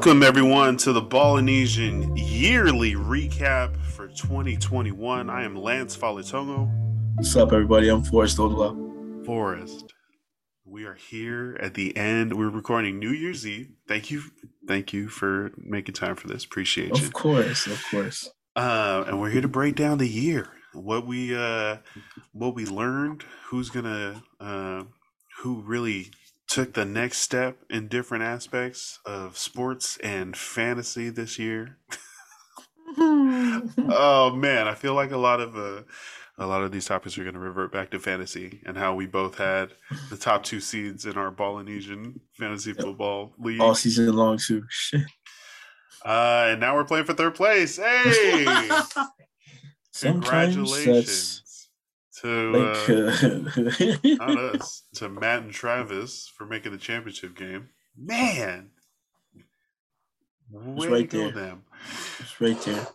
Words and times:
Welcome, 0.00 0.22
everyone, 0.22 0.78
to 0.78 0.94
the 0.94 1.02
Polynesian 1.02 2.16
yearly 2.16 2.94
recap 2.94 3.76
for 3.84 4.08
2021. 4.08 5.28
I 5.28 5.44
am 5.44 5.54
Lance 5.54 5.94
Falitongo. 5.94 6.70
What's 7.16 7.36
up, 7.36 7.52
everybody? 7.52 7.90
I'm 7.90 8.02
Forrest 8.02 8.38
Odula. 8.38 9.26
Forrest. 9.26 9.92
We 10.64 10.86
are 10.86 10.94
here 10.94 11.58
at 11.60 11.74
the 11.74 11.94
end. 11.98 12.32
We're 12.32 12.48
recording 12.48 12.98
New 12.98 13.10
Year's 13.10 13.46
Eve. 13.46 13.72
Thank 13.86 14.10
you. 14.10 14.22
Thank 14.66 14.94
you 14.94 15.10
for 15.10 15.52
making 15.58 15.96
time 15.96 16.16
for 16.16 16.28
this. 16.28 16.46
Appreciate 16.46 16.98
you. 16.98 17.04
Of 17.04 17.12
course, 17.12 17.66
of 17.66 17.84
course. 17.90 18.30
Uh, 18.56 19.04
and 19.06 19.20
we're 19.20 19.28
here 19.28 19.42
to 19.42 19.48
break 19.48 19.76
down 19.76 19.98
the 19.98 20.08
year. 20.08 20.48
What 20.72 21.06
we 21.06 21.36
uh 21.36 21.76
what 22.32 22.54
we 22.54 22.64
learned, 22.64 23.26
who's 23.48 23.68
gonna 23.68 24.22
uh 24.40 24.84
who 25.40 25.60
really 25.60 26.10
took 26.50 26.74
the 26.74 26.84
next 26.84 27.18
step 27.18 27.58
in 27.70 27.86
different 27.88 28.24
aspects 28.24 28.98
of 29.06 29.38
sports 29.38 29.96
and 29.98 30.36
fantasy 30.36 31.08
this 31.08 31.38
year. 31.38 31.78
oh 32.98 34.32
man, 34.34 34.66
I 34.66 34.74
feel 34.74 34.94
like 34.94 35.12
a 35.12 35.16
lot 35.16 35.40
of 35.40 35.56
uh, 35.56 35.82
a 36.38 36.46
lot 36.46 36.64
of 36.64 36.72
these 36.72 36.86
topics 36.86 37.16
are 37.18 37.22
going 37.22 37.34
to 37.34 37.40
revert 37.40 37.70
back 37.72 37.90
to 37.90 38.00
fantasy 38.00 38.60
and 38.66 38.76
how 38.76 38.94
we 38.94 39.06
both 39.06 39.38
had 39.38 39.70
the 40.08 40.16
top 40.16 40.42
two 40.42 40.58
seeds 40.58 41.06
in 41.06 41.16
our 41.16 41.30
Polynesian 41.30 42.20
fantasy 42.32 42.72
football 42.72 43.32
league 43.38 43.60
all 43.60 43.76
season 43.76 44.12
long 44.16 44.38
too. 44.38 44.64
Shit. 44.70 45.02
Uh, 46.04 46.48
and 46.48 46.60
now 46.60 46.74
we're 46.74 46.84
playing 46.84 47.04
for 47.04 47.12
third 47.14 47.36
place. 47.36 47.76
Hey, 47.76 48.68
congratulations! 50.00 51.42
To 52.22 52.52
like, 52.52 52.88
uh, 52.88 54.24
not 54.24 54.38
us 54.54 54.82
to 54.94 55.08
Matt 55.08 55.42
and 55.42 55.52
Travis 55.52 56.30
for 56.36 56.46
making 56.46 56.72
the 56.72 56.78
championship 56.78 57.36
game. 57.36 57.68
Man, 57.96 58.70
way 60.50 60.88
right 60.88 61.10
there. 61.10 61.30
them. 61.30 61.62
It's 62.18 62.40
right 62.40 62.60
there. 62.62 62.86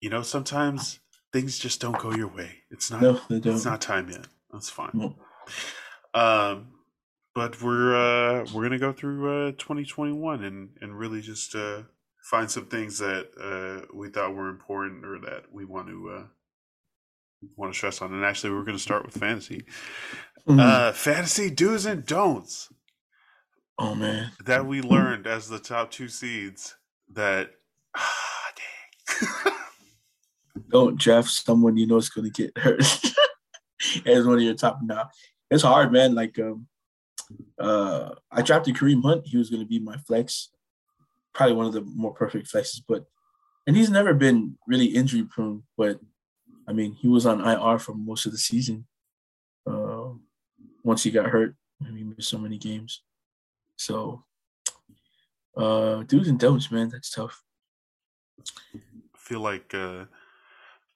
You 0.00 0.10
know, 0.10 0.22
sometimes 0.22 1.00
things 1.32 1.58
just 1.58 1.80
don't 1.80 1.98
go 1.98 2.14
your 2.14 2.28
way. 2.28 2.62
It's 2.70 2.90
not. 2.90 3.02
No, 3.02 3.20
they 3.28 3.40
don't. 3.40 3.56
It's 3.56 3.64
not 3.64 3.80
time 3.80 4.10
yet. 4.10 4.26
That's 4.52 4.70
fine. 4.70 4.90
No. 4.94 5.16
Um, 6.14 6.68
but 7.34 7.60
we're 7.60 7.94
uh 7.94 8.46
we're 8.54 8.62
gonna 8.62 8.78
go 8.78 8.92
through 8.92 9.48
uh 9.48 9.52
2021 9.52 10.44
and 10.44 10.70
and 10.80 10.96
really 10.96 11.20
just 11.20 11.54
uh 11.54 11.82
find 12.22 12.50
some 12.50 12.66
things 12.66 12.98
that 12.98 13.28
uh 13.40 13.86
we 13.92 14.08
thought 14.08 14.34
were 14.34 14.48
important 14.48 15.04
or 15.04 15.18
that 15.18 15.52
we 15.52 15.64
want 15.64 15.88
to 15.88 16.10
uh 16.10 16.24
want 17.56 17.72
to 17.72 17.76
stress 17.76 18.02
on. 18.02 18.12
And 18.12 18.24
actually, 18.24 18.50
we're 18.50 18.64
going 18.64 18.76
to 18.76 18.82
start 18.82 19.04
with 19.04 19.16
fantasy. 19.16 19.64
Mm-hmm. 20.46 20.60
Uh, 20.60 20.92
fantasy 20.92 21.50
do's 21.50 21.86
and 21.86 22.04
don'ts. 22.04 22.68
Oh 23.78 23.94
man, 23.94 24.30
that 24.44 24.66
we 24.66 24.82
learned 24.82 25.26
as 25.26 25.48
the 25.48 25.58
top 25.58 25.90
two 25.90 26.08
seeds. 26.08 26.76
That 27.12 27.50
ah. 27.96 28.34
Don't 30.68 30.98
draft 30.98 31.30
someone 31.30 31.76
you 31.76 31.86
know 31.86 31.96
is 31.96 32.08
going 32.08 32.30
to 32.30 32.42
get 32.42 32.56
hurt 32.56 32.80
as 34.06 34.26
one 34.26 34.36
of 34.36 34.42
your 34.42 34.54
top. 34.54 34.78
Now 34.82 35.10
it's 35.50 35.62
hard, 35.62 35.92
man. 35.92 36.14
Like, 36.14 36.38
um, 36.38 36.66
uh, 37.58 38.10
I 38.30 38.42
drafted 38.42 38.76
Kareem 38.76 39.02
Hunt. 39.02 39.26
He 39.26 39.36
was 39.36 39.50
going 39.50 39.62
to 39.62 39.68
be 39.68 39.78
my 39.78 39.96
flex, 39.98 40.50
probably 41.32 41.56
one 41.56 41.66
of 41.66 41.72
the 41.72 41.82
more 41.82 42.12
perfect 42.12 42.52
flexes. 42.52 42.82
But 42.86 43.04
and 43.66 43.76
he's 43.76 43.90
never 43.90 44.14
been 44.14 44.56
really 44.66 44.86
injury 44.86 45.24
prone. 45.24 45.64
But 45.76 45.98
I 46.66 46.72
mean, 46.72 46.92
he 46.92 47.08
was 47.08 47.26
on 47.26 47.40
IR 47.40 47.78
for 47.78 47.94
most 47.94 48.26
of 48.26 48.32
the 48.32 48.38
season. 48.38 48.86
Uh, 49.66 50.10
once 50.82 51.02
he 51.02 51.10
got 51.10 51.26
hurt, 51.26 51.54
I 51.86 51.90
mean, 51.90 52.14
missed 52.16 52.30
so 52.30 52.38
many 52.38 52.58
games. 52.58 53.02
So, 53.76 54.24
uh, 55.56 56.02
do's 56.04 56.28
and 56.28 56.38
don'ts, 56.38 56.70
man, 56.70 56.88
that's 56.88 57.10
tough. 57.10 57.42
I 58.74 59.18
feel 59.18 59.40
like 59.40 59.74
uh, 59.74 60.04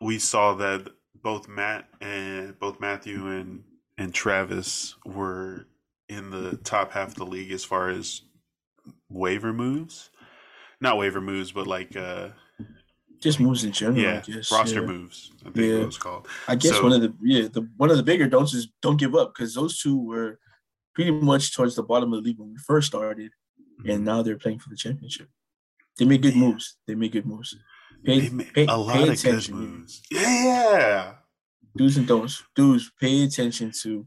we 0.00 0.18
saw 0.18 0.54
that 0.54 0.88
both 1.22 1.48
Matt 1.48 1.88
and 2.00 2.58
both 2.58 2.80
Matthew 2.80 3.26
and 3.26 3.64
and 3.96 4.14
Travis 4.14 4.94
were 5.04 5.66
in 6.08 6.30
the 6.30 6.56
top 6.58 6.92
half 6.92 7.08
of 7.08 7.14
the 7.16 7.26
league 7.26 7.52
as 7.52 7.64
far 7.64 7.88
as 7.88 8.22
waiver 9.08 9.52
moves. 9.52 10.10
Not 10.80 10.98
waiver 10.98 11.20
moves, 11.20 11.50
but 11.50 11.66
like 11.66 11.96
uh, 11.96 12.28
just 13.20 13.40
moves 13.40 13.64
in 13.64 13.72
general. 13.72 14.00
Yeah, 14.00 14.20
guess, 14.20 14.52
roster 14.52 14.80
yeah. 14.80 14.86
moves. 14.86 15.32
I 15.40 15.50
think 15.50 15.56
yeah. 15.56 15.84
was 15.84 15.98
called. 15.98 16.28
I 16.46 16.54
guess 16.54 16.72
so, 16.72 16.82
one 16.82 16.92
of 16.92 17.00
the 17.00 17.14
yeah 17.22 17.48
the 17.48 17.68
one 17.76 17.90
of 17.90 17.96
the 17.96 18.02
bigger 18.02 18.28
don'ts 18.28 18.54
is 18.54 18.68
don't 18.82 18.98
give 18.98 19.14
up 19.14 19.34
because 19.34 19.54
those 19.54 19.78
two 19.78 19.98
were 19.98 20.38
pretty 20.94 21.10
much 21.10 21.54
towards 21.54 21.76
the 21.76 21.82
bottom 21.82 22.12
of 22.12 22.22
the 22.22 22.28
league 22.28 22.38
when 22.38 22.50
we 22.50 22.58
first 22.58 22.88
started, 22.88 23.32
mm-hmm. 23.80 23.90
and 23.90 24.04
now 24.04 24.22
they're 24.22 24.38
playing 24.38 24.58
for 24.58 24.68
the 24.68 24.76
championship. 24.76 25.28
They 25.98 26.04
made 26.04 26.22
good 26.22 26.36
moves. 26.36 26.76
They 26.86 26.94
made 26.94 27.12
good 27.12 27.26
moves. 27.26 27.56
Pay, 28.04 28.30
pay, 28.30 28.66
a 28.66 28.76
lot 28.76 28.94
pay 28.94 29.02
of 29.02 29.08
attention. 29.10 29.54
good 29.54 29.68
moves. 29.68 30.02
Yeah. 30.10 31.14
Do's 31.76 31.96
and 31.96 32.06
don'ts. 32.06 32.42
Do's 32.54 32.90
pay 33.00 33.24
attention 33.24 33.72
to 33.82 34.06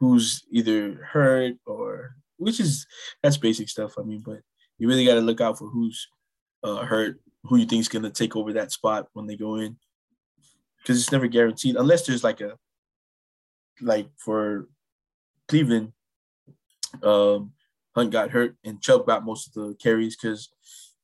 who's 0.00 0.44
either 0.50 0.94
hurt 1.12 1.54
or 1.66 2.16
which 2.36 2.60
is 2.60 2.86
that's 3.22 3.36
basic 3.36 3.68
stuff. 3.68 3.94
I 3.98 4.02
mean, 4.02 4.22
but 4.24 4.40
you 4.78 4.88
really 4.88 5.04
got 5.04 5.14
to 5.14 5.20
look 5.20 5.40
out 5.40 5.58
for 5.58 5.68
who's 5.68 6.06
uh, 6.62 6.84
hurt 6.84 7.20
who 7.48 7.56
you 7.56 7.66
think 7.66 7.80
is 7.80 7.88
going 7.88 8.02
to 8.02 8.10
take 8.10 8.36
over 8.36 8.52
that 8.52 8.72
spot 8.72 9.08
when 9.12 9.26
they 9.26 9.36
go 9.36 9.56
in 9.56 9.76
because 10.82 11.00
it's 11.00 11.12
never 11.12 11.26
guaranteed 11.26 11.76
unless 11.76 12.06
there's 12.06 12.24
like 12.24 12.40
a 12.40 12.56
like 13.80 14.08
for 14.16 14.68
Cleveland, 15.48 15.92
um, 17.02 17.52
Hunt 17.94 18.10
got 18.10 18.30
hurt 18.30 18.56
and 18.64 18.80
Chubb 18.80 19.06
got 19.06 19.24
most 19.24 19.48
of 19.48 19.54
the 19.54 19.74
carries 19.76 20.16
because 20.16 20.48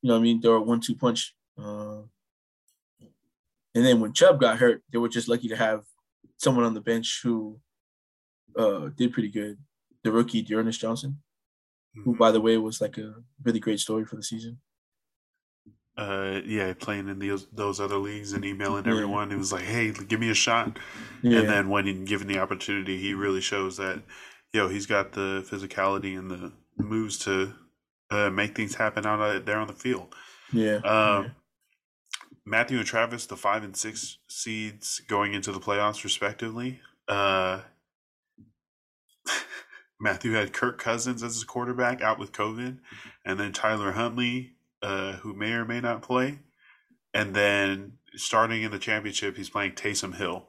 you 0.02 0.08
know 0.08 0.16
I 0.16 0.20
mean 0.20 0.40
they 0.40 0.48
were 0.48 0.60
one 0.60 0.80
two 0.80 0.94
punch. 0.94 1.34
Uh, 1.58 2.02
and 3.76 3.84
then 3.84 4.00
when 4.00 4.12
Chubb 4.12 4.40
got 4.40 4.58
hurt, 4.58 4.82
they 4.92 4.98
were 4.98 5.08
just 5.08 5.28
lucky 5.28 5.48
to 5.48 5.56
have 5.56 5.82
someone 6.38 6.64
on 6.64 6.74
the 6.74 6.80
bench 6.80 7.20
who 7.22 7.58
uh, 8.56 8.88
did 8.96 9.12
pretty 9.12 9.30
good. 9.30 9.58
The 10.04 10.12
rookie 10.12 10.42
D'Ernest 10.42 10.80
Johnson, 10.80 11.18
who 11.94 12.12
mm-hmm. 12.12 12.18
by 12.18 12.30
the 12.30 12.40
way 12.40 12.56
was 12.58 12.80
like 12.80 12.98
a 12.98 13.14
really 13.42 13.60
great 13.60 13.80
story 13.80 14.04
for 14.04 14.16
the 14.16 14.22
season 14.22 14.58
uh 15.96 16.40
yeah 16.44 16.72
playing 16.74 17.08
in 17.08 17.18
those 17.20 17.46
those 17.52 17.80
other 17.80 17.98
leagues 17.98 18.32
and 18.32 18.44
emailing 18.44 18.86
everyone. 18.86 19.30
It 19.30 19.38
was 19.38 19.52
like 19.52 19.62
hey 19.64 19.92
give 19.92 20.18
me 20.20 20.30
a 20.30 20.34
shot. 20.34 20.78
Yeah. 21.22 21.40
and 21.40 21.48
then 21.48 21.68
when 21.68 22.04
given 22.04 22.26
the 22.26 22.38
opportunity 22.38 22.98
he 23.00 23.14
really 23.14 23.40
shows 23.40 23.76
that 23.76 24.02
yo 24.52 24.68
he's 24.68 24.86
got 24.86 25.12
the 25.12 25.46
physicality 25.48 26.18
and 26.18 26.30
the 26.30 26.52
moves 26.76 27.18
to 27.18 27.54
uh, 28.10 28.30
make 28.30 28.54
things 28.56 28.74
happen 28.74 29.06
out 29.06 29.46
there 29.46 29.58
on 29.58 29.66
the 29.66 29.72
field. 29.72 30.14
Yeah. 30.52 30.76
Um 30.76 31.24
yeah. 31.24 31.28
matthew 32.44 32.78
and 32.78 32.86
travis 32.86 33.26
the 33.26 33.36
five 33.36 33.62
and 33.62 33.76
six 33.76 34.18
seeds 34.28 35.00
going 35.06 35.32
into 35.32 35.52
the 35.52 35.60
playoffs 35.60 36.02
respectively 36.02 36.80
uh 37.08 37.60
matthew 40.00 40.32
had 40.32 40.52
kirk 40.52 40.78
cousins 40.78 41.22
as 41.22 41.34
his 41.34 41.44
quarterback 41.44 42.02
out 42.02 42.18
with 42.18 42.32
covid 42.32 42.78
and 43.24 43.38
then 43.38 43.52
tyler 43.52 43.92
huntley 43.92 44.52
uh, 44.84 45.12
who 45.14 45.32
may 45.34 45.52
or 45.52 45.64
may 45.64 45.80
not 45.80 46.02
play. 46.02 46.38
And 47.14 47.34
then 47.34 47.92
starting 48.16 48.62
in 48.62 48.70
the 48.70 48.78
championship, 48.78 49.36
he's 49.36 49.48
playing 49.48 49.72
Taysom 49.72 50.14
Hill, 50.14 50.48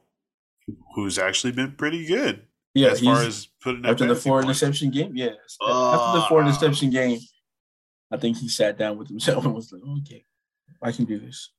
who's 0.95 1.17
actually 1.17 1.53
been 1.53 1.71
pretty 1.71 2.05
good. 2.05 2.43
Yeah, 2.73 2.89
as 2.89 2.99
far 2.99 3.21
as 3.21 3.47
putting 3.63 3.85
after 3.85 4.05
the 4.05 4.15
four 4.15 4.41
points. 4.41 4.61
interception 4.61 4.91
game. 4.91 5.13
Yes, 5.15 5.35
uh, 5.61 5.93
after 5.93 6.19
the 6.19 6.25
four 6.27 6.41
uh, 6.41 6.47
interception 6.47 6.89
game, 6.89 7.19
I 8.11 8.17
think 8.17 8.37
he 8.37 8.49
sat 8.49 8.77
down 8.77 8.97
with 8.97 9.07
himself 9.07 9.45
and 9.45 9.53
was 9.53 9.71
like, 9.71 9.81
"Okay, 10.01 10.25
I 10.81 10.91
can 10.91 11.05
do 11.05 11.17
this." 11.17 11.51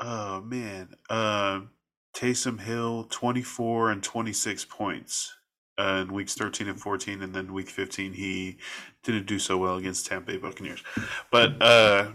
Oh 0.00 0.40
man, 0.40 0.88
um, 1.08 1.70
Taysom 2.16 2.60
Hill, 2.60 3.04
twenty 3.10 3.42
four 3.42 3.92
and 3.92 4.02
twenty 4.02 4.32
six 4.32 4.64
points 4.64 5.32
uh, 5.78 6.04
in 6.06 6.12
weeks 6.12 6.34
13 6.34 6.68
and 6.68 6.80
14 6.80 7.22
and 7.22 7.34
then 7.34 7.52
week 7.52 7.68
15 7.68 8.12
he 8.12 8.58
didn't 9.02 9.26
do 9.26 9.38
so 9.38 9.58
well 9.58 9.76
against 9.76 10.06
Tampa 10.06 10.32
Bay 10.32 10.38
Buccaneers. 10.38 10.82
But 11.30 11.60
uh, 11.60 12.12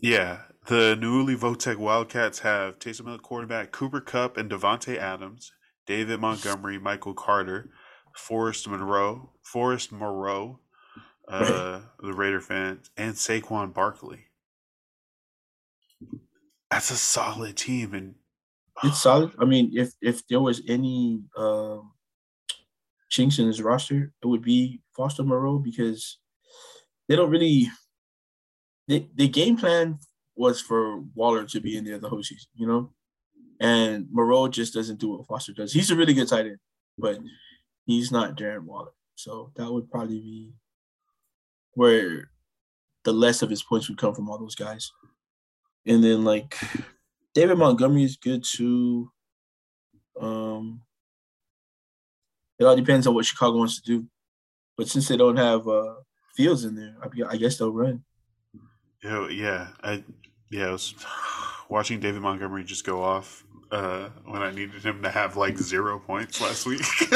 yeah, 0.00 0.42
the 0.66 0.96
Newly 0.96 1.36
Votech 1.36 1.76
Wildcats 1.76 2.40
have 2.40 2.78
Taysom 2.78 3.06
Hill 3.06 3.18
quarterback, 3.18 3.72
Cooper 3.72 4.00
Kupp 4.00 4.36
and 4.36 4.50
Davante 4.50 4.96
Adams, 4.96 5.52
David 5.86 6.20
Montgomery, 6.20 6.78
Michael 6.78 7.14
Carter, 7.14 7.70
Forrest 8.14 8.68
Monroe, 8.68 9.30
Foster 9.42 9.94
Moreau, 9.94 10.60
uh, 11.28 11.80
the 12.00 12.12
Raider 12.12 12.40
fans, 12.40 12.90
and 12.96 13.14
Saquon 13.14 13.72
Barkley. 13.72 14.26
That's 16.70 16.90
a 16.90 16.96
solid 16.96 17.56
team, 17.56 17.94
and 17.94 18.14
it's 18.84 19.02
solid. 19.02 19.32
I 19.38 19.44
mean, 19.44 19.72
if 19.74 19.92
if 20.00 20.26
there 20.28 20.40
was 20.40 20.62
any 20.68 21.22
um, 21.36 21.92
chinks 23.10 23.38
in 23.38 23.46
his 23.46 23.60
roster, 23.60 24.12
it 24.22 24.26
would 24.26 24.42
be 24.42 24.80
Foster 24.96 25.22
Moreau 25.22 25.58
because 25.58 26.18
they 27.08 27.16
don't 27.16 27.30
really. 27.30 27.68
They, 28.88 29.08
the 29.14 29.28
game 29.28 29.56
plan 29.56 29.98
was 30.34 30.60
for 30.60 31.00
Waller 31.14 31.44
to 31.44 31.60
be 31.60 31.76
in 31.76 31.84
there 31.84 31.98
the 31.98 32.08
whole 32.08 32.22
season, 32.22 32.48
you 32.54 32.66
know, 32.66 32.92
and 33.60 34.08
Moreau 34.10 34.48
just 34.48 34.74
doesn't 34.74 34.98
do 34.98 35.10
what 35.10 35.26
Foster 35.26 35.52
does. 35.52 35.72
He's 35.72 35.90
a 35.90 35.96
really 35.96 36.14
good 36.14 36.28
tight 36.28 36.46
end, 36.46 36.58
but 36.98 37.18
he's 37.84 38.10
not 38.10 38.36
Darren 38.36 38.64
Waller. 38.64 38.90
So 39.14 39.52
that 39.56 39.70
would 39.70 39.90
probably 39.90 40.18
be 40.18 40.52
where 41.74 42.30
the 43.04 43.12
less 43.12 43.42
of 43.42 43.50
his 43.50 43.62
points 43.62 43.88
would 43.88 43.98
come 43.98 44.14
from 44.14 44.28
all 44.28 44.38
those 44.38 44.54
guys. 44.54 44.90
And 45.86 46.02
then 46.02 46.24
like 46.24 46.56
David 47.34 47.58
Montgomery 47.58 48.04
is 48.04 48.16
good 48.16 48.44
too. 48.44 49.10
Um, 50.20 50.82
it 52.60 52.64
all 52.66 52.76
depends 52.76 53.06
on 53.06 53.14
what 53.14 53.24
Chicago 53.24 53.56
wants 53.58 53.80
to 53.80 53.82
do. 53.82 54.06
But 54.76 54.88
since 54.88 55.08
they 55.08 55.16
don't 55.16 55.36
have 55.36 55.66
uh, 55.66 55.94
Fields 56.34 56.64
in 56.64 56.76
there, 56.76 56.94
I, 57.02 57.34
I 57.34 57.36
guess 57.36 57.56
they'll 57.58 57.72
run. 57.72 58.04
Yeah, 59.02 59.28
yeah, 59.28 59.68
I 59.82 60.04
yeah, 60.50 60.68
I 60.68 60.72
was 60.72 60.94
watching 61.68 62.00
David 62.00 62.20
Montgomery 62.20 62.64
just 62.64 62.84
go 62.84 63.02
off 63.02 63.44
uh, 63.72 64.10
when 64.26 64.42
I 64.42 64.50
needed 64.50 64.82
him 64.82 65.02
to 65.02 65.10
have 65.10 65.36
like 65.36 65.56
zero 65.58 65.98
points 65.98 66.40
last 66.40 66.66
week. 66.66 66.82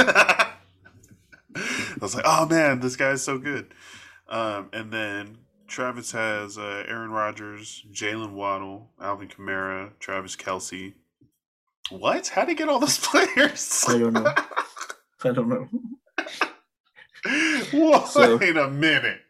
I 1.56 2.00
was 2.00 2.14
like, 2.14 2.24
oh 2.26 2.46
man, 2.46 2.80
this 2.80 2.96
guy's 2.96 3.22
so 3.22 3.38
good. 3.38 3.74
Um, 4.28 4.70
and 4.72 4.90
then 4.90 5.38
Travis 5.68 6.12
has 6.12 6.56
uh, 6.56 6.84
Aaron 6.88 7.10
Rodgers, 7.10 7.84
Jaylen 7.92 8.32
Waddle, 8.32 8.90
Alvin 9.00 9.28
Kamara, 9.28 9.90
Travis 10.00 10.36
Kelce. 10.36 10.94
What? 11.90 12.28
How 12.28 12.42
did 12.42 12.50
he 12.50 12.54
get 12.54 12.68
all 12.70 12.80
those 12.80 12.98
players? 13.02 13.84
I 13.86 13.98
don't 13.98 14.14
know. 14.14 14.34
I 15.24 15.32
don't 15.32 15.48
know. 15.48 15.68
Wait 17.72 18.06
so, 18.08 18.36
a 18.36 18.70
minute. 18.70 19.20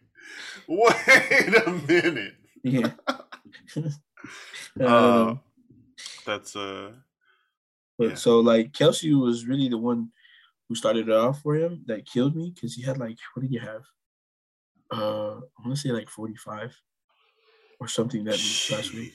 Wait 0.67 1.67
a 1.67 1.70
minute. 1.87 2.35
Yeah. 2.64 2.91
uh, 4.81 5.35
that's 6.26 6.56
uh 6.56 6.93
but 7.99 8.08
yeah. 8.08 8.14
so 8.14 8.41
like 8.41 8.73
Kelce 8.73 9.19
was 9.20 9.46
really 9.46 9.69
the 9.69 9.79
one 9.79 10.11
who 10.69 10.75
started 10.75 11.08
it 11.08 11.14
off 11.14 11.43
for 11.43 11.55
him 11.55 11.85
that 11.87 12.06
killed 12.06 12.35
me 12.35 12.50
because 12.52 12.75
he 12.75 12.82
had 12.82 12.99
like 12.99 13.19
what 13.35 13.43
did 13.43 13.52
you 13.52 13.61
have? 13.61 13.82
Uh 14.90 15.37
I 15.37 15.62
want 15.64 15.70
to 15.70 15.76
say 15.76 15.90
like 15.90 16.08
45 16.08 16.75
or 17.79 17.88
something 17.88 18.25
that 18.25 18.35
Jeez. 18.35 18.73
last 18.73 18.94
week. 18.94 19.14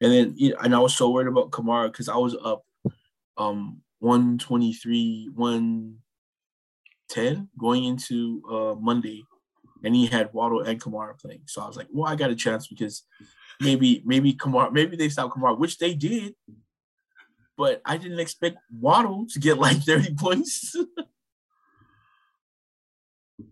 And 0.00 0.12
then 0.12 0.54
and 0.62 0.74
I 0.74 0.78
was 0.78 0.96
so 0.96 1.10
worried 1.10 1.28
about 1.28 1.50
Kamara 1.50 1.92
because 1.92 2.08
I 2.08 2.16
was 2.16 2.36
up 2.42 2.64
um 3.36 3.82
123, 4.02 5.30
110 5.34 7.48
going 7.58 7.84
into 7.84 8.42
uh 8.50 8.74
Monday 8.74 9.24
and 9.84 9.94
he 9.94 10.06
had 10.06 10.32
Waddle 10.32 10.62
and 10.62 10.80
Kamara 10.80 11.18
playing. 11.18 11.42
So 11.46 11.62
I 11.62 11.66
was 11.66 11.76
like, 11.76 11.88
well, 11.90 12.10
I 12.10 12.16
got 12.16 12.30
a 12.30 12.36
chance 12.36 12.66
because 12.66 13.04
maybe 13.60 14.02
maybe 14.04 14.34
Kamara 14.34 14.72
maybe 14.72 14.96
they 14.96 15.08
stopped 15.08 15.36
Kamara, 15.36 15.58
which 15.58 15.78
they 15.78 15.94
did. 15.94 16.34
But 17.56 17.82
I 17.84 17.96
didn't 17.96 18.18
expect 18.18 18.58
Waddle 18.72 19.26
to 19.30 19.38
get 19.38 19.58
like 19.58 19.76
30 19.84 20.14
points. 20.14 20.74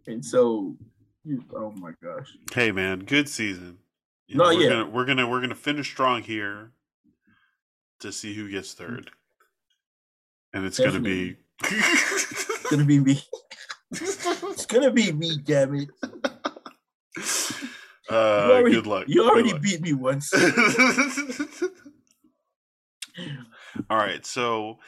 and 0.06 0.24
so 0.24 0.76
oh 1.54 1.70
my 1.72 1.92
gosh. 2.02 2.30
Hey 2.52 2.72
man, 2.72 3.00
good 3.00 3.28
season. 3.28 3.78
You 4.26 4.36
no, 4.36 4.50
know, 4.50 4.56
we're 4.56 4.62
yeah. 4.62 4.68
Gonna, 4.68 4.90
we're 4.90 5.04
gonna 5.04 5.28
we're 5.28 5.40
gonna 5.40 5.54
finish 5.54 5.90
strong 5.90 6.22
here 6.22 6.72
to 8.00 8.12
see 8.12 8.34
who 8.34 8.50
gets 8.50 8.72
third. 8.72 9.10
And 10.52 10.64
it's 10.64 10.78
gonna 10.78 11.00
be 11.00 11.36
it's 11.64 12.70
gonna 12.70 12.84
be 12.84 13.00
me. 13.00 13.20
it's 13.92 14.66
gonna 14.66 14.90
be 14.90 15.12
me, 15.12 15.36
damn 15.44 15.74
it. 15.74 15.88
Uh, 18.10 18.48
already, 18.50 18.74
good 18.74 18.88
luck. 18.88 19.04
You 19.06 19.24
already 19.24 19.52
luck. 19.52 19.62
beat 19.62 19.80
me 19.80 19.92
once. 19.92 20.34
All 23.88 23.96
right, 23.96 24.26
so 24.26 24.78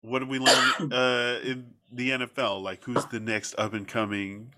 what 0.00 0.18
did 0.18 0.28
we 0.28 0.40
learn 0.40 0.72
uh, 0.92 1.38
in 1.44 1.66
the 1.92 2.10
NFL? 2.10 2.62
Like, 2.62 2.82
who's 2.82 3.04
the 3.06 3.20
next 3.20 3.54
up 3.56 3.74
and 3.74 3.86
coming 3.86 4.52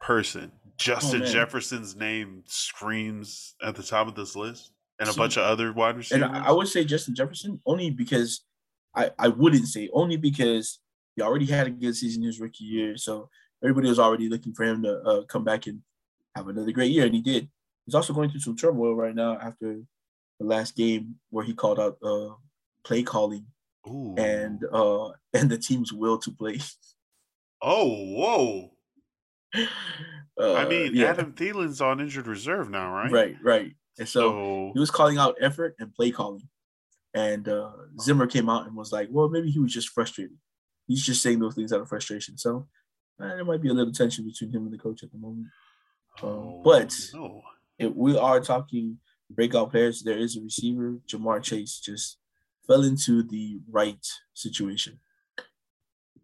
person? 0.00 0.52
Justin 0.78 1.22
oh, 1.22 1.26
Jefferson's 1.26 1.94
name 1.94 2.44
screams 2.46 3.54
at 3.62 3.76
the 3.76 3.82
top 3.82 4.08
of 4.08 4.14
this 4.14 4.34
list, 4.34 4.72
and 4.98 5.10
a 5.10 5.12
bunch 5.12 5.36
of 5.36 5.42
other 5.42 5.70
wide 5.74 5.98
receivers. 5.98 6.30
And 6.30 6.36
I 6.38 6.50
would 6.52 6.68
say 6.68 6.84
Justin 6.84 7.14
Jefferson 7.14 7.60
only 7.66 7.90
because 7.90 8.40
I 8.94 9.10
I 9.18 9.28
wouldn't 9.28 9.68
say 9.68 9.88
only 9.92 10.16
because 10.16 10.78
he 11.16 11.22
already 11.22 11.46
had 11.46 11.66
a 11.66 11.70
good 11.70 11.96
season 11.96 12.22
his 12.22 12.40
rookie 12.40 12.64
year, 12.64 12.96
so 12.96 13.28
everybody 13.62 13.88
was 13.88 13.98
already 13.98 14.28
looking 14.28 14.54
for 14.54 14.64
him 14.64 14.82
to 14.82 15.00
uh, 15.00 15.22
come 15.24 15.44
back 15.44 15.66
and 15.66 15.80
have 16.34 16.48
another 16.48 16.72
great 16.72 16.92
year, 16.92 17.06
and 17.06 17.14
he 17.14 17.20
did. 17.20 17.48
He's 17.86 17.94
also 17.94 18.12
going 18.12 18.30
through 18.30 18.40
some 18.40 18.56
turmoil 18.56 18.94
right 18.94 19.14
now 19.14 19.38
after 19.40 19.80
the 20.38 20.46
last 20.46 20.76
game 20.76 21.16
where 21.30 21.44
he 21.44 21.54
called 21.54 21.78
out 21.78 21.98
uh, 22.02 22.34
play 22.84 23.02
calling 23.02 23.46
Ooh. 23.88 24.14
and 24.16 24.64
uh, 24.72 25.10
and 25.34 25.50
the 25.50 25.58
team's 25.58 25.92
will 25.92 26.18
to 26.18 26.30
play. 26.30 26.60
Oh, 27.62 27.88
whoa! 27.88 28.72
Uh, 30.40 30.54
I 30.54 30.66
mean, 30.66 30.94
yeah. 30.94 31.08
Adam 31.08 31.32
Thielen's 31.32 31.80
on 31.82 32.00
injured 32.00 32.26
reserve 32.26 32.70
now, 32.70 32.90
right? 32.90 33.12
Right, 33.12 33.36
right. 33.42 33.72
And 33.98 34.08
so, 34.08 34.20
so... 34.20 34.70
he 34.72 34.80
was 34.80 34.90
calling 34.90 35.18
out 35.18 35.36
effort 35.40 35.74
and 35.78 35.94
play 35.94 36.10
calling, 36.10 36.48
and 37.14 37.48
uh, 37.48 37.72
Zimmer 38.00 38.26
came 38.26 38.48
out 38.48 38.66
and 38.66 38.76
was 38.76 38.92
like, 38.92 39.08
"Well, 39.10 39.28
maybe 39.28 39.50
he 39.50 39.58
was 39.58 39.72
just 39.72 39.88
frustrated. 39.88 40.36
He's 40.86 41.04
just 41.04 41.22
saying 41.22 41.38
those 41.38 41.54
things 41.54 41.72
out 41.72 41.80
of 41.80 41.88
frustration." 41.88 42.36
So 42.38 42.68
uh, 43.20 43.28
there 43.28 43.44
might 43.44 43.62
be 43.62 43.68
a 43.68 43.74
little 43.74 43.92
tension 43.92 44.24
between 44.24 44.52
him 44.52 44.64
and 44.64 44.72
the 44.72 44.78
coach 44.78 45.02
at 45.02 45.12
the 45.12 45.18
moment. 45.18 45.48
Um, 46.22 46.28
oh, 46.28 46.62
but 46.64 46.94
no. 47.14 47.42
if 47.78 47.92
we 47.94 48.16
are 48.16 48.40
talking 48.40 48.98
breakout 49.30 49.70
players, 49.70 50.02
there 50.02 50.18
is 50.18 50.36
a 50.36 50.40
receiver, 50.40 50.98
Ja'Marr 51.08 51.42
Chase, 51.42 51.80
just 51.80 52.18
fell 52.66 52.82
into 52.82 53.22
the 53.22 53.60
right 53.70 54.06
situation. 54.34 54.98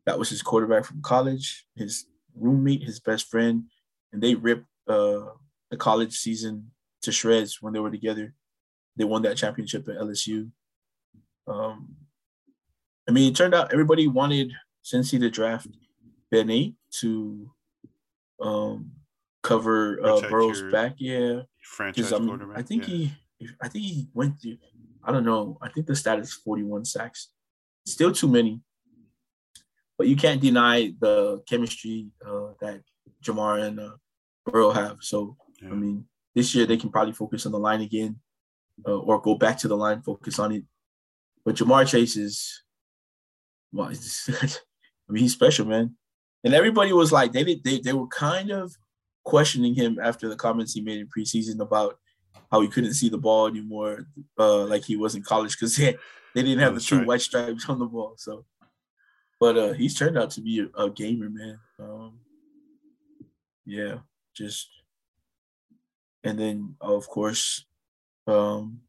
That 0.05 0.19
was 0.19 0.31
his 0.31 0.43
quarterback 0.43 0.85
from 0.85 1.03
college, 1.03 1.67
his 1.75 2.07
roommate, 2.37 2.85
his 2.85 3.01
best 3.01 3.29
friend, 3.29 3.65
and 4.13 4.23
they 4.23 4.35
ripped 4.35 4.67
uh, 4.87 5.27
the 5.71 5.77
college 5.77 6.17
season 6.17 6.71
to 7.03 7.13
shreds 7.13 7.61
when 7.61 7.73
they 7.73 7.81
were 7.81 7.91
together. 7.91 8.35
They 8.97 9.05
won 9.05 9.23
that 9.23 9.37
championship 9.37 9.89
at 9.89 9.97
LSU. 9.97 10.51
Um, 11.47 11.97
I 13.09 13.13
mean, 13.13 13.31
it 13.31 13.37
turned 13.37 13.55
out 13.55 13.73
everybody 13.73 14.09
wanted 14.09 14.53
Cincy 14.85 15.19
to 15.21 15.31
draft 15.31 15.69
Ben 16.31 16.77
to 17.01 17.51
um, 18.41 18.93
cover 19.43 20.05
uh, 20.05 20.21
Burrow's 20.29 20.63
back. 20.73 20.95
Yeah, 20.99 21.43
franchise 21.63 22.13
um, 22.13 22.27
quarterback. 22.27 22.59
I 22.59 22.63
think 22.63 22.89
yeah. 22.89 23.09
he, 23.39 23.49
I 23.61 23.69
think 23.69 23.85
he 23.85 24.09
went 24.13 24.41
through. 24.41 24.59
I 25.05 25.13
don't 25.13 25.25
know. 25.25 25.57
I 25.63 25.69
think 25.69 25.87
the 25.87 25.95
stat 25.95 26.19
is 26.19 26.33
41 26.33 26.85
sacks. 26.85 27.29
Still 27.87 28.11
too 28.11 28.29
many, 28.29 28.61
but 29.97 30.09
you 30.09 30.17
can't 30.17 30.41
deny 30.41 30.93
the 31.01 31.43
chemistry 31.49 32.09
uh, 32.27 32.49
that 32.61 32.83
Ja'Marr 33.23 33.63
and 33.63 33.79
uh, 33.79 33.91
Burrow 34.45 34.73
have. 34.73 34.97
So 35.01 35.37
yeah. 35.63 35.71
I 35.71 35.75
mean, 35.75 36.05
this 36.35 36.55
year 36.55 36.67
they 36.67 36.77
can 36.77 36.91
probably 36.91 37.13
focus 37.13 37.47
on 37.47 37.53
the 37.53 37.59
line 37.59 37.81
again, 37.81 38.17
uh, 38.87 38.99
or 38.99 39.21
go 39.21 39.37
back 39.37 39.59
to 39.59 39.69
the 39.69 39.77
line, 39.77 40.03
focus 40.03 40.39
on 40.39 40.53
it. 40.53 40.65
But 41.47 41.55
Ja'Marr 41.55 41.87
Chase 41.87 42.17
is, 42.17 42.65
well, 43.73 43.89
I 44.29 45.13
mean, 45.13 45.23
he's 45.23 45.33
special, 45.33 45.65
man. 45.65 45.97
And 46.43 46.53
everybody 46.53 46.93
was 46.93 47.13
like, 47.13 47.33
they 47.33 47.45
did, 47.45 47.63
they, 47.63 47.79
they 47.79 47.93
were 47.93 48.09
kind 48.09 48.51
of 48.51 48.75
questioning 49.25 49.75
him 49.75 49.99
after 50.03 50.29
the 50.29 50.35
comments 50.35 50.75
he 50.75 50.81
made 50.81 50.99
in 50.99 51.09
preseason 51.09 51.61
about 51.61 51.99
how 52.51 52.61
he 52.61 52.69
couldn't 52.69 52.95
see 52.95 53.09
the 53.09 53.17
ball 53.17 53.47
anymore, 53.47 54.07
uh, 54.39 54.65
like 54.65 54.85
he 54.85 54.97
was 54.97 55.15
in 55.15 55.23
college 55.23 55.53
because 55.53 55.77
they, 55.77 55.97
they 56.35 56.43
didn't 56.43 56.59
have 56.59 56.75
That's 56.75 56.89
the 56.89 56.97
two 56.97 56.99
right. 56.99 57.07
white 57.07 57.21
stripes 57.21 57.69
on 57.69 57.79
the 57.79 57.87
ball. 57.87 58.15
So, 58.17 58.45
but 59.39 59.57
uh, 59.57 59.73
he's 59.73 59.95
turned 59.95 60.19
out 60.19 60.31
to 60.33 60.41
be 60.41 60.61
a, 60.61 60.83
a 60.83 60.91
gamer, 60.91 61.31
man. 61.31 61.59
Um, 61.79 62.19
yeah, 63.65 63.99
just 64.35 64.69
and 66.25 66.39
then 66.39 66.75
of 66.81 67.09
course, 67.09 67.65
um, 68.27 68.81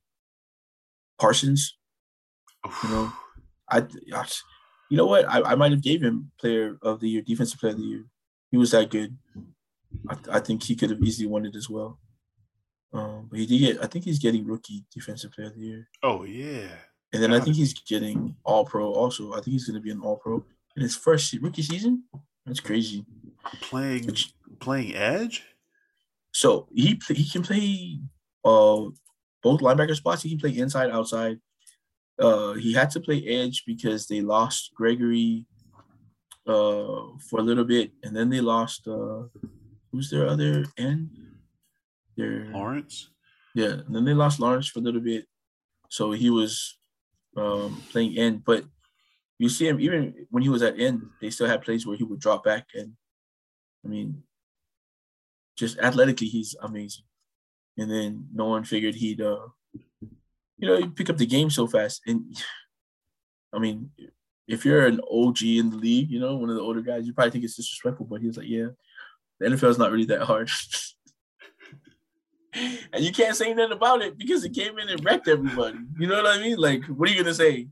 Parsons. 1.19 1.77
You 2.83 2.89
know, 2.89 3.13
I, 3.69 3.79
I 4.13 4.27
you 4.89 4.97
know 4.97 5.05
what? 5.05 5.27
I, 5.27 5.51
I 5.51 5.55
might 5.55 5.71
have 5.71 5.81
gave 5.81 6.01
him 6.01 6.31
player 6.39 6.77
of 6.81 6.99
the 6.99 7.09
year, 7.09 7.21
defensive 7.21 7.59
player 7.59 7.73
of 7.73 7.79
the 7.79 7.85
year. 7.85 8.05
He 8.51 8.57
was 8.57 8.71
that 8.71 8.89
good. 8.89 9.17
I, 10.09 10.17
I 10.33 10.39
think 10.39 10.63
he 10.63 10.75
could 10.75 10.89
have 10.89 11.01
easily 11.01 11.27
won 11.27 11.45
it 11.45 11.55
as 11.55 11.69
well. 11.69 11.99
Um, 12.93 13.27
but 13.29 13.39
he 13.39 13.45
did 13.45 13.59
get. 13.59 13.83
I 13.83 13.87
think 13.87 14.05
he's 14.05 14.19
getting 14.19 14.45
rookie 14.45 14.85
defensive 14.93 15.31
player 15.31 15.47
of 15.47 15.55
the 15.55 15.61
year. 15.61 15.87
Oh 16.03 16.23
yeah. 16.23 16.67
And 17.13 17.23
then 17.23 17.33
I 17.33 17.39
think 17.39 17.55
he's 17.55 17.73
getting 17.73 18.35
All 18.43 18.65
Pro 18.65 18.91
also. 18.91 19.31
I 19.31 19.35
think 19.35 19.53
he's 19.53 19.65
going 19.65 19.75
to 19.75 19.81
be 19.81 19.91
an 19.91 20.01
All 20.01 20.17
Pro 20.17 20.43
in 20.75 20.81
his 20.81 20.95
first 20.95 21.33
rookie 21.41 21.61
season. 21.61 22.03
That's 22.45 22.59
crazy. 22.59 23.05
Playing 23.61 24.05
Which, 24.05 24.33
playing 24.59 24.95
edge. 24.95 25.43
So 26.31 26.67
he 26.73 26.99
he 27.07 27.29
can 27.29 27.43
play 27.43 27.99
uh 28.43 28.85
both 29.41 29.61
linebacker 29.61 29.95
spots. 29.95 30.23
He 30.23 30.29
can 30.29 30.39
play 30.39 30.57
inside, 30.57 30.91
outside. 30.91 31.39
Uh, 32.19 32.53
he 32.53 32.73
had 32.73 32.89
to 32.91 32.99
play 32.99 33.23
edge 33.25 33.63
because 33.65 34.07
they 34.07 34.21
lost 34.21 34.73
Gregory 34.75 35.45
uh 36.47 37.13
for 37.29 37.39
a 37.39 37.43
little 37.43 37.65
bit, 37.65 37.91
and 38.03 38.15
then 38.15 38.29
they 38.29 38.41
lost 38.41 38.87
uh 38.87 39.23
who's 39.91 40.09
their 40.09 40.27
other 40.27 40.65
end? 40.77 41.09
Their 42.15 42.45
Lawrence. 42.45 43.09
Yeah, 43.53 43.81
and 43.85 43.95
then 43.95 44.05
they 44.05 44.13
lost 44.13 44.39
Lawrence 44.39 44.67
for 44.67 44.79
a 44.79 44.81
little 44.81 45.01
bit, 45.01 45.25
so 45.89 46.11
he 46.11 46.29
was 46.29 46.77
um, 47.35 47.81
playing 47.91 48.17
end. 48.17 48.43
But 48.45 48.65
you 49.39 49.49
see 49.49 49.67
him 49.67 49.79
even 49.79 50.25
when 50.29 50.43
he 50.43 50.49
was 50.49 50.61
at 50.61 50.79
end, 50.79 51.01
they 51.21 51.29
still 51.29 51.47
had 51.47 51.61
plays 51.61 51.85
where 51.85 51.97
he 51.97 52.03
would 52.03 52.19
drop 52.19 52.43
back, 52.43 52.67
and 52.73 52.93
I 53.85 53.87
mean, 53.89 54.23
just 55.57 55.77
athletically, 55.79 56.27
he's 56.27 56.55
amazing. 56.61 57.03
and 57.77 57.89
then 57.91 58.27
no 58.33 58.45
one 58.45 58.63
figured 58.63 58.95
he'd, 58.95 59.21
uh, 59.21 59.47
you 60.57 60.67
know, 60.67 60.77
he'd 60.77 60.95
pick 60.95 61.09
up 61.09 61.17
the 61.17 61.25
game 61.25 61.49
so 61.49 61.67
fast. 61.67 62.01
And 62.05 62.35
I 63.53 63.59
mean, 63.59 63.91
if 64.47 64.65
you're 64.65 64.85
an 64.85 65.01
OG 65.11 65.43
in 65.43 65.69
the 65.69 65.77
league, 65.77 66.09
you 66.09 66.19
know, 66.19 66.35
one 66.35 66.49
of 66.49 66.55
the 66.55 66.61
older 66.61 66.81
guys, 66.81 67.05
you 67.05 67.13
probably 67.13 67.31
think 67.31 67.43
it's 67.43 67.55
disrespectful, 67.55 68.05
but 68.05 68.21
he 68.21 68.27
was 68.27 68.37
like, 68.37 68.47
yeah, 68.47 68.67
the 69.39 69.47
NFL 69.47 69.69
is 69.69 69.77
not 69.77 69.91
really 69.91 70.05
that 70.05 70.21
hard. 70.21 70.49
and 72.93 73.03
you 73.03 73.11
can't 73.11 73.35
say 73.35 73.53
nothing 73.53 73.73
about 73.75 74.01
it 74.01 74.17
because 74.17 74.43
it 74.43 74.53
came 74.53 74.79
in 74.79 74.89
and 74.89 75.03
wrecked 75.03 75.27
everybody. 75.27 75.77
You 75.99 76.07
know 76.07 76.21
what 76.21 76.37
I 76.37 76.41
mean? 76.41 76.57
Like, 76.57 76.83
what 76.85 77.09
are 77.09 77.11
you 77.11 77.23
gonna 77.23 77.33
say? 77.33 77.67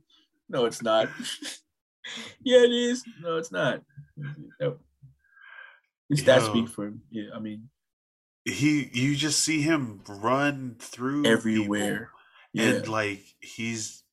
No, 0.49 0.65
it's 0.65 0.81
not. 0.81 1.09
yeah, 2.43 2.59
it 2.59 2.71
is. 2.71 3.03
No, 3.21 3.37
it's 3.37 3.51
not. 3.51 3.81
His 6.09 6.21
stats 6.21 6.45
speak 6.45 6.69
for 6.69 6.85
him. 6.85 7.01
Yeah, 7.09 7.29
I 7.33 7.39
mean, 7.39 7.69
he 8.43 8.89
you 8.93 9.15
just 9.15 9.39
see 9.39 9.61
him 9.61 10.01
run 10.07 10.75
through 10.79 11.25
everywhere. 11.25 12.11
Yeah. 12.55 12.75
And 12.75 12.87
like 12.87 13.21
he's 13.41 14.03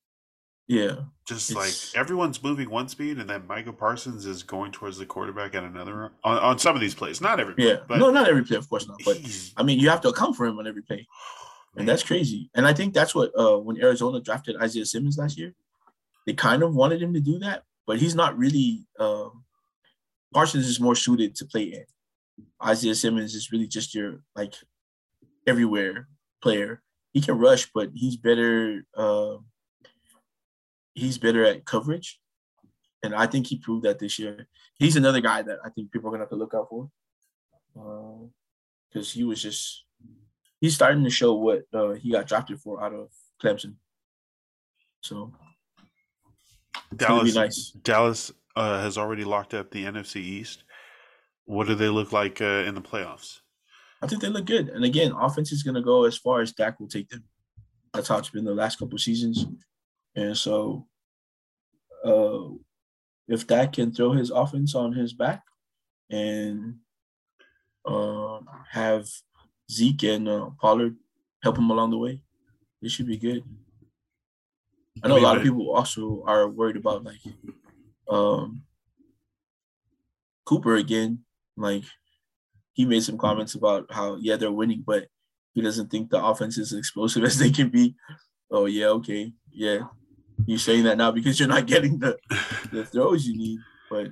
yeah. 0.67 0.97
Just 1.27 1.55
like 1.55 1.73
everyone's 1.95 2.43
moving 2.43 2.69
one 2.69 2.89
speed, 2.89 3.19
and 3.19 3.31
then 3.31 3.47
Micah 3.47 3.73
Parsons 3.73 4.27
is 4.27 4.43
going 4.43 4.73
towards 4.73 4.99
the 4.99 5.07
quarterback 5.07 5.55
at 5.55 5.63
another 5.63 6.11
on, 6.25 6.39
on 6.39 6.59
some 6.59 6.75
of 6.75 6.81
these 6.81 6.95
plays. 6.95 7.21
Not 7.21 7.39
every 7.39 7.55
play, 7.55 7.67
yeah, 7.67 7.97
no, 7.97 8.11
not 8.11 8.29
every 8.29 8.43
play, 8.43 8.57
of 8.57 8.69
course 8.69 8.89
not. 8.89 9.01
But 9.05 9.21
I 9.57 9.63
mean, 9.63 9.79
you 9.79 9.89
have 9.91 10.01
to 10.01 10.09
account 10.09 10.35
for 10.35 10.45
him 10.45 10.59
on 10.59 10.67
every 10.67 10.83
play, 10.83 11.07
and 11.77 11.89
that's 11.89 12.03
crazy. 12.03 12.51
And 12.55 12.67
I 12.67 12.73
think 12.73 12.95
that's 12.95 13.15
what 13.15 13.31
uh, 13.39 13.59
when 13.59 13.81
Arizona 13.81 14.21
drafted 14.21 14.57
Isaiah 14.61 14.85
Simmons 14.85 15.19
last 15.19 15.39
year, 15.39 15.55
they 16.27 16.33
kind 16.33 16.65
of 16.65 16.75
wanted 16.75 17.01
him 17.01 17.15
to 17.15 17.21
do 17.21 17.39
that, 17.39 17.63
but 17.87 17.99
he's 17.99 18.17
not 18.17 18.37
really. 18.37 18.87
Uh, 18.99 19.29
Parsons 20.35 20.67
is 20.67 20.81
more 20.81 20.97
suited 20.97 21.37
to 21.37 21.45
play 21.45 21.65
in. 21.65 21.85
Isaiah 22.65 22.97
Simmons 22.97 23.35
is 23.35 23.53
really 23.53 23.69
just 23.69 23.95
your 23.95 24.23
like 24.35 24.55
everywhere 25.47 26.09
player. 26.43 26.83
He 27.13 27.21
can 27.21 27.39
rush, 27.39 27.69
but 27.75 27.91
he's 27.95 28.17
better. 28.17 28.85
Uh, 28.97 29.37
he's 30.95 31.19
better 31.19 31.45
at 31.45 31.65
coverage, 31.65 32.21
and 33.03 33.15
I 33.15 33.27
think 33.27 33.47
he 33.47 33.57
proved 33.57 33.85
that 33.85 33.99
this 33.99 34.19
year. 34.19 34.49
He's 34.77 34.97
another 34.97 35.21
guy 35.21 35.43
that 35.43 35.59
I 35.65 35.69
think 35.71 35.93
people 35.93 36.09
are 36.09 36.13
gonna 36.13 36.25
have 36.25 36.31
to 36.31 36.37
look 36.37 36.55
out 36.55 36.69
for, 36.71 36.91
because 37.75 39.11
uh, 39.11 39.15
he 39.15 39.25
was 39.25 39.43
just 39.43 39.85
he's 40.61 40.75
starting 40.75 41.05
to 41.05 41.11
show 41.11 41.35
what 41.35 41.65
uh, 41.75 41.93
he 41.93 42.11
got 42.13 42.27
drafted 42.27 42.61
for 42.61 42.83
out 42.83 42.95
of 42.95 43.09
Clemson. 43.43 43.75
So 45.03 45.33
Dallas, 46.97 47.35
nice. 47.35 47.73
Dallas 47.83 48.33
uh, 48.57 48.81
has 48.81 48.97
already 48.97 49.25
locked 49.25 49.53
up 49.53 49.71
the 49.71 49.85
NFC 49.85 50.17
East. 50.17 50.65
What 51.45 51.67
do 51.67 51.75
they 51.75 51.89
look 51.89 52.13
like 52.13 52.41
uh, 52.41 52.65
in 52.67 52.75
the 52.75 52.81
playoffs? 52.81 53.41
I 54.03 54.07
think 54.09 54.21
they 54.21 54.29
look 54.29 54.47
good. 54.47 54.69
And 54.69 54.85
again, 54.85 55.13
offense 55.13 55.53
is 55.53 55.63
going 55.63 55.77
to 55.77 55.83
go 55.83 56.05
as 56.05 56.19
far 56.19 56.41
as 56.41 56.53
Dak 56.53 56.81
will 56.81 56.89
take 56.89 57.09
them. 57.09 57.23
That's 57.95 58.09
how 58.09 58.19
it's 58.19 58.31
been 58.31 58.45
the 58.45 58.55
last 58.55 58.79
couple 58.79 58.99
seasons. 58.99 59.47
And 60.17 60.37
so, 60.37 60.87
uh, 62.05 62.49
if 63.29 63.47
Dak 63.47 63.75
can 63.75 63.93
throw 63.93 64.13
his 64.13 64.31
offense 64.31 64.75
on 64.75 64.93
his 64.93 65.13
back 65.13 65.43
and 66.11 66.77
uh, 67.87 68.41
have 68.71 69.09
Zeke 69.71 70.03
and 70.05 70.29
uh, 70.29 70.51
Pollard 70.61 70.97
help 71.43 71.57
him 71.57 71.71
along 71.71 71.91
the 71.91 71.99
way, 71.99 72.23
it 72.83 72.91
should 72.91 73.07
be 73.07 73.17
good. 73.17 73.45
I 75.03 75.09
know 75.09 75.19
a 75.19 75.21
lot 75.21 75.37
of 75.37 75.43
people 75.43 75.71
also 75.71 76.25
are 76.27 76.49
worried 76.49 76.77
about 76.77 77.05
like 77.05 77.21
um, 78.09 78.63
Cooper 80.45 80.77
again. 80.77 81.21
Like 81.57 81.85
he 82.73 82.85
made 82.85 83.03
some 83.03 83.19
comments 83.19 83.55
about 83.55 83.87
how 83.91 84.17
yeah 84.21 84.37
they're 84.37 84.53
winning, 84.53 84.83
but 84.87 85.07
he 85.55 85.61
doesn't 85.61 85.91
think 85.91 86.11
the 86.11 86.25
offense 86.25 86.59
is 86.59 86.73
as 86.73 86.79
explosive 86.79 87.25
as 87.31 87.39
they 87.39 87.51
can 87.51 87.69
be. 87.69 87.95
Oh 88.51 88.67
yeah, 88.67 88.87
okay, 88.87 89.33
yeah, 89.51 89.81
you're 90.47 90.59
saying 90.59 90.85
that 90.85 90.99
now 90.99 91.11
because 91.11 91.39
you're 91.39 91.49
not 91.49 91.67
getting 91.67 91.99
the, 91.99 92.19
the 92.71 92.85
throws 92.93 93.27
you 93.27 93.37
need. 93.37 93.59
But 93.91 94.09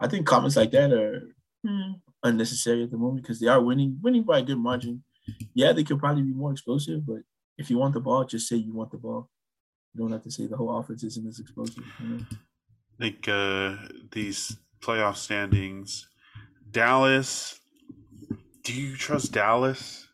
I 0.00 0.08
think 0.08 0.26
comments 0.26 0.56
like 0.56 0.70
that 0.72 0.92
are 0.92 1.22
hmm, 1.66 1.92
unnecessary 2.22 2.84
at 2.84 2.90
the 2.90 2.96
moment 2.96 3.22
because 3.22 3.40
they 3.40 3.46
are 3.46 3.60
winning, 3.60 3.98
winning 4.02 4.22
by 4.22 4.40
a 4.40 4.42
good 4.42 4.58
margin. 4.58 5.02
Yeah, 5.54 5.72
they 5.72 5.84
could 5.84 6.00
probably 6.00 6.22
be 6.22 6.32
more 6.32 6.52
explosive, 6.52 7.06
but 7.06 7.20
if 7.56 7.70
you 7.70 7.78
want 7.78 7.94
the 7.94 8.00
ball, 8.00 8.24
just 8.24 8.48
say 8.48 8.56
you 8.56 8.72
want 8.72 8.90
the 8.90 8.98
ball. 8.98 9.28
You 9.94 10.00
don't 10.00 10.12
have 10.12 10.24
to 10.24 10.30
say 10.30 10.46
the 10.46 10.56
whole 10.56 10.76
offense 10.76 11.04
isn't 11.04 11.28
as 11.28 11.38
explosive. 11.38 11.84
You 12.00 12.08
know? 12.08 12.24
I 12.30 12.98
think 12.98 13.28
uh, 13.28 13.76
these 14.10 14.56
playoff 14.80 15.16
standings, 15.16 16.08
Dallas. 16.72 17.60
Do 18.64 18.72
you 18.72 18.96
trust 18.96 19.32
Dallas? 19.32 20.08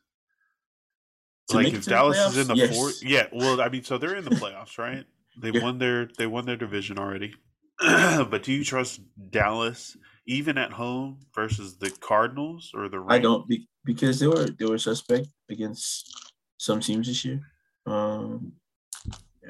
To 1.48 1.56
like 1.56 1.72
if 1.72 1.86
Dallas 1.86 2.18
is 2.18 2.36
in 2.36 2.48
the 2.48 2.56
yes. 2.56 2.76
fourth, 2.76 3.02
yeah. 3.02 3.26
Well, 3.32 3.60
I 3.60 3.68
mean, 3.68 3.82
so 3.82 3.96
they're 3.96 4.16
in 4.16 4.24
the 4.24 4.30
playoffs, 4.42 4.76
right? 4.78 5.06
They 5.40 5.50
yeah. 5.50 5.62
won 5.62 5.78
their 5.78 6.08
they 6.18 6.26
won 6.26 6.44
their 6.44 6.56
division 6.56 6.98
already. 6.98 7.34
but 7.80 8.42
do 8.42 8.52
you 8.52 8.64
trust 8.64 9.00
Dallas 9.30 9.96
even 10.26 10.58
at 10.58 10.72
home 10.72 11.20
versus 11.34 11.78
the 11.78 11.90
Cardinals 11.90 12.72
or 12.74 12.88
the? 12.88 12.98
Rams? 12.98 13.12
I 13.12 13.18
don't 13.18 13.50
because 13.84 14.20
they 14.20 14.26
were 14.26 14.46
they 14.58 14.66
were 14.66 14.78
suspect 14.78 15.28
against 15.48 16.32
some 16.58 16.80
teams 16.80 17.06
this 17.06 17.24
year. 17.24 17.40
Um, 17.86 18.52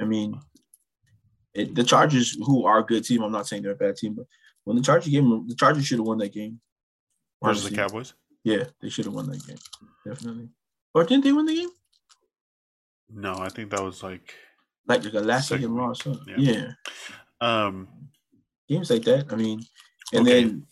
I 0.01 0.05
mean, 0.05 0.41
it, 1.55 1.75
the 1.75 1.83
Chargers, 1.83 2.37
who 2.45 2.65
are 2.65 2.79
a 2.79 2.87
good 2.87 3.05
team, 3.05 3.23
I'm 3.23 3.33
not 3.33 3.49
saying 3.49 3.63
they're 3.63 3.73
a 3.73 3.77
bad 3.77 3.97
team, 3.97 4.15
but 4.15 4.27
when 4.65 4.77
the 4.77 4.83
Chargers 4.83 5.11
game, 5.11 5.47
the 5.49 5.55
Chargers 5.57 5.87
should 5.87 5.99
have 5.99 6.07
won 6.07 6.19
that 6.19 6.33
game. 6.33 6.61
Versus 7.43 7.71
the 7.71 7.77
Cowboys. 7.77 8.15
Yeah, 8.45 8.65
they 8.81 8.89
should 8.89 9.05
have 9.05 9.15
won 9.15 9.31
that 9.31 9.47
game, 9.47 9.59
definitely. 10.07 10.49
Or 10.95 11.05
didn't 11.05 11.25
they 11.25 11.33
win 11.33 11.47
the 11.47 11.55
game? 11.55 11.71
No, 13.11 13.37
I 13.39 13.49
think 13.49 13.71
that 13.71 13.83
was 13.83 14.03
like 14.03 14.35
like 14.87 15.03
the 15.03 15.21
last 15.21 15.49
second 15.49 15.75
loss. 15.75 16.03
Huh? 16.03 16.17
Yeah. 16.27 16.37
yeah. 16.37 16.73
Um, 17.41 17.89
games 18.69 18.91
like 18.91 19.03
that. 19.05 19.33
I 19.33 19.37
mean, 19.37 19.61
and 20.13 20.27
okay. 20.27 20.45
then 20.45 20.67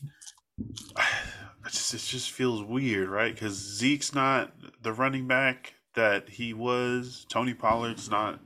it 0.99 1.71
just, 1.71 1.95
it 1.95 1.99
just 1.99 2.31
feels 2.31 2.63
weird, 2.63 3.09
right? 3.09 3.33
Because 3.33 3.55
Zeke's 3.55 4.15
not 4.15 4.53
the 4.83 4.93
running 4.93 5.27
back 5.27 5.75
that 5.95 6.29
he 6.29 6.55
was. 6.55 7.27
Tony 7.29 7.55
Pollard's 7.55 8.11
not. 8.11 8.41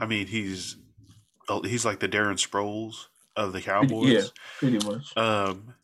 I 0.00 0.06
mean, 0.06 0.26
he's 0.26 0.76
he's 1.64 1.84
like 1.84 2.00
the 2.00 2.08
Darren 2.08 2.38
Sproles 2.38 3.06
of 3.36 3.52
the 3.52 3.60
Cowboys. 3.60 4.08
Yeah, 4.08 4.22
pretty 4.58 4.86
much. 4.86 5.16
Um, 5.16 5.74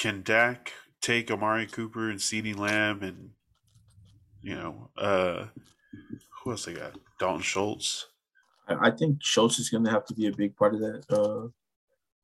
can 0.00 0.22
Dak 0.22 0.72
take 1.02 1.30
Amari 1.30 1.66
Cooper 1.66 2.08
and 2.08 2.18
CeeDee 2.18 2.58
Lamb 2.58 3.02
and 3.02 3.30
you 4.42 4.54
know, 4.54 4.88
uh, 4.96 5.44
who 6.42 6.50
else 6.50 6.64
they 6.64 6.72
got? 6.72 6.94
Dalton 7.18 7.42
Schultz. 7.42 8.06
I 8.66 8.90
think 8.90 9.18
Schultz 9.20 9.58
is 9.58 9.68
going 9.68 9.84
to 9.84 9.90
have 9.90 10.06
to 10.06 10.14
be 10.14 10.28
a 10.28 10.32
big 10.32 10.56
part 10.56 10.74
of 10.74 10.80
that 10.80 11.04
uh, 11.10 11.48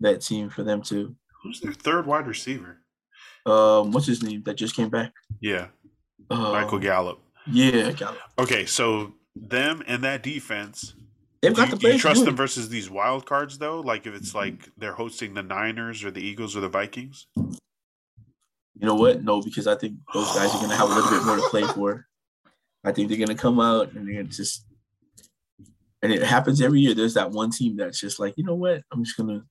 that 0.00 0.22
team 0.22 0.48
for 0.48 0.62
them 0.62 0.80
too. 0.80 1.14
Who's 1.42 1.60
their 1.60 1.72
third 1.72 2.06
wide 2.06 2.26
receiver? 2.26 2.78
Um, 3.44 3.90
what's 3.90 4.06
his 4.06 4.22
name 4.22 4.42
that 4.44 4.54
just 4.54 4.74
came 4.74 4.88
back? 4.88 5.12
Yeah, 5.40 5.66
uh, 6.30 6.52
Michael 6.52 6.78
Gallup. 6.78 7.20
Yeah, 7.46 7.90
Gallup. 7.92 8.18
Okay, 8.38 8.64
so 8.64 9.14
them 9.34 9.82
and 9.86 10.02
that 10.04 10.22
defense. 10.22 10.94
They've 11.46 11.56
got 11.56 11.70
you, 11.70 11.76
the 11.76 11.92
you 11.92 11.98
trust 11.98 12.24
them 12.24 12.36
versus 12.36 12.68
these 12.68 12.90
wild 12.90 13.26
cards 13.26 13.58
though? 13.58 13.80
Like 13.80 14.06
if 14.06 14.14
it's 14.14 14.34
like 14.34 14.68
they're 14.76 14.92
hosting 14.92 15.34
the 15.34 15.42
Niners 15.42 16.04
or 16.04 16.10
the 16.10 16.20
Eagles 16.20 16.56
or 16.56 16.60
the 16.60 16.68
Vikings? 16.68 17.26
You 17.36 18.86
know 18.86 18.94
what? 18.94 19.22
No, 19.22 19.40
because 19.40 19.66
I 19.66 19.76
think 19.76 19.94
those 20.12 20.34
guys 20.34 20.54
are 20.54 20.60
gonna 20.60 20.76
have 20.76 20.90
a 20.90 20.94
little 20.94 21.10
bit 21.10 21.24
more 21.24 21.36
to 21.36 21.48
play 21.48 21.62
for. 21.62 22.06
I 22.84 22.92
think 22.92 23.08
they're 23.08 23.18
gonna 23.18 23.34
come 23.34 23.60
out 23.60 23.92
and 23.92 24.06
they're 24.06 24.22
gonna 24.22 24.28
just 24.28 24.66
and 26.02 26.12
it 26.12 26.22
happens 26.22 26.60
every 26.60 26.80
year. 26.80 26.94
There's 26.94 27.14
that 27.14 27.30
one 27.30 27.50
team 27.50 27.76
that's 27.76 28.00
just 28.00 28.20
like, 28.20 28.34
you 28.36 28.44
know 28.44 28.54
what? 28.54 28.82
I'm 28.92 29.04
just 29.04 29.16
gonna 29.16 29.44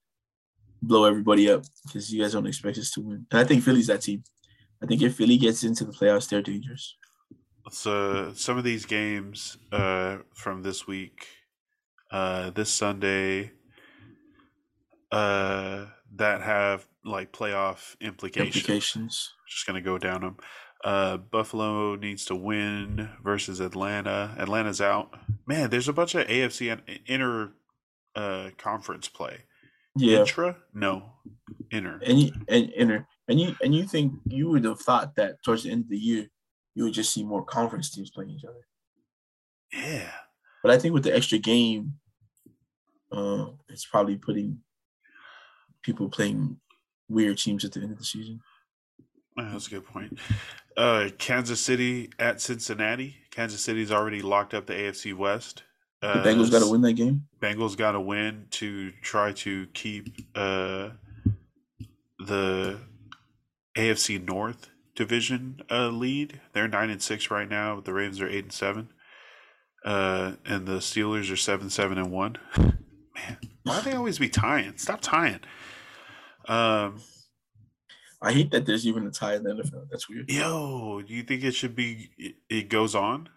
blow 0.82 1.06
everybody 1.06 1.50
up 1.50 1.64
because 1.86 2.14
you 2.14 2.22
guys 2.22 2.34
don't 2.34 2.46
expect 2.46 2.78
us 2.78 2.92
to 2.92 3.02
win. 3.02 3.26
And 3.32 3.40
I 3.40 3.44
think 3.44 3.64
Philly's 3.64 3.88
that 3.88 4.02
team. 4.02 4.24
I 4.82 4.86
think 4.86 5.02
if 5.02 5.16
Philly 5.16 5.38
gets 5.38 5.64
into 5.64 5.86
the 5.86 5.92
playoffs, 5.92 6.30
they're 6.30 6.42
dangerous. 6.42 6.96
So 7.72 8.32
some 8.36 8.58
of 8.58 8.64
these 8.64 8.86
games 8.86 9.58
uh, 9.72 10.18
from 10.34 10.62
this 10.62 10.86
week, 10.86 11.28
uh, 12.16 12.50
this 12.52 12.70
Sunday, 12.70 13.52
uh, 15.12 15.86
that 16.16 16.42
have 16.42 16.88
like 17.04 17.34
playoff 17.34 18.00
implications. 18.00 18.56
Implications. 18.56 19.34
Just 19.50 19.68
gonna 19.68 19.82
go 19.82 19.98
down 19.98 20.22
them. 20.22 20.38
Uh, 20.82 21.18
Buffalo 21.18 21.96
needs 21.96 22.24
to 22.26 22.36
win 22.36 23.10
versus 23.22 23.60
Atlanta. 23.60 24.34
Atlanta's 24.38 24.80
out. 24.80 25.14
Man, 25.46 25.70
there's 25.70 25.90
a 25.90 25.94
bunch 25.94 26.16
of 26.16 26.26
AFC 26.28 26.72
and 26.72 26.82
inter 27.06 27.52
uh, 28.16 28.52
conference 28.58 29.10
play. 29.10 29.40
Yeah. 29.98 30.20
Intra? 30.20 30.56
No. 30.74 31.12
Inner. 31.70 32.00
And 32.06 32.22
you, 32.22 32.32
and 32.48 32.72
inner. 32.78 33.10
And 33.28 33.42
you 33.42 33.58
and 33.62 33.76
you 33.76 33.84
think 33.84 34.14
you 34.26 34.50
would 34.52 34.64
have 34.64 34.80
thought 34.80 35.16
that 35.16 35.44
towards 35.44 35.64
the 35.64 35.72
end 35.72 35.84
of 35.84 35.90
the 35.90 35.98
year 35.98 36.30
you 36.76 36.86
would 36.86 36.94
just 36.94 37.12
see 37.12 37.26
more 37.26 37.44
conference 37.44 37.90
teams 37.90 38.10
playing 38.10 38.30
each 38.30 38.46
other. 38.46 38.66
Yeah. 39.74 40.12
But 40.64 40.72
I 40.72 40.80
think 40.80 40.94
with 40.94 41.04
the 41.04 41.14
extra 41.14 41.40
game, 41.40 41.96
uh, 43.12 43.48
it's 43.70 43.86
probably 43.86 44.18
putting 44.18 44.60
people 45.82 46.10
playing 46.10 46.58
weird 47.10 47.38
teams 47.38 47.64
at 47.64 47.72
the 47.72 47.82
end 47.82 47.92
of 47.92 47.98
the 47.98 48.06
season. 48.06 48.42
That's 49.38 49.68
a 49.68 49.70
good 49.70 49.86
point. 49.86 50.18
Uh, 50.78 51.10
Kansas 51.18 51.60
City 51.60 52.10
at 52.20 52.42
Cincinnati. 52.42 53.18
Kansas 53.32 53.62
City's 53.62 53.92
already 53.92 54.22
locked 54.22 54.54
up 54.54 54.66
the 54.66 54.74
AFC 54.74 55.14
West. 55.14 55.64
Uh, 56.02 56.22
the 56.22 56.30
Bengals 56.30 56.52
got 56.52 56.60
to 56.60 56.70
win 56.70 56.82
that 56.82 56.94
game. 56.94 57.28
Bengals 57.42 57.78
got 57.78 57.94
to 57.94 58.00
win 58.00 58.48
to 58.52 58.92
try 59.02 59.32
to 59.34 59.68
keep 59.74 60.16
uh, 60.36 60.90
the 62.20 62.80
AFC 63.78 64.26
North 64.26 64.70
division 64.96 65.62
uh, 65.70 65.90
lead. 65.90 66.40
They're 66.54 66.68
nine 66.68 66.90
and 66.90 67.02
six 67.02 67.30
right 67.30 67.50
now. 67.50 67.80
The 67.82 67.94
Ravens 67.94 68.22
are 68.22 68.28
eight 68.28 68.44
and 68.44 68.54
seven, 68.54 68.90
uh, 69.84 70.34
and 70.46 70.66
the 70.66 70.78
Steelers 70.78 71.32
are 71.32 71.38
seven 71.38 71.70
seven 71.70 71.98
and 71.98 72.12
one. 72.12 72.38
Man, 73.16 73.38
why 73.64 73.82
do 73.82 73.90
they 73.90 73.96
always 73.96 74.20
be 74.20 74.30
tying? 74.30 74.78
Stop 74.78 75.02
tying. 75.02 75.40
Um, 76.48 77.00
I 78.22 78.34
hate 78.34 78.52
that 78.52 78.66
there's 78.66 78.86
even 78.86 79.08
a 79.08 79.12
tie 79.12 79.36
in 79.36 79.44
the 79.44 79.52
NFL. 79.52 79.88
That's 79.90 80.10
weird. 80.10 80.30
Yo, 80.30 81.02
do 81.02 81.14
you 81.14 81.24
think 81.24 81.44
it 81.44 81.54
should 81.54 81.76
be? 81.76 82.36
It 82.50 82.70
goes 82.70 82.96
on. 82.96 83.30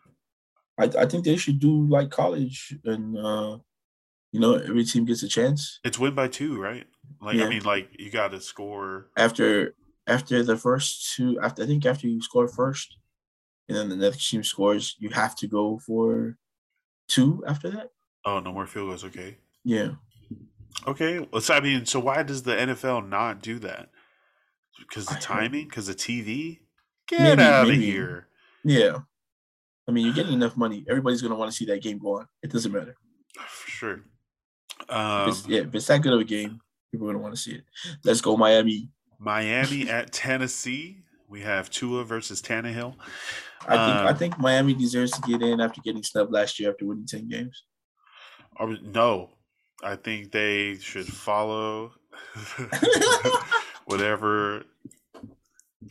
I 0.79 0.85
I 0.99 1.07
think 1.07 1.25
they 1.25 1.37
should 1.37 1.59
do 1.59 1.87
like 1.87 2.11
college, 2.11 2.77
and 2.85 3.17
uh, 3.19 3.59
you 4.33 4.41
know, 4.41 4.55
every 4.55 4.85
team 4.85 5.05
gets 5.05 5.23
a 5.23 5.29
chance. 5.29 5.81
It's 5.85 5.99
win 5.99 6.15
by 6.15 6.29
two, 6.29 6.61
right? 6.61 6.87
Like 7.21 7.37
yeah. 7.37 7.47
I 7.47 7.49
mean, 7.49 7.65
like 7.65 7.91
you 7.99 8.11
got 8.11 8.33
to 8.33 8.41
score 8.41 9.09
after 9.17 9.75
after 10.07 10.43
the 10.43 10.57
first 10.57 11.15
two. 11.15 11.39
After 11.41 11.63
I 11.63 11.67
think 11.67 11.87
after 11.87 12.07
you 12.07 12.23
score 12.23 12.49
first, 12.49 12.97
and 13.69 13.77
then 13.77 13.89
the 13.89 13.97
next 13.97 14.29
team 14.29 14.43
scores, 14.43 14.97
you 14.99 15.11
have 15.11 15.37
to 15.37 15.47
go 15.47 15.79
for 15.79 16.37
two 17.09 17.43
after 17.47 17.71
that. 17.71 17.89
Oh, 18.25 18.41
no 18.41 18.53
more 18.53 18.67
field 18.67 18.89
goals. 18.89 19.05
Okay. 19.05 19.39
Yeah. 19.65 19.91
Okay. 20.87 21.27
Well, 21.31 21.41
so, 21.41 21.55
I 21.55 21.61
mean, 21.61 21.87
so 21.87 22.00
why 22.00 22.23
does 22.23 22.43
the 22.43 22.55
NFL 22.55 23.09
not 23.09 23.43
do 23.43 23.59
that? 23.61 23.91
Because 24.79 25.07
the 25.07 25.17
timing? 25.17 25.67
Because 25.67 25.87
the 25.87 25.95
TV? 25.95 26.61
Get 27.09 27.21
maybe, 27.21 27.43
out 27.43 27.69
of 27.69 27.75
here. 27.75 28.29
Yeah. 28.65 28.99
I 29.88 29.91
mean, 29.91 30.05
you're 30.05 30.15
getting 30.15 30.35
enough 30.35 30.57
money. 30.57 30.85
Everybody's 30.88 31.23
going 31.23 31.33
to 31.33 31.38
want 31.38 31.50
to 31.50 31.57
see 31.57 31.65
that 31.67 31.83
game 31.83 31.99
go 31.99 32.19
on. 32.19 32.29
It 32.43 32.53
doesn't 32.53 32.71
matter. 32.71 32.95
For 33.35 33.71
sure. 33.71 34.00
Um, 34.88 35.31
if 35.31 35.47
yeah, 35.49 35.61
if 35.61 35.75
it's 35.75 35.87
that 35.87 36.03
good 36.03 36.12
of 36.12 36.21
a 36.21 36.25
game, 36.25 36.61
people 36.93 37.07
are 37.07 37.12
going 37.12 37.21
to 37.21 37.23
want 37.23 37.35
to 37.35 37.41
see 37.41 37.53
it. 37.53 37.65
Let's 38.05 38.21
go, 38.21 38.37
Miami. 38.37 38.91
Miami 39.19 39.88
at 39.91 40.12
Tennessee. 40.12 41.03
We 41.29 41.41
have 41.43 41.71
Tua 41.71 42.05
versus 42.05 42.41
Tannehill. 42.41 42.95
I 43.67 43.87
think 43.87 43.99
um, 43.99 44.07
I 44.07 44.15
think 44.15 44.38
Miami 44.38 44.75
deserves 44.75 45.12
to 45.12 45.21
get 45.23 45.43
in 45.43 45.61
after 45.61 45.81
getting 45.83 46.03
snubbed 46.03 46.33
last 46.33 46.59
year 46.59 46.71
after 46.71 46.87
winning 46.87 47.07
ten 47.07 47.29
games. 47.29 47.65
No, 48.83 49.31
I 49.83 49.97
think 49.97 50.33
they 50.33 50.77
should 50.77 51.07
follow 51.07 51.93
whatever 53.87 54.65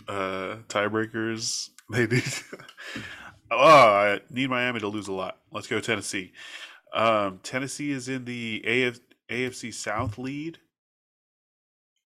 uh, 0.08 0.58
tiebreakers 0.68 1.70
they 1.92 2.08
need. 2.08 2.24
oh, 3.52 3.58
I 3.58 4.20
need 4.30 4.50
Miami 4.50 4.80
to 4.80 4.88
lose 4.88 5.08
a 5.08 5.14
lot. 5.14 5.38
Let's 5.52 5.68
go 5.68 5.80
Tennessee. 5.80 6.34
Um, 6.94 7.40
Tennessee 7.44 7.92
is 7.92 8.08
in 8.08 8.26
the 8.26 8.64
AF, 8.66 9.00
AFC 9.30 9.74
South 9.74 10.18
lead. 10.18 10.60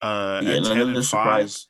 Uh, 0.02 0.42
yeah, 0.44 0.52
and 0.52 0.68
another 0.68 1.02
surprise 1.02 1.68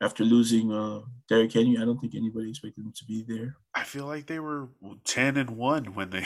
after 0.00 0.24
losing 0.24 0.72
uh, 0.72 1.00
Derrick 1.28 1.52
Henry. 1.52 1.76
I 1.76 1.84
don't 1.84 1.98
think 1.98 2.14
anybody 2.14 2.48
expected 2.50 2.84
them 2.84 2.92
to 2.96 3.04
be 3.04 3.24
there. 3.28 3.56
I 3.74 3.84
feel 3.84 4.06
like 4.06 4.26
they 4.26 4.38
were 4.38 4.68
ten 5.04 5.36
and 5.36 5.50
one 5.50 5.94
when 5.94 6.10
they. 6.10 6.24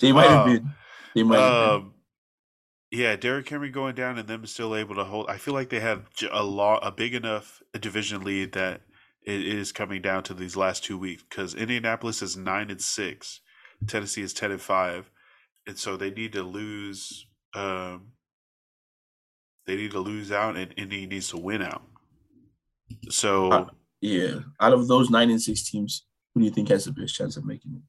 They 0.00 0.12
might 0.12 0.28
have 0.28 0.40
uh, 0.40 0.44
been. 0.44 0.70
They 1.14 1.22
might 1.22 1.38
have 1.38 1.70
been. 1.70 1.86
Um, 1.86 1.94
yeah, 2.90 3.16
Derrick 3.16 3.48
Henry 3.48 3.70
going 3.70 3.94
down 3.94 4.18
and 4.18 4.26
them 4.26 4.46
still 4.46 4.74
able 4.74 4.94
to 4.94 5.04
hold. 5.04 5.28
I 5.28 5.36
feel 5.36 5.54
like 5.54 5.68
they 5.68 5.80
have 5.80 6.08
a 6.30 6.42
lot, 6.42 6.80
a 6.82 6.90
big 6.90 7.14
enough 7.14 7.62
division 7.78 8.22
lead 8.24 8.52
that 8.52 8.82
it 9.22 9.46
is 9.46 9.72
coming 9.72 10.00
down 10.00 10.22
to 10.24 10.34
these 10.34 10.56
last 10.56 10.84
two 10.84 10.96
weeks 10.96 11.22
because 11.22 11.54
Indianapolis 11.54 12.22
is 12.22 12.36
nine 12.36 12.70
and 12.70 12.80
six, 12.80 13.40
Tennessee 13.86 14.22
is 14.22 14.32
ten 14.32 14.50
and 14.50 14.60
five, 14.60 15.10
and 15.66 15.76
so 15.76 15.96
they 15.96 16.10
need 16.10 16.32
to 16.32 16.42
lose. 16.42 17.26
Um, 17.54 18.12
they 19.66 19.76
need 19.76 19.90
to 19.90 20.00
lose 20.00 20.32
out, 20.32 20.56
and 20.56 20.72
Indy 20.78 21.06
needs 21.06 21.28
to 21.28 21.36
win 21.36 21.60
out. 21.60 21.82
So, 23.10 23.52
uh, 23.52 23.66
yeah, 24.00 24.40
out 24.60 24.72
of 24.72 24.88
those 24.88 25.10
nine 25.10 25.28
and 25.28 25.42
six 25.42 25.68
teams, 25.68 26.06
who 26.32 26.40
do 26.40 26.46
you 26.46 26.52
think 26.52 26.70
has 26.70 26.86
the 26.86 26.92
best 26.92 27.14
chance 27.14 27.36
of 27.36 27.44
making 27.44 27.74
it? 27.74 27.82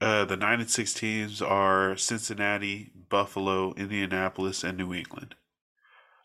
Uh, 0.00 0.24
the 0.24 0.36
nine 0.36 0.60
and 0.60 0.70
six 0.70 0.94
teams 0.94 1.42
are 1.42 1.96
Cincinnati, 1.96 2.92
Buffalo, 3.08 3.74
Indianapolis, 3.74 4.62
and 4.62 4.78
New 4.78 4.94
England. 4.94 5.34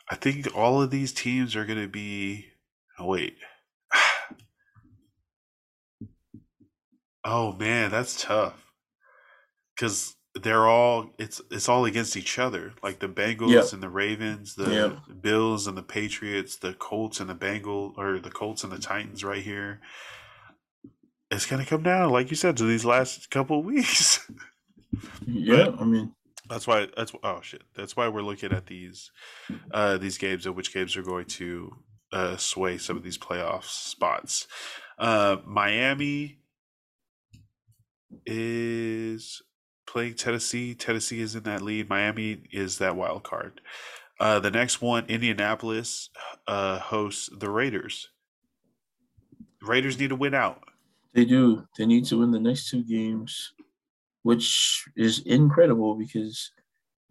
I 0.10 0.16
think 0.16 0.48
all 0.56 0.82
of 0.82 0.92
these 0.92 1.12
teams 1.12 1.56
are 1.56 1.66
going 1.66 1.82
to 1.82 1.88
be. 1.88 2.48
Oh 3.00 3.08
wait. 3.08 3.38
oh 7.26 7.54
man, 7.54 7.90
that's 7.90 8.22
tough. 8.22 8.72
Because 9.76 10.16
they're 10.36 10.68
all 10.68 11.10
it's 11.18 11.42
it's 11.52 11.70
all 11.70 11.86
against 11.86 12.18
each 12.18 12.38
other. 12.38 12.74
Like 12.84 13.00
the 13.00 13.08
Bengals 13.08 13.50
yep. 13.52 13.74
and 13.74 13.82
the 13.82 13.90
Ravens, 13.90 14.56
the 14.56 14.72
yep. 14.72 14.98
Bills 15.22 15.68
and 15.68 15.78
the 15.78 15.84
Patriots, 15.84 16.58
the 16.58 16.74
Colts 16.74 17.20
and 17.20 17.30
the 17.30 17.36
Bengal 17.36 17.94
or 17.98 18.20
the 18.20 18.32
Colts 18.32 18.64
and 18.64 18.72
the 18.72 18.80
Titans 18.80 19.24
right 19.24 19.44
here. 19.44 19.80
It's 21.34 21.46
gonna 21.46 21.66
come 21.66 21.84
down, 21.84 22.12
like 22.12 22.30
you 22.30 22.36
said, 22.36 22.58
to 22.58 22.66
these 22.66 22.86
last 22.86 23.30
couple 23.30 23.60
of 23.60 23.66
weeks. 23.66 24.30
yeah, 25.28 25.66
but 25.66 25.82
I 25.82 25.86
mean 25.86 26.14
that's 26.50 26.68
why 26.68 26.88
that's 26.96 27.12
oh 27.24 27.42
shit. 27.42 27.64
That's 27.76 27.96
why 27.96 28.08
we're 28.08 28.22
looking 28.22 28.52
at 28.52 28.68
these 28.68 29.12
uh 29.72 29.98
these 29.98 30.18
games 30.18 30.46
and 30.46 30.56
which 30.56 30.74
games 30.74 30.96
are 30.96 31.04
going 31.04 31.26
to 31.26 31.76
uh 32.12 32.38
sway 32.38 32.78
some 32.78 32.98
of 32.98 33.04
these 33.04 33.18
playoff 33.18 33.64
spots. 33.64 34.48
Uh 35.00 35.38
Miami 35.46 36.38
is 38.26 39.42
playing 39.88 40.16
Tennessee. 40.16 40.76
Tennessee 40.76 41.22
is 41.22 41.36
in 41.36 41.44
that 41.44 41.62
lead. 41.62 41.90
Miami 41.90 42.44
is 42.52 42.78
that 42.78 42.96
wild 42.96 43.24
card. 43.24 43.62
Uh, 44.20 44.40
the 44.40 44.52
next 44.52 44.82
one, 44.82 45.06
Indianapolis, 45.08 46.10
uh, 46.48 46.80
hosts 46.80 47.30
the 47.36 47.50
Raiders. 47.50 48.10
Raiders 49.62 50.00
need 50.00 50.10
to 50.10 50.16
win 50.16 50.34
out. 50.34 50.62
They 51.14 51.26
do. 51.26 51.68
They 51.78 51.86
need 51.86 52.06
to 52.06 52.20
win 52.20 52.32
the 52.32 52.40
next 52.40 52.70
two 52.70 52.84
games, 52.84 53.54
which 54.24 54.86
is 54.96 55.20
incredible 55.20 55.96
because, 55.96 56.52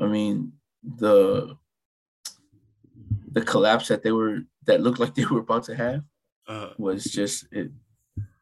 I 0.01 0.07
mean, 0.07 0.53
the 0.83 1.57
the 3.31 3.43
collapse 3.43 3.89
that 3.89 4.03
they 4.03 4.13
were 4.13 4.41
that 4.67 4.81
looked 4.81 4.99
like 4.99 5.15
they 5.15 5.25
were 5.25 5.41
about 5.41 5.65
to 5.65 5.77
have 5.77 6.03
uh, 6.49 6.71
was 6.79 7.05
just 7.05 7.47
it. 7.53 7.71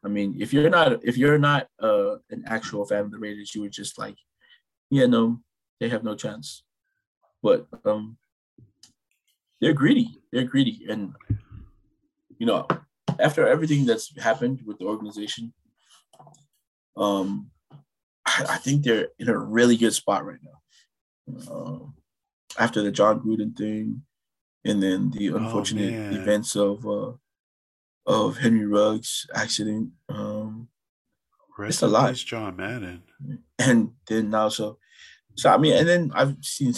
I 0.03 0.07
mean, 0.07 0.35
if 0.39 0.51
you're 0.51 0.69
not 0.69 1.03
if 1.05 1.17
you're 1.17 1.37
not 1.37 1.67
uh, 1.79 2.15
an 2.31 2.43
actual 2.47 2.85
fan 2.85 3.05
of 3.05 3.11
the 3.11 3.19
Raiders, 3.19 3.53
you 3.53 3.61
were 3.61 3.69
just 3.69 3.99
like, 3.99 4.17
yeah, 4.89 5.05
no, 5.05 5.41
they 5.79 5.89
have 5.89 6.03
no 6.03 6.15
chance. 6.15 6.63
But 7.43 7.67
um, 7.85 8.17
they're 9.59 9.73
greedy. 9.73 10.21
They're 10.31 10.43
greedy, 10.43 10.87
and 10.89 11.13
you 12.39 12.47
know, 12.47 12.67
after 13.19 13.47
everything 13.47 13.85
that's 13.85 14.17
happened 14.19 14.61
with 14.65 14.79
the 14.79 14.85
organization, 14.85 15.53
um, 16.97 17.51
I, 18.25 18.45
I 18.49 18.57
think 18.57 18.83
they're 18.83 19.09
in 19.19 19.29
a 19.29 19.37
really 19.37 19.77
good 19.77 19.93
spot 19.93 20.25
right 20.25 20.39
now. 20.43 21.51
Um, 21.51 21.93
after 22.59 22.81
the 22.81 22.91
Jon 22.91 23.19
Gruden 23.21 23.55
thing, 23.55 24.03
and 24.65 24.81
then 24.81 25.09
the 25.11 25.31
oh, 25.31 25.37
unfortunate 25.37 25.93
oh, 25.93 26.21
events 26.21 26.55
of 26.55 26.85
uh, 26.85 27.13
of 28.05 28.37
Henry 28.37 28.65
Ruggs 28.65 29.27
accident. 29.33 29.91
Um, 30.09 30.67
Rest 31.57 31.77
it's 31.77 31.81
a 31.83 31.87
lot. 31.87 32.15
John 32.15 32.55
Madden. 32.55 33.03
And 33.59 33.91
then 34.07 34.31
now 34.31 34.49
so 34.49 34.77
so 35.35 35.51
I 35.51 35.57
mean, 35.57 35.73
and 35.73 35.87
then 35.87 36.11
I've 36.13 36.35
seen 36.41 36.73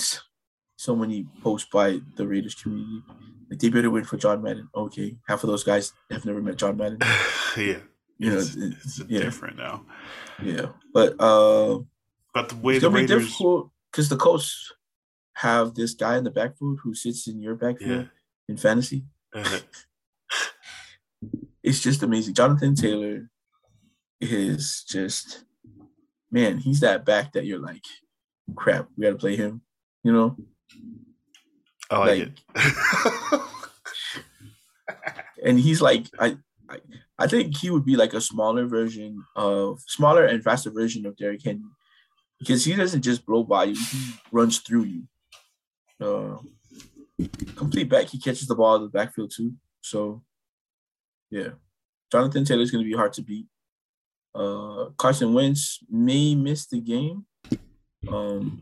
so 0.84 0.96
many 0.96 1.26
posts 1.41 1.69
by 1.72 2.00
the 2.15 2.28
Raiders 2.28 2.56
community. 2.56 3.04
Like 3.50 3.60
they 3.60 3.69
better 3.69 3.89
win 3.89 4.04
for 4.04 4.17
John 4.17 4.41
Madden. 4.41 4.67
Okay, 4.76 5.15
half 5.28 5.43
of 5.43 5.50
those 5.50 5.63
guys 5.63 5.93
have 6.12 6.26
never 6.26 6.41
met 6.41 6.58
John 6.58 6.76
Madden. 6.76 7.00
yeah, 7.58 7.80
you 8.17 8.32
know, 8.32 8.38
it's, 8.38 8.56
it's 8.56 9.02
yeah. 9.08 9.22
different 9.22 9.58
now. 9.58 9.86
Yeah, 10.41 10.67
but 10.93 11.15
uh, 11.19 11.80
but 12.34 12.50
the 12.50 12.56
way 12.58 12.80
the 12.80 12.89
Raiders 12.89 13.38
because 13.91 14.10
the 14.10 14.17
Colts 14.17 14.74
have 15.36 15.74
this 15.74 15.93
guy 15.93 16.17
in 16.17 16.26
the 16.26 16.32
backfield 16.32 16.80
who 16.84 16.93
sits 16.93 17.28
in 17.28 17.39
your 17.39 17.56
backfield 17.56 18.06
yeah. 18.06 18.50
in 18.50 18.58
fantasy. 18.58 19.06
Uh-huh. 19.34 19.60
it's 21.63 21.80
just 21.80 22.04
amazing. 22.04 22.34
Jonathan 22.34 22.76
Taylor 22.76 23.30
is 24.19 24.84
just 24.88 25.46
man, 26.30 26.58
he's 26.58 26.82
that 26.82 27.06
back 27.06 27.32
that 27.34 27.46
you're 27.46 27.60
like, 27.60 27.86
crap, 28.56 28.88
we 28.98 29.04
gotta 29.04 29.15
play 29.15 29.36
him, 29.36 29.62
you 30.04 30.12
know? 30.12 30.36
I 31.90 31.98
like, 31.98 32.08
like 32.08 32.20
it. 32.20 33.42
and 35.46 35.60
he's 35.60 35.82
like, 35.82 36.08
I, 36.20 36.38
I 36.70 36.80
I 37.20 37.28
think 37.28 37.56
he 37.58 37.70
would 37.70 37.86
be 37.86 37.96
like 37.96 38.14
a 38.14 38.22
smaller 38.22 38.66
version 38.66 39.24
of 39.36 39.82
smaller 39.88 40.26
and 40.26 40.44
faster 40.44 40.72
version 40.72 41.06
of 41.06 41.16
Derrick 41.16 41.44
Henry. 41.44 41.70
Because 42.40 42.66
he 42.66 42.76
doesn't 42.76 43.04
just 43.04 43.26
blow 43.26 43.44
by 43.44 43.66
you, 43.66 43.76
he 43.76 44.14
runs 44.32 44.58
through 44.60 44.84
you. 44.84 45.04
Uh, 46.02 46.38
complete 47.56 47.90
back. 47.90 48.08
He 48.08 48.20
catches 48.20 48.48
the 48.48 48.56
ball 48.56 48.76
in 48.76 48.82
the 48.84 48.90
backfield 48.90 49.32
too. 49.34 49.54
So, 49.82 50.24
yeah, 51.30 51.50
Jonathan 52.12 52.44
Taylor's 52.44 52.72
going 52.72 52.84
to 52.84 52.90
be 52.90 52.98
hard 52.98 53.14
to 53.14 53.22
beat. 53.22 53.46
Uh, 54.36 54.90
Carson 54.98 55.34
Wentz 55.34 55.80
may 55.90 56.36
miss 56.36 56.66
the 56.66 56.82
game. 56.82 57.26
Um, 58.12 58.62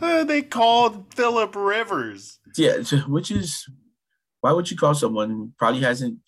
they 0.26 0.42
called 0.42 1.14
Philip 1.14 1.54
Rivers. 1.54 2.38
Yeah, 2.56 2.82
which 3.06 3.30
is 3.30 3.68
why 4.40 4.52
would 4.52 4.70
you 4.70 4.76
call 4.76 4.94
someone 4.94 5.30
who 5.30 5.52
probably 5.58 5.80
hasn't 5.80 6.18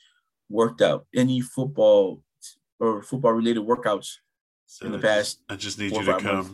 worked 0.48 0.82
out 0.82 1.06
any 1.14 1.40
football 1.40 2.22
or 2.78 3.02
football 3.02 3.32
related 3.32 3.64
workouts 3.64 4.16
so 4.66 4.86
in 4.86 4.92
the 4.92 4.98
past? 4.98 5.40
I 5.48 5.56
just 5.56 5.78
need 5.78 5.92
you 5.92 6.04
to 6.04 6.18
come 6.18 6.36
months. 6.36 6.50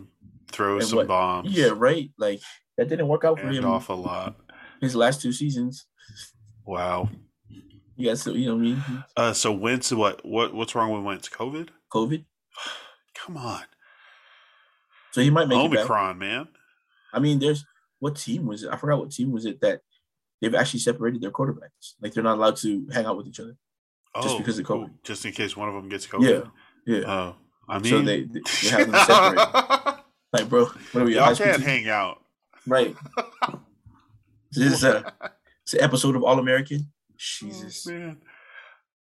throw 0.52 0.78
and 0.78 0.86
some 0.86 0.98
what, 0.98 1.08
bombs. 1.08 1.50
Yeah, 1.50 1.70
right. 1.74 2.10
Like 2.18 2.40
that 2.76 2.88
didn't 2.88 3.08
work 3.08 3.24
out 3.24 3.40
for 3.40 3.48
him. 3.48 3.64
Off 3.64 3.88
a 3.88 3.94
lot. 3.94 4.36
His 4.80 4.94
last 4.94 5.22
two 5.22 5.32
seasons. 5.32 5.86
Wow. 6.64 7.08
Yeah, 7.96 8.14
so 8.14 8.32
you 8.32 8.46
know 8.46 8.54
what 8.54 8.60
I 8.60 8.64
mean? 8.64 9.04
Uh, 9.16 9.32
so 9.32 9.52
Wentz, 9.52 9.90
what, 9.90 10.24
what, 10.24 10.52
what's 10.52 10.74
wrong 10.74 10.92
with 10.92 11.02
Wentz? 11.02 11.30
COVID. 11.30 11.70
COVID. 11.92 12.24
Come 13.14 13.38
on. 13.38 13.62
So 15.16 15.22
he 15.22 15.30
might 15.30 15.48
make 15.48 15.56
it. 15.56 15.78
Omicron, 15.78 16.18
man. 16.18 16.46
I 17.10 17.20
mean, 17.20 17.38
there's 17.38 17.64
what 18.00 18.16
team 18.16 18.44
was 18.44 18.64
it? 18.64 18.70
I 18.70 18.76
forgot 18.76 18.98
what 18.98 19.10
team 19.10 19.32
was 19.32 19.46
it 19.46 19.62
that 19.62 19.80
they've 20.42 20.54
actually 20.54 20.80
separated 20.80 21.22
their 21.22 21.30
quarterbacks. 21.30 21.94
Like 22.02 22.12
they're 22.12 22.22
not 22.22 22.36
allowed 22.36 22.56
to 22.56 22.86
hang 22.92 23.06
out 23.06 23.16
with 23.16 23.26
each 23.26 23.40
other 23.40 23.56
oh, 24.14 24.20
just 24.20 24.36
because 24.36 24.58
of 24.58 24.66
COVID. 24.66 24.90
Just 25.04 25.24
in 25.24 25.32
case 25.32 25.56
one 25.56 25.70
of 25.70 25.74
them 25.74 25.88
gets 25.88 26.06
COVID. 26.06 26.50
Yeah, 26.84 26.98
yeah. 26.98 27.04
Oh, 27.06 27.36
I 27.66 27.78
mean, 27.78 27.92
so 27.92 28.02
they 28.02 28.24
they 28.24 28.68
have 28.68 28.92
them 28.92 29.06
separated. 29.06 30.02
like, 30.34 30.48
bro, 30.50 30.66
what 30.66 30.96
are 30.96 31.04
we? 31.06 31.14
Y'all 31.14 31.34
can't 31.34 31.62
hang 31.62 31.88
out, 31.88 32.22
right? 32.66 32.94
this 34.52 34.70
is 34.70 34.84
a 34.84 35.14
it's 35.62 35.72
an 35.72 35.80
episode 35.80 36.14
of 36.14 36.24
All 36.24 36.38
American. 36.38 36.92
Jesus, 37.16 37.86
oh, 37.88 37.90
man. 37.90 38.20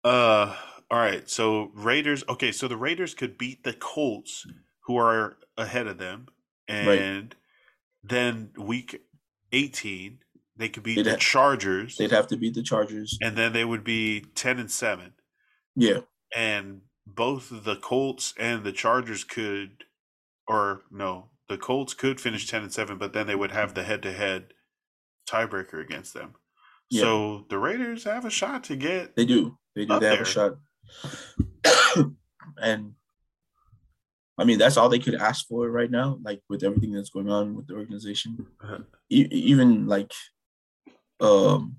Uh, 0.02 0.56
all 0.90 0.98
right. 0.98 1.30
So 1.30 1.70
Raiders. 1.72 2.24
Okay, 2.28 2.50
so 2.50 2.66
the 2.66 2.76
Raiders 2.76 3.14
could 3.14 3.38
beat 3.38 3.62
the 3.62 3.74
Colts 3.74 4.44
who 4.86 4.96
are 4.96 5.36
ahead 5.56 5.86
of 5.86 5.98
them, 5.98 6.26
and 6.68 6.86
right. 6.88 7.34
then 8.02 8.50
week 8.56 9.02
eighteen 9.52 10.18
they 10.56 10.68
could 10.68 10.82
beat 10.82 10.96
they'd 10.96 11.06
the 11.06 11.16
Chargers. 11.16 11.96
They'd 11.96 12.10
have 12.10 12.28
to 12.28 12.36
beat 12.36 12.54
the 12.54 12.62
Chargers, 12.62 13.18
and 13.20 13.36
then 13.36 13.52
they 13.52 13.64
would 13.64 13.84
be 13.84 14.26
ten 14.34 14.58
and 14.58 14.70
seven. 14.70 15.12
Yeah, 15.74 16.00
and 16.36 16.82
both 17.06 17.64
the 17.64 17.76
Colts 17.76 18.34
and 18.38 18.64
the 18.64 18.72
Chargers 18.72 19.24
could, 19.24 19.84
or 20.46 20.82
no, 20.90 21.30
the 21.48 21.58
Colts 21.58 21.94
could 21.94 22.20
finish 22.20 22.46
ten 22.46 22.62
and 22.62 22.72
seven, 22.72 22.98
but 22.98 23.12
then 23.12 23.26
they 23.26 23.34
would 23.34 23.52
have 23.52 23.74
the 23.74 23.82
head-to-head 23.82 24.52
tiebreaker 25.28 25.82
against 25.82 26.14
them. 26.14 26.34
Yeah. 26.90 27.02
So 27.02 27.46
the 27.48 27.58
Raiders 27.58 28.04
have 28.04 28.24
a 28.24 28.30
shot 28.30 28.64
to 28.64 28.76
get. 28.76 29.16
They 29.16 29.24
do. 29.24 29.56
They 29.74 29.84
do. 29.84 29.98
They 29.98 30.06
have 30.06 30.18
there. 30.18 30.22
a 30.22 30.26
shot. 30.26 30.52
and 32.62 32.94
I 34.40 34.44
mean, 34.44 34.58
that's 34.58 34.78
all 34.78 34.88
they 34.88 34.98
could 34.98 35.16
ask 35.16 35.46
for 35.46 35.68
right 35.68 35.90
now, 35.90 36.18
like 36.22 36.40
with 36.48 36.64
everything 36.64 36.92
that's 36.92 37.10
going 37.10 37.28
on 37.28 37.54
with 37.54 37.66
the 37.66 37.74
organization. 37.74 38.46
Uh-huh. 38.64 38.78
E- 39.10 39.28
even 39.30 39.86
like 39.86 40.12
um, 41.20 41.76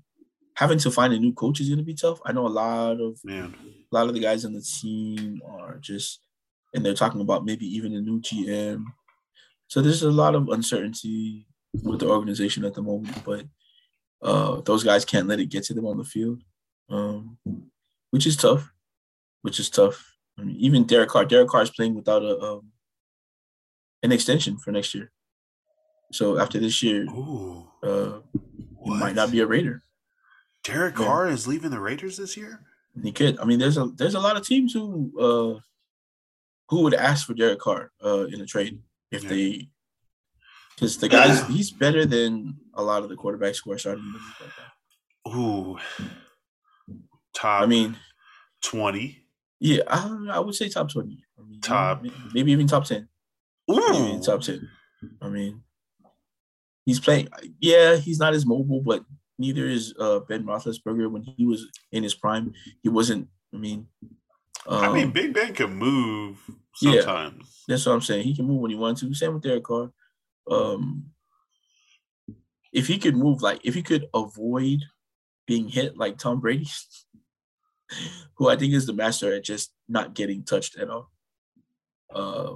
having 0.54 0.78
to 0.78 0.90
find 0.92 1.12
a 1.12 1.18
new 1.18 1.32
coach 1.32 1.60
is 1.60 1.68
going 1.68 1.80
to 1.80 1.84
be 1.84 1.94
tough. 1.94 2.20
I 2.24 2.30
know 2.30 2.46
a 2.46 2.48
lot 2.48 3.00
of 3.00 3.18
Man. 3.24 3.52
a 3.90 3.94
lot 3.94 4.06
of 4.06 4.14
the 4.14 4.20
guys 4.20 4.44
on 4.44 4.52
the 4.52 4.62
team 4.62 5.42
are 5.44 5.78
just, 5.78 6.20
and 6.72 6.86
they're 6.86 6.94
talking 6.94 7.20
about 7.20 7.44
maybe 7.44 7.66
even 7.66 7.96
a 7.96 8.00
new 8.00 8.20
GM. 8.20 8.84
So 9.66 9.82
there's 9.82 10.04
a 10.04 10.10
lot 10.12 10.36
of 10.36 10.48
uncertainty 10.48 11.48
with 11.82 11.98
the 11.98 12.08
organization 12.08 12.64
at 12.64 12.74
the 12.74 12.82
moment, 12.82 13.24
but 13.24 13.44
uh, 14.22 14.60
those 14.60 14.84
guys 14.84 15.04
can't 15.04 15.26
let 15.26 15.40
it 15.40 15.48
get 15.48 15.64
to 15.64 15.74
them 15.74 15.86
on 15.86 15.98
the 15.98 16.04
field, 16.04 16.42
um, 16.90 17.38
which 18.12 18.24
is 18.24 18.36
tough. 18.36 18.70
Which 19.40 19.58
is 19.58 19.68
tough. 19.68 20.11
I 20.42 20.44
mean, 20.44 20.56
even 20.58 20.84
Derek 20.84 21.10
Carr. 21.10 21.24
Derek 21.24 21.48
Carr 21.48 21.62
is 21.62 21.70
playing 21.70 21.94
without 21.94 22.22
a 22.22 22.38
um, 22.40 22.72
an 24.02 24.10
extension 24.10 24.58
for 24.58 24.72
next 24.72 24.94
year. 24.94 25.12
So 26.12 26.38
after 26.38 26.58
this 26.58 26.82
year, 26.82 27.04
Ooh, 27.04 27.68
uh, 27.82 28.18
he 28.84 28.90
might 28.90 29.14
not 29.14 29.30
be 29.30 29.40
a 29.40 29.46
Raider. 29.46 29.82
Derek 30.64 30.98
yeah. 30.98 31.06
Carr 31.06 31.28
is 31.28 31.46
leaving 31.46 31.70
the 31.70 31.80
Raiders 31.80 32.16
this 32.16 32.36
year. 32.36 32.60
He 33.02 33.12
could. 33.12 33.38
I 33.38 33.44
mean, 33.44 33.58
there's 33.58 33.78
a 33.78 33.86
there's 33.86 34.16
a 34.16 34.20
lot 34.20 34.36
of 34.36 34.44
teams 34.44 34.72
who 34.72 35.12
uh, 35.18 35.60
who 36.68 36.82
would 36.82 36.94
ask 36.94 37.26
for 37.26 37.34
Derek 37.34 37.60
Carr 37.60 37.92
uh, 38.04 38.24
in 38.24 38.40
a 38.40 38.46
trade 38.46 38.80
if 39.10 39.22
yeah. 39.22 39.30
they 39.30 39.68
because 40.74 40.98
the 40.98 41.08
guys 41.08 41.46
he's 41.46 41.70
better 41.70 42.04
than 42.04 42.56
a 42.74 42.82
lot 42.82 43.04
of 43.04 43.08
the 43.08 43.16
quarterbacks 43.16 43.60
who 43.64 43.72
are 43.72 43.78
starting 43.78 44.04
league. 44.12 45.34
Ooh, 45.34 45.78
top. 47.32 47.62
I 47.62 47.66
mean, 47.66 47.96
twenty. 48.62 49.21
Yeah, 49.62 49.82
I, 49.86 50.26
I 50.32 50.38
would 50.40 50.56
say 50.56 50.68
top 50.68 50.90
twenty. 50.90 51.24
I 51.38 51.42
mean, 51.42 51.60
top, 51.60 52.02
maybe, 52.02 52.14
maybe 52.34 52.52
even 52.52 52.66
top 52.66 52.84
ten. 52.84 53.08
Ooh, 53.70 54.20
top 54.20 54.40
ten. 54.40 54.68
I 55.20 55.28
mean, 55.28 55.62
he's 56.84 56.98
playing. 56.98 57.28
Yeah, 57.60 57.94
he's 57.94 58.18
not 58.18 58.34
as 58.34 58.44
mobile, 58.44 58.80
but 58.80 59.04
neither 59.38 59.64
is 59.68 59.94
uh, 60.00 60.18
Ben 60.18 60.42
Roethlisberger. 60.42 61.08
When 61.08 61.22
he 61.22 61.46
was 61.46 61.68
in 61.92 62.02
his 62.02 62.12
prime, 62.12 62.52
he 62.82 62.88
wasn't. 62.88 63.28
I 63.54 63.58
mean, 63.58 63.86
um, 64.66 64.84
I 64.84 64.92
mean, 64.92 65.04
um, 65.04 65.12
Big 65.12 65.32
Ben 65.32 65.54
can 65.54 65.76
move 65.76 66.38
sometimes. 66.74 67.62
Yeah, 67.68 67.74
that's 67.74 67.86
what 67.86 67.92
I'm 67.92 68.00
saying. 68.00 68.24
He 68.24 68.34
can 68.34 68.46
move 68.46 68.62
when 68.62 68.72
he 68.72 68.76
wants 68.76 69.00
to. 69.02 69.14
Same 69.14 69.34
with 69.34 69.44
Derek 69.44 69.62
Carr. 69.62 69.92
Um, 70.50 71.04
if 72.72 72.88
he 72.88 72.98
could 72.98 73.16
move, 73.16 73.42
like 73.42 73.60
if 73.62 73.74
he 73.74 73.82
could 73.82 74.06
avoid 74.12 74.80
being 75.46 75.68
hit 75.68 75.96
like 75.96 76.18
Tom 76.18 76.40
Brady, 76.40 76.66
who 78.34 78.48
I 78.48 78.56
think 78.56 78.74
is 78.74 78.86
the 78.86 78.92
master 78.92 79.32
at 79.34 79.44
just 79.44 79.72
not 79.88 80.14
getting 80.14 80.42
touched 80.44 80.76
at 80.78 80.90
all. 80.90 81.10
Uh, 82.14 82.54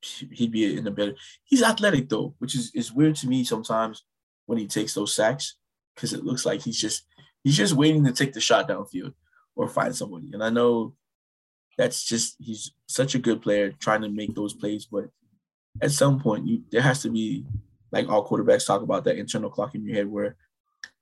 he'd 0.00 0.52
be 0.52 0.76
in 0.76 0.86
a 0.86 0.90
better. 0.90 1.14
He's 1.44 1.62
athletic 1.62 2.08
though, 2.08 2.34
which 2.38 2.54
is 2.54 2.70
is 2.74 2.92
weird 2.92 3.16
to 3.16 3.28
me 3.28 3.44
sometimes 3.44 4.04
when 4.46 4.58
he 4.58 4.66
takes 4.66 4.94
those 4.94 5.14
sacks 5.14 5.56
because 5.94 6.12
it 6.12 6.24
looks 6.24 6.46
like 6.46 6.62
he's 6.62 6.80
just 6.80 7.04
he's 7.44 7.56
just 7.56 7.74
waiting 7.74 8.04
to 8.04 8.12
take 8.12 8.32
the 8.32 8.40
shot 8.40 8.68
downfield 8.68 9.14
or 9.56 9.68
find 9.68 9.94
somebody. 9.94 10.30
And 10.32 10.42
I 10.42 10.50
know 10.50 10.94
that's 11.76 12.04
just 12.04 12.36
he's 12.38 12.72
such 12.86 13.14
a 13.14 13.18
good 13.18 13.42
player 13.42 13.72
trying 13.72 14.02
to 14.02 14.08
make 14.08 14.34
those 14.34 14.54
plays, 14.54 14.86
but 14.86 15.10
at 15.80 15.92
some 15.92 16.20
point 16.20 16.46
you, 16.46 16.62
there 16.70 16.82
has 16.82 17.02
to 17.02 17.10
be 17.10 17.44
like 17.92 18.08
all 18.08 18.26
quarterbacks 18.26 18.66
talk 18.66 18.82
about 18.82 19.04
that 19.04 19.16
internal 19.16 19.50
clock 19.50 19.74
in 19.74 19.84
your 19.84 19.94
head 19.94 20.08
where 20.08 20.36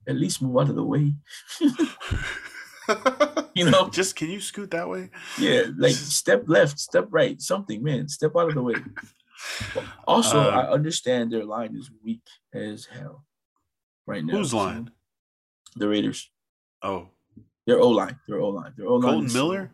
at 0.08 0.16
least 0.16 0.42
move 0.42 0.56
out 0.56 0.70
of 0.70 0.76
the 0.76 0.84
way. 0.84 1.14
you 3.54 3.70
know, 3.70 3.88
just 3.88 4.16
can 4.16 4.30
you 4.30 4.40
scoot 4.40 4.70
that 4.70 4.88
way? 4.88 5.10
Yeah, 5.38 5.64
like 5.76 5.94
step 5.94 6.44
left, 6.46 6.78
step 6.78 7.08
right, 7.10 7.40
something, 7.40 7.82
man. 7.82 8.08
Step 8.08 8.32
out 8.36 8.48
of 8.48 8.54
the 8.54 8.62
way. 8.62 8.74
Also, 10.08 10.40
uh, 10.40 10.48
I 10.48 10.70
understand 10.72 11.30
their 11.30 11.44
line 11.44 11.76
is 11.76 11.90
weak 12.02 12.22
as 12.54 12.86
hell 12.86 13.26
right 14.06 14.24
now. 14.24 14.32
Whose 14.32 14.54
line? 14.54 14.90
The 15.76 15.88
Raiders. 15.88 16.30
Oh, 16.82 17.10
their 17.66 17.78
O 17.78 17.90
line. 17.90 18.18
Their 18.26 18.40
O 18.40 18.48
line. 18.48 18.72
Their 18.76 18.86
O 18.86 18.94
line. 18.94 19.02
Kolton 19.02 19.32
Miller. 19.32 19.70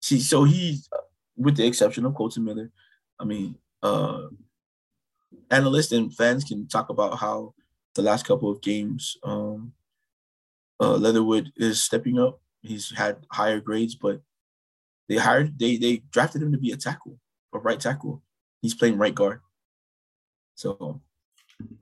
See, 0.00 0.20
so 0.20 0.44
he, 0.44 0.80
with 1.36 1.56
the 1.56 1.66
exception 1.66 2.04
of 2.04 2.14
Kolton 2.14 2.44
Miller, 2.44 2.70
I 3.18 3.24
mean, 3.24 3.56
uh, 3.82 4.28
analysts 5.50 5.92
and 5.92 6.14
fans 6.14 6.44
can 6.44 6.66
talk 6.68 6.90
about 6.90 7.18
how 7.18 7.54
the 7.94 8.02
last 8.02 8.26
couple 8.26 8.50
of 8.50 8.60
games, 8.60 9.16
um, 9.22 9.72
uh, 10.80 10.94
Leatherwood 10.94 11.52
is 11.56 11.82
stepping 11.82 12.18
up. 12.18 12.40
He's 12.62 12.92
had 12.96 13.26
higher 13.30 13.60
grades, 13.60 13.94
but 13.94 14.20
they 15.08 15.16
hired 15.16 15.58
they 15.58 15.76
they 15.76 16.02
drafted 16.10 16.42
him 16.42 16.52
to 16.52 16.58
be 16.58 16.72
a 16.72 16.76
tackle, 16.76 17.18
a 17.54 17.58
right 17.58 17.80
tackle. 17.80 18.22
He's 18.62 18.74
playing 18.74 18.98
right 18.98 19.14
guard. 19.14 19.40
So, 20.54 21.00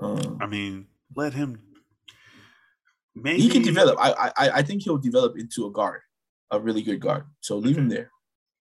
um, 0.01 0.39
I 0.41 0.47
mean, 0.47 0.87
let 1.15 1.33
him. 1.33 1.61
Maybe 3.15 3.41
he 3.41 3.49
can 3.49 3.63
develop. 3.63 3.97
I 3.99 4.33
I 4.37 4.51
I 4.57 4.63
think 4.63 4.83
he'll 4.83 4.99
develop 4.99 5.39
into 5.39 5.67
a 5.67 5.71
guard, 5.71 6.03
a 6.51 6.61
really 6.61 6.83
good 6.83 7.01
guard. 7.01 7.25
So 7.41 7.57
leave 7.57 7.79
him 7.79 7.89
there. 7.89 8.11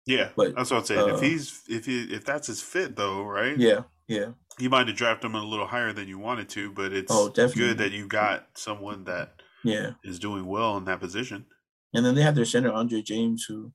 Yeah, 0.05 0.29
but 0.35 0.55
that's 0.55 0.69
what 0.69 0.79
I'm 0.79 0.85
saying. 0.85 0.99
Uh, 0.99 1.15
if 1.15 1.21
he's 1.21 1.61
if 1.67 1.85
he 1.85 2.03
if 2.03 2.25
that's 2.25 2.47
his 2.47 2.61
fit 2.61 2.95
though, 2.95 3.23
right? 3.23 3.57
Yeah, 3.57 3.81
yeah. 4.07 4.29
You 4.59 4.69
might 4.69 4.87
have 4.87 4.95
drafted 4.95 5.31
him 5.31 5.35
a 5.35 5.43
little 5.43 5.65
higher 5.65 5.93
than 5.93 6.07
you 6.07 6.19
wanted 6.19 6.49
to, 6.49 6.71
but 6.71 6.93
it's 6.93 7.11
oh, 7.11 7.29
definitely. 7.29 7.61
good 7.61 7.77
that 7.79 7.91
you 7.91 8.07
got 8.07 8.49
someone 8.55 9.05
that 9.05 9.41
yeah 9.63 9.91
is 10.03 10.19
doing 10.19 10.45
well 10.45 10.77
in 10.77 10.85
that 10.85 10.99
position. 10.99 11.45
And 11.93 12.05
then 12.05 12.15
they 12.15 12.21
have 12.23 12.35
their 12.35 12.45
center 12.45 12.71
Andre 12.71 13.01
James, 13.01 13.45
who 13.47 13.71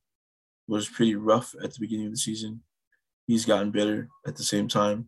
was 0.66 0.88
pretty 0.88 1.14
rough 1.14 1.54
at 1.62 1.72
the 1.72 1.80
beginning 1.80 2.06
of 2.06 2.12
the 2.12 2.18
season. 2.18 2.62
He's 3.26 3.44
gotten 3.44 3.70
better 3.70 4.08
at 4.26 4.36
the 4.36 4.42
same 4.42 4.68
time. 4.68 5.06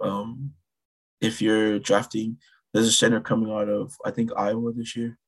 Um, 0.00 0.54
if 1.20 1.42
you're 1.42 1.78
drafting, 1.78 2.38
there's 2.72 2.88
a 2.88 2.92
center 2.92 3.20
coming 3.20 3.50
out 3.50 3.68
of 3.68 3.94
I 4.04 4.10
think 4.10 4.30
Iowa 4.36 4.72
this 4.72 4.96
year, 4.96 5.18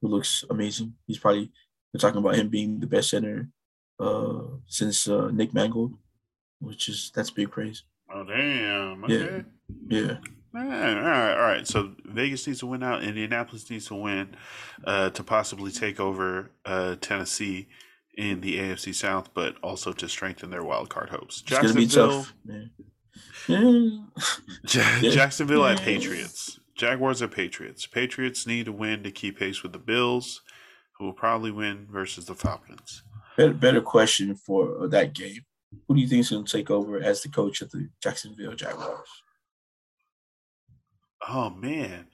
who 0.00 0.08
looks 0.08 0.44
amazing. 0.50 0.94
He's 1.06 1.18
probably 1.18 1.50
they're 1.92 2.00
talking 2.00 2.18
about 2.18 2.36
him 2.36 2.48
being 2.48 2.80
the 2.80 2.86
best 2.86 3.10
center 3.10 3.48
uh, 3.98 4.42
since 4.66 5.08
uh, 5.08 5.30
Nick 5.32 5.52
Mangold, 5.54 5.94
which 6.60 6.88
is 6.88 7.12
that's 7.14 7.30
big 7.30 7.50
praise. 7.50 7.84
Oh 8.12 8.24
damn! 8.24 9.04
Okay. 9.04 9.44
Yeah, 9.88 10.00
yeah. 10.00 10.16
All 10.54 10.64
right, 10.64 10.96
all 10.96 11.02
right, 11.02 11.32
all 11.32 11.38
right. 11.42 11.66
So 11.66 11.92
Vegas 12.04 12.46
needs 12.46 12.60
to 12.60 12.66
win 12.66 12.82
out. 12.82 13.02
Indianapolis 13.04 13.70
needs 13.70 13.86
to 13.86 13.94
win 13.94 14.34
uh, 14.84 15.10
to 15.10 15.22
possibly 15.22 15.70
take 15.70 16.00
over 16.00 16.50
uh, 16.64 16.96
Tennessee 17.00 17.68
in 18.16 18.40
the 18.40 18.58
AFC 18.58 18.92
South, 18.94 19.32
but 19.32 19.56
also 19.62 19.92
to 19.92 20.08
strengthen 20.08 20.50
their 20.50 20.64
wild 20.64 20.88
card 20.90 21.10
hopes. 21.10 21.42
It's 21.42 21.50
gonna 21.50 21.72
be 21.72 21.82
Jacksonville, 21.86 22.22
tough, 22.22 22.34
man. 22.44 22.70
Yeah. 23.46 23.60
Ja- 24.82 24.98
Yeah. 25.00 25.10
Jacksonville 25.10 25.64
at 25.66 25.80
Patriots. 25.80 26.58
Jaguars 26.74 27.22
at 27.22 27.30
Patriots. 27.30 27.86
Patriots 27.86 28.46
need 28.46 28.66
to 28.66 28.72
win 28.72 29.02
to 29.04 29.10
keep 29.10 29.38
pace 29.38 29.62
with 29.62 29.72
the 29.72 29.78
Bills, 29.78 30.42
who 30.98 31.04
will 31.04 31.12
probably 31.12 31.50
win 31.50 31.86
versus 31.90 32.24
the 32.24 32.34
Falcons. 32.34 33.02
Better, 33.36 33.52
better 33.54 33.80
question 33.80 34.34
for 34.34 34.82
uh, 34.84 34.86
that 34.88 35.12
game. 35.14 35.44
Who 35.86 35.94
do 35.94 36.00
you 36.00 36.08
think 36.08 36.20
is 36.20 36.30
going 36.30 36.44
to 36.44 36.52
take 36.52 36.70
over 36.70 36.98
as 37.00 37.22
the 37.22 37.28
coach 37.28 37.60
of 37.62 37.70
the 37.70 37.88
Jacksonville 38.02 38.54
Jaguars? 38.54 39.08
Oh 41.28 41.50
man, 41.50 42.06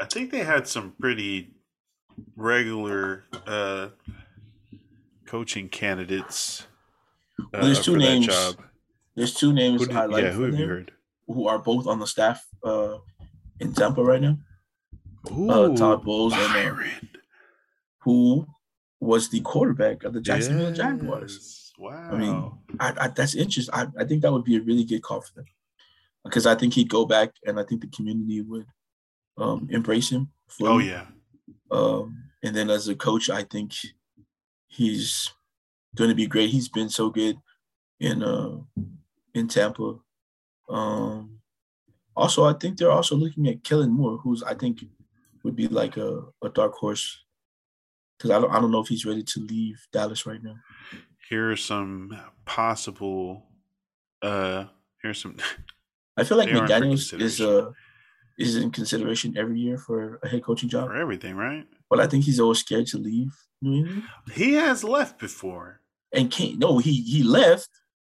I 0.00 0.04
think 0.06 0.30
they 0.30 0.44
had 0.44 0.66
some 0.68 0.94
pretty 1.00 1.54
regular 2.36 3.24
uh, 3.46 3.88
coaching 5.26 5.68
candidates. 5.68 6.66
Uh, 7.40 7.44
Well, 7.54 7.62
there's 7.64 7.84
two 7.84 7.94
for 7.94 7.98
that 7.98 8.04
names. 8.04 8.56
There's 9.14 9.34
two 9.34 9.52
names 9.52 9.80
Who 9.80 9.86
did- 9.88 9.96
I 9.96 10.06
like 10.06 10.24
yeah, 10.24 10.30
who 10.32 10.42
have 10.44 10.54
you 10.58 10.66
heard? 10.66 10.92
who 11.26 11.48
are 11.48 11.58
both 11.58 11.86
on 11.86 11.98
the 11.98 12.06
staff 12.06 12.46
uh, 12.64 12.98
in 13.60 13.72
Tampa 13.74 14.02
right 14.02 14.20
now. 14.20 14.38
Ooh, 15.30 15.76
Todd 15.76 16.02
Bowles 16.04 16.32
and, 16.34 16.42
uh, 16.78 16.82
Who 18.00 18.46
was 19.00 19.28
the 19.30 19.40
quarterback 19.40 20.04
of 20.04 20.12
the 20.12 20.20
Jacksonville 20.20 20.72
Jaguars? 20.72 21.72
Wow. 21.78 22.10
I 22.12 22.16
mean, 22.16 22.52
I, 22.80 22.94
I, 23.04 23.08
that's 23.08 23.34
interesting. 23.34 23.74
I, 23.74 23.86
I 23.98 24.04
think 24.04 24.22
that 24.22 24.32
would 24.32 24.44
be 24.44 24.56
a 24.56 24.60
really 24.60 24.84
good 24.84 25.02
call 25.02 25.20
for 25.20 25.34
them 25.34 25.46
because 26.24 26.46
I 26.46 26.54
think 26.54 26.74
he'd 26.74 26.88
go 26.88 27.04
back 27.04 27.30
and 27.44 27.58
I 27.58 27.64
think 27.64 27.80
the 27.80 27.88
community 27.88 28.40
would 28.42 28.66
um, 29.38 29.68
embrace 29.70 30.10
him. 30.10 30.30
oh 30.60 30.78
yeah. 30.78 31.06
Um, 31.70 32.24
and 32.42 32.54
then 32.54 32.70
as 32.70 32.88
a 32.88 32.94
coach, 32.94 33.30
I 33.30 33.44
think 33.44 33.72
he's 34.68 35.30
going 35.96 36.10
to 36.10 36.16
be 36.16 36.26
great. 36.26 36.50
He's 36.50 36.68
been 36.68 36.88
so 36.88 37.10
good 37.10 37.36
in 38.00 38.22
uh, 38.22 38.58
in 39.34 39.48
Tampa. 39.48 39.98
Um, 40.68 41.38
also, 42.14 42.44
I 42.44 42.52
think 42.54 42.76
they're 42.76 42.90
also 42.90 43.16
looking 43.16 43.48
at 43.48 43.64
Kellen 43.64 43.90
Moore, 43.90 44.18
who's 44.18 44.42
I 44.42 44.54
think 44.54 44.84
would 45.44 45.56
be 45.56 45.68
like 45.68 45.96
a, 45.96 46.22
a 46.42 46.48
dark 46.50 46.74
horse 46.74 47.24
because 48.16 48.30
I 48.30 48.40
don't 48.40 48.52
I 48.52 48.60
don't 48.60 48.70
know 48.70 48.80
if 48.80 48.88
he's 48.88 49.06
ready 49.06 49.22
to 49.22 49.40
leave 49.40 49.86
Dallas 49.92 50.26
right 50.26 50.42
now. 50.42 50.56
Here 51.28 51.50
are 51.50 51.56
some 51.56 52.16
possible. 52.44 53.46
Uh, 54.20 54.66
here's 55.02 55.20
some. 55.20 55.36
I 56.16 56.24
feel 56.24 56.36
like 56.38 56.48
They 56.48 56.58
are 56.58 56.64
in 56.64 56.68
for 56.68 56.74
McDaniels 56.74 56.92
is 56.94 57.10
consideration. 57.10 57.66
uh 57.66 57.70
is 58.38 58.56
in 58.56 58.70
consideration 58.70 59.36
every 59.36 59.58
year 59.60 59.76
for 59.78 60.18
a 60.22 60.28
head 60.28 60.42
coaching 60.42 60.68
job, 60.68 60.88
for 60.88 60.96
everything, 60.96 61.36
right? 61.36 61.66
but 61.90 62.00
I 62.00 62.06
think 62.06 62.24
he's 62.24 62.40
always 62.40 62.58
scared 62.60 62.86
to 62.88 62.98
leave 62.98 63.32
New 63.60 63.74
England. 63.84 64.02
He 64.32 64.54
has 64.54 64.82
left 64.82 65.18
before. 65.18 65.80
and 66.12 66.30
can't 66.30 66.58
no 66.58 66.78
he 66.78 66.92
he 67.02 67.22
left 67.22 67.68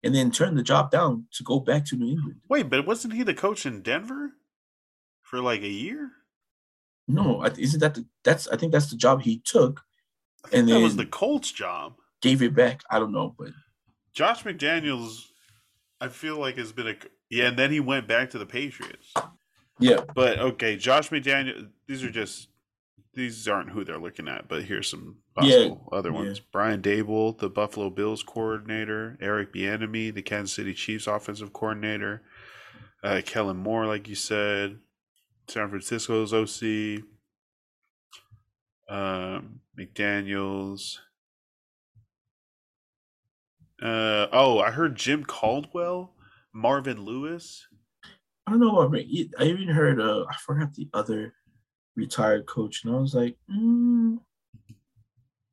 and 0.03 0.13
then 0.15 0.29
turned 0.31 0.57
the 0.57 0.63
job 0.63 0.91
down 0.91 1.25
to 1.33 1.43
go 1.43 1.59
back 1.59 1.85
to 1.85 1.95
New 1.95 2.09
England. 2.15 2.39
Wait, 2.49 2.69
but 2.69 2.85
wasn't 2.85 3.13
he 3.13 3.23
the 3.23 3.33
coach 3.33 3.65
in 3.65 3.81
Denver 3.81 4.31
for 5.21 5.39
like 5.41 5.61
a 5.61 5.67
year? 5.85 6.11
No, 7.07 7.43
isn't 7.45 7.79
that 7.79 7.93
the, 7.95 8.05
that's 8.23 8.47
I 8.49 8.57
think 8.57 8.71
that's 8.73 8.89
the 8.89 8.97
job 8.97 9.21
he 9.21 9.39
took 9.53 9.81
And 10.51 10.67
that 10.67 10.79
was 10.79 10.95
the 10.97 11.05
Colts 11.05 11.51
job. 11.51 11.95
gave 12.21 12.41
it 12.41 12.53
back. 12.53 12.81
I 12.91 12.99
don't 12.99 13.11
know, 13.13 13.33
but 13.39 13.51
Josh 14.13 14.43
McDaniels, 14.43 15.25
I 16.01 16.07
feel 16.09 16.37
like 16.37 16.57
has 16.57 16.71
been 16.71 16.87
a 16.87 16.95
yeah, 17.29 17.47
and 17.47 17.57
then 17.57 17.71
he 17.71 17.79
went 17.79 18.07
back 18.07 18.29
to 18.31 18.37
the 18.37 18.45
Patriots. 18.45 19.13
yeah, 19.79 20.01
But 20.13 20.39
okay, 20.39 20.77
Josh 20.77 21.09
McDaniel. 21.09 21.69
These 21.87 22.03
are 22.03 22.11
just 22.11 22.49
these 23.13 23.47
aren't 23.47 23.71
who 23.71 23.83
they're 23.83 23.97
looking 23.99 24.27
at. 24.27 24.47
But 24.47 24.63
here's 24.63 24.89
some 24.89 25.17
Yeah, 25.39 25.43
possible 25.43 25.89
other 25.91 26.09
yeah. 26.09 26.15
ones: 26.15 26.39
Brian 26.39 26.81
Daboll, 26.81 27.37
the 27.37 27.49
Buffalo 27.49 27.89
Bills 27.89 28.23
coordinator; 28.23 29.17
Eric 29.21 29.53
Bieniemy, 29.53 30.13
the 30.13 30.21
Kansas 30.21 30.55
City 30.55 30.73
Chiefs 30.73 31.07
offensive 31.07 31.53
coordinator; 31.53 32.23
uh, 33.03 33.21
Kellen 33.25 33.57
Moore, 33.57 33.85
like 33.87 34.07
you 34.07 34.15
said, 34.15 34.79
San 35.47 35.69
Francisco's 35.69 36.33
OC; 36.33 37.03
um, 38.89 39.61
McDaniels. 39.77 40.97
Uh, 43.81 44.27
oh, 44.31 44.59
I 44.59 44.71
heard 44.71 44.95
Jim 44.95 45.23
Caldwell, 45.23 46.13
Marvin 46.57 47.01
Lewis. 47.03 47.67
I 48.47 48.51
don't 48.51 48.59
know. 48.61 48.81
I, 48.83 48.87
mean, 48.87 49.31
I 49.39 49.43
even 49.43 49.67
heard 49.67 49.99
uh 50.01 50.25
I 50.29 50.35
forgot 50.37 50.73
the 50.73 50.89
other 50.93 51.33
retired 51.95 52.45
coach, 52.47 52.83
and 52.83 52.95
I 52.95 52.99
was 52.99 53.13
like, 53.13 53.35
mm, 53.51 54.17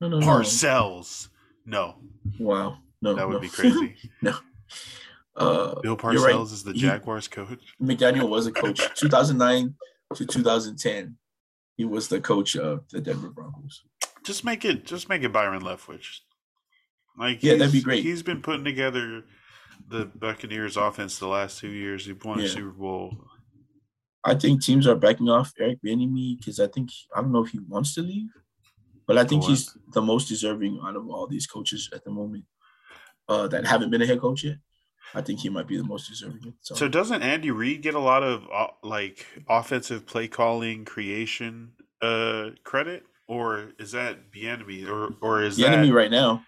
no, 0.01 0.09
no, 0.09 0.19
no. 0.19 0.27
Parcells. 0.27 1.29
No, 1.67 1.97
Wow, 2.39 2.79
no, 3.01 3.15
that 3.15 3.27
would 3.27 3.35
no. 3.35 3.41
be 3.41 3.49
crazy. 3.59 3.97
uh, 5.37 5.81
Bill 5.81 5.83
You're 5.85 5.97
right. 5.97 6.35
Parcells 6.35 6.53
is 6.53 6.63
the 6.63 6.73
He- 6.73 6.81
Jaguars 6.81 7.27
coach. 7.29 7.75
McDaniel 7.83 8.29
was 8.29 8.47
a 8.47 8.53
coach, 8.53 8.81
2009 8.95 9.75
to 10.15 10.27
2010. 10.27 11.17
He 11.77 11.85
was 11.87 12.09
the 12.09 12.21
coach 12.21 12.55
of 12.57 12.87
the 12.91 13.01
Denver 13.01 13.31
Broncos. 13.31 13.83
Just 14.25 14.45
make 14.45 14.65
it, 14.65 14.85
just 14.87 15.09
make 15.09 15.23
it 15.23 15.33
Byron 15.33 15.63
Leftwich. 15.63 16.21
Like, 17.19 17.43
Yeah, 17.43 17.57
that'd 17.57 17.73
be 17.73 17.81
great. 17.83 18.03
He's 18.05 18.23
been 18.23 18.43
putting 18.43 18.65
together 18.65 19.25
the 19.89 20.07
Buccaneers 20.07 20.77
offense 20.77 21.19
the 21.19 21.27
last 21.27 21.59
two 21.59 21.69
years. 21.69 22.07
He 22.07 22.13
won 22.13 22.41
a 22.41 22.49
Super 22.49 22.71
Bowl. 22.71 23.17
I 24.25 24.35
think 24.35 24.63
teams 24.63 24.87
are 24.87 24.95
backing 24.95 25.29
off 25.29 25.53
Eric 25.61 25.79
Bieniemy 25.85 26.39
because 26.39 26.59
I 26.59 26.67
think 26.67 26.91
I 27.15 27.21
don't 27.21 27.33
know 27.33 27.45
if 27.45 27.51
he 27.51 27.61
wants 27.69 27.95
to 27.95 28.01
leave, 28.01 28.31
but 29.07 29.19
I 29.19 29.25
think 29.25 29.43
what? 29.43 29.51
he's 29.51 29.77
the 29.93 30.01
most 30.01 30.29
deserving 30.29 30.81
out 30.83 30.97
of 30.97 31.09
all 31.11 31.27
these 31.27 31.47
coaches 31.47 31.91
at 31.93 32.05
the 32.05 32.11
moment 32.11 32.45
uh, 33.29 33.47
that 33.49 33.67
haven't 33.67 33.91
been 33.91 34.01
a 34.01 34.07
head 34.07 34.21
coach 34.21 34.45
yet. 34.45 34.57
I 35.15 35.21
think 35.21 35.41
he 35.41 35.51
might 35.51 35.69
be 35.69 35.77
the 35.77 35.85
most 35.85 36.09
deserving. 36.09 36.55
So, 36.63 36.75
So 36.75 36.89
doesn't 36.89 37.23
Andy 37.23 37.51
Reid 37.51 37.83
get 37.83 37.95
a 37.95 38.01
lot 38.01 38.23
of 38.23 38.49
uh, 38.53 38.69
like 38.83 39.27
offensive 39.49 40.07
play 40.07 40.29
calling 40.29 40.85
creation 40.85 41.73
uh 42.01 42.51
credit, 42.65 43.05
or 43.29 43.73
is 43.79 43.93
that 43.93 44.33
Bieniemy, 44.33 44.89
or 44.89 45.15
or 45.21 45.43
is 45.43 45.57
the 45.57 45.65
that 45.65 45.75
enemy 45.75 45.93
right 45.93 46.11
now, 46.11 46.43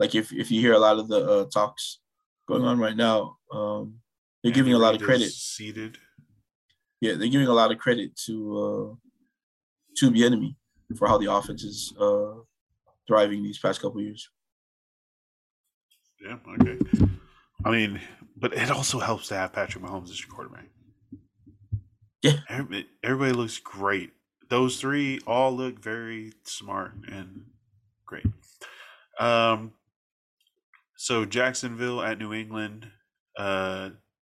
like 0.00 0.16
if 0.16 0.32
if 0.32 0.50
you 0.50 0.60
hear 0.60 0.72
a 0.72 0.78
lot 0.78 0.98
of 0.98 1.06
the 1.06 1.24
uh, 1.24 1.44
talks 1.46 2.00
going 2.46 2.64
on 2.64 2.78
right 2.78 2.96
now, 2.96 3.36
um, 3.52 4.00
they're 4.42 4.52
giving 4.52 4.72
a 4.74 4.78
lot 4.78 4.94
of 4.94 5.02
credit. 5.02 5.30
seated? 5.30 5.98
Yeah, 7.00 7.14
they're 7.14 7.28
giving 7.28 7.48
a 7.48 7.52
lot 7.52 7.72
of 7.72 7.78
credit 7.78 8.16
to 8.26 8.58
uh, 8.58 9.10
to 9.96 10.10
Bieniemy 10.10 10.56
for 10.96 11.08
how 11.08 11.18
the 11.18 11.32
offense 11.32 11.64
is 11.64 11.92
uh, 12.00 12.34
thriving 13.06 13.42
these 13.42 13.58
past 13.58 13.80
couple 13.80 14.00
years. 14.00 14.28
Yeah, 16.20 16.36
okay. 16.60 16.78
I 17.64 17.70
mean, 17.70 18.00
but 18.36 18.54
it 18.54 18.70
also 18.70 18.98
helps 18.98 19.28
to 19.28 19.36
have 19.36 19.52
Patrick 19.52 19.84
Mahomes 19.84 20.10
as 20.10 20.20
your 20.20 20.28
quarterback. 20.28 20.66
Yeah. 22.22 22.38
Everybody, 22.48 22.86
everybody 23.02 23.32
looks 23.32 23.58
great. 23.58 24.12
Those 24.48 24.80
three 24.80 25.20
all 25.26 25.54
look 25.54 25.82
very 25.82 26.32
smart 26.44 26.92
and 27.10 27.46
great. 28.04 28.26
Um, 29.18 29.72
so 30.96 31.24
Jacksonville 31.24 32.02
at 32.02 32.18
New 32.18 32.32
England, 32.32 32.90
uh, 33.38 33.90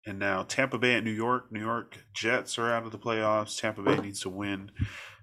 and 0.05 0.19
now 0.19 0.43
Tampa 0.43 0.77
Bay 0.77 0.95
at 0.95 1.03
New 1.03 1.11
York. 1.11 1.51
New 1.51 1.59
York 1.59 1.97
Jets 2.13 2.57
are 2.57 2.71
out 2.71 2.85
of 2.85 2.91
the 2.91 2.99
playoffs. 2.99 3.59
Tampa 3.59 3.81
Bay 3.83 3.97
needs 3.97 4.21
to 4.21 4.29
win, 4.29 4.71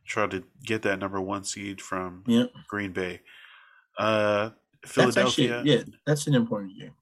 try 0.07 0.27
to 0.27 0.45
get 0.65 0.83
that 0.83 0.99
number 0.99 1.21
one 1.21 1.45
seed 1.45 1.81
from 1.81 2.25
Yeah, 2.27 2.47
Green 2.69 2.93
Bay. 2.93 3.23
Uh, 3.99 4.51
that's 4.83 5.17
actually 5.17 5.49
Philadelphia, 5.49 5.63
yeah, 5.65 5.83
that's 6.07 6.27
an 6.27 6.35
important 6.35 6.79
game. 6.79 6.95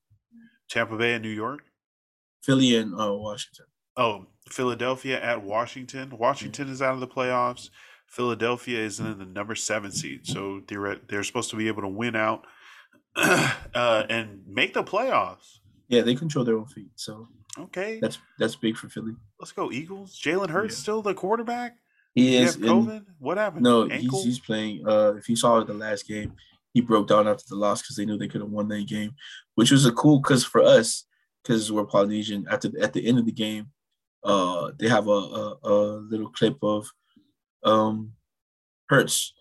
Tampa 0.69 0.97
Bay 0.97 1.15
and 1.15 1.23
New 1.23 1.31
York. 1.31 1.65
Philly 2.43 2.77
and 2.77 2.95
uh, 2.95 3.13
Washington. 3.13 3.67
Oh, 3.97 4.27
Philadelphia 4.49 5.21
at 5.21 5.43
Washington. 5.43 6.17
Washington 6.17 6.69
is 6.69 6.81
out 6.81 6.95
of 6.95 7.01
the 7.01 7.07
playoffs. 7.07 7.71
Philadelphia 8.07 8.79
is 8.79 9.01
in 9.01 9.19
the 9.19 9.25
number 9.25 9.55
seven 9.55 9.91
seed, 9.91 10.27
so 10.27 10.63
they're 10.67 10.97
they're 10.97 11.25
supposed 11.25 11.51
to 11.51 11.57
be 11.57 11.69
able 11.69 11.83
to 11.83 11.89
win 11.89 12.15
out 12.15 12.47
uh, 13.17 14.05
and 14.09 14.43
make 14.47 14.75
the 14.75 14.83
playoffs. 14.83 15.59
Yeah, 15.89 16.03
they 16.03 16.15
control 16.15 16.45
their 16.45 16.57
own 16.57 16.67
feet, 16.67 16.91
so 16.97 17.29
Okay, 17.59 17.99
that's 18.01 18.19
that's 18.39 18.57
big 18.57 18.77
for 18.77 18.89
Philly. 18.89 19.15
let's 19.39 19.53
go 19.53 19.71
Eagles. 19.71 20.19
Jalen 20.19 20.49
Hurts 20.49 20.75
Yeah. 20.75 20.81
still 20.83 21.03
the 21.03 21.13
quarterback. 21.15 21.77
He 22.15 22.37
is 22.37 22.57
COVID. 22.57 23.05
What 23.19 23.37
happened? 23.39 23.63
no, 23.65 23.87
he's 23.89 24.25
he's 24.25 24.39
playing. 24.39 24.87
Uh, 24.89 25.15
if 25.15 25.29
you 25.29 25.37
saw 25.37 25.63
the 25.63 25.75
last 25.75 26.07
game, 26.09 26.33
he 26.73 26.81
broke 26.81 27.09
down 27.09 27.29
after 27.29 27.45
the 27.49 27.57
loss 27.57 27.83
because 27.83 27.97
they 27.97 28.07
knew 28.07 28.17
they 28.17 28.29
could 28.29 28.41
have 28.41 28.51
won 28.51 28.69
that 28.69 28.87
game, 28.87 29.15
which 29.55 29.71
was 29.71 29.85
a 29.85 29.93
cool 29.93 30.19
because 30.21 30.45
for 30.45 30.63
us, 30.63 31.05
because 31.43 31.71
we're 31.71 31.85
Polynesian. 31.85 32.47
At 32.51 32.63
the 32.63 32.73
at 32.81 32.93
the 32.95 33.07
end 33.07 33.19
of 33.19 33.27
the 33.27 33.33
game, 33.33 33.71
uh, 34.25 34.73
they 34.79 34.89
have 34.89 35.07
a 35.09 35.11
a, 35.11 35.59
a 35.65 35.75
little 36.01 36.31
clip 36.31 36.57
of 36.63 36.87
um 37.65 38.13
Hurts, 38.89 39.33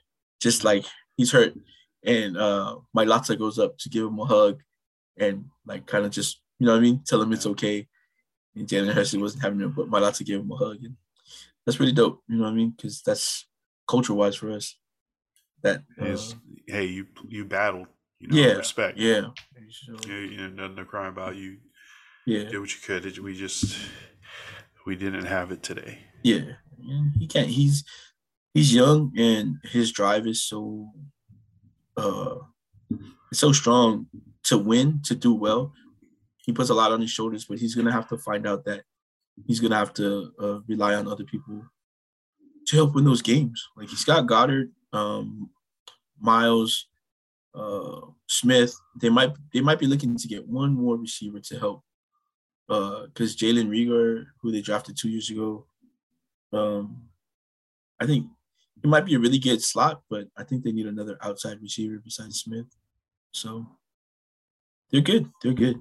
just 0.41 0.63
like 0.65 0.85
he's 1.17 1.31
hurt, 1.31 1.53
and 2.03 2.37
uh, 2.37 2.77
Mailata 2.95 3.37
goes 3.37 3.59
up 3.59 3.77
to 3.79 3.89
give 3.89 4.05
him 4.05 4.19
a 4.19 4.25
hug, 4.25 4.61
and 5.17 5.45
like 5.65 5.85
kind 5.85 6.05
of 6.05 6.11
just 6.11 6.41
you 6.59 6.65
know 6.65 6.73
what 6.73 6.79
I 6.79 6.81
mean, 6.81 7.01
tell 7.05 7.21
him 7.21 7.33
it's 7.33 7.45
okay, 7.45 7.87
and 8.55 8.67
Jalen 8.67 8.93
Hurts 8.93 9.15
wasn't 9.15 9.43
having 9.43 9.61
it, 9.61 9.75
but 9.75 9.89
my 9.89 9.99
have 9.99 10.17
gave 10.19 10.39
him 10.39 10.51
a 10.51 10.55
hug. 10.55 10.77
And 10.83 10.95
that's 11.65 11.77
pretty 11.77 11.93
dope. 11.93 12.21
You 12.27 12.37
know 12.37 12.43
what 12.43 12.51
I 12.51 12.55
mean? 12.55 12.73
Because 12.75 13.01
that's 13.01 13.47
culture 13.87 14.13
wise 14.13 14.35
for 14.35 14.51
us. 14.51 14.77
That 15.63 15.83
uh, 15.99 16.17
hey, 16.67 16.85
you 16.85 17.07
you 17.27 17.45
battled. 17.45 17.87
You 18.19 18.27
know, 18.27 18.35
yeah, 18.35 18.53
respect. 18.53 18.97
Yeah, 18.97 19.27
yeah, 20.07 20.13
you 20.13 20.37
know, 20.37 20.49
nothing 20.49 20.75
to 20.77 20.85
cry 20.85 21.07
about. 21.07 21.35
You 21.35 21.57
yeah, 22.25 22.43
did 22.45 22.59
what 22.59 22.73
you 22.73 22.81
could. 22.83 23.17
We 23.19 23.35
just 23.35 23.77
we 24.85 24.95
didn't 24.95 25.25
have 25.25 25.51
it 25.51 25.63
today. 25.63 25.99
Yeah, 26.23 26.53
he 27.17 27.27
can't. 27.27 27.47
He's 27.47 27.83
he's 28.53 28.73
young 28.73 29.13
and 29.17 29.57
his 29.63 29.91
drive 29.91 30.27
is 30.27 30.43
so 30.43 30.89
uh 32.01 32.35
so 33.33 33.51
strong 33.51 34.07
to 34.43 34.57
win 34.57 35.01
to 35.03 35.15
do 35.15 35.33
well. 35.33 35.73
He 36.37 36.51
puts 36.51 36.69
a 36.69 36.73
lot 36.73 36.91
on 36.91 37.01
his 37.01 37.11
shoulders, 37.11 37.45
but 37.45 37.59
he's 37.59 37.75
gonna 37.75 37.91
have 37.91 38.07
to 38.09 38.17
find 38.17 38.47
out 38.47 38.65
that 38.65 38.83
he's 39.47 39.59
gonna 39.59 39.77
have 39.77 39.93
to 39.95 40.31
uh, 40.39 40.59
rely 40.67 40.95
on 40.95 41.07
other 41.07 41.23
people 41.23 41.63
to 42.67 42.75
help 42.75 42.95
win 42.95 43.05
those 43.05 43.21
games. 43.21 43.67
Like 43.77 43.89
he's 43.89 44.05
got 44.05 44.27
Goedert, 44.27 44.71
um, 44.93 45.49
Miles, 46.19 46.87
uh, 47.55 48.01
Smith. 48.27 48.75
They 48.99 49.09
might 49.09 49.33
they 49.53 49.61
might 49.61 49.79
be 49.79 49.87
looking 49.87 50.17
to 50.17 50.27
get 50.27 50.47
one 50.47 50.73
more 50.73 50.97
receiver 50.97 51.39
to 51.39 51.59
help. 51.59 51.83
Uh, 52.69 53.07
because 53.07 53.33
uh, 53.33 53.37
Jalen 53.37 53.67
Reagor, 53.67 54.25
who 54.41 54.51
they 54.51 54.61
drafted 54.61 54.95
two 54.97 55.09
years 55.09 55.29
ago, 55.29 55.65
um, 56.53 57.03
I 57.99 58.05
think 58.05 58.27
he 58.81 58.87
might 58.87 59.05
be 59.05 59.15
a 59.15 59.19
really 59.19 59.39
good 59.39 59.61
slot, 59.61 60.01
but 60.09 60.27
I 60.37 60.43
think 60.43 60.63
they 60.63 60.71
need 60.71 60.87
another 60.87 61.17
outside 61.21 61.61
receiver 61.61 62.01
besides 62.03 62.39
Smith. 62.39 62.65
So 63.31 63.67
they're 64.91 65.01
good. 65.01 65.29
They're 65.41 65.53
good. 65.53 65.79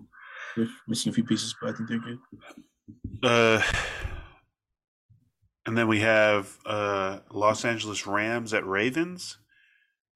They're 0.56 0.68
missing 0.86 1.10
a 1.10 1.14
few 1.14 1.24
pieces, 1.24 1.54
but 1.60 1.70
I 1.70 1.76
think 1.76 1.88
they're 1.88 1.98
good. 1.98 2.18
Uh, 3.22 3.62
and 5.66 5.76
then 5.76 5.88
we 5.88 6.00
have 6.00 6.58
uh, 6.66 7.20
Los 7.30 7.64
Angeles 7.64 8.06
Rams 8.06 8.52
at 8.52 8.66
Ravens. 8.66 9.38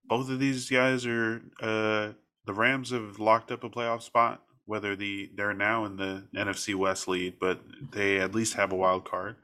Both 0.07 0.29
of 0.31 0.39
these 0.39 0.69
guys 0.69 1.07
are 1.07 1.43
uh, 1.61 2.13
the 2.47 2.53
Rams 2.53 2.91
have 2.91 3.19
locked 3.19 3.51
up 3.51 3.65
a 3.65 3.71
playoff 3.71 4.03
spot. 4.03 4.43
Whether 4.67 4.97
the 4.97 5.31
they're 5.37 5.53
now 5.53 5.85
in 5.85 5.97
the 5.97 6.27
NFC 6.35 6.75
West 6.75 7.07
lead, 7.07 7.39
but 7.39 7.61
they 7.93 8.19
at 8.19 8.35
least 8.35 8.55
have 8.55 8.73
a 8.73 8.77
wild 8.77 9.05
card 9.05 9.37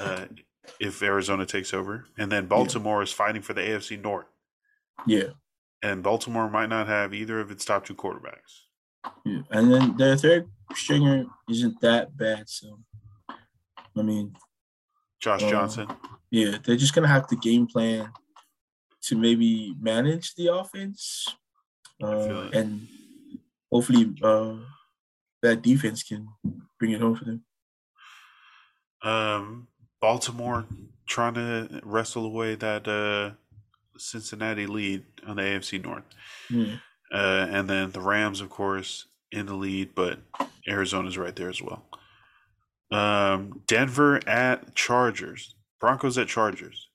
uh, 0.00 0.24
if 0.80 1.02
Arizona 1.02 1.46
takes 1.46 1.74
over. 1.74 2.06
And 2.18 2.30
then 2.30 2.46
Baltimore 2.46 2.98
yeah. 2.98 3.04
is 3.04 3.12
fighting 3.12 3.42
for 3.42 3.54
the 3.54 3.60
AFC 3.60 4.02
North. 4.02 4.26
Yeah, 5.06 5.30
and 5.82 6.02
Baltimore 6.02 6.48
might 6.48 6.68
not 6.70 6.86
have 6.88 7.12
either 7.12 7.40
of 7.40 7.50
its 7.50 7.64
top 7.64 7.84
two 7.84 7.94
quarterbacks. 7.94 8.62
Yeah, 9.24 9.42
and 9.50 9.72
then 9.72 9.96
their 9.96 10.16
third 10.16 10.48
stringer 10.74 11.26
isn't 11.48 11.80
that 11.82 12.16
bad. 12.16 12.48
So, 12.48 12.80
I 13.96 14.02
mean, 14.02 14.34
Josh 15.20 15.42
uh, 15.42 15.50
Johnson. 15.50 15.88
Yeah, 16.30 16.56
they're 16.64 16.76
just 16.76 16.94
gonna 16.94 17.08
have 17.08 17.26
to 17.28 17.36
game 17.36 17.66
plan 17.66 18.10
to 19.02 19.16
maybe 19.16 19.74
manage 19.78 20.34
the 20.34 20.54
offense, 20.54 21.28
uh, 22.02 22.48
and 22.54 22.88
hopefully 23.70 24.14
uh, 24.22 24.54
that 25.42 25.60
defense 25.60 26.02
can 26.02 26.28
bring 26.78 26.92
it 26.92 27.00
home 27.00 27.14
for 27.14 27.24
them. 27.26 27.44
Um, 29.02 29.68
Baltimore 30.04 30.66
trying 31.06 31.32
to 31.32 31.80
wrestle 31.82 32.26
away 32.26 32.56
that 32.56 32.86
uh, 32.86 33.30
Cincinnati 33.96 34.66
lead 34.66 35.02
on 35.26 35.36
the 35.36 35.42
AFC 35.42 35.82
North. 35.82 36.04
Mm. 36.50 36.78
Uh, 37.10 37.46
and 37.48 37.70
then 37.70 37.90
the 37.92 38.02
Rams, 38.02 38.42
of 38.42 38.50
course, 38.50 39.06
in 39.32 39.46
the 39.46 39.54
lead, 39.54 39.94
but 39.94 40.18
Arizona's 40.68 41.16
right 41.16 41.34
there 41.34 41.48
as 41.48 41.62
well. 41.62 41.86
Um, 42.92 43.62
Denver 43.66 44.20
at 44.28 44.74
Chargers. 44.74 45.54
Broncos 45.80 46.18
at 46.18 46.28
Chargers. 46.28 46.90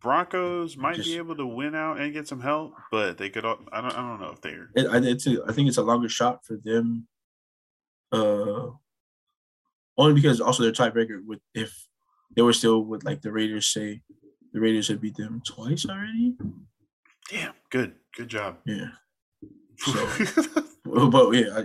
Broncos 0.00 0.76
might 0.76 0.94
Just, 0.94 1.08
be 1.08 1.16
able 1.16 1.34
to 1.34 1.46
win 1.46 1.74
out 1.74 1.98
and 1.98 2.12
get 2.12 2.28
some 2.28 2.42
help, 2.42 2.74
but 2.92 3.18
they 3.18 3.28
could. 3.28 3.44
I 3.44 3.48
don't. 3.48 3.68
I 3.72 3.80
don't 3.80 4.20
know 4.20 4.30
if 4.30 4.40
they're. 4.40 4.70
It, 4.76 4.86
I, 4.86 4.98
it's 4.98 5.26
a, 5.26 5.42
I 5.48 5.52
think 5.52 5.66
it's 5.66 5.78
a 5.78 5.82
longer 5.82 6.08
shot 6.08 6.44
for 6.44 6.56
them. 6.62 7.08
Uh, 8.12 8.70
only 9.98 10.14
because 10.14 10.40
also 10.40 10.62
their 10.62 10.72
tiebreaker 10.72 11.24
with 11.26 11.40
if 11.54 11.86
they 12.34 12.42
were 12.42 12.52
still 12.52 12.84
with 12.84 13.04
like 13.04 13.22
the 13.22 13.32
Raiders 13.32 13.66
say 13.66 14.02
the 14.52 14.60
Raiders 14.60 14.88
have 14.88 15.00
beat 15.00 15.16
them 15.16 15.42
twice 15.46 15.86
already. 15.86 16.34
Damn, 17.30 17.54
good, 17.70 17.94
good 18.16 18.28
job. 18.28 18.58
Yeah. 18.66 18.88
So, 20.84 21.08
but 21.10 21.30
yeah, 21.32 21.46
I, 21.56 21.64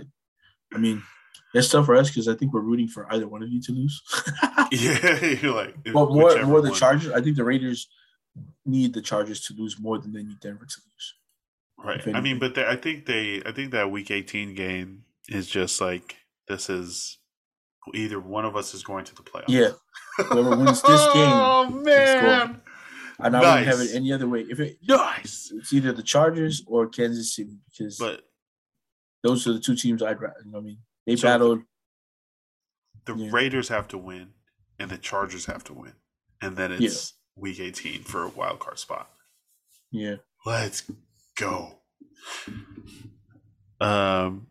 I 0.74 0.78
mean, 0.78 1.02
it's 1.54 1.68
tough 1.68 1.86
for 1.86 1.94
us 1.94 2.08
because 2.08 2.26
I 2.26 2.34
think 2.34 2.52
we're 2.52 2.60
rooting 2.60 2.88
for 2.88 3.12
either 3.12 3.28
one 3.28 3.42
of 3.42 3.48
you 3.48 3.60
to 3.62 3.72
lose. 3.72 4.02
yeah, 4.72 5.24
you're 5.24 5.54
like, 5.54 5.76
but 5.92 6.10
more, 6.10 6.42
more 6.44 6.60
the 6.60 6.72
Chargers. 6.72 7.12
I 7.12 7.20
think 7.20 7.36
the 7.36 7.44
Raiders 7.44 7.88
need 8.66 8.94
the 8.94 9.02
Chargers 9.02 9.40
to 9.42 9.54
lose 9.54 9.78
more 9.78 9.98
than 9.98 10.12
they 10.12 10.22
need 10.22 10.40
Denver 10.40 10.66
to 10.66 10.80
lose. 10.86 11.14
Right. 11.84 12.16
I 12.16 12.20
mean, 12.20 12.38
but 12.38 12.54
they, 12.54 12.66
I 12.66 12.76
think 12.76 13.06
they, 13.06 13.42
I 13.46 13.52
think 13.52 13.70
that 13.72 13.90
Week 13.90 14.10
18 14.10 14.54
game 14.54 15.04
is 15.28 15.46
just 15.46 15.80
like 15.80 16.16
this 16.48 16.68
is 16.68 17.17
either 17.94 18.20
one 18.20 18.44
of 18.44 18.56
us 18.56 18.74
is 18.74 18.82
going 18.82 19.04
to 19.04 19.14
the 19.14 19.22
playoffs. 19.22 19.44
Yeah. 19.48 19.70
Whoever 20.16 20.50
wins 20.56 20.82
this 20.82 21.06
game, 21.14 21.30
oh 21.30 21.70
man, 21.70 22.60
and 23.20 23.36
I 23.36 23.40
nice. 23.40 23.42
wouldn't 23.42 23.66
have 23.66 23.80
it 23.80 23.96
any 23.96 24.12
other 24.12 24.28
way. 24.28 24.46
If 24.48 24.60
it 24.60 24.78
nice, 24.86 25.52
it's 25.54 25.72
either 25.72 25.92
the 25.92 26.02
Chargers 26.02 26.62
or 26.66 26.88
Kansas 26.88 27.34
City 27.34 27.58
because 27.70 27.98
but 27.98 28.22
those 29.22 29.46
are 29.46 29.52
the 29.52 29.60
two 29.60 29.76
teams 29.76 30.02
I'd 30.02 30.20
rather. 30.20 30.42
You 30.44 30.50
know 30.50 30.58
I 30.58 30.62
mean, 30.62 30.78
they 31.06 31.16
so 31.16 31.28
battled. 31.28 31.60
The, 33.04 33.14
the 33.14 33.24
yeah. 33.24 33.30
Raiders 33.32 33.68
have 33.68 33.86
to 33.88 33.98
win, 33.98 34.30
and 34.78 34.90
the 34.90 34.98
Chargers 34.98 35.46
have 35.46 35.62
to 35.64 35.72
win, 35.72 35.94
and 36.42 36.56
then 36.56 36.72
it's 36.72 37.14
yeah. 37.36 37.42
Week 37.42 37.60
18 37.60 38.02
for 38.02 38.24
a 38.24 38.28
wild 38.28 38.58
card 38.58 38.80
spot. 38.80 39.08
Yeah, 39.92 40.16
let's 40.44 40.90
go. 41.36 41.78
Um, 43.80 44.48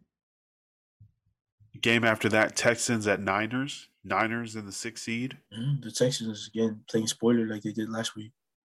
game 1.81 2.03
after 2.03 2.29
that, 2.29 2.55
Texans 2.55 3.07
at 3.07 3.21
Niners. 3.21 3.89
Niners 4.03 4.55
in 4.55 4.65
the 4.65 4.71
sixth 4.71 5.03
seed. 5.03 5.37
Mm, 5.53 5.83
the 5.83 5.91
Texans 5.91 6.49
again 6.53 6.81
playing 6.89 7.07
spoiler 7.07 7.45
like 7.45 7.63
they 7.63 7.73
did 7.73 7.89
last 7.89 8.15
week. 8.15 8.31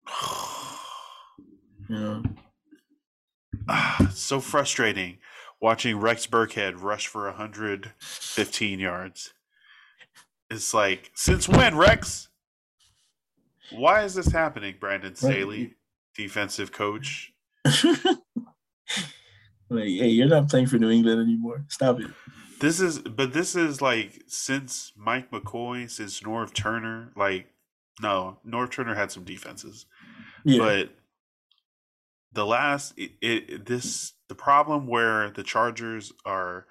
yeah. 1.89 2.21
Ah, 3.71 4.09
so 4.15 4.39
frustrating 4.39 5.17
watching 5.61 5.99
Rex 5.99 6.25
Burkhead 6.25 6.81
rush 6.81 7.07
for 7.07 7.25
115 7.25 8.79
yards. 8.79 9.33
It's 10.49 10.73
like, 10.73 11.11
since 11.13 11.47
when, 11.47 11.77
Rex? 11.77 12.29
Why 13.71 14.03
is 14.03 14.15
this 14.15 14.31
happening, 14.31 14.75
Brandon 14.79 15.13
Staley, 15.15 15.75
defensive 16.15 16.71
coach? 16.71 17.33
like, 17.65 18.15
hey, 19.69 20.07
you're 20.07 20.27
not 20.27 20.49
playing 20.49 20.67
for 20.67 20.79
New 20.79 20.89
England 20.89 21.21
anymore. 21.21 21.65
Stop 21.67 21.99
it. 21.99 22.07
This 22.59 22.79
is, 22.79 22.99
but 22.99 23.33
this 23.33 23.55
is 23.55 23.81
like 23.81 24.23
since 24.27 24.91
Mike 24.95 25.31
McCoy, 25.31 25.89
since 25.89 26.21
Norv 26.21 26.53
Turner. 26.53 27.11
Like, 27.15 27.47
no, 28.01 28.39
Norv 28.47 28.71
Turner 28.71 28.95
had 28.95 29.11
some 29.11 29.23
defenses, 29.23 29.85
yeah. 30.43 30.59
but 30.59 30.89
the 32.31 32.45
last 32.45 32.93
it, 32.97 33.11
it, 33.21 33.65
this 33.65 34.13
the 34.27 34.35
problem 34.35 34.87
where 34.87 35.29
the 35.29 35.43
Chargers 35.43 36.13
are 36.25 36.67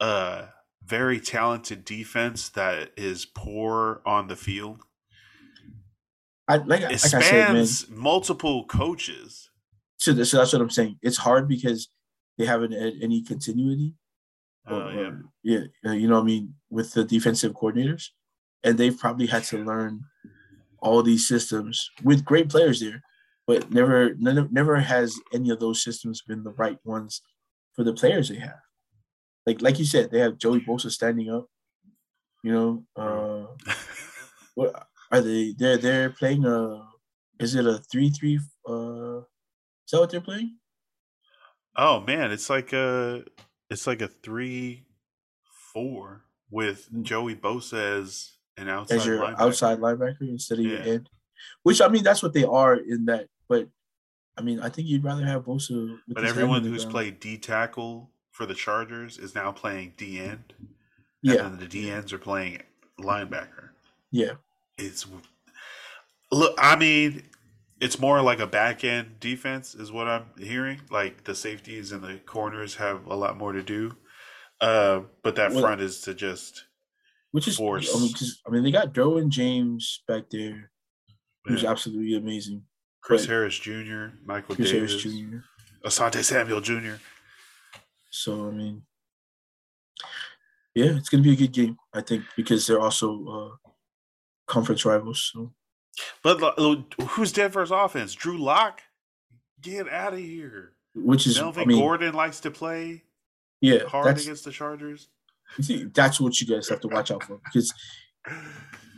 a 0.00 0.48
very 0.84 1.20
talented 1.20 1.84
defense 1.84 2.48
that 2.50 2.90
is 2.96 3.24
poor 3.26 4.00
on 4.04 4.28
the 4.28 4.36
field. 4.36 4.80
I 6.48 6.56
like, 6.56 6.80
it 6.80 6.90
like 6.90 6.98
spans 6.98 7.86
said, 7.86 7.96
multiple 7.96 8.64
coaches. 8.64 9.50
So, 9.98 10.20
so 10.24 10.38
that's 10.38 10.52
what 10.52 10.62
I'm 10.62 10.70
saying. 10.70 10.98
It's 11.02 11.18
hard 11.18 11.46
because 11.46 11.88
they 12.38 12.46
haven't 12.46 12.72
had 12.72 12.94
any 13.02 13.22
continuity. 13.22 13.94
Uh, 14.68 14.90
yeah. 14.90 15.10
yeah, 15.42 15.60
uh, 15.86 15.92
you 15.92 16.06
know 16.08 16.16
what 16.16 16.22
I 16.22 16.26
mean, 16.26 16.54
with 16.70 16.92
the 16.92 17.04
defensive 17.04 17.52
coordinators, 17.52 18.08
and 18.62 18.76
they've 18.76 18.96
probably 18.96 19.26
had 19.26 19.44
to 19.44 19.64
learn 19.64 20.02
all 20.80 21.02
these 21.02 21.26
systems 21.26 21.90
with 22.04 22.24
great 22.24 22.48
players 22.48 22.80
there, 22.80 23.02
but 23.46 23.70
never, 23.72 24.14
never, 24.18 24.48
never 24.50 24.76
has 24.76 25.18
any 25.32 25.50
of 25.50 25.60
those 25.60 25.82
systems 25.82 26.22
been 26.22 26.44
the 26.44 26.52
right 26.52 26.78
ones 26.84 27.22
for 27.74 27.84
the 27.84 27.92
players 27.92 28.28
they 28.28 28.36
have. 28.36 28.60
Like, 29.46 29.62
like 29.62 29.78
you 29.78 29.84
said, 29.84 30.10
they 30.10 30.20
have 30.20 30.38
Joey 30.38 30.60
Bosa 30.60 30.90
standing 30.90 31.30
up. 31.30 31.46
You 32.42 32.52
know, 32.52 32.84
uh, 32.96 33.72
what 34.54 34.86
are 35.10 35.20
they? 35.20 35.54
They're 35.56 35.76
they're 35.76 36.10
playing 36.10 36.46
a. 36.46 36.86
Is 37.38 37.54
it 37.54 37.66
a 37.66 37.78
three 37.90 38.10
three? 38.10 38.38
Uh, 38.66 39.18
is 39.18 39.92
that 39.92 40.00
what 40.00 40.10
they're 40.10 40.20
playing? 40.20 40.56
Oh 41.76 42.00
man, 42.00 42.30
it's 42.30 42.48
like 42.48 42.72
a 42.72 43.24
it's 43.70 43.86
like 43.86 44.02
a 44.02 44.08
three 44.08 44.84
four 45.72 46.22
with 46.50 46.88
mm. 46.92 47.02
Joey 47.02 47.36
Bosa 47.36 48.00
as 48.00 48.32
an 48.56 48.68
outside 48.68 48.96
as 48.96 49.06
your 49.06 49.18
linebacker. 49.18 49.40
outside 49.40 49.78
linebacker 49.78 50.22
instead 50.22 50.58
of 50.58 50.64
yeah. 50.64 50.72
your 50.72 50.94
end. 50.94 51.08
Which 51.62 51.80
I 51.80 51.88
mean, 51.88 52.02
that's 52.02 52.22
what 52.22 52.34
they 52.34 52.44
are 52.44 52.74
in 52.74 53.06
that. 53.06 53.28
But 53.48 53.68
I 54.36 54.42
mean, 54.42 54.60
I 54.60 54.68
think 54.68 54.88
you'd 54.88 55.04
rather 55.04 55.24
have 55.24 55.44
Bosa. 55.44 55.98
but 56.08 56.24
everyone 56.24 56.64
who's 56.64 56.84
played 56.84 57.20
D 57.20 57.38
tackle 57.38 58.10
for 58.30 58.46
the 58.46 58.54
Chargers 58.54 59.18
is 59.18 59.34
now 59.34 59.52
playing 59.52 59.94
D 59.96 60.20
end. 60.20 60.52
Yeah. 61.22 61.48
the 61.48 61.66
D 61.66 61.90
ends 61.90 62.12
are 62.12 62.18
playing 62.18 62.62
linebacker. 62.98 63.70
Yeah. 64.10 64.32
It's 64.78 65.06
look. 66.32 66.54
I 66.58 66.76
mean, 66.76 67.22
it's 67.80 67.98
more 67.98 68.20
like 68.20 68.40
a 68.40 68.46
back 68.46 68.84
end 68.84 69.18
defense, 69.20 69.74
is 69.74 69.90
what 69.90 70.06
I'm 70.06 70.26
hearing. 70.38 70.80
Like 70.90 71.24
the 71.24 71.34
safeties 71.34 71.92
and 71.92 72.02
the 72.02 72.18
corners 72.26 72.76
have 72.76 73.06
a 73.06 73.14
lot 73.14 73.36
more 73.36 73.52
to 73.52 73.62
do, 73.62 73.96
uh, 74.60 75.00
but 75.22 75.36
that 75.36 75.52
Well- 75.52 75.62
front 75.62 75.80
is 75.80 76.00
to 76.02 76.14
just 76.14 76.66
Which 77.32 77.48
is 77.48 77.56
Force. 77.56 77.94
I 77.94 77.98
mean, 78.00 78.14
I 78.46 78.50
mean, 78.50 78.62
they 78.64 78.70
got 78.70 78.92
Derwin 78.92 79.28
James 79.28 80.02
back 80.06 80.30
there, 80.30 80.70
who's 81.44 81.62
yeah. 81.62 81.70
absolutely 81.70 82.14
amazing. 82.14 82.64
Chris 83.02 83.22
but- 83.22 83.30
Harris 83.32 83.58
Jr., 83.58 84.08
Michael 84.24 84.56
Chris 84.56 84.72
Davis, 84.72 85.02
Harris 85.02 85.18
Jr. 85.18 85.36
Asante 85.84 86.22
Samuel 86.22 86.60
Jr. 86.60 86.96
So 88.10 88.48
I 88.48 88.50
mean, 88.50 88.82
yeah, 90.74 90.96
it's 90.96 91.08
gonna 91.08 91.22
be 91.22 91.32
a 91.32 91.36
good 91.36 91.52
game. 91.52 91.76
I 91.94 92.02
think 92.02 92.24
because 92.36 92.66
they're 92.66 92.80
also 92.80 93.56
uh, 93.64 93.70
conference 94.46 94.84
rivals. 94.84 95.30
So 95.32 95.54
But 96.22 96.40
who's 97.00 97.32
Denver's 97.32 97.70
offense? 97.70 98.14
Drew 98.14 98.38
Lock? 98.38 98.82
Get 99.60 99.88
out 99.88 100.12
of 100.14 100.18
here. 100.18 100.72
which 100.94 101.26
is 101.26 101.36
Melvin 101.38 101.62
I 101.62 101.66
mean, 101.66 101.78
Gordon 101.78 102.14
likes 102.14 102.40
to 102.40 102.50
play 102.50 103.04
yeah, 103.60 103.84
hard 103.86 104.18
against 104.18 104.44
the 104.44 104.50
Chargers. 104.52 105.08
see, 105.60 105.84
that's 105.84 106.20
what 106.20 106.40
you 106.40 106.46
guys 106.46 106.68
have 106.68 106.80
to 106.80 106.88
watch 106.88 107.10
out 107.10 107.22
for 107.24 107.40
because 107.44 107.72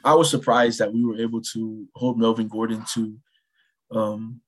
I 0.05 0.15
was 0.15 0.31
surprised 0.31 0.79
that 0.79 0.93
we 0.93 1.05
were 1.05 1.17
able 1.17 1.41
to 1.53 1.87
hold 1.95 2.19
Melvin 2.19 2.49
Gordon 2.49 2.85
to 2.95 3.17
um 3.91 4.41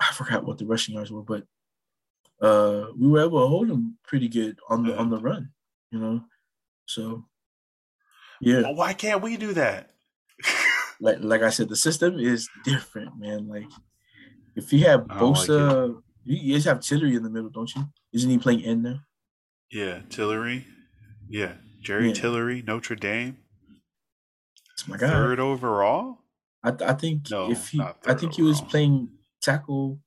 I 0.00 0.12
forgot 0.12 0.44
what 0.44 0.58
the 0.58 0.66
rushing 0.66 0.94
yards 0.96 1.12
were, 1.12 1.22
but 1.22 1.44
uh 2.40 2.86
we 2.98 3.06
were 3.08 3.20
able 3.20 3.40
to 3.42 3.48
hold 3.48 3.70
him 3.70 3.98
pretty 4.04 4.28
good 4.28 4.58
on 4.68 4.84
the 4.84 4.96
on 4.96 5.10
the 5.10 5.18
run, 5.18 5.50
you 5.92 6.00
know. 6.00 6.22
So 6.86 7.24
yeah, 8.40 8.62
Well, 8.62 8.74
why 8.74 8.92
can't 8.92 9.22
we 9.22 9.36
do 9.36 9.52
that? 9.52 9.91
Like 11.02 11.18
like 11.20 11.42
I 11.42 11.50
said, 11.50 11.68
the 11.68 11.76
system 11.76 12.18
is 12.18 12.48
different, 12.64 13.18
man. 13.18 13.48
Like 13.48 13.68
if 14.56 14.72
you 14.72 14.86
have 14.86 15.08
don't 15.08 15.34
like 15.34 15.48
you 16.24 16.36
you 16.36 16.52
guys 16.54 16.64
have 16.64 16.80
Tillery 16.80 17.16
in 17.16 17.22
the 17.24 17.30
middle, 17.30 17.50
don't 17.50 17.74
you? 17.74 17.82
Isn't 18.14 18.30
he 18.30 18.38
playing 18.38 18.62
end 18.64 18.82
now? 18.84 19.00
yeah, 19.70 20.00
Tillery. 20.08 20.66
Yeah, 21.28 21.54
Jerry 21.80 22.08
Yeah. 22.08 22.14
Tillery, 22.14 22.62
Notre 22.62 22.94
Dame, 22.94 23.38
It's 24.74 24.86
my 24.86 24.96
guy. 24.96 25.08
third 25.08 25.40
overall. 25.40 26.18
I, 26.62 26.72
I 26.84 26.92
think 26.92 27.30
No, 27.30 27.50
if 27.50 27.68
he, 27.70 27.80
I 27.80 28.14
think 28.14 28.34
he 28.34 28.42
was 28.42 28.60
playing 28.60 29.08
tackle 29.40 29.98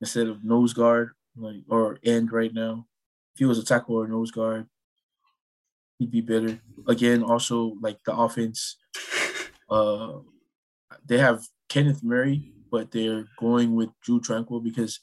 instead 0.00 0.28
of 0.28 0.44
nose 0.44 0.72
guard, 0.72 1.10
like 1.36 1.62
or 1.68 1.98
end 2.04 2.32
right 2.32 2.54
now. 2.54 2.86
If 3.34 3.40
he 3.40 3.44
was 3.44 3.58
a 3.58 3.64
tackle 3.64 3.96
or 3.96 4.06
nose 4.06 4.30
guard, 4.30 4.66
he'd 5.98 6.12
be 6.12 6.20
better. 6.20 6.60
Again, 6.86 7.22
also 7.24 7.74
like 7.82 7.98
the 8.06 8.14
offense, 8.16 8.76
uh, 9.70 10.18
they 11.06 11.18
have 11.18 11.46
Kenneth 11.68 12.02
Murray, 12.02 12.52
but 12.70 12.90
they're 12.92 13.26
going 13.38 13.74
with 13.74 13.90
Drue 14.02 14.20
Tranquill 14.20 14.62
because 14.62 15.00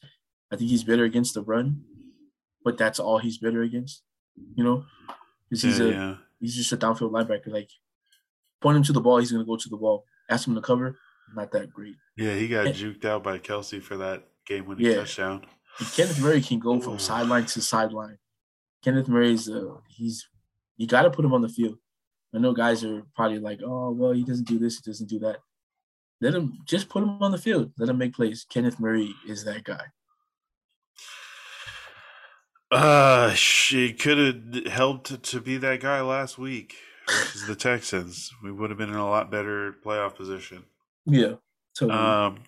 I 0.51 0.55
think 0.55 0.69
he's 0.69 0.83
better 0.83 1.03
against 1.03 1.33
the 1.33 1.41
run, 1.41 1.83
but 2.63 2.77
that's 2.77 2.99
all 2.99 3.17
he's 3.19 3.37
better 3.37 3.61
against, 3.61 4.03
you 4.55 4.63
know, 4.63 4.85
because 5.49 5.63
he's 5.63 5.79
yeah, 5.79 5.85
a 5.85 5.89
yeah. 5.89 6.15
he's 6.39 6.55
just 6.55 6.71
a 6.71 6.77
downfield 6.77 7.11
linebacker. 7.11 7.47
Like 7.47 7.69
point 8.61 8.77
him 8.77 8.83
to 8.83 8.93
the 8.93 9.01
ball, 9.01 9.17
he's 9.17 9.31
gonna 9.31 9.45
go 9.45 9.57
to 9.57 9.69
the 9.69 9.77
ball. 9.77 10.05
Ask 10.29 10.47
him 10.47 10.55
to 10.55 10.61
cover, 10.61 10.97
not 11.35 11.51
that 11.51 11.71
great. 11.73 11.95
Yeah, 12.15 12.35
he 12.35 12.47
got 12.47 12.67
And- 12.67 12.75
juked 12.75 13.05
out 13.05 13.23
by 13.23 13.37
Kelce 13.39 13.81
for 13.81 13.97
that 13.97 14.27
game 14.45 14.65
winning 14.65 14.85
Yeah. 14.85 14.95
touchdown. 14.95 15.45
And 15.79 15.87
Kenneth 15.87 16.19
Murray 16.21 16.41
can 16.41 16.59
go 16.59 16.79
from 16.81 16.99
sideline 16.99 17.45
to 17.47 17.61
sideline. 17.61 18.17
Kenneth 18.83 19.07
Murray's 19.07 19.49
uh, 19.49 19.75
he's 19.87 20.27
you 20.77 20.87
got 20.87 21.03
to 21.03 21.11
put 21.11 21.23
him 21.23 21.33
on 21.33 21.41
the 21.41 21.49
field. 21.49 21.77
I 22.33 22.39
know 22.39 22.53
guys 22.53 22.83
are 22.83 23.03
probably 23.15 23.39
like, 23.39 23.59
oh 23.63 23.91
well, 23.91 24.11
he 24.11 24.23
doesn't 24.23 24.47
do 24.47 24.57
this, 24.59 24.77
he 24.77 24.89
doesn't 24.89 25.09
do 25.09 25.19
that. 25.19 25.37
Let 26.21 26.35
him 26.35 26.59
just 26.65 26.87
put 26.87 27.03
him 27.03 27.21
on 27.21 27.31
the 27.31 27.37
field. 27.37 27.71
Let 27.77 27.89
him 27.89 27.97
make 27.97 28.13
plays. 28.13 28.45
Kenneth 28.47 28.79
Murray 28.79 29.13
is 29.27 29.43
that 29.45 29.63
guy. 29.63 29.85
Uh, 32.71 33.33
she 33.33 33.91
could 33.91 34.17
have 34.17 34.67
helped 34.71 35.23
to 35.23 35.41
be 35.41 35.57
that 35.57 35.81
guy 35.81 35.99
last 36.01 36.37
week 36.37 36.75
versus 37.09 37.47
the 37.47 37.55
Texans. 37.55 38.31
We 38.41 38.51
would 38.51 38.69
have 38.69 38.77
been 38.77 38.89
in 38.89 38.95
a 38.95 39.09
lot 39.09 39.29
better 39.29 39.75
playoff 39.83 40.15
position. 40.15 40.63
Yeah, 41.05 41.33
totally. 41.77 41.99
Um, 41.99 42.43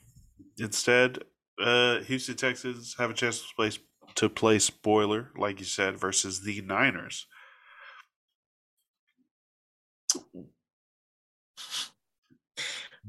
instead, 0.57 1.19
uh, 1.61 1.99
Houston 2.01 2.36
Texans 2.36 2.95
have 2.97 3.09
a 3.09 3.13
chance 3.13 3.39
to 3.39 3.47
play 3.55 3.71
to 4.15 4.29
play 4.29 4.59
spoiler, 4.59 5.31
like 5.36 5.59
you 5.59 5.65
said, 5.65 5.97
versus 5.97 6.41
the 6.41 6.61
Niners. 6.61 7.25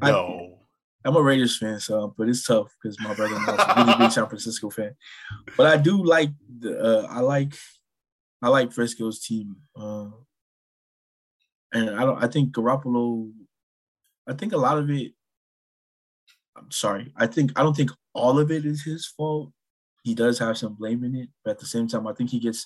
I- 0.01 0.11
No, 0.11 0.59
I'm 1.05 1.17
a 1.17 1.23
Raiders 1.23 1.59
fan, 1.59 1.79
so 1.81 2.15
but 2.17 2.29
it's 2.29 2.45
tough 2.47 2.75
because 2.83 2.99
my 3.01 3.15
brother 3.15 3.35
is 3.35 3.49
a 3.49 3.75
really 3.77 3.99
big 3.99 4.11
San 4.13 4.27
Francisco 4.27 4.71
fan. 4.71 4.97
But 5.57 5.67
I 5.67 5.77
do 5.77 6.03
like 6.03 6.31
the 6.61 6.79
uh, 6.81 7.07
I 7.11 7.21
like 7.21 7.55
I 8.43 8.49
like 8.49 8.73
Fresco's 8.73 9.21
team, 9.21 9.57
uh, 9.77 10.09
and 11.73 11.91
I 11.91 12.05
don't. 12.05 12.23
I 12.23 12.27
think 12.29 12.53
Garoppolo. 12.55 13.33
I 14.27 14.33
think 14.33 14.53
a 14.53 14.57
lot 14.57 14.79
of 14.79 14.89
it. 14.91 15.13
I'm 16.57 16.71
sorry. 16.71 17.13
I 17.17 17.27
think 17.27 17.53
I 17.57 17.63
don't 17.63 17.77
think 17.77 17.91
all 18.15 18.39
of 18.39 18.51
it 18.51 18.65
is 18.65 18.83
his 18.83 19.07
fault. 19.07 19.53
He 20.05 20.15
does 20.15 20.39
have 20.39 20.57
some 20.59 20.75
blame 20.75 21.05
in 21.05 21.15
it, 21.17 21.29
but 21.45 21.53
at 21.53 21.59
the 21.59 21.67
same 21.67 21.89
time, 21.89 22.07
I 22.07 22.13
think 22.15 22.31
he 22.31 22.39
gets 22.39 22.65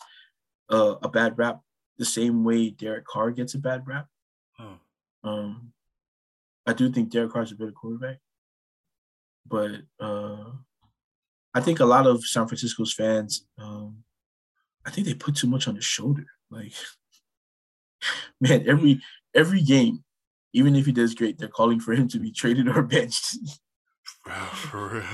uh, 0.70 0.96
a 1.02 1.08
bad 1.08 1.38
rap 1.38 1.60
the 1.96 2.04
same 2.04 2.44
way 2.44 2.70
Derek 2.70 3.04
Carr 3.06 3.30
gets 3.32 3.54
a 3.54 3.58
bad 3.58 3.82
rap. 3.86 4.06
Oh. 4.60 4.78
Um, 5.24 5.72
I 6.68 6.74
do 6.74 6.92
think 6.92 7.08
Derek 7.08 7.32
Carr's 7.32 7.50
a 7.50 7.54
better 7.54 7.72
quarterback, 7.72 8.18
but 9.46 9.70
uh, 9.98 10.50
I 11.54 11.60
think 11.60 11.80
a 11.80 11.86
lot 11.86 12.06
of 12.06 12.22
San 12.26 12.46
Francisco's 12.46 12.92
fans, 12.92 13.46
um, 13.56 14.04
I 14.84 14.90
think 14.90 15.06
they 15.06 15.14
put 15.14 15.34
too 15.34 15.46
much 15.46 15.66
on 15.66 15.76
his 15.76 15.86
shoulder. 15.86 16.26
Like, 16.50 16.74
man, 18.42 18.68
every 18.68 19.00
every 19.34 19.62
game, 19.62 20.04
even 20.52 20.76
if 20.76 20.84
he 20.84 20.92
does 20.92 21.14
great, 21.14 21.38
they're 21.38 21.48
calling 21.48 21.80
for 21.80 21.94
him 21.94 22.06
to 22.08 22.18
be 22.18 22.30
traded 22.30 22.68
or 22.68 22.82
benched. 22.82 23.38
for 24.52 24.88
real. 24.88 25.04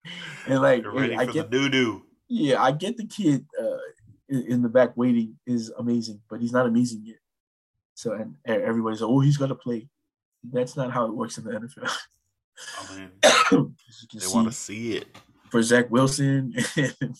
and 0.46 0.62
like, 0.62 0.84
You're 0.84 0.94
ready 0.94 1.16
I 1.16 1.26
for 1.26 1.32
get, 1.32 1.50
the 1.50 1.58
doo 1.58 1.68
doo. 1.68 2.02
yeah, 2.28 2.62
I 2.62 2.72
get 2.72 2.96
the 2.96 3.06
kid 3.06 3.44
uh, 3.60 3.76
in, 4.30 4.42
in 4.52 4.62
the 4.62 4.70
back 4.70 4.96
waiting 4.96 5.38
is 5.46 5.70
amazing, 5.78 6.22
but 6.30 6.40
he's 6.40 6.52
not 6.52 6.64
amazing 6.64 7.02
yet. 7.04 7.18
So 7.94 8.12
and 8.14 8.36
everybody's 8.46 9.02
like, 9.02 9.10
oh, 9.10 9.20
he's 9.20 9.36
got 9.36 9.48
to 9.48 9.54
play. 9.54 9.86
That's 10.52 10.76
not 10.76 10.90
how 10.92 11.06
it 11.06 11.14
works 11.14 11.38
in 11.38 11.44
the 11.44 11.52
NFL. 11.52 11.90
I 12.78 12.96
mean, 12.96 13.10
you 13.50 13.74
can 14.10 14.20
they 14.20 14.26
want 14.28 14.46
to 14.48 14.52
see 14.52 14.96
it. 14.96 15.16
for 15.50 15.62
Zach 15.62 15.90
Wilson 15.90 16.54
and, 16.76 17.16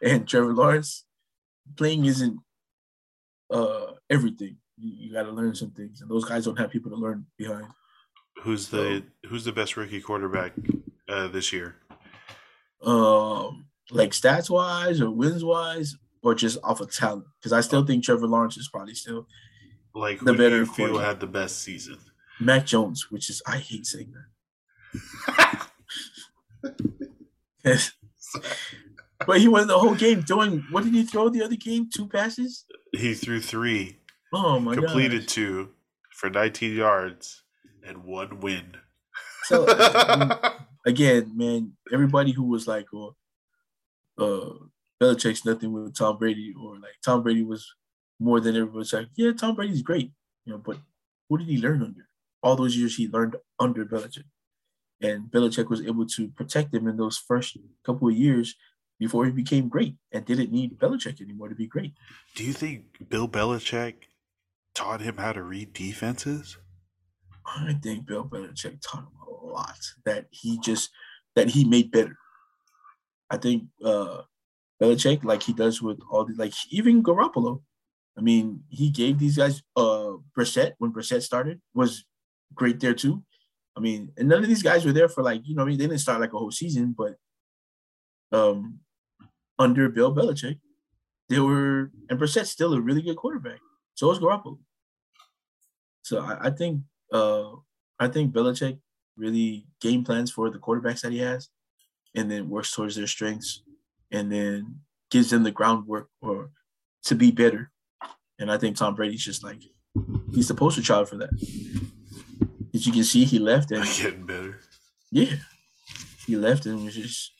and 0.00 0.28
Trevor 0.28 0.54
Lawrence, 0.54 1.04
playing 1.76 2.06
isn't 2.06 2.38
uh, 3.50 3.92
everything. 4.08 4.56
You, 4.78 4.92
you 5.08 5.12
got 5.12 5.24
to 5.24 5.30
learn 5.32 5.54
some 5.54 5.70
things, 5.70 6.00
and 6.00 6.10
those 6.10 6.24
guys 6.24 6.44
don't 6.44 6.58
have 6.58 6.70
people 6.70 6.90
to 6.90 6.96
learn 6.96 7.26
behind. 7.36 7.66
Who's 8.42 8.68
the 8.68 9.04
Who's 9.26 9.44
the 9.44 9.52
best 9.52 9.76
rookie 9.76 10.00
quarterback 10.00 10.52
uh, 11.08 11.28
this 11.28 11.52
year? 11.52 11.76
Um, 12.82 13.66
like 13.90 14.10
stats 14.10 14.48
wise 14.48 15.00
or 15.00 15.10
wins 15.10 15.44
wise, 15.44 15.96
or 16.22 16.34
just 16.34 16.58
off 16.64 16.80
of 16.80 16.92
talent. 16.92 17.26
Because 17.38 17.52
I 17.52 17.60
still 17.60 17.84
think 17.84 18.02
Trevor 18.04 18.26
Lawrence 18.26 18.56
is 18.56 18.68
probably 18.68 18.94
still 18.94 19.26
Like, 19.94 20.18
The 20.20 20.24
who 20.24 20.32
do 20.32 20.38
better 20.38 20.56
you 20.58 20.66
feel 20.66 20.98
had 20.98 21.20
the 21.20 21.26
best 21.26 21.62
season? 21.62 21.98
Mac 22.40 22.66
Jones, 22.66 23.10
which 23.10 23.30
is 23.30 23.42
I 23.46 23.58
hate 23.58 23.86
saying 23.86 24.12
that. 24.12 25.68
but 29.26 29.40
he 29.40 29.48
won 29.48 29.66
the 29.66 29.78
whole 29.78 29.94
game 29.94 30.20
doing 30.22 30.64
what 30.70 30.84
did 30.84 30.94
he 30.94 31.04
throw 31.04 31.28
the 31.28 31.42
other 31.42 31.56
game? 31.56 31.88
Two 31.94 32.08
passes? 32.08 32.64
he 32.94 33.14
threw 33.14 33.40
three, 33.40 33.98
Oh 34.34 34.60
my 34.60 34.74
god. 34.74 34.84
completed 34.84 35.26
two 35.26 35.70
for 36.10 36.28
19 36.28 36.76
yards 36.76 37.42
and 37.86 38.04
one 38.04 38.40
win. 38.40 38.76
So 39.44 39.64
I 39.68 40.52
again, 40.86 41.32
man, 41.36 41.72
everybody 41.92 42.32
who 42.32 42.44
was 42.44 42.66
like, 42.68 42.86
"Oh, 42.94 43.16
uh, 44.18 44.54
Belichick's 45.00 45.44
nothing 45.44 45.72
with 45.72 45.96
Tom 45.96 46.18
Brady," 46.18 46.54
or 46.60 46.74
like 46.74 46.94
Tom 47.04 47.22
Brady 47.22 47.42
was 47.42 47.66
more 48.20 48.40
than 48.40 48.56
everybody's 48.56 48.92
like, 48.92 49.08
"Yeah, 49.16 49.32
Tom 49.32 49.54
Brady's 49.56 49.82
great," 49.82 50.12
you 50.44 50.52
know. 50.52 50.58
But 50.58 50.78
what 51.28 51.38
did 51.38 51.48
he 51.48 51.58
learn 51.58 51.82
under 51.82 52.06
all 52.42 52.56
those 52.56 52.76
years? 52.76 52.96
He 52.96 53.08
learned 53.08 53.36
under 53.58 53.84
Belichick, 53.84 54.24
and 55.00 55.30
Belichick 55.30 55.68
was 55.68 55.82
able 55.82 56.06
to 56.06 56.28
protect 56.28 56.74
him 56.74 56.86
in 56.88 56.96
those 56.96 57.18
first 57.18 57.56
couple 57.84 58.08
of 58.08 58.16
years 58.16 58.54
before 58.98 59.24
he 59.26 59.32
became 59.32 59.68
great, 59.68 59.96
and 60.12 60.24
didn't 60.24 60.52
need 60.52 60.78
Belichick 60.78 61.20
anymore 61.20 61.48
to 61.48 61.54
be 61.54 61.66
great. 61.66 61.92
do 62.34 62.44
you 62.44 62.52
think 62.52 63.08
Bill 63.08 63.28
Belichick 63.28 63.94
taught 64.74 65.00
him 65.00 65.16
how 65.16 65.32
to 65.32 65.42
read 65.42 65.72
defenses? 65.72 66.58
I 67.44 67.74
think 67.82 68.06
Bill 68.06 68.24
Belichick 68.24 68.80
taught 68.80 69.02
him 69.02 69.18
a 69.26 69.46
lot 69.46 69.78
that 70.04 70.26
he 70.30 70.58
just 70.60 70.90
that 71.34 71.50
he 71.50 71.64
made 71.64 71.90
better. 71.90 72.16
I 73.30 73.36
think 73.36 73.64
uh 73.84 74.22
Belichick, 74.80 75.24
like 75.24 75.42
he 75.42 75.52
does 75.52 75.80
with 75.82 75.98
all 76.10 76.24
the 76.24 76.34
like 76.36 76.54
even 76.70 77.02
Garoppolo, 77.02 77.62
I 78.16 78.20
mean, 78.20 78.64
he 78.68 78.90
gave 78.90 79.18
these 79.18 79.36
guys 79.36 79.62
uh 79.76 80.12
Brissett 80.36 80.72
when 80.78 80.92
Brissett 80.92 81.22
started 81.22 81.60
was 81.74 82.04
great 82.54 82.80
there 82.80 82.94
too. 82.94 83.22
I 83.76 83.80
mean, 83.80 84.12
and 84.16 84.28
none 84.28 84.42
of 84.42 84.48
these 84.48 84.62
guys 84.62 84.84
were 84.84 84.92
there 84.92 85.08
for 85.08 85.22
like, 85.22 85.40
you 85.44 85.54
know, 85.54 85.62
I 85.62 85.66
mean, 85.66 85.78
they 85.78 85.86
didn't 85.86 86.00
start 86.00 86.20
like 86.20 86.32
a 86.32 86.38
whole 86.38 86.50
season, 86.50 86.94
but 86.96 87.16
um 88.32 88.80
under 89.58 89.88
Bill 89.88 90.14
Belichick, 90.14 90.58
they 91.28 91.40
were 91.40 91.90
and 92.08 92.18
Brissett's 92.18 92.50
still 92.50 92.74
a 92.74 92.80
really 92.80 93.02
good 93.02 93.16
quarterback. 93.16 93.60
So 93.94 94.10
is 94.10 94.18
Garoppolo. 94.18 94.58
So 96.02 96.20
I, 96.20 96.46
I 96.46 96.50
think 96.50 96.82
uh 97.12 97.50
I 97.98 98.08
think 98.08 98.32
Belichick 98.32 98.78
really 99.16 99.66
game 99.80 100.04
plans 100.04 100.30
for 100.30 100.50
the 100.50 100.58
quarterbacks 100.58 101.02
that 101.02 101.12
he 101.12 101.18
has 101.18 101.48
and 102.14 102.30
then 102.30 102.48
works 102.48 102.74
towards 102.74 102.96
their 102.96 103.06
strengths 103.06 103.62
and 104.10 104.30
then 104.30 104.80
gives 105.10 105.30
them 105.30 105.42
the 105.42 105.50
groundwork 105.50 106.08
or 106.20 106.50
to 107.04 107.14
be 107.14 107.30
better. 107.30 107.70
And 108.38 108.50
I 108.50 108.58
think 108.58 108.76
Tom 108.76 108.94
Brady's 108.94 109.24
just 109.24 109.44
like 109.44 109.62
he's 110.34 110.48
the 110.48 110.54
poster 110.54 110.82
child 110.82 111.08
for 111.08 111.16
that. 111.16 111.30
As 112.74 112.86
you 112.86 112.92
can 112.92 113.04
see, 113.04 113.24
he 113.24 113.38
left 113.38 113.70
and 113.70 113.84
Getting 113.84 114.24
better. 114.26 114.58
yeah, 115.10 115.36
he 116.26 116.36
left 116.36 116.66
and 116.66 116.84
was 116.84 116.94
just 116.94 117.32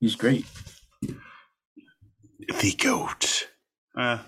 he's 0.00 0.16
great. 0.16 0.44
The 1.00 2.74
goat. 2.78 3.48
Uh, 3.96 4.18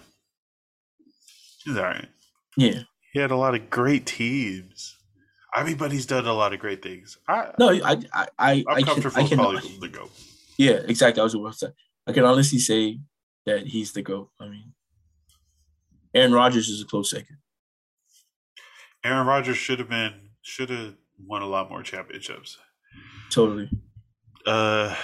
he's 1.65 1.77
all 1.77 1.83
right. 1.83 2.09
Yeah, 2.57 2.81
He 3.13 3.21
had 3.21 3.31
a 3.31 3.37
lot 3.37 3.55
of 3.55 3.69
great 3.71 4.07
teams. 4.07 4.97
I 5.55 5.63
mean, 5.65 5.77
but 5.77 5.93
he's 5.93 6.07
done 6.07 6.27
a 6.27 6.33
lot 6.33 6.53
of 6.53 6.59
great 6.59 6.83
things. 6.83 7.19
I, 7.29 7.51
no, 7.59 7.69
I 7.71 8.01
I 8.13 8.27
I 8.39 8.53
I'm 8.53 8.65
I 8.69 8.75
can 8.83 8.85
comfortable 9.03 9.19
I 9.19 9.23
with 9.23 9.29
can 9.31 9.39
calling 9.39 9.81
the 9.81 9.89
goat. 9.89 10.11
yeah 10.57 10.81
exactly. 10.87 11.21
I 11.21 11.25
was 11.25 11.35
about 11.35 11.53
to 11.53 11.59
say 11.59 11.67
I 12.07 12.13
can 12.13 12.25
honestly 12.25 12.59
say 12.59 13.01
that 13.47 13.67
he's 13.67 13.93
the 13.93 14.03
goat. 14.03 14.31
I 14.41 14.49
mean, 14.49 14.73
Aaron 16.15 16.33
Rodgers 16.33 16.69
is 16.69 16.83
a 16.83 16.87
close 16.87 17.11
second. 17.11 17.39
Aaron 19.05 19.27
Rodgers 19.27 19.57
should 19.57 19.79
have 19.79 19.89
been 19.89 20.28
should 20.49 20.71
have 20.71 20.95
won 21.25 21.43
a 21.43 21.47
lot 21.47 21.71
more 21.71 21.83
championships. 21.83 22.59
Totally. 23.31 23.71
Uh, 24.47 24.95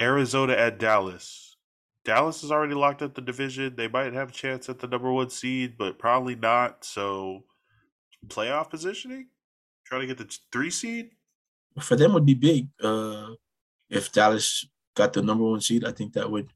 Arizona 0.00 0.54
at 0.54 0.78
Dallas. 0.78 1.56
Dallas 2.04 2.40
has 2.40 2.50
already 2.50 2.74
locked 2.74 3.02
up 3.02 3.14
the 3.14 3.20
division. 3.20 3.76
They 3.76 3.86
might 3.86 4.12
have 4.14 4.30
a 4.30 4.32
chance 4.32 4.68
at 4.68 4.78
the 4.78 4.88
number 4.88 5.12
one 5.12 5.30
seed, 5.30 5.76
but 5.78 5.98
probably 5.98 6.34
not. 6.34 6.84
So, 6.84 7.44
playoff 8.26 8.70
positioning, 8.70 9.28
try 9.84 10.00
to 10.00 10.06
get 10.06 10.18
the 10.18 10.36
three 10.50 10.70
seed. 10.70 11.10
For 11.78 11.94
them 11.94 12.12
would 12.14 12.26
be 12.26 12.34
big. 12.34 12.68
Uh, 12.82 13.34
if 13.90 14.10
Dallas 14.10 14.66
got 14.96 15.12
the 15.12 15.22
number 15.22 15.44
one 15.44 15.60
seed, 15.60 15.84
I 15.84 15.92
think 15.92 16.14
that 16.14 16.30
would 16.30 16.52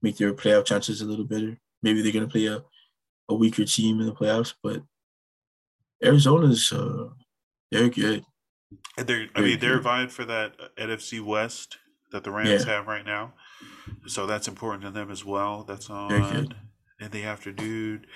make 0.00 0.16
their 0.16 0.32
playoff 0.32 0.64
chances 0.64 1.02
a 1.02 1.06
little 1.06 1.24
better. 1.24 1.58
Maybe 1.82 2.00
they're 2.00 2.12
gonna 2.12 2.28
play 2.28 2.46
a, 2.46 2.62
a 3.28 3.34
weaker 3.34 3.64
team 3.64 4.00
in 4.00 4.06
the 4.06 4.14
playoffs, 4.14 4.54
but 4.62 4.82
Arizona's 6.02 6.72
uh, 6.72 7.08
they're 7.70 7.88
good. 7.88 8.24
And 8.96 9.06
they're, 9.06 9.28
I 9.34 9.40
Very 9.40 9.50
mean, 9.52 9.60
they're 9.60 9.80
vying 9.80 10.08
for 10.08 10.24
that 10.24 10.52
NFC 10.76 11.20
West 11.24 11.78
that 12.12 12.24
the 12.24 12.30
Rams 12.30 12.64
Yeah. 12.66 12.72
have 12.76 12.86
right 12.86 13.04
now. 13.04 13.34
So 14.06 14.26
that's 14.26 14.48
important 14.48 14.84
to 14.84 14.90
them 14.90 15.10
as 15.10 15.24
well. 15.24 15.64
That's 15.64 15.90
on 15.90 16.08
good. 16.08 16.54
in 17.00 17.10
the 17.10 17.24
afternoon. 17.24 18.06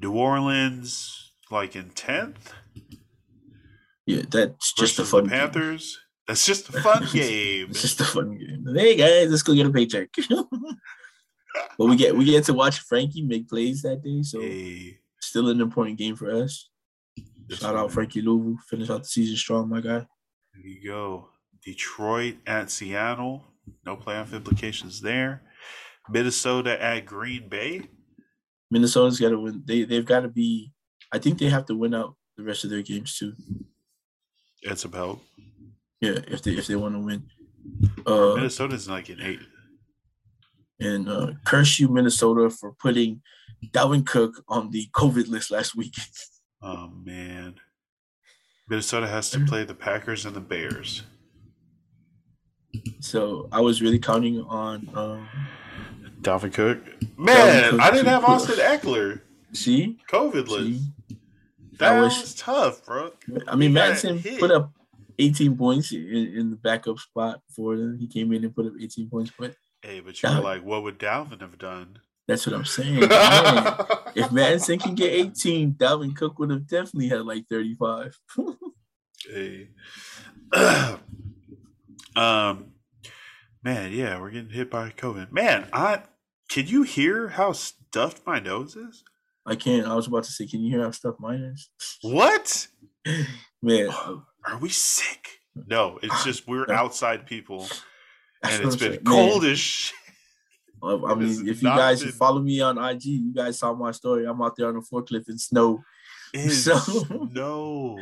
New 0.00 0.12
Orleans, 0.12 1.32
like 1.50 1.74
in 1.76 1.90
tenth, 1.90 2.52
Yeah, 4.06 4.22
that's 4.30 4.72
just 4.74 4.98
a 4.98 5.04
fun 5.04 5.24
the 5.24 5.30
game. 5.30 5.38
Panthers. 5.38 5.98
That's 6.28 6.44
just 6.44 6.68
a 6.68 6.72
fun 6.82 7.06
game. 7.12 7.68
It's 7.70 7.82
just 7.82 8.00
a 8.00 8.04
fun 8.04 8.36
game. 8.36 8.66
Hey 8.74 8.96
guys, 8.96 9.30
let's 9.30 9.42
go 9.42 9.54
get 9.54 9.66
a 9.66 9.70
paycheck. 9.70 10.08
but 10.28 11.86
we 11.86 11.96
get 11.96 12.16
we 12.16 12.24
get 12.24 12.44
to 12.44 12.52
watch 12.54 12.80
Frankie 12.80 13.22
make 13.22 13.48
plays 13.48 13.82
that 13.82 14.02
day, 14.02 14.22
so 14.22 14.40
Hey, 14.40 14.98
still 15.20 15.48
an 15.48 15.60
important 15.60 15.98
game 15.98 16.16
for 16.16 16.30
us. 16.30 16.68
Shout 17.50 17.76
out. 17.76 17.92
Frankie 17.92 18.22
Luvu, 18.22 18.58
finish 18.68 18.90
out 18.90 19.02
the 19.02 19.08
season 19.08 19.36
strong, 19.36 19.68
my 19.68 19.80
guy. 19.80 20.06
There 20.54 20.66
you 20.66 20.88
go. 20.88 21.28
Detroit 21.64 22.36
at 22.46 22.70
Seattle. 22.70 23.44
No 23.84 23.96
playoff 23.96 24.32
implications 24.32 25.00
there. 25.00 25.42
Minnesota 26.08 26.80
at 26.82 27.06
Green 27.06 27.48
Bay. 27.48 27.82
Minnesota's 28.70 29.18
got 29.20 29.30
to 29.30 29.38
win. 29.40 29.62
They 29.64 29.84
they've 29.84 30.04
got 30.04 30.20
to 30.20 30.28
be. 30.28 30.72
I 31.12 31.18
think 31.18 31.38
they 31.38 31.48
have 31.48 31.66
to 31.66 31.74
win 31.76 31.94
out 31.94 32.16
the 32.36 32.42
rest 32.44 32.64
of 32.64 32.70
their 32.70 32.82
games 32.82 33.16
too. 33.16 33.32
It's 34.62 34.84
about 34.84 35.20
Yeah, 36.00 36.18
if 36.28 36.42
they 36.42 36.52
if 36.52 36.66
they 36.66 36.76
want 36.76 36.94
to 36.94 37.00
win. 37.00 37.28
Uh, 38.06 38.34
Minnesota's 38.36 38.88
like 38.88 39.08
an 39.08 39.20
eight. 39.20 39.40
and 40.80 41.08
uh, 41.08 41.32
curse 41.44 41.78
you, 41.80 41.88
Minnesota, 41.88 42.50
for 42.50 42.72
putting 42.72 43.22
Dalvin 43.72 44.06
Cook 44.06 44.44
on 44.48 44.70
the 44.70 44.88
COVID 44.92 45.28
list 45.28 45.50
last 45.50 45.74
week. 45.76 45.94
Oh 46.68 46.90
man. 47.04 47.54
Minnesota 48.68 49.06
has 49.06 49.30
to 49.30 49.40
play 49.44 49.62
the 49.64 49.74
Packers 49.74 50.26
and 50.26 50.34
the 50.34 50.40
Bears. 50.40 51.04
So 53.00 53.48
I 53.52 53.60
was 53.60 53.80
really 53.80 53.98
counting 53.98 54.40
on. 54.42 54.88
Um, 54.94 55.28
Dalvin 56.20 56.52
Cook. 56.52 56.78
Man, 57.16 57.70
Cook 57.70 57.80
I 57.80 57.90
didn't 57.90 58.06
have 58.06 58.24
Austin 58.24 58.56
Ekeler. 58.56 59.20
see, 59.52 59.98
COVID 60.10 60.48
see. 60.48 60.80
I 61.10 61.14
That 61.78 62.00
wish- 62.02 62.20
was 62.20 62.34
tough, 62.34 62.84
bro. 62.84 63.12
I 63.46 63.54
mean, 63.54 63.72
Mattison 63.72 64.20
put 64.38 64.50
up 64.50 64.72
18 65.18 65.56
points 65.56 65.92
in, 65.92 66.32
in 66.36 66.50
the 66.50 66.56
backup 66.56 66.98
spot 66.98 67.40
for 67.54 67.76
them. 67.76 67.96
He 67.98 68.08
came 68.08 68.32
in 68.32 68.44
and 68.44 68.54
put 68.54 68.66
up 68.66 68.72
18 68.80 69.08
points, 69.08 69.30
but 69.38 69.54
Hey, 69.82 70.00
but 70.00 70.20
you 70.20 70.28
were 70.28 70.40
like, 70.40 70.64
what 70.64 70.82
would 70.82 70.98
Dalvin 70.98 71.40
have 71.40 71.58
done? 71.58 71.98
That's 72.28 72.46
what 72.46 72.56
I'm 72.56 72.64
saying. 72.64 73.00
Man, 73.08 73.76
if 74.14 74.32
Mattison 74.32 74.78
can 74.78 74.94
get 74.94 75.12
18, 75.12 75.74
Dalvin 75.74 76.16
Cook 76.16 76.38
would 76.38 76.50
have 76.50 76.66
definitely 76.66 77.08
had 77.08 77.22
like 77.22 77.44
35. 77.50 78.18
Hey. 79.28 79.70
um 82.14 82.66
man, 83.64 83.92
yeah, 83.92 84.20
we're 84.20 84.30
getting 84.30 84.50
hit 84.50 84.70
by 84.70 84.90
COVID. 84.90 85.32
Man, 85.32 85.68
I 85.72 86.02
can 86.48 86.68
you 86.68 86.82
hear 86.84 87.28
how 87.28 87.50
stuffed 87.52 88.24
my 88.24 88.38
nose 88.38 88.76
is? 88.76 89.02
I 89.44 89.56
can't. 89.56 89.86
I 89.86 89.94
was 89.94 90.06
about 90.06 90.24
to 90.24 90.30
say, 90.30 90.46
can 90.46 90.60
you 90.60 90.70
hear 90.70 90.84
how 90.84 90.92
stuff 90.92 91.16
mine 91.18 91.40
is? 91.40 91.70
What? 92.02 92.68
Man, 93.62 93.88
Are 93.88 94.58
we 94.60 94.68
sick? 94.68 95.28
No, 95.66 95.98
it's 96.02 96.24
just 96.24 96.46
we're 96.46 96.70
outside 96.70 97.26
people 97.26 97.66
and 98.42 98.64
it's 98.64 98.76
been 98.76 98.92
saying. 98.92 99.04
Man, 99.04 99.30
cold 99.30 99.44
as 99.44 99.58
shit. 99.58 99.96
I 100.86 101.12
I 101.12 101.14
mean, 101.14 101.48
if 101.48 101.62
you 101.62 101.68
guys 101.68 102.02
been- 102.02 102.12
follow 102.12 102.40
me 102.40 102.60
on 102.60 102.78
IG, 102.78 103.04
you 103.04 103.32
guys 103.34 103.58
saw 103.58 103.74
my 103.74 103.90
story. 103.92 104.24
I'm 104.26 104.40
out 104.42 104.56
there 104.56 104.68
on 104.68 104.74
the 104.74 104.80
forklift 104.80 105.28
in 105.28 105.38
snow. 105.38 105.82
It's 106.32 106.58
So- 106.64 107.28
no. 107.32 108.00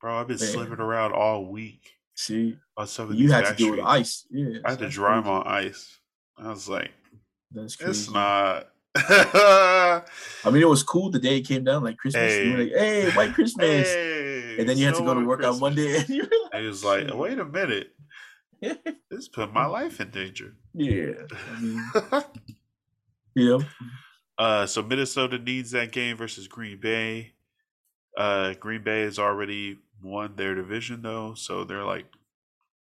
Bro, 0.00 0.18
I've 0.20 0.28
been 0.28 0.38
Man. 0.38 0.48
slipping 0.48 0.80
around 0.80 1.12
all 1.12 1.46
week 1.46 1.92
See, 2.14 2.56
on 2.76 2.86
some 2.86 3.10
of 3.10 3.14
you 3.18 3.32
had 3.32 3.46
to 3.46 3.54
deal 3.54 3.70
with 3.72 3.80
ice. 3.80 4.26
Yeah, 4.30 4.58
I 4.64 4.70
had 4.70 4.78
to 4.80 4.88
dry 4.88 5.14
crazy. 5.20 5.28
on 5.30 5.46
ice. 5.46 5.98
I 6.36 6.50
was 6.50 6.68
like, 6.68 6.90
That's 7.52 7.80
it's 7.80 8.10
not. 8.10 8.68
I 8.96 10.02
mean, 10.52 10.62
it 10.62 10.68
was 10.68 10.82
cool 10.82 11.10
the 11.10 11.18
day 11.18 11.38
it 11.38 11.42
came 11.48 11.64
down, 11.64 11.82
like 11.82 11.96
Christmas. 11.96 12.36
You 12.36 12.52
were 12.52 12.58
like, 12.64 12.72
"Hey, 12.72 13.10
White 13.12 13.32
Christmas," 13.34 13.88
Hey, 13.92 14.56
and 14.58 14.68
then 14.68 14.78
you 14.78 14.86
had 14.86 14.94
to 14.96 15.02
go 15.02 15.14
to 15.14 15.24
work 15.24 15.42
on 15.42 15.58
Monday. 15.58 15.96
And 15.98 16.08
you 16.08 16.22
were 16.22 16.28
like, 16.52 16.60
he 16.62 16.66
was 16.68 16.84
like, 16.84 17.12
wait 17.14 17.38
a 17.38 17.44
minute. 17.44 17.93
This 19.10 19.28
put 19.28 19.52
my 19.52 19.66
life 19.66 20.00
in 20.00 20.10
danger. 20.10 20.56
"Yeah." 20.72 21.12
I 21.32 21.60
mean, 21.60 21.84
yeah. 23.34 23.58
uh, 24.38 24.66
so 24.66 24.82
Minnesota 24.82 25.38
needs 25.38 25.70
that 25.70 25.92
game 25.92 26.16
versus 26.16 26.48
Green 26.48 26.80
Bay. 26.80 27.34
Uh, 28.16 28.54
Green 28.54 28.82
Bay 28.82 29.02
has 29.02 29.18
already 29.18 29.78
won 30.02 30.36
their 30.36 30.54
division 30.54 31.02
though, 31.02 31.34
so 31.34 31.64
they're 31.64 31.84
like 31.84 32.06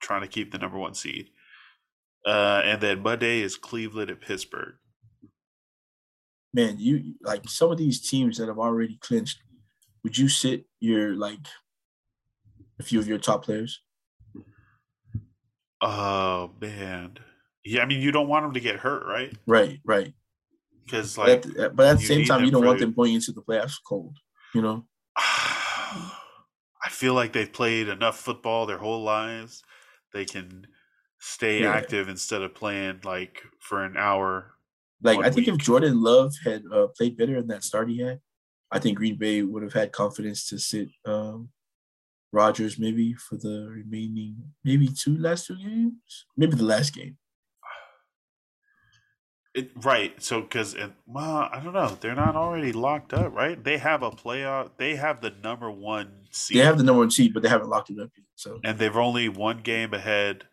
trying 0.02 0.22
to 0.22 0.28
keep 0.28 0.52
the 0.52 0.58
number 0.58 0.78
one 0.78 0.94
seed. 0.94 1.30
Uh, 2.26 2.62
and 2.64 2.82
then 2.82 3.02
Monday 3.02 3.40
is 3.40 3.58
Cleveland 3.58 4.12
at 4.12 4.22
Pittsburgh. 4.22 4.76
Man, 6.54 6.76
you 6.78 7.16
like 7.22 7.48
some 7.48 7.72
of 7.72 7.78
these 7.78 8.02
teams 8.08 8.38
that 8.38 8.48
have 8.48 8.60
already 8.60 8.98
clinched. 9.02 9.40
Would 10.04 10.18
you 10.18 10.28
sit 10.28 10.66
your 10.80 11.16
like 11.16 11.40
a 12.80 12.84
few 12.84 13.00
of 13.00 13.08
your 13.08 13.18
top 13.18 13.44
players? 13.46 13.82
Oh 15.82 16.52
man, 16.62 17.18
yeah. 17.66 17.82
I 17.82 17.86
mean, 17.86 18.02
you 18.02 18.12
don't 18.12 18.28
want 18.28 18.46
them 18.46 18.54
to 18.54 18.60
get 18.60 18.76
hurt, 18.78 19.06
right? 19.06 19.34
Right, 19.48 19.80
right. 19.86 20.14
Because 20.86 21.16
But 21.16 21.28
like, 21.28 21.32
at, 21.38 21.42
the- 21.44 21.70
but 21.74 21.88
at 21.88 22.00
the 22.00 22.06
same 22.06 22.26
time, 22.26 22.44
you 22.44 22.52
don't 22.52 22.66
want 22.66 22.80
the- 22.80 22.86
them 22.86 22.94
going 22.94 23.14
into 23.16 23.32
the 23.32 23.42
playoffs 23.42 23.76
cold. 23.88 24.18
You 24.54 24.62
know, 24.62 24.86
I 25.18 26.90
feel 26.90 27.14
like 27.14 27.34
they've 27.34 27.52
played 27.52 27.88
enough 27.88 28.20
football 28.20 28.66
their 28.66 28.78
whole 28.78 29.04
lives. 29.04 29.64
They 30.14 30.26
can 30.26 30.68
stay 31.20 31.62
Yeah. 31.62 31.74
active 31.74 32.10
instead 32.10 32.42
of 32.42 32.54
playing 32.56 33.02
like 33.04 33.42
for 33.60 33.84
an 33.84 33.96
hour. 33.98 34.56
like 35.02 35.20
I 35.20 35.30
think 35.30 35.48
if. 35.48 35.58
Jordan 35.58 36.02
Love 36.02 36.34
had 36.44 36.64
uh, 36.72 36.88
played 36.98 37.18
better 37.18 37.38
in 37.38 37.48
that 37.48 37.64
start 37.64 37.90
he 37.90 38.00
had, 38.00 38.20
I 38.72 38.80
think 38.80 38.98
Green 38.98 39.16
Bay 39.18 39.42
would 39.42 39.64
have 39.64 39.74
had 39.74 39.92
confidence 39.92 40.48
to 40.50 40.58
sit 40.60 40.90
um, 41.06 41.50
Rodgers 42.32 42.80
maybe 42.80 43.14
for 43.14 43.36
the 43.36 43.68
remaining 43.70 44.38
maybe 44.64 44.88
two 44.88 45.18
last 45.18 45.48
two 45.48 45.58
games, 45.58 46.26
maybe 46.38 46.56
the 46.56 46.64
last 46.64 46.94
game. 46.94 47.18
It, 49.54 49.72
right. 49.84 50.22
So, 50.24 50.42
because, 50.42 50.78
well, 51.06 51.50
I 51.52 51.60
don't 51.62 51.74
know. 51.74 51.98
They're 52.00 52.16
not 52.16 52.38
already 52.38 52.72
locked 52.72 53.14
up, 53.14 53.36
right? 53.36 53.62
They 53.62 53.78
have 53.80 54.02
a 54.02 54.10
playoff. 54.10 54.70
They 54.78 54.96
have 54.96 55.20
the 55.22 55.34
number 55.44 55.70
one 55.70 56.28
seed. 56.32 56.58
They 56.58 56.64
have 56.64 56.78
the 56.78 56.86
number 56.86 57.00
one 57.00 57.12
seed, 57.12 57.34
but 57.34 57.44
they 57.44 57.50
haven't 57.50 57.70
locked 57.70 57.90
it 57.90 58.00
up 58.00 58.12
yet. 58.16 58.26
So, 58.36 58.60
and 58.64 58.80
they've 58.80 58.96
only 58.96 59.28
one 59.28 59.58
game 59.58 59.94
ahead. 59.94 60.46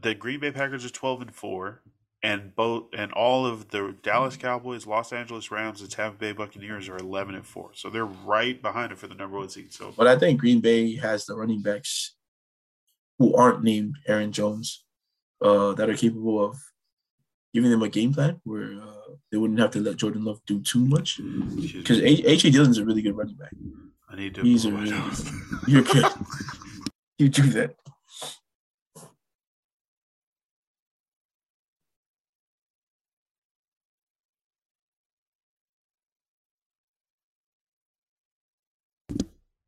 The 0.00 0.14
Green 0.14 0.40
Bay 0.40 0.52
Packers 0.52 0.86
are 0.86 0.90
12 0.90 1.20
and 1.20 1.34
4 1.34 1.82
and 2.24 2.56
both 2.56 2.84
and 2.96 3.12
all 3.12 3.44
of 3.44 3.68
the 3.68 3.94
Dallas 4.02 4.38
Cowboys, 4.38 4.86
Los 4.86 5.12
Angeles 5.12 5.50
Rams, 5.50 5.82
and 5.82 5.90
Tampa 5.90 6.16
Bay 6.16 6.32
Buccaneers 6.32 6.88
are 6.88 6.96
eleven 6.96 7.34
and 7.34 7.44
four. 7.44 7.72
So 7.74 7.90
they're 7.90 8.06
right 8.06 8.60
behind 8.60 8.92
it 8.92 8.98
for 8.98 9.06
the 9.06 9.14
number 9.14 9.36
one 9.36 9.50
seed. 9.50 9.74
So, 9.74 9.92
but 9.94 10.06
I 10.06 10.16
think 10.16 10.40
Green 10.40 10.60
Bay 10.60 10.96
has 10.96 11.26
the 11.26 11.36
running 11.36 11.60
backs 11.60 12.14
who 13.18 13.36
aren't 13.36 13.62
named 13.62 13.96
Aaron 14.08 14.32
Jones 14.32 14.84
uh, 15.42 15.74
that 15.74 15.90
are 15.90 15.96
capable 15.96 16.42
of 16.42 16.56
giving 17.52 17.70
them 17.70 17.82
a 17.82 17.90
game 17.90 18.14
plan 18.14 18.40
where 18.44 18.72
uh, 18.72 19.12
they 19.30 19.36
wouldn't 19.36 19.60
have 19.60 19.72
to 19.72 19.80
let 19.80 19.98
Jordan 19.98 20.24
Love 20.24 20.40
do 20.46 20.62
too 20.62 20.84
much 20.84 21.18
because 21.18 22.00
AJ 22.00 22.52
Dillon's 22.52 22.78
a 22.78 22.86
really 22.86 23.02
good 23.02 23.18
running 23.18 23.36
back. 23.36 23.52
I 24.08 24.16
need 24.16 24.34
to. 24.36 24.42
He's 24.42 24.64
a 24.64 24.72
really 24.72 24.98
you're 25.68 25.82
good. 25.82 26.06
you 27.18 27.28
do 27.28 27.42
that. 27.50 27.76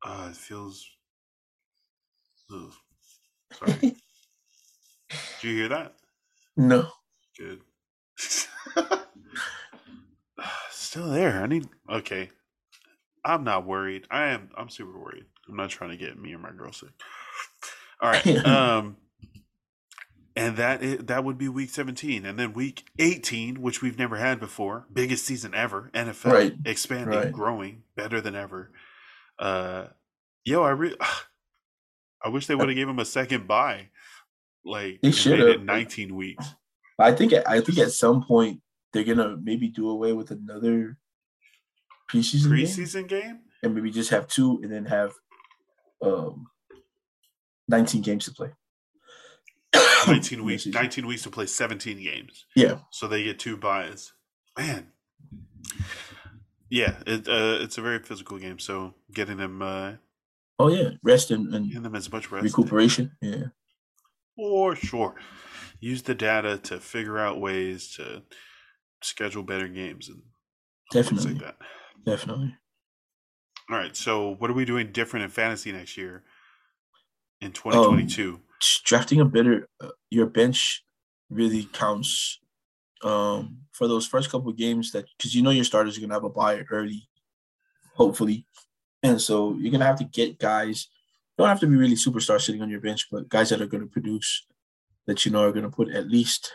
Uh, 0.07 0.29
it 0.31 0.37
feels. 0.37 0.89
Ugh. 2.55 2.73
Sorry. 3.53 3.73
Did 3.81 3.97
you 5.43 5.57
hear 5.57 5.69
that? 5.69 5.95
No. 6.57 6.89
Good. 7.37 7.61
Still 10.71 11.11
there. 11.11 11.43
I 11.43 11.47
need. 11.47 11.67
Okay. 11.91 12.31
I'm 13.25 13.43
not 13.43 13.67
worried. 13.67 14.07
I 14.09 14.27
am. 14.27 14.51
I'm 14.57 14.69
super 14.69 14.97
worried. 14.97 15.25
I'm 15.49 15.57
not 15.57 15.71
trying 15.71 15.91
to 15.91 15.97
get 15.97 16.17
me 16.17 16.33
or 16.35 16.39
my 16.39 16.53
girl 16.53 16.73
sick. 16.73 16.91
All 18.01 18.11
right. 18.11 18.27
um. 18.47 18.99
And 20.39 20.59
that 20.59 20.83
is, 20.83 20.99
that 21.07 21.25
would 21.25 21.39
be 21.39 21.49
week 21.49 21.71
17, 21.71 22.27
and 22.27 22.39
then 22.39 22.53
week 22.53 22.85
18, 22.99 23.63
which 23.63 23.81
we've 23.81 23.99
never 23.99 24.17
had 24.17 24.39
before, 24.39 24.85
biggest 24.93 25.25
season 25.25 25.55
ever, 25.55 25.91
NFL 25.95 26.31
right. 26.31 26.55
expanding, 26.67 27.19
right. 27.19 27.33
growing, 27.33 27.85
better 27.97 28.21
than 28.21 28.37
ever. 28.37 28.71
Uh, 29.39 29.87
yo, 30.47 30.63
I 30.63 30.71
really, 30.71 30.97
I 32.25 32.31
wish 32.31 32.47
they 32.47 32.55
would 32.55 32.69
have 32.69 32.77
gave 32.77 32.89
him 32.89 32.99
a 32.99 33.05
second 33.05 33.47
buy. 33.47 33.91
Like 34.65 35.01
they 35.03 35.13
should 35.13 35.39
have 35.39 35.63
19 35.63 36.15
weeks. 36.15 36.55
I 36.99 37.13
think 37.13 37.35
I 37.47 37.61
think 37.61 37.79
at 37.79 37.93
some 37.93 38.25
point 38.25 38.63
they're 38.93 39.05
gonna 39.05 39.37
maybe 39.41 39.69
do 39.69 39.91
away 39.91 40.13
with 40.13 40.31
another 40.31 40.97
preseason 42.11 42.49
preseason 42.49 43.07
game, 43.07 43.21
game? 43.21 43.39
and 43.63 43.75
maybe 43.75 43.91
just 43.91 44.11
have 44.11 44.27
two 44.27 44.59
and 44.63 44.73
then 44.73 44.87
have 44.87 45.13
um 46.03 46.47
19 47.69 48.03
games 48.03 48.25
to 48.25 48.33
play. 48.33 48.51
19 50.09 50.45
weeks 50.45 50.67
19 50.67 51.07
weeks 51.07 51.23
to 51.23 51.31
play 51.31 51.47
17 51.47 52.03
games. 52.03 52.47
Yeah. 52.57 52.79
So 52.91 53.07
they 53.07 53.23
get 53.23 53.39
two 53.39 53.57
buys. 53.57 54.13
Man. 54.59 54.89
Yeah, 56.69 56.97
it, 57.07 57.29
uh, 57.29 57.63
it's 57.63 57.79
a 57.79 57.83
very 57.83 58.01
physical 58.01 58.39
game. 58.39 58.59
So 58.59 58.95
getting 59.13 59.37
them. 59.37 59.63
Uh, 59.63 59.93
oh 60.59 60.69
yeah, 60.69 60.91
rest 61.03 61.31
and, 61.31 61.55
and 61.55 61.67
getting 61.69 61.83
them 61.83 61.95
as 61.95 62.11
much 62.11 62.31
rest. 62.31 62.45
Recuperation. 62.45 63.13
Yeah. 63.21 63.45
For 64.37 64.77
sure. 64.77 65.15
Use 65.81 66.03
the 66.03 66.15
data 66.15 66.59
to 66.65 66.79
figure 66.79 67.19
out 67.19 67.41
ways 67.41 67.95
to 67.97 68.23
schedule 69.03 69.43
better 69.43 69.69
games 69.69 70.09
and 70.09 70.23
definitely 70.93 71.35
like 71.35 71.43
that. 71.43 71.57
Definitely. 72.05 72.55
All 73.71 73.77
right. 73.77 73.97
So 73.97 74.37
what 74.39 74.51
are 74.51 74.55
we 74.55 74.65
doing 74.65 74.93
different 74.93 75.25
in 75.25 75.31
fantasy 75.31 75.73
next 75.73 75.97
year? 75.97 76.25
In 77.41 77.53
2022. 77.53 78.35
Um, 78.35 78.43
drafting 78.85 79.21
a 79.21 79.25
better 79.25 79.69
uh, 79.81 79.91
your 80.09 80.27
bench 80.27 80.85
really 81.29 81.65
counts 81.73 82.39
um, 83.03 83.59
for 83.73 83.89
those 83.89 84.07
first 84.07 84.31
couple 84.31 84.53
games 84.53 84.93
that 84.93 85.05
because 85.17 85.35
you 85.35 85.43
know 85.43 85.51
your 85.51 85.65
starters 85.65 85.99
are 85.99 86.01
gonna 86.01 86.15
have 86.15 86.25
a 86.25 86.31
buy 86.31 86.63
early, 86.71 87.09
hopefully, 87.95 88.47
and 89.03 89.21
so 89.21 89.55
you're 89.55 89.73
gonna 89.73 89.85
have 89.85 89.99
to 89.99 90.05
get 90.05 90.39
guys. 90.39 90.89
Don't 91.39 91.49
have 91.49 91.61
to 91.61 91.67
be 91.67 91.77
really 91.77 91.97
superstars 91.97 92.43
sitting 92.43 92.63
on 92.63 92.71
your 92.71 92.81
bench, 92.81 93.09
but 93.11 93.29
guys 93.29 93.51
that 93.51 93.61
are 93.61 93.67
gonna 93.67 93.87
produce 93.87 94.47
that 95.07 95.25
you 95.25 95.33
know 95.33 95.43
are 95.43 95.53
gonna 95.53 95.71
put 95.71 95.91
at 95.91 96.09
least 96.09 96.53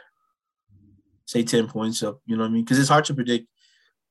say 1.26 1.44
ten 1.44 1.68
points 1.68 2.04
up. 2.04 2.20
You 2.26 2.36
know 2.36 2.44
what 2.44 2.50
I 2.50 2.54
mean? 2.54 2.64
Because 2.64 2.80
it's 2.80 2.90
hard 2.90 3.06
to 3.06 3.14
predict 3.14 3.48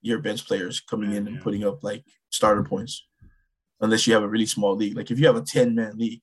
your 0.03 0.19
bench 0.19 0.47
players 0.47 0.81
coming 0.81 1.11
in 1.11 1.27
and 1.27 1.29
mm-hmm. 1.29 1.43
putting 1.43 1.65
up 1.65 1.83
like 1.83 2.05
starter 2.31 2.63
points, 2.63 3.07
unless 3.81 4.07
you 4.07 4.15
have 4.15 4.23
a 4.23 4.29
really 4.29 4.47
small 4.47 4.77
league. 4.77 4.97
Like 4.97 5.11
if 5.11 5.19
you 5.19 5.27
have 5.27 5.37
a 5.37 5.43
ten 5.43 5.75
man 5.75 5.99
league, 5.99 6.21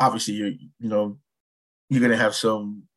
obviously 0.00 0.34
you're 0.34 0.48
you 0.48 0.88
know 0.88 1.18
you're 1.90 2.02
gonna 2.02 2.16
have 2.16 2.34
some 2.34 2.88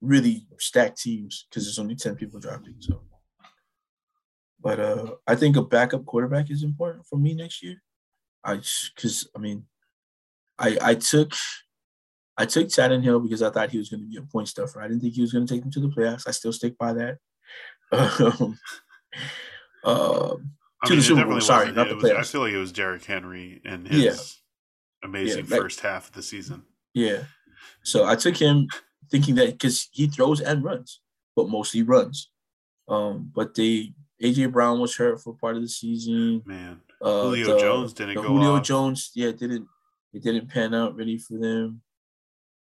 really 0.00 0.46
stacked 0.58 1.00
teams 1.00 1.46
because 1.48 1.64
there's 1.64 1.78
only 1.78 1.96
10 1.96 2.14
people 2.16 2.40
drafting. 2.40 2.74
So, 2.78 3.02
but 4.60 4.80
uh, 4.80 5.14
I 5.26 5.34
think 5.34 5.56
a 5.56 5.62
backup 5.62 6.04
quarterback 6.04 6.50
is 6.50 6.62
important 6.62 7.06
for 7.06 7.16
me 7.16 7.34
next 7.34 7.62
year. 7.62 7.82
I 8.44 8.60
because 8.94 9.28
I 9.36 9.38
mean, 9.38 9.64
I 10.58 10.78
I 10.80 10.94
took 10.94 11.32
I 12.36 12.46
took 12.46 12.68
Chad 12.68 12.92
Hill 13.02 13.20
because 13.20 13.42
I 13.42 13.50
thought 13.50 13.70
he 13.70 13.78
was 13.78 13.88
going 13.88 14.00
to 14.00 14.06
be 14.06 14.16
a 14.16 14.22
point 14.22 14.48
stuffer. 14.48 14.80
I 14.80 14.88
didn't 14.88 15.00
think 15.00 15.14
he 15.14 15.20
was 15.20 15.32
going 15.32 15.46
to 15.46 15.52
take 15.52 15.62
them 15.62 15.72
to 15.72 15.80
the 15.80 15.88
playoffs. 15.88 16.24
I 16.26 16.30
still 16.30 16.52
stick 16.52 16.78
by 16.78 16.92
that. 16.92 17.18
um, 17.92 18.58
uh, 19.84 20.36
to 20.84 20.90
mean, 20.90 20.98
the 20.98 21.04
Super 21.04 21.24
Bowl. 21.24 21.40
Sorry, 21.40 21.72
not 21.72 21.88
the 21.88 21.96
was, 21.96 22.04
playoffs. 22.04 22.18
I 22.18 22.22
feel 22.22 22.40
like 22.42 22.52
it 22.52 22.58
was 22.58 22.72
Derrick 22.72 23.04
Henry 23.04 23.60
and 23.64 23.88
his 23.88 24.04
yeah. 24.04 25.08
amazing 25.08 25.46
yeah, 25.48 25.56
first 25.56 25.80
half 25.80 26.08
of 26.08 26.14
the 26.14 26.22
season. 26.22 26.62
Yeah. 26.94 27.24
So 27.82 28.04
I 28.04 28.16
took 28.16 28.36
him 28.36 28.68
thinking 29.10 29.34
that 29.36 29.52
because 29.52 29.88
he 29.92 30.06
throws 30.06 30.40
and 30.40 30.62
runs, 30.62 31.00
but 31.34 31.48
mostly 31.48 31.82
runs. 31.82 32.30
Um, 32.88 33.30
but 33.34 33.54
they 33.54 33.94
AJ 34.22 34.52
Brown 34.52 34.80
was 34.80 34.96
hurt 34.96 35.20
for 35.22 35.34
part 35.34 35.56
of 35.56 35.62
the 35.62 35.68
season. 35.68 36.42
Man, 36.44 36.80
uh, 37.00 37.22
Julio 37.22 37.54
the, 37.54 37.60
Jones 37.60 37.92
didn't 37.92 38.16
go. 38.16 38.22
Julio 38.22 38.56
off. 38.56 38.62
Jones, 38.64 39.10
yeah, 39.14 39.30
didn't 39.30 39.66
it 40.12 40.22
didn't 40.22 40.48
pan 40.48 40.74
out 40.74 40.94
really 40.94 41.18
for 41.18 41.38
them. 41.38 41.82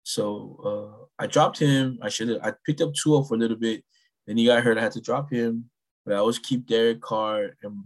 So 0.04 1.06
uh, 1.20 1.22
I 1.22 1.26
dropped 1.26 1.58
him. 1.58 1.98
I 2.02 2.08
should 2.08 2.28
have. 2.28 2.40
I 2.42 2.52
picked 2.64 2.80
up 2.80 2.92
Tua 2.94 3.24
for 3.24 3.34
a 3.34 3.38
little 3.38 3.56
bit. 3.56 3.84
Then 4.26 4.36
he 4.36 4.46
got 4.46 4.62
hurt. 4.62 4.78
I 4.78 4.82
had 4.82 4.92
to 4.92 5.00
drop 5.00 5.30
him, 5.30 5.70
but 6.04 6.14
I 6.14 6.18
always 6.18 6.38
keep 6.38 6.66
Derek 6.66 7.00
Carr. 7.00 7.50
And 7.62 7.84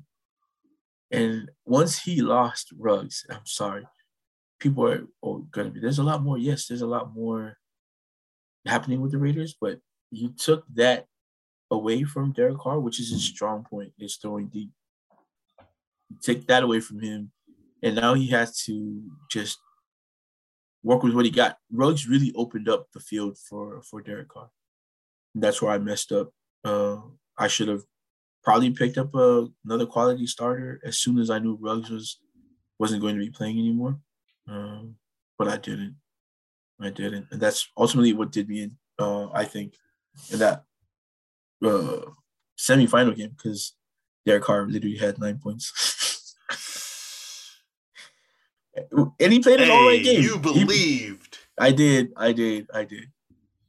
and 1.11 1.51
once 1.65 1.99
he 1.99 2.23
lost 2.23 2.73
Ruggs, 2.77 3.25
I'm 3.31 3.47
sorry, 3.47 3.87
people 4.61 4.87
are 4.87 5.07
oh, 5.23 5.47
gonna 5.51 5.71
be. 5.71 5.81
There's 5.81 5.99
a 5.99 6.05
lot 6.05 6.23
more. 6.23 6.39
Yes, 6.39 6.67
there's 6.67 6.83
a 6.83 6.87
lot 6.87 7.15
more 7.15 7.57
happening 8.67 9.01
with 9.01 9.13
the 9.13 9.19
Raiders, 9.19 9.57
but 9.61 9.79
you 10.11 10.31
took 10.31 10.65
that 10.75 11.07
away 11.71 12.05
from 12.05 12.33
Derek 12.33 12.59
Carr, 12.59 12.81
which 12.81 13.01
is 13.01 13.11
his 13.11 13.25
strong 13.25 13.65
point, 13.65 13.93
is 13.99 14.17
throwing 14.17 14.49
deep. 14.49 14.71
Take 16.23 16.47
that 16.47 16.63
away 16.63 16.81
from 16.81 17.01
him, 17.01 17.33
and 17.83 17.97
now 17.97 18.15
he 18.15 18.29
has 18.29 18.63
to 18.65 19.03
just 19.31 19.59
work 20.83 21.03
with 21.03 21.15
what 21.15 21.25
he 21.25 21.31
got. 21.31 21.59
Ruggs 21.73 22.09
really 22.09 22.33
opened 22.37 22.69
up 22.69 22.87
the 22.93 23.01
field 23.01 23.37
for 23.39 23.83
for 23.83 24.01
Derek 24.01 24.29
Carr. 24.29 24.51
And 25.35 25.43
that's 25.43 25.61
where 25.61 25.73
I 25.73 25.79
messed 25.79 26.13
up. 26.13 26.31
Uh, 26.65 26.99
I 27.37 27.49
should 27.49 27.69
have 27.69 27.83
probably 28.45 28.71
picked 28.71 28.97
up 28.97 29.15
a, 29.15 29.49
another 29.65 29.87
quality 29.87 30.27
starter 30.27 30.81
as 30.85 30.99
soon 30.99 31.19
as 31.19 31.29
I 31.29 31.41
knew 31.41 31.59
Ruggs 31.61 31.91
was 31.91 32.21
wasn't 32.79 33.03
going 33.03 33.17
to 33.17 33.25
be 33.25 33.31
playing 33.31 33.59
anymore. 33.59 33.99
Um, 34.49 34.95
but 35.39 35.49
I 35.49 35.57
didn't. 35.57 35.97
I 36.81 36.91
didn't, 36.91 37.27
and 37.31 37.41
that's 37.41 37.69
ultimately 37.77 38.13
what 38.13 38.31
did 38.31 38.49
me 38.49 38.63
in. 38.63 38.77
Uh, 38.99 39.31
I 39.33 39.45
think 39.45 39.75
in 40.31 40.39
that 40.39 40.65
uh, 41.65 42.11
semi-final 42.57 43.15
game 43.15 43.35
because 43.37 43.75
Derek 44.25 44.45
Carr 44.45 44.67
literally 44.67 44.97
had 44.97 45.19
nine 45.19 45.39
points. 45.39 46.35
and 49.21 49.33
he 49.33 49.41
played 49.41 49.61
an 49.61 49.69
hey, 49.69 49.73
all 49.73 49.87
right 49.87 50.03
game. 50.03 50.23
You 50.23 50.39
believed. 50.39 51.37
He, 51.37 51.65
I 51.65 51.73
did. 51.73 52.13
I 52.17 52.33
did. 52.33 52.69
I 52.73 52.85
did. 52.85 53.07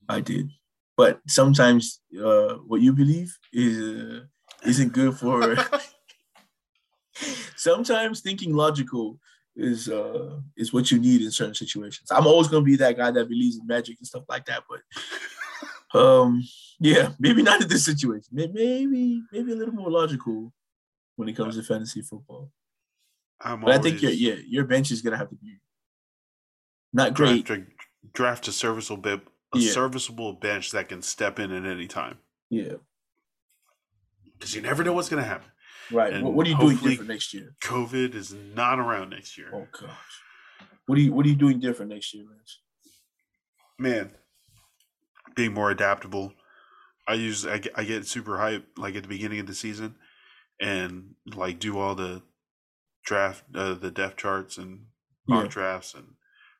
I 0.10 0.22
did. 0.22 0.50
But 0.96 1.22
sometimes 1.28 2.02
uh, 2.20 2.56
what 2.66 2.82
you 2.82 2.94
believe 2.94 3.38
is 3.54 3.78
uh, 3.78 4.22
isn't 4.66 4.94
good 4.94 5.18
for. 5.18 5.56
sometimes 7.56 8.22
thinking 8.22 8.54
logical 8.56 9.20
is 9.56 9.90
uh 9.90 10.40
is 10.56 10.72
what 10.72 10.92
you 10.92 11.00
need 11.00 11.22
in 11.22 11.32
certain 11.32 11.56
situations. 11.56 12.12
I'm 12.12 12.28
always 12.28 12.48
gonna 12.48 12.64
be 12.64 12.76
that 12.78 12.98
guy 12.98 13.12
that 13.12 13.30
believes 13.30 13.58
in 13.58 13.66
magic 13.66 13.98
and 14.00 14.08
stuff 14.08 14.24
like 14.30 14.46
that, 14.46 14.64
but 14.70 14.80
um 15.94 16.44
yeah, 16.80 17.12
maybe 17.20 17.42
not 17.44 17.62
in 17.62 17.68
this 17.68 17.86
situation. 17.86 18.30
Maybe 18.32 19.22
maybe 19.32 19.52
a 19.52 19.56
little 19.56 19.74
more 19.74 19.90
logical 19.90 20.54
when 21.16 21.30
it 21.30 21.34
comes 21.34 21.56
to 21.56 21.64
fantasy 21.64 22.02
football. 22.02 22.52
I'm 23.40 23.62
but 23.62 23.72
I 23.72 23.78
think 23.78 24.02
your 24.02 24.12
yeah 24.12 24.36
your 24.48 24.66
bench 24.66 24.92
is 24.92 25.02
gonna 25.02 25.18
have 25.18 25.30
to 25.30 25.36
be 25.36 25.60
not 26.94 27.14
great. 27.14 27.46
Draft 27.46 27.62
a, 27.62 28.10
draft 28.14 28.48
a 28.48 28.52
serviceable 28.52 29.02
bit, 29.02 29.22
a 29.54 29.60
yeah. 29.60 29.72
serviceable 29.72 30.34
bench 30.34 30.72
that 30.72 30.90
can 30.90 31.02
step 31.02 31.40
in 31.40 31.52
at 31.52 31.66
any 31.66 31.88
time. 31.88 32.18
Yeah. 32.50 32.74
Because 34.34 34.56
you 34.56 34.62
never 34.62 34.84
know 34.84 34.94
what's 34.94 35.10
to 35.10 35.22
happen. 35.22 35.50
Right. 35.92 36.14
And 36.14 36.24
What, 36.26 36.46
are 36.46 36.50
you 36.50 36.58
doing 36.58 36.78
different 36.78 37.10
next 37.10 37.34
year? 37.34 37.56
COVID 37.64 38.14
is 38.14 38.34
not 38.34 38.80
around 38.80 39.12
next 39.12 39.38
year. 39.38 39.50
Oh 39.54 39.68
gosh. 39.80 39.92
What 40.86 40.98
are 40.98 41.02
you 41.02 41.14
What 41.14 41.26
are 41.26 41.30
you 41.30 41.36
doing 41.36 41.60
different 41.60 41.92
next 41.92 42.14
year, 42.14 42.26
Lance? 42.30 42.60
Man, 43.80 44.12
being 45.38 45.54
more 45.56 45.72
adaptable. 45.72 46.34
I 47.08 47.16
use 47.16 47.46
I 47.46 47.60
get, 47.60 47.74
I 47.78 47.86
get 47.86 48.08
super 48.08 48.38
hype 48.40 48.68
like 48.78 48.96
at 48.96 49.04
the 49.04 49.10
beginning 49.10 49.40
of 49.40 49.48
the 49.48 49.56
season, 49.56 49.98
and 50.62 51.16
like 51.28 51.60
do 51.60 51.80
all 51.80 51.96
the 51.96 52.24
draft 53.06 53.46
uh, 53.56 53.76
the 53.76 53.92
depth 53.92 54.18
charts 54.18 54.58
and 54.58 54.88
mock 55.28 55.46
Yeah. 55.46 55.50
drafts 55.50 55.94
and 55.96 56.16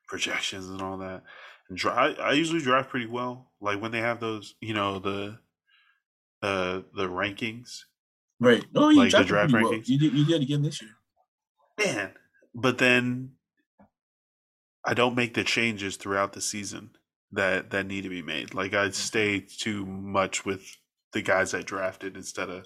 projections 0.08 0.68
and 0.68 0.82
all 0.82 0.98
that. 0.98 1.24
And 1.70 1.80
I, 1.86 2.14
I 2.14 2.32
usually 2.32 2.60
draft 2.62 2.90
pretty 2.90 3.06
well. 3.06 3.52
Like 3.60 3.80
when 3.82 3.92
they 3.92 4.00
have 4.00 4.20
those, 4.20 4.54
you 4.60 4.74
know, 4.74 4.98
the 5.00 5.40
uh 6.42 6.82
the 6.94 7.08
rankings, 7.08 7.84
Right. 8.40 8.64
No, 8.72 8.88
you 8.90 9.00
Like 9.00 9.14
the 9.16 9.24
draft 9.24 9.52
pretty 9.52 9.56
well. 9.56 9.74
rankings? 9.74 9.88
You 9.88 9.98
did. 9.98 10.12
You 10.12 10.24
did 10.24 10.42
again 10.42 10.62
this 10.62 10.80
year. 10.82 10.96
man. 11.78 12.14
But 12.54 12.78
then 12.78 13.36
I 14.84 14.92
don't 14.92 15.14
make 15.14 15.34
the 15.34 15.44
changes 15.44 15.96
throughout 15.96 16.32
the 16.32 16.40
season 16.40 16.96
that 17.32 17.70
that 17.70 17.86
need 17.86 18.02
to 18.02 18.08
be 18.08 18.22
made. 18.22 18.54
Like 18.54 18.74
I 18.74 18.90
stay 18.90 19.40
too 19.40 19.84
much 19.86 20.44
with 20.44 20.62
the 21.12 21.22
guys 21.22 21.54
I 21.54 21.62
drafted 21.62 22.16
instead 22.16 22.50
of. 22.50 22.64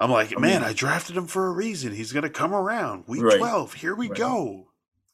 I'm 0.00 0.10
like, 0.10 0.38
man, 0.38 0.64
I 0.64 0.72
drafted 0.72 1.16
him 1.16 1.26
for 1.26 1.46
a 1.46 1.52
reason. 1.52 1.92
He's 1.94 2.12
gonna 2.12 2.30
come 2.30 2.54
around 2.54 3.04
week 3.06 3.22
Right. 3.22 3.38
twelve. 3.38 3.74
Here 3.74 3.94
we 3.94 4.08
Right. 4.08 4.18
go, 4.18 4.68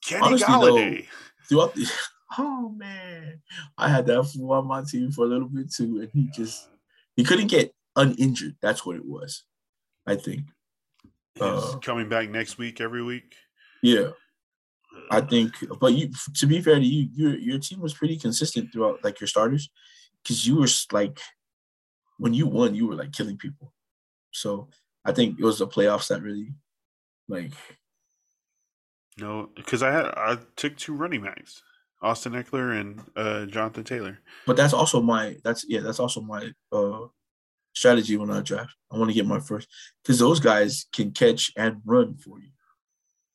Kenny 0.04 0.22
Honestly, 0.22 0.46
though, 0.46 1.02
Throughout 1.48 1.74
the. 1.74 1.90
Oh 2.36 2.68
man, 2.76 3.40
I 3.78 3.88
had 3.88 4.04
that 4.04 4.22
fool 4.24 4.52
on 4.52 4.66
my 4.66 4.82
team 4.84 5.10
for 5.10 5.24
a 5.24 5.28
little 5.28 5.48
bit 5.48 5.72
too, 5.72 6.00
and 6.00 6.10
he 6.12 6.28
just 6.30 6.68
he 7.16 7.24
couldn't 7.24 7.46
get 7.46 7.74
uninjured. 7.96 8.56
That's 8.60 8.84
what 8.84 8.96
it 8.96 9.04
was. 9.06 9.44
I 10.06 10.16
think. 10.16 10.42
He's 11.32 11.42
uh, 11.42 11.78
coming 11.80 12.10
back 12.10 12.28
next 12.28 12.58
week, 12.58 12.82
every 12.82 13.02
week. 13.02 13.34
Yeah. 13.82 14.10
I 15.10 15.20
think, 15.20 15.52
but 15.80 15.92
you 15.94 16.10
to 16.36 16.46
be 16.46 16.60
fair 16.60 16.76
to 16.76 16.84
you, 16.84 17.08
your 17.14 17.38
your 17.38 17.58
team 17.58 17.80
was 17.80 17.94
pretty 17.94 18.16
consistent 18.18 18.72
throughout, 18.72 19.02
like 19.04 19.20
your 19.20 19.28
starters, 19.28 19.70
because 20.22 20.46
you 20.46 20.56
were 20.56 20.68
like, 20.92 21.20
when 22.18 22.34
you 22.34 22.46
won, 22.46 22.74
you 22.74 22.86
were 22.88 22.94
like 22.96 23.12
killing 23.12 23.36
people. 23.38 23.72
So 24.32 24.68
I 25.04 25.12
think 25.12 25.38
it 25.38 25.44
was 25.44 25.58
the 25.58 25.66
playoffs 25.66 26.08
that 26.08 26.22
really, 26.22 26.52
like, 27.28 27.52
No, 29.18 29.50
because 29.56 29.82
I 29.82 29.90
had 29.90 30.06
I 30.16 30.38
took 30.56 30.76
two 30.76 30.94
running 30.94 31.22
backs, 31.22 31.62
Austin 32.02 32.32
Ekeler 32.34 32.78
and 32.80 33.02
uh, 33.16 33.46
Jonathan 33.46 33.84
Taylor. 33.84 34.18
but 34.46 34.56
that's 34.56 34.72
also 34.74 35.00
my 35.00 35.36
that's 35.44 35.64
yeah 35.68 35.80
that's 35.80 36.00
also 36.00 36.20
my 36.20 36.52
uh 36.72 37.06
strategy 37.74 38.16
when 38.16 38.30
I 38.30 38.40
draft. 38.40 38.74
I 38.92 38.98
want 38.98 39.10
to 39.10 39.14
get 39.14 39.26
my 39.26 39.40
first 39.40 39.68
because 40.02 40.18
those 40.18 40.40
guys 40.40 40.86
can 40.92 41.12
catch 41.12 41.52
and 41.56 41.80
run 41.84 42.16
for 42.16 42.40
you, 42.40 42.50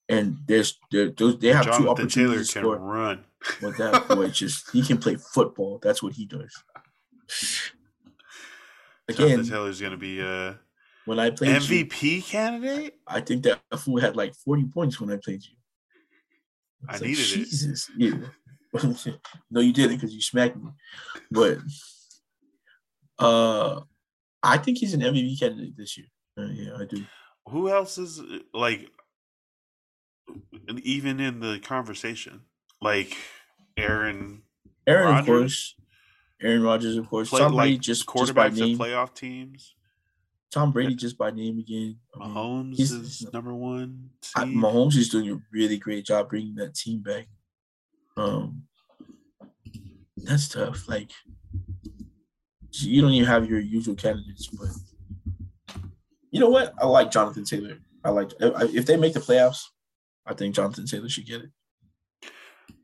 and 0.10 0.38
there's 0.48 0.80
there 0.92 1.10
those 1.10 1.40
they 1.40 1.50
have 1.50 1.66
two 1.66 1.72
Jonathan 1.72 1.86
Taylor 1.86 1.92
opportunities 1.92 2.50
to 2.50 2.62
can 2.62 2.80
run. 2.80 3.26
But 3.62 3.78
that 3.78 4.08
boy 4.08 4.30
just 4.30 4.70
he 4.72 4.84
can 4.84 4.98
play 4.98 5.16
football. 5.16 5.80
That's 5.82 6.02
what 6.02 6.14
he 6.14 6.26
does. 6.26 6.64
Again, 9.10 9.30
Jonathan 9.30 9.50
Taylor's 9.50 9.82
gonna 9.82 9.98
be 9.98 10.20
a 10.22 10.60
when 11.06 11.20
I 11.20 11.30
played 11.30 11.62
you, 11.64 11.86
MVP 11.86 12.26
candidate. 12.26 12.96
I 13.08 13.22
think 13.22 13.44
that 13.44 13.60
fool 13.78 14.00
had 14.00 14.16
like 14.16 14.34
40 14.34 14.66
points 14.66 15.00
when 15.00 15.12
I 15.12 15.18
played 15.18 15.44
you. 15.44 15.56
I 16.88 16.94
It's 16.94 17.02
needed 17.02 17.20
it. 17.20 17.46
Jesus. 17.46 17.90
Yeah. 17.98 18.18
no, 19.52 19.62
you 19.62 19.74
didn't 19.74 19.98
because 19.98 20.14
you 20.14 20.22
smacked 20.22 20.56
me. 20.58 20.72
But 21.32 21.60
uh 23.20 23.82
I 24.42 24.58
think 24.58 24.78
he's 24.78 24.94
an 24.94 25.02
MVP 25.02 25.40
candidate 25.40 25.78
this 25.78 25.98
year. 25.98 26.08
Uh, 26.38 26.48
yeah, 26.52 26.72
I 26.78 26.86
do. 26.86 27.06
Who 27.50 27.70
else 27.70 27.98
is 27.98 28.20
uh, 28.20 28.40
like 28.54 28.90
even 30.84 31.20
in 31.20 31.40
the 31.40 31.60
conversation? 31.60 32.42
Like 32.82 33.16
Aaron 33.78 34.44
Aaron, 34.88 35.18
of 35.18 35.26
course. 35.26 35.76
Aaron 36.42 36.64
Rodgers, 36.64 36.98
of 36.98 37.10
course. 37.10 37.30
Tom 37.30 37.56
Brady 37.56 37.74
like 37.74 37.82
just, 37.82 38.08
just 38.16 38.36
by 38.36 38.50
name. 38.50 38.78
playoff 38.78 39.14
teams. 39.14 39.76
Tom 40.52 40.72
Brady 40.72 40.94
just 40.94 41.18
by 41.18 41.32
name 41.32 41.58
again. 41.58 41.98
I 42.20 42.28
mean, 42.28 42.36
Mahomes 42.36 42.80
is 42.80 43.28
number 43.34 43.54
one. 43.54 44.10
I. 44.36 44.44
Mahomes 44.44 44.96
is 44.98 45.10
doing 45.10 45.32
a 45.32 45.42
really 45.52 45.78
great 45.78 46.06
job 46.06 46.30
bringing 46.30 46.56
that 46.56 46.76
team 46.76 47.02
back. 47.02 47.28
Um, 48.18 48.64
that's 50.18 50.50
tough. 50.50 50.88
Like, 50.88 51.12
you 52.72 53.02
don't 53.02 53.12
even 53.12 53.28
have 53.28 53.50
your 53.50 53.60
usual 53.60 53.96
candidates, 53.96 54.48
but 54.48 54.70
you 56.30 56.40
know 56.40 56.50
what? 56.50 56.74
I 56.80 56.86
like 56.86 57.10
Jonathan 57.10 57.46
Taylor. 57.46 57.78
I 58.04 58.10
like 58.10 58.32
if 58.40 58.86
they 58.86 58.98
make 58.98 59.14
the 59.14 59.22
playoffs, 59.22 59.64
I 60.26 60.34
think 60.34 60.56
Jonathan 60.56 60.86
Taylor 60.86 61.10
should 61.10 61.26
get 61.26 61.42
it. 61.42 61.50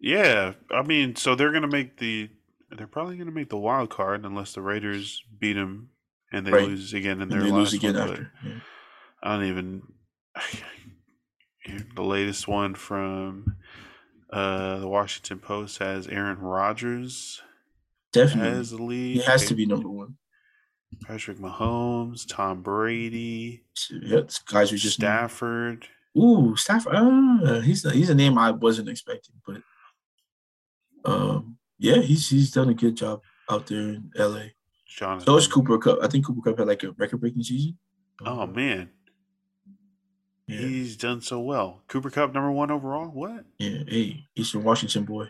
Yeah, 0.01 0.53
I 0.71 0.81
mean, 0.83 1.15
so 1.15 1.35
they're 1.35 1.51
gonna 1.51 1.67
make 1.67 1.97
the. 1.97 2.29
They're 2.71 2.87
probably 2.87 3.17
gonna 3.17 3.31
make 3.31 3.49
the 3.49 3.57
wild 3.57 3.89
card 3.89 4.25
unless 4.25 4.53
the 4.53 4.61
Raiders 4.61 5.21
beat 5.39 5.53
them 5.53 5.89
and 6.31 6.45
they 6.45 6.51
Right. 6.51 6.67
lose 6.67 6.93
again 6.93 7.17
in 7.17 7.23
And 7.23 7.31
their 7.31 7.41
they 7.41 7.49
last 7.51 7.71
lose 7.71 7.73
again 7.73 7.95
one, 7.95 8.09
after. 8.09 8.31
Yeah. 8.45 8.59
I 9.23 9.35
don't 9.35 9.45
even. 9.45 9.81
The 11.95 12.01
latest 12.03 12.47
one 12.47 12.73
from 12.73 13.57
uh, 14.31 14.79
the 14.79 14.87
Washington 14.87 15.37
Post 15.39 15.77
has 15.79 16.07
Aaron 16.07 16.39
Rodgers 16.39 17.43
Definitely, 18.11 18.57
as 18.59 18.71
the 18.71 18.81
lead. 18.81 19.17
he 19.17 19.21
has 19.23 19.45
to 19.47 19.53
be 19.55 19.67
number 19.67 19.87
one. 19.89 20.15
Patrick 21.05 21.37
Mahomes, 21.37 22.25
Tom 22.27 22.63
Brady, 22.63 23.65
Yeah, 23.91 24.21
guys 24.47 24.71
we 24.71 24.79
just. 24.79 24.95
Stafford. 24.95 25.87
Ooh, 26.17 26.55
Stafford. 26.55 26.95
Uh, 26.95 27.59
he's 27.61 27.85
a, 27.85 27.91
he's 27.91 28.09
a 28.09 28.15
name 28.15 28.37
I 28.37 28.51
wasn't 28.51 28.89
expecting, 28.89 29.35
but 29.45 29.61
um, 31.05 31.57
yeah, 31.77 31.97
he's 32.01 32.29
he's 32.29 32.51
done 32.51 32.69
a 32.69 32.73
good 32.73 32.95
job 32.97 33.21
out 33.49 33.67
there 33.67 33.79
in 33.79 34.11
LA. 34.15 34.43
Jonathan. 34.87 35.25
So 35.25 35.37
is 35.37 35.47
Cooper 35.47 35.77
Kupp. 35.77 35.99
I 36.01 36.07
think 36.07 36.25
Cooper 36.25 36.41
Kupp 36.41 36.57
had 36.59 36.67
like 36.67 36.83
a 36.83 36.91
record 36.91 37.19
breaking 37.21 37.43
season. 37.43 37.77
Oh 38.25 38.47
man, 38.47 38.89
yeah, 40.47 40.57
he's 40.59 40.97
done 40.97 41.21
so 41.21 41.39
well. 41.39 41.83
Cooper 41.87 42.09
Kupp 42.09 42.33
number 42.33 42.51
one 42.51 42.71
overall. 42.71 43.07
What? 43.07 43.45
yeah. 43.59 43.83
Hey, 43.87 44.25
Eastern 44.35 44.63
Washington 44.63 45.03
boy. 45.05 45.27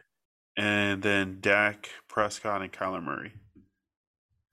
And 0.57 1.01
then 1.01 1.37
Dak 1.39 1.89
Prescott 2.07 2.61
and 2.61 2.71
Kyler 2.71 3.03
Murray. 3.03 3.33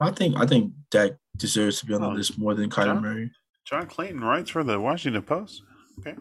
I 0.00 0.10
think 0.10 0.36
I 0.36 0.44
think 0.46 0.72
Dak 0.90 1.12
deserves 1.36 1.80
to 1.80 1.86
be 1.86 1.94
on 1.94 2.00
the 2.02 2.08
Oh, 2.08 2.12
list 2.12 2.38
more 2.38 2.54
than 2.54 2.68
Kyler 2.68 2.86
John? 2.94 3.02
Murray. 3.02 3.30
John 3.64 3.86
Clayton 3.86 4.20
writes 4.22 4.50
for 4.50 4.62
the 4.62 4.78
Washington 4.78 5.22
Post. 5.22 5.62
Okay. 5.98 6.16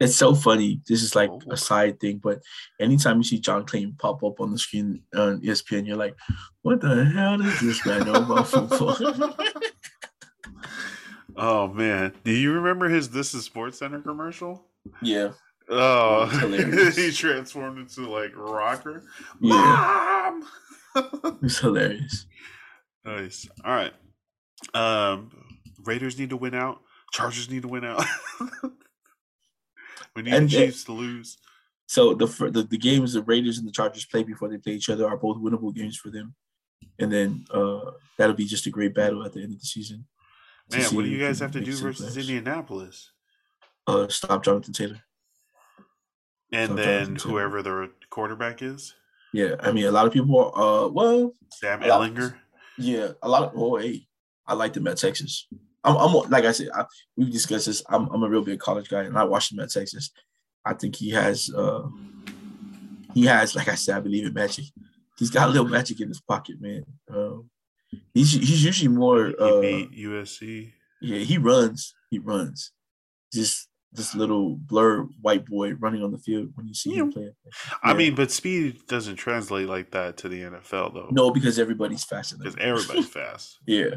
It's 0.00 0.16
so 0.16 0.34
funny. 0.34 0.80
This 0.88 1.02
is 1.02 1.14
like 1.14 1.30
Oh. 1.30 1.40
a 1.50 1.56
side 1.56 2.00
thing, 2.00 2.18
but 2.22 2.40
anytime 2.80 3.18
you 3.18 3.24
see 3.24 3.38
John 3.38 3.64
Clayton 3.64 3.94
pop 3.98 4.22
up 4.24 4.40
on 4.40 4.50
the 4.50 4.58
screen 4.58 5.02
on 5.14 5.40
ESPN, 5.40 5.86
you're 5.86 5.96
like, 5.96 6.16
"What 6.62 6.80
the 6.80 7.04
hell 7.04 7.38
does 7.38 7.60
this 7.60 7.86
man 7.86 8.04
know 8.06 8.14
about 8.14 8.48
football?" 8.48 8.96
Oh 11.36 11.66
man, 11.66 12.12
do 12.22 12.30
you 12.32 12.52
remember 12.52 12.88
his 12.88 13.10
"This 13.10 13.34
Is 13.34 13.48
SportsCenter" 13.48 14.02
commercial? 14.04 14.66
yeah, 15.02 15.32
Oh, 15.68 16.26
he 16.94 17.10
transformed 17.10 17.78
into 17.78 18.08
like 18.08 18.30
rocker. 18.36 19.02
yeah, 19.40 20.40
Mom! 20.94 21.38
it's 21.42 21.58
hilarious. 21.58 22.26
nice. 23.04 23.48
All 23.64 23.74
right. 23.74 23.92
Um, 24.74 25.30
Raiders 25.84 26.16
need 26.18 26.30
to 26.30 26.36
win 26.36 26.54
out. 26.54 26.80
Chargers 27.14 27.48
need 27.48 27.62
to 27.62 27.68
win 27.68 27.84
out. 27.84 28.04
we 30.16 30.22
need 30.22 30.34
And 30.34 30.50
the 30.50 30.66
Chiefs 30.66 30.84
to 30.84 30.92
lose. 30.92 31.38
So 31.86 32.14
the, 32.14 32.26
the 32.26 32.62
the 32.62 32.78
games 32.78 33.12
the 33.12 33.22
Raiders 33.22 33.58
and 33.58 33.68
the 33.68 33.72
Chargers 33.72 34.04
play 34.06 34.22
before 34.24 34.48
they 34.48 34.58
play 34.58 34.72
each 34.72 34.88
other 34.90 35.06
are 35.06 35.16
both 35.16 35.36
winnable 35.36 35.74
games 35.74 35.96
for 35.96 36.10
them, 36.10 36.34
and 36.98 37.12
then 37.12 37.44
uh, 37.52 37.90
that'll 38.16 38.34
be 38.34 38.46
just 38.46 38.66
a 38.66 38.70
great 38.70 38.94
battle 38.94 39.22
at 39.24 39.32
the 39.32 39.42
end 39.42 39.52
of 39.52 39.60
the 39.60 39.66
season. 39.66 40.06
Man, 40.72 40.82
what 40.94 41.04
do 41.04 41.08
you 41.10 41.18
guys 41.24 41.38
have 41.40 41.52
to 41.52 41.60
do 41.60 41.76
versus 41.76 42.14
plays. 42.14 42.16
Indianapolis? 42.16 43.10
Uh, 43.86 44.08
stop 44.08 44.42
Jonathan 44.42 44.72
Taylor. 44.72 45.02
And 46.52 46.70
So 46.70 46.74
then 46.74 46.86
Jonathan 46.86 47.16
Taylor. 47.16 47.32
whoever 47.32 47.62
the 47.62 47.90
quarterback 48.08 48.62
is, 48.62 48.94
Yeah, 49.34 49.56
I 49.60 49.70
mean 49.72 49.84
a 49.84 49.92
lot 49.92 50.06
of 50.06 50.12
people. 50.12 50.52
Uh, 50.56 50.88
well, 50.88 51.34
Sam 51.52 51.80
Ehlinger. 51.82 52.34
yeah, 52.78 53.08
a 53.22 53.28
lot 53.28 53.42
of. 53.42 53.52
Oh, 53.54 53.76
hey, 53.76 54.06
I 54.46 54.54
like 54.54 54.72
them 54.72 54.86
at 54.86 54.96
Texas. 54.96 55.46
I'm, 55.84 55.96
I'm 55.96 56.12
like 56.30 56.44
I 56.44 56.52
said, 56.52 56.68
I, 56.74 56.84
we've 57.16 57.30
discussed 57.30 57.66
this. 57.66 57.82
I'm, 57.88 58.08
I'm 58.08 58.22
a 58.22 58.28
real 58.28 58.42
big 58.42 58.58
college 58.60 58.88
guy, 58.88 59.02
and 59.02 59.16
I 59.18 59.24
watched 59.24 59.52
him 59.52 59.60
at 59.60 59.70
Texas. 59.70 60.10
I 60.64 60.72
think 60.74 60.96
he 60.96 61.10
has, 61.10 61.50
uh, 61.54 61.82
he 63.12 63.26
has, 63.26 63.54
like 63.54 63.68
I 63.68 63.74
said, 63.74 63.96
I 63.96 64.00
believe 64.00 64.26
in 64.26 64.32
magic. 64.34 64.64
He's 65.18 65.30
got 65.30 65.48
a 65.48 65.52
little 65.52 65.68
magic 65.68 66.00
in 66.00 66.08
his 66.08 66.20
pocket, 66.20 66.56
man. 66.60 66.84
Um, 67.08 67.50
he's 68.12 68.32
he's 68.32 68.64
usually 68.64 68.88
more. 68.88 69.26
He 69.28 69.34
Uh, 69.38 69.60
beat 69.60 69.92
USC. 69.92 70.72
yeah, 71.00 71.18
he 71.18 71.38
runs. 71.38 71.94
He 72.10 72.18
runs. 72.18 72.72
Just 73.32 73.68
this 73.92 74.12
little 74.16 74.56
blur 74.56 75.02
white 75.22 75.46
boy 75.46 75.74
running 75.74 76.02
on 76.02 76.10
the 76.10 76.18
field 76.18 76.48
when 76.56 76.66
you 76.66 76.74
see 76.74 76.94
him 76.96 77.12
play. 77.12 77.30
I 77.84 77.94
mean, 77.94 78.16
but 78.16 78.32
speed 78.32 78.86
doesn't 78.88 79.16
translate 79.16 79.68
like 79.68 79.92
that 79.92 80.16
to 80.18 80.28
the 80.28 80.40
NFL 80.42 80.94
though. 80.94 81.08
No, 81.12 81.30
because 81.30 81.60
everybody's 81.60 82.02
faster. 82.04 82.36
Because 82.36 82.56
everybody's 82.58 83.08
fast. 83.20 83.58
yeah. 83.66 83.90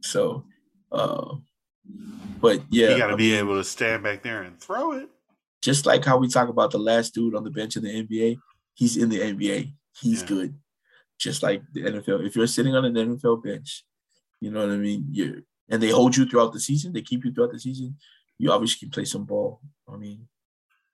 So, 0.00 0.44
uh, 0.92 1.36
but 2.40 2.62
yeah, 2.70 2.90
you 2.90 2.98
got 2.98 3.08
to 3.08 3.16
be 3.16 3.34
able 3.34 3.56
to 3.56 3.64
stand 3.64 4.02
back 4.02 4.22
there 4.22 4.42
and 4.42 4.58
throw 4.60 4.92
it. 4.92 5.08
Just 5.62 5.84
like 5.84 6.04
how 6.04 6.16
we 6.16 6.28
talk 6.28 6.48
about 6.48 6.70
the 6.70 6.78
last 6.78 7.14
dude 7.14 7.34
on 7.34 7.44
the 7.44 7.50
bench 7.50 7.76
in 7.76 7.82
the 7.82 8.06
NBA, 8.06 8.38
he's 8.74 8.96
in 8.96 9.10
the 9.10 9.18
NBA. 9.18 9.72
He's 10.00 10.22
yeah. 10.22 10.28
good. 10.28 10.54
Just 11.18 11.42
like 11.42 11.62
the 11.72 11.82
NFL. 11.82 12.26
If 12.26 12.34
you're 12.34 12.46
sitting 12.46 12.74
on 12.74 12.84
an 12.84 12.94
NFL 12.94 13.44
bench, 13.44 13.84
you 14.40 14.50
know 14.50 14.60
what 14.60 14.72
I 14.72 14.78
mean. 14.78 15.06
You 15.10 15.42
and 15.68 15.82
they 15.82 15.90
hold 15.90 16.16
you 16.16 16.26
throughout 16.26 16.52
the 16.52 16.60
season. 16.60 16.92
They 16.92 17.02
keep 17.02 17.24
you 17.24 17.32
throughout 17.32 17.52
the 17.52 17.60
season. 17.60 17.96
You 18.38 18.52
obviously 18.52 18.86
can 18.86 18.90
play 18.90 19.04
some 19.04 19.24
ball. 19.24 19.60
I 19.92 19.96
mean, 19.96 20.26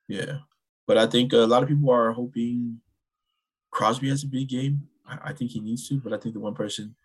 yeah. 0.08 0.38
But 0.86 0.98
I 0.98 1.06
think 1.06 1.32
a 1.32 1.38
lot 1.38 1.62
of 1.62 1.68
people 1.68 1.90
are 1.90 2.12
hoping 2.12 2.80
Crosby 3.70 4.08
has 4.08 4.24
a 4.24 4.28
big 4.28 4.48
game. 4.48 4.88
I, 5.06 5.30
I 5.30 5.32
think 5.32 5.52
he 5.52 5.60
needs 5.60 5.88
to, 5.88 6.00
but 6.00 6.12
I 6.12 6.18
think 6.18 6.34
the 6.34 6.40
one 6.40 6.54
person 6.54 6.96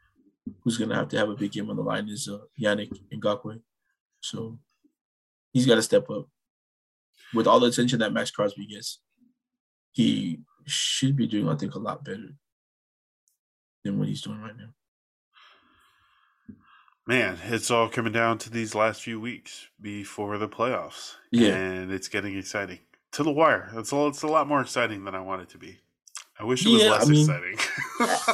who's 0.62 0.78
gonna 0.78 0.96
have 0.96 1.10
to 1.10 1.18
have 1.18 1.30
a 1.30 1.36
big 1.36 1.52
game 1.52 1.70
on 1.70 1.76
the 1.76 1.84
line 1.84 2.10
is 2.10 2.28
uh, 2.28 2.40
Yannick 2.60 2.92
Ngakoue. 3.14 3.62
So 4.22 4.60
he's 5.52 5.66
got 5.66 5.76
to 5.76 5.82
step 5.82 6.10
up. 6.10 6.28
With 7.34 7.48
all 7.48 7.60
the 7.60 7.68
attention 7.68 8.00
that 8.00 8.14
Maxx 8.14 8.30
Crosby 8.32 8.68
gets, 8.68 9.00
he 9.92 10.40
should 10.66 11.16
be 11.16 11.28
doing, 11.28 11.48
I 11.48 11.56
think, 11.56 11.76
a 11.76 11.80
lot 11.80 12.04
better 12.04 12.36
than 13.84 13.98
what 13.98 14.08
he's 14.08 14.22
doing 14.22 14.42
right 14.42 14.58
now 14.58 14.74
man, 17.12 17.38
it's 17.44 17.70
all 17.70 17.90
coming 17.90 18.14
down 18.14 18.38
to 18.40 18.50
these 18.50 18.74
last 18.74 19.02
few 19.02 19.20
weeks 19.20 19.68
before 19.82 20.38
the 20.38 20.48
playoffs. 20.48 21.16
Yeah. 21.32 21.56
And 21.56 21.92
it's 21.92 22.08
getting 22.08 22.38
exciting. 22.38 22.80
To 23.14 23.24
the 23.24 23.32
wire. 23.32 23.70
It's 23.76 23.92
a, 23.92 24.08
it's 24.08 24.22
a 24.22 24.28
lot 24.28 24.48
more 24.48 24.62
exciting 24.62 25.04
than 25.04 25.14
I 25.14 25.20
want 25.20 25.42
it 25.42 25.50
to 25.50 25.58
be. 25.58 25.80
I 26.42 26.44
wish 26.44 26.66
it 26.66 26.70
was 26.70 26.82
yeah, 26.82 26.90
less 26.92 27.08
I 27.08 27.10
mean, 27.12 27.30
exciting. 27.30 27.58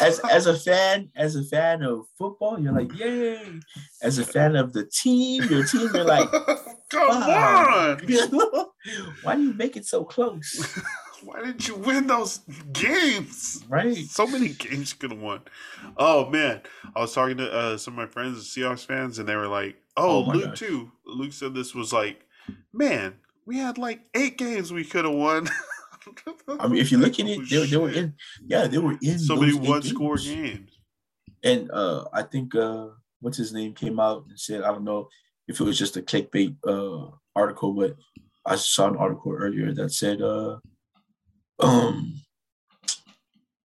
as 0.02 0.20
as 0.32 0.46
a 0.46 0.58
fan, 0.58 1.10
as 1.18 1.36
a 1.36 1.44
fan 1.44 1.84
of 1.84 2.06
football, 2.18 2.58
you're 2.58 2.72
like, 2.72 2.98
yay. 2.98 3.60
As 4.02 4.18
a 4.18 4.26
fan 4.26 4.56
of 4.56 4.72
the 4.72 4.86
team, 4.86 5.44
your 5.44 5.66
team, 5.66 5.90
you're 5.94 6.06
like, 6.06 6.32
come 6.90 7.10
on. 7.10 7.98
Why 9.24 9.36
do 9.36 9.42
you 9.42 9.54
make 9.54 9.76
it 9.76 9.86
so 9.86 10.06
close? 10.06 10.80
why 11.24 11.44
didn't 11.44 11.68
you 11.68 11.76
win 11.76 12.08
those 12.08 12.40
games? 12.72 13.66
Right. 13.68 13.98
So 13.98 14.26
many 14.26 14.50
games 14.50 14.94
you 14.94 14.98
could 15.00 15.12
have 15.12 15.20
won. 15.20 15.42
Oh 15.98 16.30
man. 16.30 16.62
I 16.96 17.02
was 17.02 17.14
talking 17.14 17.38
to 17.38 17.52
uh, 17.52 17.78
some 17.78 17.96
of 17.96 17.98
my 17.98 18.06
friends, 18.06 18.48
Seahawks 18.48 18.86
fans, 18.86 19.20
and 19.20 19.28
they 19.28 19.36
were 19.36 19.48
like, 19.48 19.76
Oh, 19.98 20.24
oh 20.26 20.32
Luke 20.32 20.46
gosh. 20.46 20.60
too. 20.60 20.92
Luke 21.06 21.34
said 21.34 21.54
this 21.54 21.76
was 21.76 21.92
like, 21.92 22.22
man, 22.72 23.16
we 23.46 23.58
had 23.58 23.78
like 23.78 24.02
eight 24.14 24.38
games 24.38 24.72
we 24.72 24.86
could 24.86 25.04
have 25.04 25.14
won. 25.14 25.50
I 26.60 26.68
mean, 26.68 26.82
if 26.82 26.92
you 26.92 26.98
look 26.98 27.20
at 27.20 27.28
it, 27.28 27.50
they, 27.50 27.66
they, 27.66 27.78
were 27.78 27.92
in 27.92 28.14
yeah, 28.46 28.68
they 28.68 28.78
were 28.78 28.98
in 29.02 29.20
so 29.20 29.36
many 29.36 29.54
one 29.54 29.82
score 29.82 30.18
games. 30.18 30.72
And 31.44 31.70
uh 31.72 32.06
I 32.14 32.24
think 32.24 32.56
uh 32.56 32.88
what's 33.22 33.38
his 33.38 33.54
name 33.54 33.74
came 33.74 34.00
out 34.00 34.26
and 34.28 34.40
said, 34.40 34.64
I 34.64 34.68
don't 34.68 34.84
know 34.84 35.10
if 35.48 35.60
it 35.60 35.64
was 35.64 35.78
just 35.78 35.98
a 35.98 36.02
clickbait 36.02 36.56
uh 36.66 37.12
article, 37.36 37.74
but 37.74 37.96
I 38.46 38.56
saw 38.56 38.88
an 38.88 38.98
article 38.98 39.34
earlier 39.34 39.74
that 39.74 39.92
said 39.92 40.22
uh 40.22 40.58
um, 41.60 42.22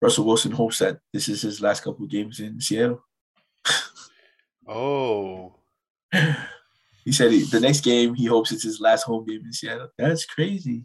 Russell 0.01 0.25
Wilson 0.25 0.53
hopes 0.53 0.79
that 0.79 0.99
this 1.13 1.29
is 1.29 1.43
his 1.43 1.61
last 1.61 1.85
couple 1.85 2.07
games 2.07 2.41
in 2.41 2.61
Seattle. 2.61 3.05
oh. 4.67 5.57
He 7.05 7.11
said 7.11 7.33
he, 7.33 7.43
the 7.43 7.59
next 7.59 7.83
game 7.83 8.15
he 8.15 8.27
hopes 8.27 8.53
it's 8.53 8.63
his 8.63 8.81
last 8.81 9.03
home 9.03 9.27
game 9.27 9.43
in 9.45 9.53
Seattle. 9.53 9.89
That's 9.99 10.25
crazy. 10.25 10.85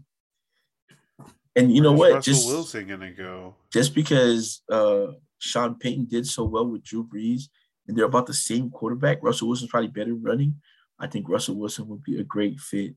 And 1.57 1.75
you 1.75 1.81
know 1.81 1.91
what? 1.91 2.13
Russell 2.13 2.33
just 2.33 2.47
Wilson 2.47 2.87
gonna 2.87 3.11
go. 3.11 3.55
Just 3.73 3.95
because 3.95 4.61
uh, 4.71 5.07
Sean 5.39 5.75
Payton 5.75 6.05
did 6.05 6.27
so 6.27 6.43
well 6.43 6.67
with 6.67 6.83
Drew 6.83 7.03
Brees, 7.05 7.49
and 7.87 7.97
they're 7.97 8.05
about 8.05 8.27
the 8.27 8.33
same 8.33 8.69
quarterback. 8.69 9.17
Russell 9.23 9.47
Wilson's 9.47 9.71
probably 9.71 9.89
better 9.89 10.13
running. 10.13 10.61
I 10.99 11.07
think 11.07 11.27
Russell 11.27 11.55
Wilson 11.55 11.87
would 11.87 12.03
be 12.03 12.19
a 12.19 12.23
great 12.23 12.59
fit 12.59 12.93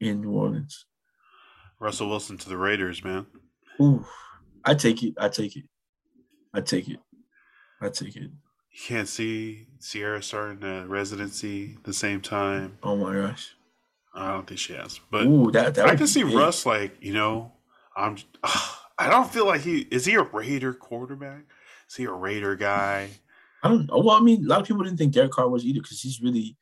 in 0.00 0.20
New 0.20 0.32
Orleans. 0.32 0.86
Russell 1.78 2.08
Wilson 2.08 2.36
to 2.38 2.48
the 2.48 2.56
Raiders, 2.56 3.04
man. 3.04 3.26
Ooh, 3.80 4.04
I 4.64 4.74
take 4.74 5.02
it. 5.04 5.14
I 5.16 5.28
take 5.28 5.56
it. 5.56 5.64
I 6.52 6.60
take 6.60 6.88
it. 6.88 6.98
I 7.80 7.88
take 7.88 8.16
it. 8.16 8.22
You 8.22 8.84
can't 8.86 9.08
see 9.08 9.68
Ciara 9.80 10.22
starting 10.22 10.64
a 10.64 10.86
residency 10.86 11.76
the 11.84 11.92
same 11.92 12.20
time. 12.20 12.78
Oh 12.82 12.96
my 12.96 13.14
gosh. 13.14 13.54
I 14.14 14.32
don't 14.32 14.48
think 14.48 14.58
she 14.58 14.72
has, 14.72 14.98
but 15.12 15.26
Ooh, 15.26 15.52
that, 15.52 15.76
that 15.76 15.86
I 15.86 15.94
can 15.94 16.08
see 16.08 16.24
big. 16.24 16.34
Russ 16.34 16.66
like 16.66 16.96
you 17.00 17.12
know. 17.12 17.52
I'm. 17.98 18.16
Uh, 18.42 18.68
I 19.00 19.08
don't 19.08 19.30
feel 19.30 19.46
like 19.46 19.60
he 19.60 19.86
is 19.92 20.06
he 20.06 20.14
a 20.14 20.22
Raider 20.22 20.74
quarterback. 20.74 21.44
Is 21.88 21.94
he 21.94 22.04
a 22.04 22.10
Raider 22.10 22.56
guy? 22.56 23.10
I 23.62 23.68
don't 23.68 23.86
know. 23.86 23.98
Well, 23.98 24.16
I 24.16 24.20
mean, 24.20 24.44
a 24.44 24.48
lot 24.48 24.60
of 24.60 24.66
people 24.66 24.82
didn't 24.82 24.98
think 24.98 25.12
Derek 25.12 25.30
Carr 25.30 25.48
was 25.48 25.64
either 25.64 25.80
because 25.80 26.00
he's 26.00 26.20
really 26.20 26.56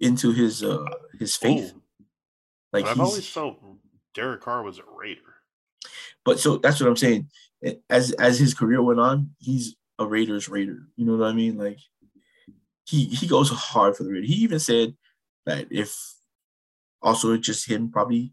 into 0.00 0.32
his 0.32 0.64
uh 0.64 0.84
his 1.20 1.36
faith. 1.36 1.72
Ooh. 1.72 1.82
Like 2.72 2.86
I've 2.86 2.98
always 2.98 3.28
felt 3.28 3.58
Derek 4.12 4.40
Carr 4.40 4.64
was 4.64 4.78
a 4.78 4.82
Raider. 4.98 5.20
But 6.24 6.40
so 6.40 6.56
that's 6.56 6.80
what 6.80 6.88
I'm 6.88 6.96
saying. 6.96 7.28
As 7.88 8.10
as 8.12 8.40
his 8.40 8.54
career 8.54 8.82
went 8.82 8.98
on, 8.98 9.30
he's 9.38 9.76
a 10.00 10.06
Raiders 10.06 10.48
Raider. 10.48 10.88
You 10.96 11.06
know 11.06 11.16
what 11.16 11.28
I 11.28 11.32
mean? 11.32 11.56
Like 11.58 11.78
he 12.84 13.04
he 13.04 13.28
goes 13.28 13.50
hard 13.50 13.96
for 13.96 14.02
the 14.02 14.10
Raiders. 14.10 14.28
He 14.28 14.36
even 14.36 14.58
said 14.58 14.96
that 15.46 15.68
if 15.70 15.96
also 17.00 17.34
it's 17.34 17.46
just 17.46 17.70
him 17.70 17.90
probably 17.90 18.32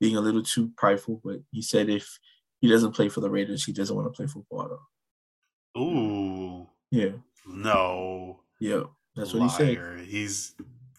being 0.00 0.16
a 0.16 0.20
little 0.20 0.42
too 0.42 0.70
prideful, 0.76 1.20
but 1.24 1.36
he 1.50 1.62
said 1.62 1.88
if 1.88 2.18
he 2.60 2.68
doesn't 2.68 2.92
play 2.92 3.08
for 3.08 3.20
the 3.20 3.30
Raiders, 3.30 3.64
he 3.64 3.72
doesn't 3.72 3.94
want 3.94 4.06
to 4.06 4.16
play 4.16 4.26
football 4.26 4.64
at 4.64 4.70
all. 4.70 5.82
Ooh. 5.82 6.66
Yeah. 6.90 7.12
No. 7.46 8.40
Yeah. 8.60 8.84
That's 9.14 9.32
what 9.34 9.58
Liar. 9.58 9.96
he 9.98 9.98
said. 9.98 10.06
He's 10.08 10.54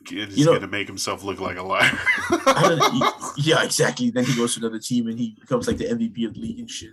you 0.09 0.45
know, 0.45 0.53
gonna 0.53 0.67
make 0.67 0.87
himself 0.87 1.23
look 1.23 1.39
like 1.39 1.57
a 1.57 1.63
liar. 1.63 1.97
yeah, 3.37 3.63
exactly. 3.63 4.09
Then 4.09 4.25
he 4.25 4.35
goes 4.35 4.55
to 4.55 4.61
another 4.61 4.79
team 4.79 5.07
and 5.07 5.19
he 5.19 5.37
becomes 5.39 5.67
like 5.67 5.77
the 5.77 5.85
MVP 5.85 6.25
of 6.25 6.33
the 6.33 6.39
league 6.39 6.59
and 6.59 6.69
shit. 6.69 6.91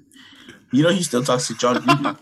You 0.73 0.83
know, 0.83 0.91
he 0.91 1.03
still 1.03 1.23
talks 1.23 1.47
to 1.49 1.55
Jon 1.55 1.77
Gruden. 1.77 2.19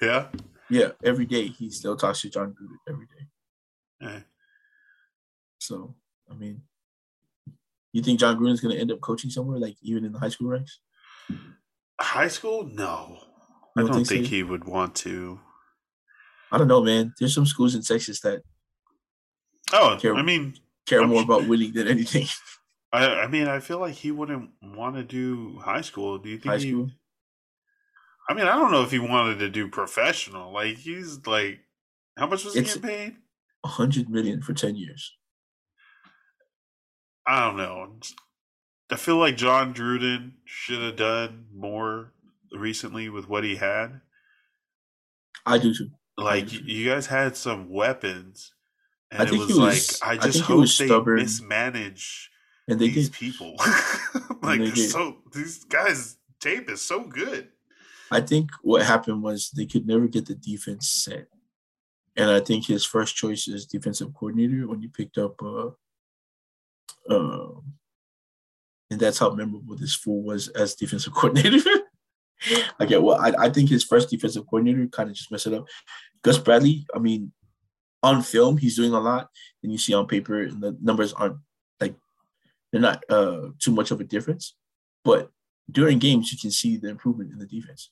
yeah. 0.00 0.28
Yeah, 0.70 0.90
every 1.04 1.26
day 1.26 1.48
he 1.48 1.70
still 1.70 1.96
talks 1.96 2.20
to 2.22 2.30
Jon 2.30 2.54
Gruden 2.54 2.76
every 2.88 3.06
day. 3.06 3.26
Yeah. 4.00 4.20
So, 5.58 5.94
I 6.30 6.34
mean, 6.34 6.62
you 7.92 8.02
think 8.02 8.20
Jon 8.20 8.38
Gruden's 8.38 8.60
gonna 8.60 8.74
end 8.74 8.92
up 8.92 9.00
coaching 9.00 9.30
somewhere, 9.30 9.58
like 9.58 9.76
even 9.82 10.04
in 10.04 10.12
the 10.12 10.18
high 10.18 10.28
school 10.28 10.48
ranks? 10.48 10.80
High 12.00 12.28
school? 12.28 12.64
No, 12.64 13.18
I 13.76 13.82
don't, 13.82 13.94
think, 13.94 14.08
think 14.08 14.24
so? 14.26 14.30
he 14.30 14.42
would 14.42 14.64
want 14.64 14.94
to. 14.96 15.38
I 16.50 16.58
don't 16.58 16.68
know, 16.68 16.82
man. 16.82 17.14
There's 17.18 17.34
some 17.34 17.46
schools 17.46 17.74
in 17.74 17.82
Texas 17.82 18.20
that 18.20 18.42
Oh, 19.72 19.96
care, 20.00 20.14
I 20.14 20.22
mean, 20.22 20.54
care 20.86 21.00
I'm 21.00 21.08
more 21.08 21.22
sure. 21.22 21.36
about 21.36 21.48
winning 21.48 21.72
than 21.72 21.88
anything. 21.88 22.26
I, 22.92 23.22
I 23.22 23.26
mean, 23.26 23.48
I 23.48 23.60
feel 23.60 23.78
like 23.78 23.94
he 23.94 24.10
wouldn't 24.10 24.50
want 24.62 24.96
to 24.96 25.02
do 25.02 25.58
high 25.60 25.80
school. 25.80 26.18
Do 26.18 26.28
you 26.28 26.36
think 26.36 26.52
high 26.52 26.58
he, 26.58 26.70
school? 26.70 26.90
I 28.28 28.34
mean, 28.34 28.46
I 28.46 28.56
don't 28.56 28.70
know 28.70 28.82
if 28.82 28.90
he 28.90 28.98
wanted 28.98 29.38
to 29.38 29.48
do 29.48 29.68
professional. 29.68 30.52
Like 30.52 30.76
he's 30.76 31.26
like, 31.26 31.60
how 32.18 32.26
much 32.26 32.44
was 32.44 32.54
it's 32.54 32.74
he 32.74 32.80
getting 32.80 32.96
paid? 32.96 33.16
A 33.64 33.68
hundred 33.68 34.10
million 34.10 34.42
for 34.42 34.52
ten 34.52 34.76
years. 34.76 35.16
I 37.26 37.46
don't 37.46 37.56
know. 37.56 37.96
I 38.90 38.96
feel 38.96 39.16
like 39.16 39.36
Jon 39.36 39.72
Gruden 39.72 40.32
should 40.44 40.82
have 40.82 40.96
done 40.96 41.46
more 41.54 42.12
recently 42.52 43.08
with 43.08 43.28
what 43.28 43.44
he 43.44 43.56
had. 43.56 44.00
I 45.46 45.58
do 45.58 45.74
too. 45.74 45.90
Like 46.16 46.48
do 46.48 46.58
too. 46.58 46.64
you 46.64 46.90
guys 46.90 47.06
had 47.06 47.36
some 47.36 47.70
weapons 47.70 48.52
and 49.10 49.22
I 49.22 49.24
think 49.26 49.36
it 49.36 49.46
was, 49.46 49.58
was 49.58 50.00
like, 50.02 50.10
I 50.10 50.16
just 50.16 50.42
I 50.42 50.44
hope 50.44 50.60
they 50.60 50.86
stubborn. 50.86 51.16
mismanage 51.16 52.30
and 52.68 52.78
they 52.78 52.88
these 52.88 53.08
did. 53.08 53.18
people. 53.18 53.56
like 54.42 54.66
so 54.76 55.18
these 55.32 55.64
guys 55.64 56.16
tape 56.40 56.70
is 56.70 56.82
so 56.82 57.04
good. 57.04 57.48
I 58.10 58.20
think 58.20 58.50
what 58.62 58.82
happened 58.82 59.22
was 59.22 59.50
they 59.50 59.66
could 59.66 59.86
never 59.86 60.06
get 60.06 60.26
the 60.26 60.34
defense 60.34 60.90
set. 60.90 61.28
And 62.14 62.30
I 62.30 62.40
think 62.40 62.66
his 62.66 62.84
first 62.84 63.16
choice 63.16 63.48
is 63.48 63.64
defensive 63.64 64.12
coordinator 64.12 64.68
when 64.68 64.80
he 64.80 64.88
picked 64.88 65.18
up 65.18 65.42
uh 65.42 65.70
um 67.08 67.62
and 68.90 69.00
that's 69.00 69.18
how 69.18 69.30
memorable 69.30 69.76
this 69.76 69.94
fool 69.94 70.22
was 70.22 70.48
as 70.48 70.74
defensive 70.74 71.14
coordinator. 71.14 71.58
Get 72.86 73.02
well, 73.02 73.20
I, 73.20 73.32
I 73.46 73.50
think 73.50 73.70
his 73.70 73.84
first 73.84 74.10
defensive 74.10 74.46
coordinator 74.46 74.86
kind 74.88 75.08
of 75.08 75.16
just 75.16 75.30
messed 75.30 75.46
it 75.46 75.54
up. 75.54 75.66
Gus 76.22 76.38
Bradley, 76.38 76.84
I 76.94 76.98
mean, 76.98 77.32
on 78.02 78.22
film 78.22 78.56
he's 78.56 78.76
doing 78.76 78.92
a 78.92 79.00
lot, 79.00 79.30
and 79.62 79.72
you 79.72 79.78
see 79.78 79.94
on 79.94 80.06
paper 80.06 80.42
and 80.42 80.60
the 80.60 80.76
numbers 80.82 81.12
aren't 81.12 81.38
like 81.80 81.94
they're 82.70 82.80
not 82.80 83.02
uh, 83.08 83.48
too 83.58 83.72
much 83.72 83.90
of 83.90 84.00
a 84.00 84.04
difference. 84.04 84.56
But 85.04 85.30
during 85.70 85.98
games, 85.98 86.32
you 86.32 86.38
can 86.38 86.50
see 86.50 86.76
the 86.76 86.88
improvement 86.88 87.32
in 87.32 87.38
the 87.38 87.46
defense. 87.46 87.90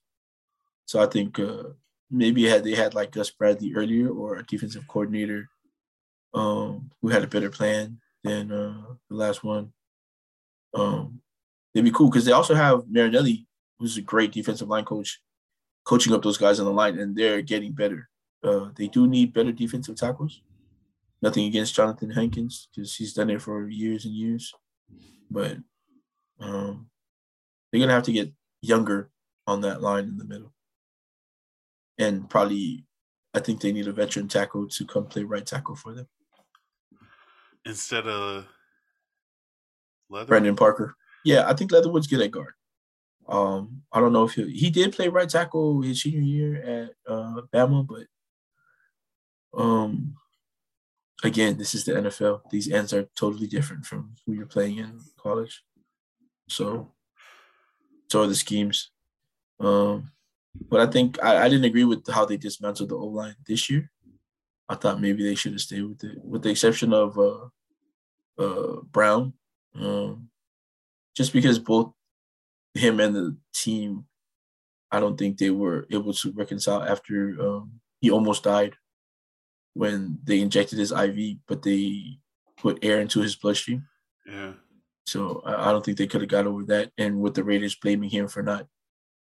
So 0.86 1.00
I 1.00 1.06
think 1.06 1.38
uh, 1.38 1.70
maybe 2.10 2.44
had 2.44 2.64
they 2.64 2.74
had 2.74 2.94
like 2.94 3.12
Gus 3.12 3.30
Bradley 3.30 3.72
earlier 3.74 4.08
or 4.08 4.36
a 4.36 4.44
defensive 4.44 4.86
coordinator 4.88 5.48
um, 6.34 6.90
who 7.00 7.08
had 7.08 7.22
a 7.22 7.28
better 7.28 7.50
plan, 7.50 8.00
than 8.22 8.52
uh, 8.52 8.82
the 9.08 9.16
last 9.16 9.42
one. 9.44 9.72
Um, 10.74 11.20
they'd 11.74 11.84
be 11.84 11.90
cool 11.90 12.10
because 12.10 12.24
they 12.24 12.32
also 12.32 12.54
have 12.54 12.84
Marinelli, 12.88 13.46
who's 13.78 13.96
a 13.96 14.02
great 14.02 14.32
defensive 14.32 14.68
line 14.68 14.84
coach, 14.84 15.20
coaching 15.84 16.12
up 16.12 16.22
those 16.22 16.38
guys 16.38 16.60
on 16.60 16.66
the 16.66 16.72
line, 16.72 16.98
and 16.98 17.16
they're 17.16 17.42
getting 17.42 17.72
better. 17.72 18.08
Uh, 18.42 18.70
they 18.76 18.88
do 18.88 19.06
need 19.06 19.32
better 19.32 19.52
defensive 19.52 19.96
tackles. 19.96 20.42
Nothing 21.22 21.46
against 21.46 21.76
Johnathan 21.76 22.14
Hankins 22.14 22.68
because 22.74 22.94
he's 22.96 23.12
done 23.12 23.30
it 23.30 23.42
for 23.42 23.68
years 23.68 24.06
and 24.06 24.14
years, 24.14 24.54
but 25.30 25.58
um, 26.40 26.88
they're 27.70 27.80
gonna 27.80 27.92
have 27.92 28.04
to 28.04 28.12
get 28.12 28.32
younger 28.62 29.10
on 29.46 29.60
that 29.62 29.82
line 29.82 30.04
in 30.04 30.16
the 30.16 30.24
middle, 30.24 30.54
and 31.98 32.28
probably, 32.30 32.86
I 33.34 33.40
think 33.40 33.60
they 33.60 33.72
need 33.72 33.86
a 33.86 33.92
veteran 33.92 34.28
tackle 34.28 34.66
to 34.68 34.86
come 34.86 35.06
play 35.06 35.24
right 35.24 35.44
tackle 35.44 35.76
for 35.76 35.92
them 35.92 36.08
instead 37.64 38.06
of 38.06 38.46
Leather? 40.08 40.26
Brandon 40.26 40.56
Parker. 40.56 40.94
Yeah, 41.24 41.48
I 41.48 41.54
think 41.54 41.72
Leatherwood's 41.72 42.06
good 42.06 42.22
at 42.22 42.30
guard. 42.30 42.54
Um, 43.28 43.82
I 43.92 44.00
don't 44.00 44.12
know 44.12 44.24
if 44.24 44.32
he 44.32 44.50
he 44.50 44.70
did 44.70 44.92
play 44.92 45.08
right 45.08 45.28
tackle 45.28 45.82
his 45.82 46.02
senior 46.02 46.20
year 46.20 46.56
at 46.62 46.90
uh, 47.06 47.42
Bama, 47.52 47.86
but 47.86 48.06
um, 49.60 50.16
again, 51.22 51.56
this 51.56 51.74
is 51.74 51.84
the 51.84 51.92
NFL. 51.92 52.42
These 52.50 52.70
ends 52.70 52.92
are 52.92 53.08
totally 53.16 53.46
different 53.46 53.84
from 53.84 54.14
who 54.24 54.32
you're 54.32 54.46
playing 54.46 54.78
in 54.78 55.00
college. 55.18 55.62
So, 56.48 56.92
so 58.10 58.22
are 58.22 58.26
the 58.26 58.34
schemes. 58.34 58.90
Um, 59.60 60.10
but 60.68 60.80
I 60.80 60.86
think 60.86 61.22
I, 61.22 61.44
I 61.44 61.48
didn't 61.48 61.66
agree 61.66 61.84
with 61.84 62.06
how 62.08 62.24
they 62.24 62.36
dismantled 62.36 62.88
the 62.88 62.96
O 62.96 63.06
line 63.06 63.36
this 63.46 63.70
year. 63.70 63.90
I 64.70 64.76
thought 64.76 65.00
maybe 65.00 65.24
they 65.24 65.34
should 65.34 65.52
have 65.52 65.60
stayed 65.60 65.82
with 65.82 66.04
it, 66.04 66.24
with 66.24 66.42
the 66.42 66.50
exception 66.50 66.92
of 66.92 67.18
uh, 67.18 67.48
uh, 68.38 68.82
Brown, 68.92 69.32
um, 69.74 70.28
just 71.16 71.32
because 71.32 71.58
both 71.58 71.92
him 72.74 73.00
and 73.00 73.16
the 73.16 73.36
team, 73.52 74.04
I 74.92 75.00
don't 75.00 75.18
think 75.18 75.38
they 75.38 75.50
were 75.50 75.88
able 75.90 76.14
to 76.14 76.32
reconcile 76.32 76.84
after 76.84 77.36
um, 77.40 77.80
he 78.00 78.12
almost 78.12 78.44
died 78.44 78.76
when 79.74 80.20
they 80.22 80.40
injected 80.40 80.78
his 80.78 80.92
IV, 80.92 81.38
but 81.48 81.62
they 81.62 82.18
put 82.56 82.78
air 82.84 83.00
into 83.00 83.20
his 83.20 83.34
bloodstream. 83.34 83.88
Yeah. 84.24 84.52
So 85.04 85.42
I, 85.44 85.68
I 85.68 85.72
don't 85.72 85.84
think 85.84 85.98
they 85.98 86.06
could 86.06 86.20
have 86.20 86.30
got 86.30 86.46
over 86.46 86.62
that. 86.66 86.92
And 86.96 87.20
with 87.20 87.34
the 87.34 87.42
Raiders 87.42 87.74
blaming 87.74 88.10
him 88.10 88.28
for 88.28 88.44
not 88.44 88.68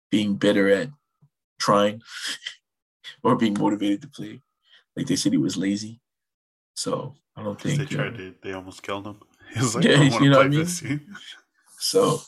being 0.10 0.36
better 0.36 0.68
at 0.70 0.90
trying 1.60 2.02
or 3.24 3.36
being 3.36 3.54
motivated 3.54 4.02
to 4.02 4.08
play, 4.08 4.42
like 4.98 5.06
they 5.06 5.16
said 5.16 5.32
he 5.32 5.38
was 5.38 5.56
lazy. 5.56 6.02
So 6.76 7.16
I 7.36 7.44
don't 7.44 7.62
think 7.62 7.78
they 7.80 7.86
tried 7.86 8.16
uh, 8.16 8.18
to. 8.18 8.36
They 8.42 8.54
almost 8.54 8.82
killed 8.82 9.06
him. 9.06 9.20
He 9.54 9.62
was 9.62 9.76
like, 9.76 9.86
yeah, 9.86 10.02
you 10.02 10.30
know 10.30 10.40
what 10.40 10.48
I 10.48 10.50
mean. 10.50 10.68
so 11.80 12.20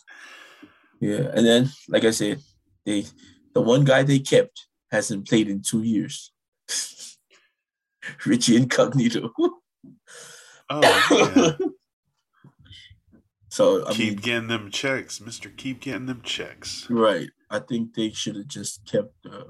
yeah, 1.02 1.32
and 1.34 1.46
then 1.46 1.70
like 1.90 2.06
I 2.06 2.12
said, 2.12 2.40
they 2.86 3.06
the 3.54 3.60
one 3.60 3.84
guy 3.84 4.04
they 4.04 4.20
kept 4.20 4.68
hasn't 4.90 5.28
played 5.28 5.50
in 5.50 5.62
two 5.62 5.84
years. 5.84 6.32
Richie 8.26 8.56
Incognito. 8.56 9.34
oh 10.70 11.56
yeah. 11.60 11.68
So 13.50 13.86
I 13.86 13.92
keep 13.92 14.14
mean, 14.14 14.20
getting 14.20 14.48
them 14.48 14.72
checks, 14.72 15.20
Mister. 15.20 15.50
Keep 15.50 15.82
getting 15.82 16.06
them 16.06 16.22
checks. 16.24 16.88
Right. 16.90 17.30
I 17.50 17.60
think 17.60 17.96
they 17.96 18.12
should 18.12 18.38
have 18.38 18.48
just 18.48 18.86
kept 18.86 19.14
uh, 19.30 19.44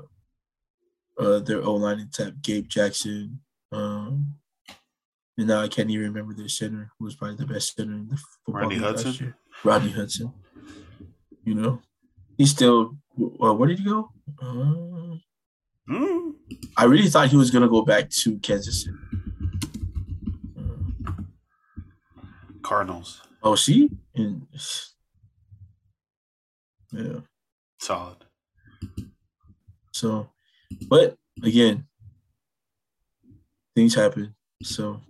uh, 1.19 1.39
their 1.39 1.61
O 1.61 1.75
line 1.75 1.99
intact. 1.99 2.41
Gabe 2.41 2.67
Jackson. 2.67 3.41
Um, 3.71 4.35
and 5.37 5.47
now 5.47 5.61
I 5.61 5.67
can't 5.67 5.89
even 5.89 6.07
remember 6.07 6.33
their 6.33 6.49
center, 6.49 6.91
who 6.97 7.05
was 7.05 7.15
probably 7.15 7.37
the 7.37 7.45
best 7.45 7.75
center 7.75 7.93
in 7.93 8.09
the 8.09 8.17
football 8.17 8.61
Rodney 8.61 8.77
Hudson. 8.77 9.33
Rodney 9.63 9.91
Hudson. 9.91 10.33
You 11.45 11.55
know, 11.55 11.81
he's 12.37 12.51
still. 12.51 12.97
Uh, 13.41 13.53
where 13.53 13.67
did 13.67 13.79
he 13.79 13.85
go? 13.85 14.11
Uh, 14.41 15.15
mm. 15.89 16.33
I 16.77 16.85
really 16.85 17.09
thought 17.09 17.29
he 17.29 17.37
was 17.37 17.51
gonna 17.51 17.69
go 17.69 17.83
back 17.83 18.09
to 18.09 18.37
Kansas 18.39 18.83
City. 18.83 18.97
Uh, 20.57 21.11
Cardinals. 22.61 23.21
Oh, 23.41 23.55
see, 23.55 23.89
and, 24.15 24.45
yeah, 26.91 27.19
solid. 27.79 28.25
So, 29.93 30.29
but 30.87 31.15
again, 31.43 31.85
things 33.75 33.95
happen. 33.95 34.35
So, 34.63 35.01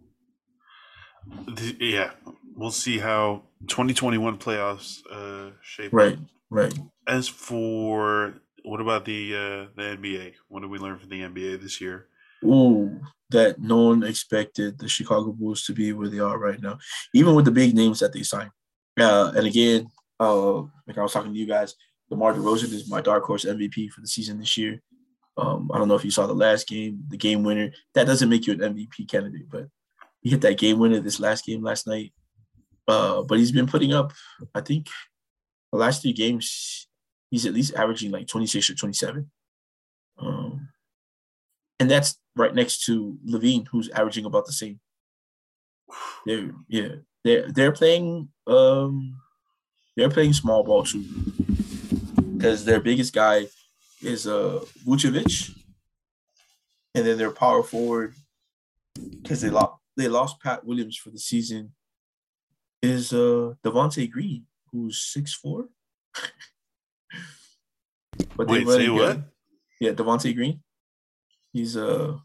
yeah, 1.79 2.11
we'll 2.55 2.71
see 2.71 2.97
how 2.97 3.43
2021 3.67 4.37
playoffs 4.37 4.99
uh, 5.11 5.51
shape. 5.61 5.91
Right, 5.93 6.17
right. 6.49 6.73
As 7.07 7.27
for 7.27 8.35
what 8.63 8.81
about 8.81 9.05
the 9.05 9.33
uh, 9.33 9.65
the 9.75 9.97
NBA? 9.97 10.33
What 10.47 10.61
did 10.61 10.69
we 10.69 10.79
learn 10.79 10.99
from 10.99 11.09
the 11.09 11.21
NBA 11.21 11.61
this 11.61 11.81
year? 11.81 12.07
Ooh, 12.43 12.99
that 13.31 13.59
no 13.59 13.87
one 13.87 14.03
expected 14.03 14.77
the 14.79 14.87
Chicago 14.87 15.31
Bulls 15.31 15.63
to 15.65 15.73
be 15.73 15.93
where 15.93 16.07
they 16.07 16.19
are 16.19 16.37
right 16.37 16.61
now, 16.61 16.77
even 17.13 17.35
with 17.35 17.45
the 17.45 17.51
big 17.51 17.75
names 17.75 17.99
that 17.99 18.13
they 18.13 18.23
signed. 18.23 18.51
Uh, 18.99 19.31
and 19.35 19.45
again, 19.45 19.89
uh, 20.19 20.61
like 20.87 20.97
I 20.97 21.01
was 21.01 21.13
talking 21.13 21.33
to 21.33 21.39
you 21.39 21.45
guys, 21.45 21.75
DeMar 22.09 22.33
DeRozan 22.33 22.73
is 22.73 22.89
my 22.89 23.01
dark 23.01 23.23
horse 23.23 23.45
MVP 23.45 23.89
for 23.89 24.01
the 24.01 24.07
season 24.07 24.39
this 24.39 24.57
year. 24.57 24.81
Um, 25.37 25.71
I 25.73 25.77
don't 25.77 25.87
know 25.87 25.95
if 25.95 26.03
you 26.03 26.11
saw 26.11 26.27
the 26.27 26.33
last 26.33 26.67
game, 26.67 27.03
the 27.07 27.17
game 27.17 27.43
winner. 27.43 27.71
That 27.93 28.07
doesn't 28.07 28.29
make 28.29 28.45
you 28.45 28.53
an 28.53 28.59
MVP 28.59 29.09
candidate, 29.09 29.49
but 29.49 29.67
he 30.21 30.29
hit 30.29 30.41
that 30.41 30.57
game 30.57 30.79
winner 30.79 30.99
this 30.99 31.19
last 31.19 31.45
game 31.45 31.63
last 31.63 31.87
night. 31.87 32.13
Uh, 32.87 33.21
but 33.21 33.37
he's 33.37 33.51
been 33.51 33.67
putting 33.67 33.93
up, 33.93 34.11
I 34.53 34.61
think, 34.61 34.87
the 35.71 35.77
last 35.77 36.01
three 36.01 36.13
games, 36.13 36.87
he's 37.29 37.45
at 37.45 37.53
least 37.53 37.75
averaging 37.75 38.11
like 38.11 38.27
26 38.27 38.69
or 38.69 38.75
27. 38.75 39.29
Um, 40.17 40.69
and 41.79 41.89
that's 41.89 42.19
right 42.35 42.53
next 42.53 42.85
to 42.85 43.17
LaVine, 43.27 43.67
who's 43.67 43.89
averaging 43.89 44.25
about 44.25 44.45
the 44.45 44.53
same. 44.53 44.79
They're 46.25 46.51
yeah, 46.67 46.89
they're 47.23 47.51
they're 47.51 47.71
playing 47.71 48.29
um 48.45 49.19
they're 49.95 50.09
playing 50.09 50.33
small 50.33 50.63
ball 50.63 50.83
too. 50.83 51.05
Because 52.35 52.65
their 52.65 52.79
biggest 52.79 53.13
guy 53.13 53.47
is 54.01 54.27
uh 54.27 54.63
Vucevic. 54.85 55.55
And 56.95 57.05
then 57.05 57.17
their 57.17 57.31
power 57.31 57.61
forward, 57.61 58.15
because 58.95 59.41
they 59.41 59.49
lost 59.49 59.73
they 59.95 60.07
lost 60.07 60.41
Pat 60.41 60.65
Williams 60.65 60.97
for 60.97 61.09
the 61.11 61.19
season, 61.19 61.73
is 62.81 63.13
uh 63.13 63.53
Devonte 63.63 64.09
Green, 64.09 64.45
who's 64.71 64.99
six 64.99 65.33
four. 65.33 65.69
but 68.35 68.47
Wait, 68.47 68.67
say 68.67 68.89
what? 68.89 69.21
Yeah, 69.79 69.91
Devonte 69.91 70.33
Green. 70.35 70.61
He's 71.53 71.77
uh 71.77 72.17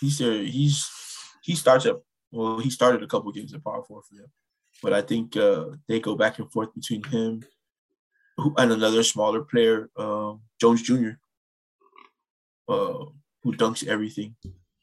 he's 0.00 0.18
there. 0.18 0.42
He's 0.42 0.88
he 1.42 1.54
starts 1.54 1.86
at 1.86 1.96
well, 2.32 2.58
he 2.58 2.70
started 2.70 3.02
a 3.02 3.06
couple 3.06 3.30
games 3.32 3.54
at 3.54 3.64
power 3.64 3.82
four 3.86 4.02
for 4.02 4.14
them, 4.14 4.26
but 4.82 4.92
I 4.92 5.00
think 5.00 5.36
uh, 5.36 5.66
they 5.88 6.00
go 6.00 6.16
back 6.16 6.38
and 6.38 6.50
forth 6.50 6.74
between 6.74 7.02
him 7.04 7.44
and 8.38 8.72
another 8.72 9.02
smaller 9.02 9.42
player, 9.42 9.90
uh, 9.96 10.34
Jones 10.60 10.82
Jr., 10.82 11.10
uh, 12.68 13.04
who 13.42 13.54
dunks 13.54 13.86
everything. 13.86 14.36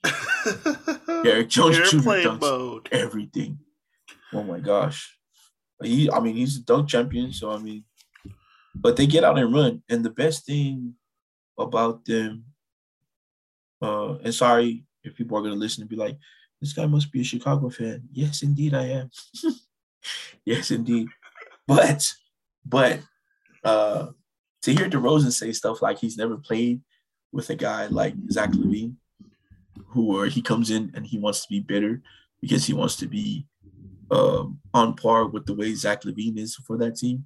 Derrick 1.24 1.50
Jones 1.50 1.78
Jr. 1.78 1.98
dunks 1.98 2.42
mode. 2.42 2.90
everything. 2.92 3.60
Oh 4.34 4.44
my 4.44 4.60
gosh, 4.60 5.18
he. 5.82 6.10
I 6.10 6.20
mean, 6.20 6.36
he's 6.36 6.58
a 6.58 6.64
dunk 6.64 6.90
champion, 6.90 7.32
so 7.32 7.52
I 7.52 7.58
mean, 7.60 7.84
but 8.76 8.96
they 8.96 9.06
get 9.06 9.24
out 9.24 9.38
and 9.38 9.54
run, 9.54 9.84
and 9.90 10.04
the 10.04 10.10
best 10.10 10.46
thing 10.46 10.96
about 11.58 12.04
them 12.06 12.46
uh, 13.84 14.18
and 14.24 14.34
sorry 14.34 14.86
if 15.04 15.14
people 15.16 15.38
are 15.38 15.42
going 15.42 15.54
to 15.54 15.60
listen 15.60 15.84
and 15.84 15.90
be 15.90 15.98
like, 15.98 16.18
this 16.62 16.72
guy 16.72 16.86
must 16.86 17.12
be 17.12 17.20
a 17.20 17.26
Chicago 17.26 17.70
fan. 17.70 18.04
Yes, 18.14 18.42
indeed, 18.42 18.74
I 18.74 18.86
am. 18.86 19.12
yes, 20.46 20.72
indeed. 20.72 21.10
But, 21.68 22.02
but 22.66 23.02
uh, 23.64 24.08
to 24.64 24.74
hear 24.74 24.90
DeRozan 24.90 25.32
say 25.32 25.52
stuff 25.52 25.82
like 25.82 26.00
he's 26.00 26.18
never 26.18 26.38
played 26.38 26.82
with 27.32 27.50
a 27.50 27.56
guy 27.56 27.88
like 27.88 28.14
Zach 28.32 28.52
LaVine, 28.52 28.96
who 29.88 30.18
or 30.18 30.28
he 30.28 30.42
comes 30.42 30.70
in 30.70 30.92
and 30.96 31.06
he 31.06 31.18
wants 31.18 31.42
to 31.42 31.50
be 31.50 31.60
better 31.60 32.02
because 32.42 32.66
he 32.66 32.74
wants 32.74 32.96
to 32.98 33.08
be 33.08 33.46
um, 34.12 34.60
on 34.74 34.96
par 34.96 35.28
with 35.28 35.46
the 35.46 35.54
way 35.54 35.74
Zach 35.74 36.04
LaVine 36.04 36.38
is 36.38 36.56
for 36.56 36.78
that 36.78 36.96
team. 36.96 37.26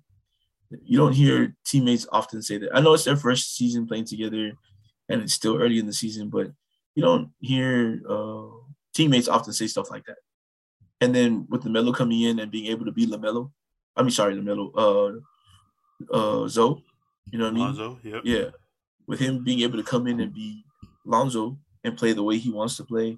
You 0.84 0.98
don't 0.98 1.14
hear 1.14 1.56
teammates 1.66 2.08
often 2.12 2.42
say 2.42 2.58
that. 2.58 2.70
I 2.74 2.82
know 2.82 2.94
it's 2.94 3.06
their 3.06 3.16
first 3.16 3.56
season 3.56 3.88
playing 3.88 4.06
together 4.06 4.52
and 5.10 5.22
it's 5.22 5.34
still 5.34 5.62
early 5.62 5.80
in 5.80 5.86
the 5.86 5.94
season, 5.94 6.30
but 6.30 6.52
you 6.96 7.04
don't 7.04 7.30
hear 7.40 8.02
uh, 8.10 8.48
teammates 8.94 9.28
often 9.28 9.54
say 9.54 9.68
stuff 9.68 9.90
like 9.90 10.06
that. 10.06 10.18
And 11.00 11.14
then 11.14 11.46
with 11.50 11.64
LaMelo 11.64 11.96
coming 11.96 12.22
in 12.22 12.40
and 12.40 12.52
being 12.52 12.66
able 12.68 12.86
to 12.86 12.92
be 12.92 13.06
LaMelo, 13.06 13.52
I 13.96 14.02
mean, 14.02 14.12
sorry, 14.12 14.36
LaMelo, 14.36 14.72
uh, 14.76 15.20
uh, 16.12 16.48
Zoe, 16.48 16.84
you 17.32 17.40
know 17.40 17.46
what 17.46 17.52
I 17.52 17.54
mean? 17.54 17.66
Lonzo, 17.66 18.00
yep. 18.04 18.22
Yeah. 18.24 18.50
With 19.08 19.20
him 19.20 19.44
being 19.44 19.62
able 19.62 19.78
to 19.78 19.84
come 19.84 20.08
in 20.08 20.20
and 20.20 20.34
be 20.34 20.64
Lonzo 21.06 21.58
and 21.84 21.98
play 21.98 22.14
the 22.14 22.24
way 22.24 22.38
he 22.38 22.52
wants 22.52 22.78
to 22.78 22.84
play, 22.84 23.18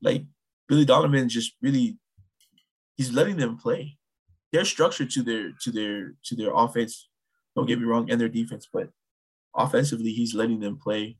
like 0.00 0.24
Billy 0.68 0.84
Donovan 0.84 1.28
just 1.28 1.54
really 1.62 1.98
he's 2.96 3.12
letting 3.12 3.36
them 3.36 3.56
play. 3.56 3.96
They're 4.52 4.64
to 4.64 5.22
their 5.22 5.52
to 5.62 5.70
their 5.70 6.14
to 6.24 6.36
their 6.36 6.52
offense. 6.54 7.08
Don't 7.56 7.66
get 7.66 7.78
me 7.78 7.84
wrong, 7.84 8.10
and 8.10 8.20
their 8.20 8.28
defense, 8.28 8.68
but 8.72 8.90
offensively, 9.54 10.10
he's 10.10 10.34
letting 10.34 10.60
them 10.60 10.78
play, 10.78 11.16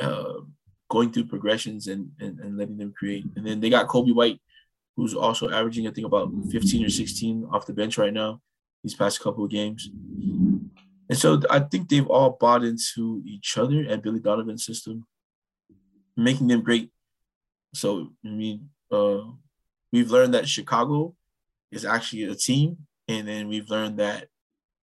uh, 0.00 0.40
going 0.88 1.12
through 1.12 1.24
progressions 1.24 1.86
and, 1.86 2.10
and 2.20 2.38
and 2.40 2.58
letting 2.58 2.76
them 2.76 2.92
create. 2.96 3.24
And 3.36 3.46
then 3.46 3.60
they 3.60 3.70
got 3.70 3.88
Coby 3.88 4.14
White, 4.14 4.40
who's 4.96 5.14
also 5.14 5.50
averaging 5.50 5.86
I 5.86 5.90
think 5.90 6.06
about 6.06 6.30
15 6.50 6.84
or 6.84 6.90
16 6.90 7.48
off 7.52 7.66
the 7.66 7.72
bench 7.72 7.98
right 7.98 8.12
now. 8.12 8.40
These 8.86 8.94
past 8.94 9.18
couple 9.18 9.44
of 9.44 9.50
games. 9.50 9.90
And 11.08 11.18
so 11.18 11.40
I 11.50 11.58
think 11.58 11.88
they've 11.88 12.06
all 12.06 12.36
bought 12.38 12.62
into 12.62 13.20
each 13.26 13.58
other 13.58 13.80
and 13.80 14.00
Billy 14.00 14.20
Donovan's 14.20 14.64
system, 14.64 15.08
making 16.16 16.46
them 16.46 16.62
great. 16.62 16.92
So 17.74 18.12
I 18.24 18.28
mean, 18.28 18.70
uh, 18.92 19.22
we've 19.92 20.12
learned 20.12 20.34
that 20.34 20.48
Chicago 20.48 21.16
is 21.72 21.84
actually 21.84 22.22
a 22.30 22.36
team, 22.36 22.76
and 23.08 23.26
then 23.26 23.48
we've 23.48 23.68
learned 23.68 23.98
that 23.98 24.28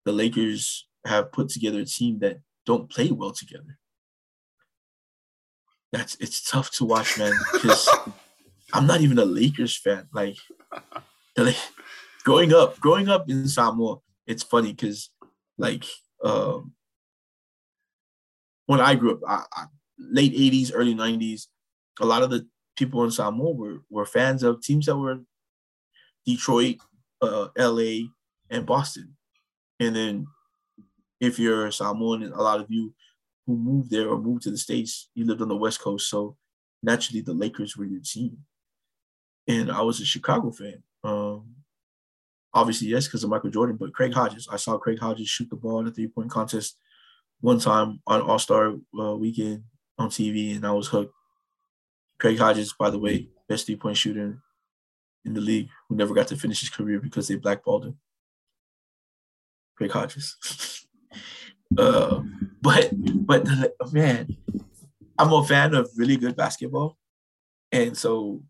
the 0.04 0.10
Lakers 0.10 0.88
have 1.06 1.30
put 1.30 1.48
together 1.48 1.78
a 1.78 1.84
team 1.84 2.18
that 2.18 2.40
don't 2.66 2.90
play 2.90 3.12
well 3.12 3.30
together. 3.30 3.78
That's 5.92 6.16
it's 6.16 6.42
tough 6.42 6.72
to 6.72 6.84
watch, 6.84 7.20
man, 7.20 7.34
because 7.52 7.88
I'm 8.72 8.88
not 8.88 9.00
even 9.00 9.20
a 9.20 9.24
Lakers 9.24 9.76
fan. 9.78 10.08
Like, 10.12 10.38
the, 11.36 11.56
growing 12.24 12.52
up, 12.52 12.78
growing 12.80 13.08
up 13.08 13.28
in 13.28 13.48
Samoa, 13.48 13.96
it's 14.26 14.42
funny 14.42 14.72
because 14.72 15.10
like 15.58 15.84
um, 16.22 16.72
when 18.66 18.80
I 18.80 18.94
grew 18.94 19.14
up, 19.14 19.20
I, 19.26 19.44
I, 19.52 19.64
late 19.98 20.32
80s, 20.32 20.72
early 20.74 20.94
90s, 20.94 21.46
a 22.00 22.06
lot 22.06 22.22
of 22.22 22.30
the 22.30 22.46
people 22.76 23.04
in 23.04 23.10
Samoa 23.10 23.52
were, 23.52 23.82
were 23.90 24.06
fans 24.06 24.42
of 24.42 24.62
teams 24.62 24.86
that 24.86 24.96
were 24.96 25.20
Detroit, 26.24 26.76
uh, 27.20 27.48
LA, 27.58 28.08
and 28.50 28.66
Boston. 28.66 29.16
And 29.80 29.94
then 29.96 30.26
if 31.20 31.38
you're 31.38 31.70
Samoan, 31.70 32.22
a 32.32 32.42
lot 32.42 32.60
of 32.60 32.66
you 32.68 32.94
who 33.46 33.56
moved 33.56 33.90
there 33.90 34.08
or 34.08 34.18
moved 34.18 34.42
to 34.42 34.50
the 34.50 34.58
States, 34.58 35.08
you 35.14 35.24
lived 35.24 35.42
on 35.42 35.48
the 35.48 35.56
West 35.56 35.80
Coast. 35.80 36.08
So 36.08 36.36
naturally, 36.82 37.20
the 37.20 37.34
Lakers 37.34 37.76
were 37.76 37.84
your 37.84 38.00
team. 38.04 38.38
And 39.48 39.70
I 39.70 39.82
was 39.82 40.00
a 40.00 40.04
Chicago 40.04 40.52
fan. 40.52 40.82
Um, 41.02 41.61
obviously, 42.54 42.88
yes, 42.88 43.06
because 43.06 43.24
of 43.24 43.30
Michael 43.30 43.50
Jordan, 43.50 43.76
but 43.76 43.92
Craig 43.94 44.12
Hodges. 44.12 44.48
I 44.50 44.56
saw 44.56 44.78
Craig 44.78 44.98
Hodges 44.98 45.28
shoot 45.28 45.50
the 45.50 45.56
ball 45.56 45.80
in 45.80 45.86
a 45.86 45.90
three 45.90 46.08
point 46.08 46.30
contest 46.30 46.76
one 47.40 47.58
time 47.58 48.00
on 48.06 48.20
All 48.22 48.38
Star 48.38 48.74
uh, 48.98 49.16
weekend 49.16 49.64
on 49.98 50.08
TV, 50.08 50.56
and 50.56 50.66
I 50.66 50.72
was 50.72 50.88
hooked. 50.88 51.14
Craig 52.18 52.38
Hodges, 52.38 52.74
by 52.78 52.90
the 52.90 52.98
way, 52.98 53.28
best 53.48 53.66
three 53.66 53.76
point 53.76 53.96
shooter 53.96 54.38
in 55.24 55.34
the 55.34 55.40
league, 55.40 55.68
who 55.88 55.96
never 55.96 56.14
got 56.14 56.28
to 56.28 56.36
finish 56.36 56.60
his 56.60 56.70
career 56.70 57.00
because 57.00 57.28
they 57.28 57.36
blackballed 57.36 57.86
him. 57.86 57.98
Craig 59.76 59.90
Hodges. 59.90 60.86
uh, 61.78 62.22
but 62.60 62.90
but 63.26 63.46
man, 63.92 64.36
I'm 65.18 65.32
a 65.32 65.44
fan 65.44 65.74
of 65.74 65.90
really 65.96 66.16
good 66.16 66.36
basketball, 66.36 66.98
and 67.70 67.96
so 67.96 68.42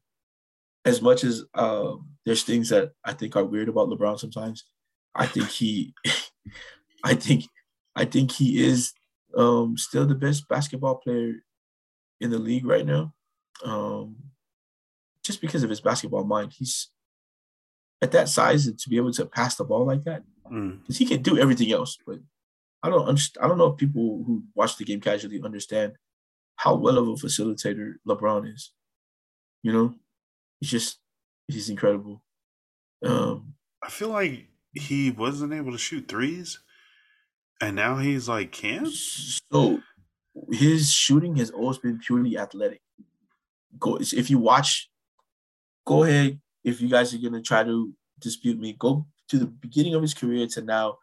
as 0.84 1.00
much 1.00 1.24
as 1.24 1.44
um, 1.55 2.12
there's 2.25 2.45
things 2.45 2.68
that 2.68 2.93
I 3.05 3.12
think 3.12 3.37
are 3.37 3.45
weird 3.45 3.68
about 3.68 3.89
LeBron 3.89 4.18
sometimes, 4.18 4.64
I 5.14 5.27
think 5.27 5.49
he, 5.49 5.95
I 7.05 7.14
think, 7.14 7.45
I 7.97 8.05
think 8.05 8.33
he 8.33 8.64
is 8.64 8.93
um, 9.37 9.77
still 9.77 10.07
the 10.07 10.14
best 10.14 10.49
basketball 10.49 10.97
player 10.97 11.35
in 12.20 12.31
the 12.31 12.39
league 12.39 12.66
right 12.66 12.87
now. 12.87 13.12
Um, 13.64 14.16
just 15.25 15.41
because 15.41 15.62
of 15.62 15.70
his 15.70 15.81
basketball 15.81 16.25
mind, 16.25 16.53
he's 16.57 16.89
at 18.01 18.12
that 18.12 18.29
size 18.29 18.66
to 18.66 18.89
be 18.89 18.97
able 18.97 19.12
to 19.12 19.27
pass 19.27 19.57
the 19.57 19.64
ball 19.64 19.85
like 19.85 20.05
that, 20.05 20.23
because 20.45 20.97
mm. 20.97 20.97
he 20.97 21.07
can 21.07 21.23
do 21.23 21.39
everything 21.39 21.73
else. 21.73 21.97
But 22.05 22.18
I 22.83 22.91
don't 22.91 23.07
understand. 23.07 23.45
I 23.45 23.49
don't 23.49 23.59
know 23.59 23.68
if 23.68 23.77
people 23.77 24.25
who 24.27 24.43
watch 24.55 24.77
the 24.77 24.85
game 24.85 25.01
casually 25.01 25.41
understand 25.43 25.93
how 26.57 26.75
well 26.75 26.99
of 26.99 27.09
a 27.09 27.12
facilitator 27.12 27.95
LeBron 28.07 28.53
is. 28.53 28.73
You 29.62 29.73
know, 29.73 29.95
he's 30.59 30.70
just 30.70 30.99
he's 31.49 31.68
incredible. 31.68 32.22
Um, 33.05 33.55
I 33.82 33.90
feel 33.90 34.11
like 34.11 34.49
he 34.72 35.11
wasn't 35.11 35.53
able 35.53 35.72
to 35.72 35.78
shoot 35.78 36.09
threes, 36.09 36.61
and 37.61 37.76
now 37.76 37.97
he's 37.99 38.28
like 38.28 38.53
can. 38.53 38.86
So 38.86 39.80
his 40.51 40.93
shooting 40.93 41.36
has 41.36 41.51
always 41.51 41.78
been 41.78 41.99
purely 41.99 42.38
athletic. 42.38 42.80
Go 43.78 43.97
if 43.97 44.30
you 44.30 44.38
watch, 44.38 44.90
go 45.84 46.05
ahead. 46.05 46.40
If 46.64 46.80
you 46.80 46.88
guys 46.88 47.12
are 47.12 47.18
gonna 47.18 47.43
try 47.43 47.64
to 47.64 47.93
dispute 48.20 48.59
me, 48.59 48.76
go 48.78 49.07
to 49.28 49.38
the 49.38 49.47
beginning 49.47 49.95
of 49.95 50.03
his 50.03 50.14
career 50.14 50.47
to 50.49 50.62
now. 50.62 50.99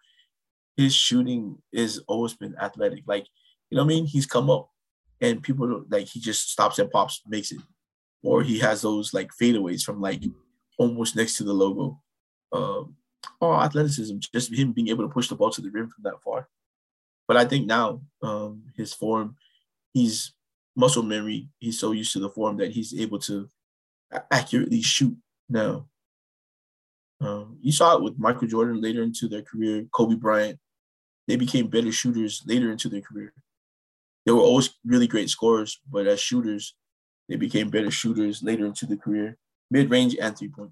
His 0.77 0.95
shooting 0.95 1.57
has 1.75 1.99
always 2.07 2.33
been 2.33 2.55
athletic. 2.57 3.03
Like 3.05 3.27
you 3.69 3.75
know 3.75 3.83
what 3.83 3.91
I 3.91 3.95
mean. 3.95 4.05
He's 4.05 4.25
come 4.25 4.49
up, 4.49 4.69
and 5.19 5.43
people 5.43 5.83
like 5.89 6.07
he 6.07 6.19
just 6.19 6.49
stops 6.49 6.79
and 6.79 6.89
pops, 6.89 7.21
makes 7.27 7.51
it 7.51 7.59
or 8.23 8.43
he 8.43 8.59
has 8.59 8.81
those 8.81 9.13
like 9.13 9.31
fadeaways 9.39 9.83
from 9.83 10.01
like 10.01 10.23
almost 10.77 11.15
next 11.15 11.37
to 11.37 11.43
the 11.43 11.53
logo. 11.53 12.01
Um, 12.51 12.95
oh, 13.41 13.53
athleticism, 13.53 14.17
just 14.33 14.53
him 14.53 14.73
being 14.73 14.89
able 14.89 15.07
to 15.07 15.13
push 15.13 15.27
the 15.27 15.35
ball 15.35 15.51
to 15.51 15.61
the 15.61 15.69
rim 15.69 15.89
from 15.89 16.03
that 16.03 16.21
far. 16.23 16.47
But 17.27 17.37
I 17.37 17.45
think 17.45 17.67
now 17.67 18.01
um, 18.23 18.63
his 18.75 18.93
form, 18.93 19.35
he's 19.93 20.33
muscle 20.75 21.03
memory. 21.03 21.49
He's 21.59 21.79
so 21.79 21.91
used 21.91 22.13
to 22.13 22.19
the 22.19 22.29
form 22.29 22.57
that 22.57 22.71
he's 22.71 22.99
able 22.99 23.19
to 23.19 23.47
accurately 24.31 24.81
shoot 24.81 25.15
now. 25.47 25.87
Um, 27.21 27.57
you 27.61 27.71
saw 27.71 27.95
it 27.95 28.01
with 28.01 28.17
Michael 28.17 28.47
Jordan 28.47 28.81
later 28.81 29.03
into 29.03 29.27
their 29.27 29.41
career, 29.41 29.85
Kobe 29.91 30.15
Bryant. 30.15 30.59
They 31.27 31.35
became 31.35 31.67
better 31.67 31.91
shooters 31.91 32.41
later 32.47 32.71
into 32.71 32.89
their 32.89 33.01
career. 33.01 33.33
They 34.25 34.31
were 34.31 34.39
always 34.39 34.71
really 34.85 35.07
great 35.07 35.29
scorers, 35.29 35.79
but 35.91 36.07
as 36.07 36.19
shooters, 36.19 36.75
they 37.29 37.35
became 37.35 37.69
better 37.69 37.91
shooters 37.91 38.43
later 38.43 38.65
into 38.65 38.85
the 38.85 38.97
career, 38.97 39.37
mid 39.69 39.89
range 39.89 40.17
and 40.19 40.37
three 40.37 40.49
point. 40.49 40.71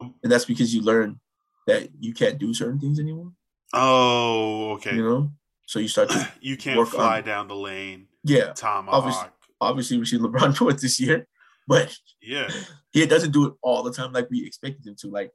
And 0.00 0.30
that's 0.30 0.44
because 0.44 0.74
you 0.74 0.82
learn 0.82 1.20
that 1.66 1.90
you 1.98 2.14
can't 2.14 2.38
do 2.38 2.54
certain 2.54 2.78
things 2.78 3.00
anymore. 3.00 3.32
Oh, 3.74 4.72
okay. 4.74 4.94
You 4.94 5.02
know, 5.02 5.32
so 5.66 5.80
you 5.80 5.88
start 5.88 6.10
to 6.10 6.32
you 6.40 6.56
can't 6.56 6.88
fly 6.88 7.18
on, 7.18 7.24
down 7.24 7.48
the 7.48 7.56
lane. 7.56 8.06
Yeah, 8.24 8.52
Tom. 8.54 8.88
Obviously, 8.88 9.28
obviously, 9.60 9.98
we 9.98 10.06
see 10.06 10.18
LeBron 10.18 10.56
do 10.58 10.68
it 10.68 10.80
this 10.80 11.00
year, 11.00 11.26
but 11.66 11.94
yeah, 12.22 12.48
he 12.92 13.04
doesn't 13.04 13.32
do 13.32 13.46
it 13.46 13.54
all 13.60 13.82
the 13.82 13.92
time 13.92 14.12
like 14.12 14.30
we 14.30 14.46
expected 14.46 14.86
him 14.86 14.94
to. 15.00 15.08
Like 15.08 15.32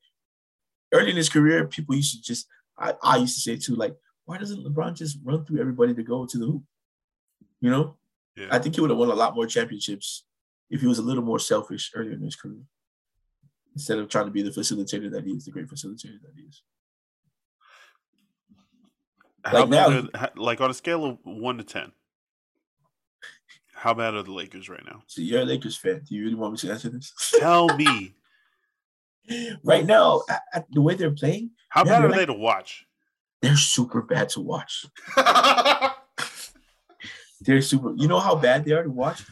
early 0.94 1.12
in 1.12 1.18
his 1.18 1.30
career, 1.30 1.68
people 1.68 1.96
used 1.96 2.16
to 2.16 2.22
just 2.22 2.48
I, 2.78 2.94
I 3.04 3.18
used 3.18 3.36
to 3.36 3.42
say 3.42 3.58
too, 3.58 3.76
like, 3.76 3.96
why 4.26 4.38
doesn't 4.38 4.66
LeBron 4.66 4.96
just 4.96 5.20
run 5.24 5.46
through 5.46 5.60
everybody 5.60 5.94
to 5.94 6.04
go 6.04 6.26
to 6.26 6.38
the 6.38 6.46
hoop? 6.46 6.64
You 7.62 7.70
know, 7.70 7.98
yeah. 8.36 8.48
I 8.52 8.60
think 8.60 8.76
he 8.76 8.82
would 8.82 8.90
have 8.90 9.00
won 9.00 9.10
a 9.10 9.16
lot 9.16 9.36
more 9.36 9.46
championships 9.46 10.26
if 10.70 10.82
he 10.82 10.88
was 10.88 11.00
a 11.00 11.04
little 11.04 11.24
more 11.24 11.40
selfish 11.40 11.92
earlier 11.94 12.14
in 12.14 12.22
his 12.22 12.36
career 12.36 12.64
instead 13.74 14.00
of 14.00 14.10
trying 14.10 14.26
to 14.26 14.32
be 14.32 14.42
the 14.42 14.52
facilitator 14.52 15.12
that 15.12 15.24
he 15.24 15.32
is, 15.32 15.46
the 15.46 15.52
great 15.52 15.68
facilitator 15.68 16.22
that 16.22 16.34
he 16.36 16.44
is. 16.44 16.62
How 19.46 19.60
like 19.60 19.70
now, 19.70 20.08
are, 20.14 20.30
like 20.36 20.62
on 20.62 20.70
a 20.70 20.74
scale 20.74 21.06
of 21.06 21.18
one 21.24 21.58
to 21.58 21.64
ten, 21.64 21.92
how 23.74 23.94
bad 23.94 24.14
are 24.14 24.24
the 24.24 24.32
Lakers 24.32 24.70
right 24.70 24.84
now? 24.86 25.04
So 25.08 25.22
you're 25.22 25.42
a 25.42 25.46
Lakers 25.46 25.76
fan. 25.76 26.02
Do 26.08 26.16
you 26.16 26.24
really 26.24 26.36
want 26.36 26.54
me 26.54 26.60
to 26.60 26.72
answer 26.72 26.90
this? 26.90 27.14
Tell 27.40 27.68
me. 27.76 28.16
right 29.64 29.86
now, 29.86 30.22
at, 30.30 30.42
at 30.54 30.66
the 30.72 30.82
way 30.82 30.96
they're 30.96 31.12
playing, 31.12 31.52
how 31.70 31.84
bad 31.84 32.04
are 32.04 32.10
like, 32.10 32.20
they 32.20 32.26
to 32.28 32.34
watch? 32.34 32.86
They're 33.42 33.58
super 33.58 34.02
bad 34.02 34.30
to 34.30 34.40
watch. 34.40 34.86
They're 37.44 37.62
super. 37.62 37.94
You 37.96 38.08
know 38.08 38.20
how 38.20 38.36
bad 38.36 38.66
they 38.66 38.72
are 38.72 38.84
to 38.84 38.90
watch. 38.90 39.24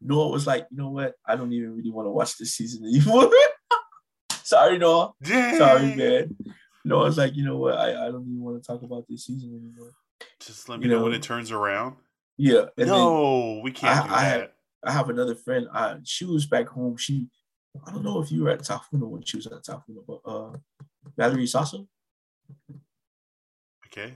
Noah 0.00 0.28
was 0.28 0.46
like, 0.46 0.66
you 0.70 0.76
know 0.76 0.90
what? 0.90 1.14
I 1.26 1.36
don't 1.36 1.52
even 1.52 1.76
really 1.76 1.90
want 1.90 2.06
to 2.06 2.10
watch 2.10 2.38
this 2.38 2.54
season 2.54 2.84
anymore. 2.84 3.30
Sorry, 4.44 4.78
Noah. 4.78 5.12
Dang. 5.22 5.58
Sorry, 5.58 5.94
man. 5.94 6.36
Noah's 6.84 7.18
like, 7.18 7.36
you 7.36 7.44
know 7.44 7.58
what? 7.58 7.74
I, 7.74 8.06
I 8.06 8.10
don't 8.10 8.26
even 8.26 8.40
want 8.40 8.62
to 8.62 8.66
talk 8.66 8.82
about 8.82 9.04
this 9.08 9.26
season 9.26 9.50
anymore. 9.50 9.92
Just 10.40 10.68
let 10.68 10.78
me 10.78 10.86
you 10.86 10.92
know, 10.92 10.98
know, 10.98 11.04
when 11.04 11.14
it 11.14 11.22
turns 11.22 11.50
around. 11.50 11.96
Yeah. 12.36 12.66
no, 12.78 13.60
we 13.62 13.72
can't 13.72 14.04
I, 14.04 14.06
do 14.06 14.14
I, 14.14 14.38
that. 14.38 14.54
I 14.84 14.92
have 14.92 15.10
another 15.10 15.34
friend. 15.34 15.66
I, 15.72 15.96
she 16.04 16.24
was 16.24 16.46
back 16.46 16.68
home. 16.68 16.96
She, 16.96 17.26
I 17.86 17.90
don't 17.90 18.04
know 18.04 18.22
if 18.22 18.30
you 18.30 18.44
were 18.44 18.50
at 18.50 18.60
Tafuna 18.60 19.06
when 19.08 19.22
she 19.22 19.36
was 19.36 19.46
at 19.48 19.64
Tafuna, 19.64 20.04
but 20.06 20.20
uh, 20.24 20.52
Valerie 21.16 21.46
Sasso. 21.46 21.86
Okay. 23.86 24.14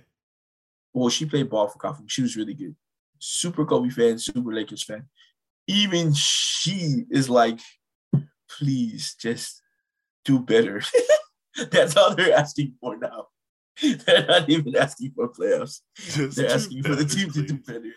Well, 0.95 1.09
she 1.09 1.27
played 1.27 1.51
ball 1.51 1.69
for 1.69 1.79
Kafu. 1.79 2.05
She 2.07 2.23
was 2.23 2.37
really 2.37 2.55
good 2.55 2.77
super 3.23 3.65
Kobe 3.65 3.89
fan, 3.91 4.19
super 4.19 4.53
Lakers 4.53 4.83
fan. 4.83 5.05
Even 5.69 6.13
she 6.13 7.05
is 7.11 7.31
like, 7.31 7.61
please 8.51 9.15
just 9.15 9.63
do 10.25 10.41
better. 10.41 10.83
That's 11.71 11.97
all 11.97 12.15
they're 12.15 12.37
asking 12.37 12.75
for 12.81 12.97
now. 12.97 13.29
They're 13.83 14.27
not 14.27 14.51
even 14.51 14.77
asking 14.77 15.13
for 15.15 15.29
playoffs. 15.29 15.81
Just 15.97 16.37
they're 16.37 16.51
asking 16.51 16.83
for 16.83 16.95
the 16.95 17.07
team 17.07 17.31
please. 17.31 17.47
to 17.47 17.55
do 17.55 17.59
better. 17.59 17.93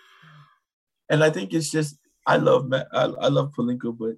And 1.10 1.24
I 1.24 1.30
think 1.30 1.54
it's 1.54 1.70
just 1.70 1.98
I 2.26 2.38
love 2.38 2.68
Matt, 2.68 2.88
I, 2.94 3.04
I 3.04 3.28
love 3.28 3.52
Pelinka, 3.52 3.96
but 3.98 4.16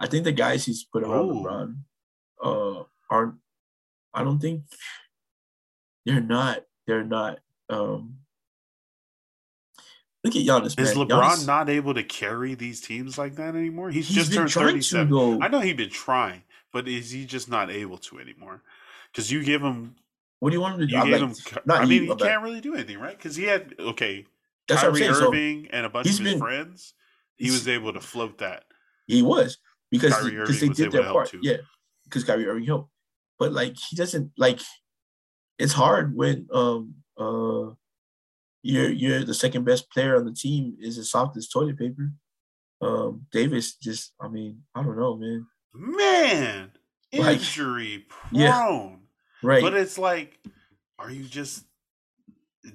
I 0.00 0.06
think 0.06 0.24
the 0.24 0.32
guys 0.32 0.64
he's 0.64 0.84
put 0.84 1.02
around 1.02 1.30
oh. 1.30 1.34
LeBron 1.34 1.76
uh 2.42 2.84
aren't 3.10 3.34
I 4.14 4.24
don't 4.24 4.40
think 4.40 4.62
they're 6.06 6.20
not 6.20 6.64
they're 6.86 7.04
not 7.04 7.40
um 7.68 8.16
look 10.26 10.36
at 10.36 10.42
Giannis. 10.42 10.78
Is 10.80 10.96
man. 10.96 11.06
LeBron 11.08 11.22
Giannis, 11.22 11.46
not 11.46 11.68
able 11.70 11.94
to 11.94 12.02
carry 12.02 12.54
these 12.54 12.80
teams 12.80 13.16
like 13.18 13.36
that 13.36 13.54
anymore? 13.54 13.90
He's, 13.90 14.08
He's 14.08 14.16
just 14.16 14.32
turned 14.34 14.52
37. 14.52 15.10
though. 15.10 15.40
I 15.40 15.48
know 15.48 15.60
he's 15.60 15.76
been 15.76 15.90
trying, 15.90 16.42
but 16.72 16.86
is 16.88 17.10
he 17.10 17.24
just 17.24 17.48
not 17.48 17.70
able 17.70 17.98
to 17.98 18.18
anymore? 18.18 18.62
Because 19.12 19.30
you 19.32 19.42
give 19.44 19.62
him, 19.62 19.96
what 20.40 20.50
do 20.50 20.54
you 20.56 20.60
want 20.60 20.74
him 20.74 20.80
to 20.80 20.86
do? 20.86 20.94
you 20.94 21.00
I'm 21.00 21.08
gave 21.10 21.20
like, 21.22 21.30
him. 21.52 21.58
not 21.64 21.80
I 21.80 21.86
mean, 21.86 22.04
you, 22.04 22.10
he 22.14 22.16
can't 22.16 22.42
really 22.42 22.60
do 22.60 22.74
anything, 22.74 22.98
right? 22.98 23.16
Because 23.16 23.36
he 23.36 23.44
had 23.44 23.74
okay, 23.78 24.26
that's 24.68 24.82
Kyrie 24.82 24.98
saying. 25.00 25.14
So 25.14 25.28
Irving 25.28 25.68
and 25.70 25.86
a 25.86 25.88
bunch 25.88 26.06
of 26.06 26.10
his 26.10 26.20
been- 26.20 26.38
friends. 26.38 26.94
He 27.36 27.50
was 27.50 27.68
able 27.68 27.92
to 27.92 28.00
float 28.00 28.38
that. 28.38 28.64
he 29.06 29.20
was 29.22 29.58
because 29.90 30.14
Kyrie 30.14 30.30
because 30.32 30.56
Irving 30.56 30.60
they 30.60 30.68
was 30.68 30.76
did 30.78 30.82
able 30.84 30.92
their 30.92 31.00
to 31.00 31.04
help 31.06 31.16
part. 31.16 31.28
too. 31.30 31.40
Yeah, 31.42 31.56
because 32.04 32.24
Kyrie 32.24 32.46
Irving 32.46 32.64
helped, 32.64 32.90
but 33.38 33.52
like 33.52 33.76
he 33.76 33.94
doesn't 33.96 34.32
like. 34.38 34.60
It's 35.58 35.72
hard 35.72 36.14
when 36.16 36.46
um 36.52 36.94
uh 37.18 37.70
you're 38.66 38.90
you're 38.90 39.24
the 39.24 39.34
second 39.34 39.64
best 39.64 39.90
player 39.90 40.16
on 40.16 40.24
the 40.24 40.32
team 40.32 40.76
is 40.80 40.98
as 40.98 41.10
soft 41.10 41.36
as 41.36 41.48
toilet 41.48 41.78
paper. 41.78 42.10
Um, 42.82 43.26
Davis 43.32 43.74
just, 43.76 44.12
I 44.20 44.28
mean, 44.28 44.62
I 44.74 44.82
don't 44.82 44.98
know, 44.98 45.16
man. 45.16 45.46
Man, 45.74 46.70
Like, 47.12 47.38
injury 47.38 48.06
yeah. 48.32 48.52
prone. 48.60 49.00
Right? 49.42 49.62
But 49.62 49.74
it's 49.74 49.96
like, 49.98 50.38
are 50.98 51.10
you 51.10 51.24
just 51.24 51.64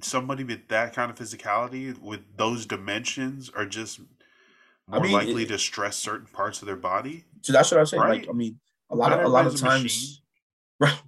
somebody 0.02 0.44
with 0.44 0.68
that 0.70 0.94
kind 0.96 1.12
of 1.12 1.18
physicality 1.18 1.98
with 2.00 2.22
those 2.38 2.66
dimensions 2.66 3.50
are 3.56 3.66
just 3.66 4.00
I 4.90 4.96
more 4.96 5.02
mean, 5.04 5.12
likely 5.14 5.44
it- 5.44 5.50
to 5.50 5.60
stress 5.60 5.98
certain 5.98 6.28
parts 6.34 6.62
of 6.62 6.66
their 6.68 6.76
body? 6.78 7.26
so 7.42 7.54
that's 7.54 7.72
what 7.72 7.80
I'm 7.80 7.86
saying. 7.86 8.02
right. 8.04 8.20
Like, 8.22 8.30
I 8.30 8.34
mean, 8.34 8.60
a 8.90 8.96
lot 8.96 9.10
Not 9.10 9.20
of 9.20 9.26
a 9.26 9.30
lot 9.30 9.46
of 9.48 9.56
times, 9.58 9.84
machine. 9.84 10.16
right? 10.80 11.02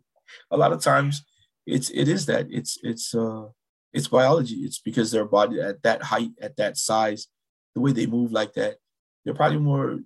A 0.51 0.57
lot 0.57 0.71
of 0.73 0.81
times, 0.81 1.23
it's 1.65 1.89
it 1.89 2.07
is 2.07 2.25
that 2.27 2.47
it's 2.49 2.77
it's 2.83 3.13
uh 3.15 3.45
it's 3.93 4.07
biology. 4.07 4.55
It's 4.57 4.79
because 4.79 5.11
their 5.11 5.25
body 5.25 5.61
at 5.61 5.83
that 5.83 6.01
height, 6.03 6.31
at 6.41 6.57
that 6.57 6.77
size, 6.77 7.27
the 7.75 7.81
way 7.81 7.91
they 7.91 8.05
move 8.07 8.31
like 8.31 8.53
that, 8.53 8.77
they're 9.23 9.33
probably 9.35 9.59
more 9.59 9.99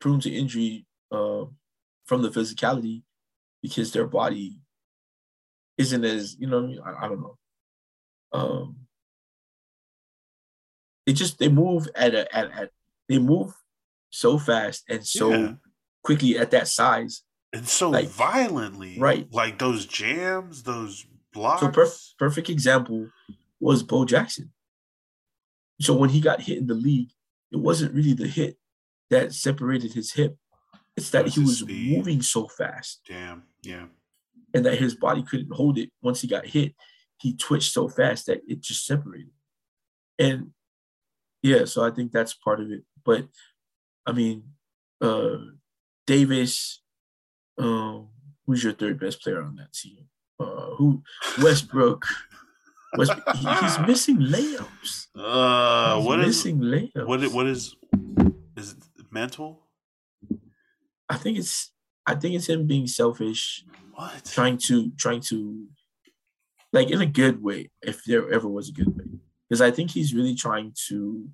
prone 0.00 0.20
to 0.20 0.30
injury 0.30 0.86
uh, 1.10 1.44
from 2.04 2.22
the 2.22 2.30
physicality 2.30 3.02
because 3.62 3.92
their 3.92 4.06
body 4.06 4.60
isn't 5.78 6.04
as 6.04 6.36
you 6.38 6.46
know. 6.46 6.60
what 6.60 6.64
I, 6.64 6.68
mean? 6.68 6.80
I, 6.84 7.04
I 7.04 7.08
don't 7.08 7.20
know. 7.20 7.38
Um, 8.32 8.76
they 11.06 11.12
just 11.12 11.38
they 11.38 11.48
move 11.48 11.88
at 11.94 12.14
a 12.14 12.34
at, 12.36 12.50
at 12.52 12.70
they 13.08 13.18
move 13.18 13.52
so 14.10 14.38
fast 14.38 14.84
and 14.88 15.06
so 15.06 15.30
Yeah. 15.30 15.52
quickly 16.04 16.38
at 16.38 16.50
that 16.52 16.68
size. 16.68 17.22
And 17.52 17.66
so 17.68 17.90
like- 17.90 18.08
violently. 18.08 18.98
right. 18.98 19.26
Like 19.32 19.58
those 19.58 19.84
jams, 19.86 20.62
those 20.62 21.04
blocks. 21.32 21.60
So 21.60 21.68
perf- 21.68 22.10
perfect 22.18 22.48
example 22.50 23.08
was 23.60 23.82
Bo 23.82 24.04
Jackson. 24.04 24.52
So 25.80 25.94
when 25.94 26.10
he 26.10 26.20
got 26.20 26.40
hit 26.42 26.58
in 26.58 26.66
the 26.66 26.74
league, 26.74 27.10
it 27.50 27.56
wasn't 27.58 27.94
really 27.94 28.12
the 28.14 28.26
hit 28.28 28.56
that 29.10 29.32
separated 29.32 29.92
his 29.92 30.12
hip. 30.12 30.36
It's 30.96 31.10
that 31.10 31.24
was 31.24 31.34
he 31.34 31.40
was 31.40 31.58
speed. 31.60 31.96
moving 31.98 32.22
so 32.22 32.46
fast 32.48 33.00
Damn. 33.08 33.44
Yeah. 33.62 33.86
and 34.54 34.64
that 34.66 34.78
his 34.78 34.94
body 34.94 35.22
couldn't 35.22 35.52
hold 35.54 35.78
it. 35.78 35.90
Once 36.02 36.20
he 36.20 36.28
got 36.28 36.46
hit, 36.46 36.74
he 37.18 37.34
twitched 37.36 37.72
so 37.72 37.88
fast 37.88 38.26
that 38.26 38.40
it 38.46 38.60
just 38.60 38.84
separated. 38.86 39.30
And 40.18 40.50
yeah, 41.42 41.64
so 41.64 41.84
I 41.84 41.90
think 41.90 42.12
that's 42.12 42.34
part 42.34 42.60
of 42.60 42.70
it. 42.70 42.82
But 43.04 43.26
I 44.06 44.12
mean, 44.12 44.44
uh 45.00 45.38
Davis, 46.06 46.82
um, 47.58 48.08
who's 48.46 48.62
your 48.64 48.72
third 48.74 48.98
best 49.00 49.22
player 49.22 49.40
on 49.42 49.56
that 49.56 49.72
team? 49.72 50.08
Uh 50.40 50.70
who 50.76 51.02
Westbrook. 51.42 52.04
West, 52.96 53.12
he- 53.36 53.48
he's 53.48 53.78
missing 53.86 54.18
layups. 54.18 55.06
Uh, 55.16 55.96
He's 55.96 56.06
what 56.06 56.20
is 56.20 56.26
missing 56.26 56.58
layups. 56.60 57.06
what? 57.06 57.22
It, 57.22 57.32
what 57.32 57.46
is? 57.46 57.74
Is 58.56 58.72
it 58.72 58.78
mental? 59.10 59.66
I 61.08 61.16
think 61.16 61.38
it's 61.38 61.72
I 62.06 62.14
think 62.14 62.34
it's 62.34 62.48
him 62.48 62.66
being 62.66 62.86
selfish, 62.86 63.64
What? 63.94 64.24
trying 64.24 64.58
to 64.68 64.90
trying 64.98 65.20
to 65.32 65.66
like 66.72 66.90
in 66.90 67.00
a 67.00 67.06
good 67.06 67.42
way, 67.42 67.70
if 67.82 68.04
there 68.04 68.30
ever 68.32 68.48
was 68.48 68.68
a 68.68 68.72
good 68.72 68.88
way. 68.96 69.04
Because 69.48 69.60
I 69.60 69.70
think 69.70 69.90
he's 69.90 70.14
really 70.14 70.34
trying 70.34 70.74
to 70.88 71.28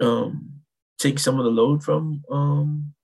um 0.00 0.60
take 0.98 1.18
some 1.18 1.38
of 1.38 1.44
the 1.44 1.50
load 1.50 1.82
from 1.84 2.22
um 2.30 2.94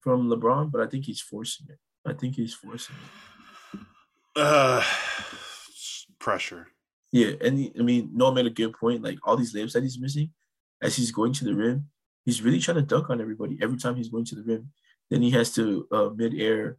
from 0.00 0.28
LeBron, 0.28 0.70
but 0.70 0.80
I 0.82 0.86
think 0.86 1.04
he's 1.06 1.20
forcing 1.20 1.66
it. 1.70 1.78
I 2.06 2.12
think 2.12 2.34
he's 2.36 2.52
forcing 2.54 2.96
it. 2.96 3.10
Uh, 4.36 4.82
pressure. 6.18 6.68
Yeah, 7.12 7.32
and 7.40 7.58
he, 7.58 7.72
I 7.78 7.82
mean, 7.82 8.10
Noah 8.12 8.34
made 8.34 8.46
a 8.46 8.50
good 8.50 8.72
point. 8.72 9.02
Like 9.02 9.18
all 9.22 9.36
these 9.36 9.54
layups 9.54 9.72
that 9.72 9.82
he's 9.82 10.00
missing, 10.00 10.30
as 10.82 10.96
he's 10.96 11.12
going 11.12 11.32
to 11.34 11.44
the 11.44 11.54
rim, 11.54 11.88
he's 12.24 12.42
really 12.42 12.58
trying 12.58 12.76
to 12.76 12.82
dunk 12.82 13.10
on 13.10 13.20
everybody 13.20 13.58
every 13.62 13.76
time 13.76 13.94
he's 13.94 14.08
going 14.08 14.24
to 14.26 14.34
the 14.34 14.42
rim. 14.42 14.70
Then 15.10 15.22
he 15.22 15.30
has 15.30 15.52
to 15.54 15.86
uh, 15.92 16.08
mid-air 16.14 16.78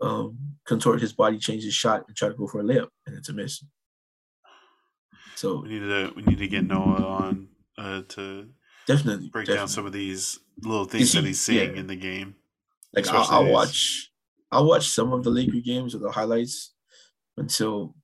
um, 0.00 0.36
contort 0.64 1.00
his 1.00 1.12
body, 1.12 1.38
change 1.38 1.62
his 1.62 1.74
shot, 1.74 2.04
and 2.08 2.16
try 2.16 2.28
to 2.28 2.34
go 2.34 2.46
for 2.46 2.60
a 2.60 2.64
layup, 2.64 2.88
and 3.06 3.16
it's 3.16 3.28
a 3.28 3.32
miss. 3.32 3.62
So 5.36 5.62
We 5.62 5.68
need 5.68 5.80
to 5.80 6.12
we 6.16 6.22
need 6.22 6.38
to 6.38 6.48
get 6.48 6.66
Noah 6.66 7.04
on 7.04 7.48
uh, 7.76 8.02
to 8.08 8.48
definitely 8.88 9.28
break 9.28 9.46
definitely. 9.46 9.60
down 9.60 9.68
some 9.68 9.86
of 9.86 9.92
these 9.92 10.40
little 10.62 10.86
things 10.86 11.12
that 11.12 11.24
he's 11.24 11.40
seeing 11.40 11.74
yeah. 11.74 11.80
in 11.80 11.86
the 11.86 11.94
game. 11.94 12.34
Like 12.92 13.06
I'll, 13.08 13.28
I'll 13.30 13.52
watch, 13.52 14.10
I'll 14.50 14.66
watch 14.66 14.88
some 14.88 15.12
of 15.12 15.22
the 15.22 15.30
Laker 15.30 15.60
games 15.60 15.94
or 15.94 15.98
the 15.98 16.10
highlights 16.10 16.72
until 17.38 17.94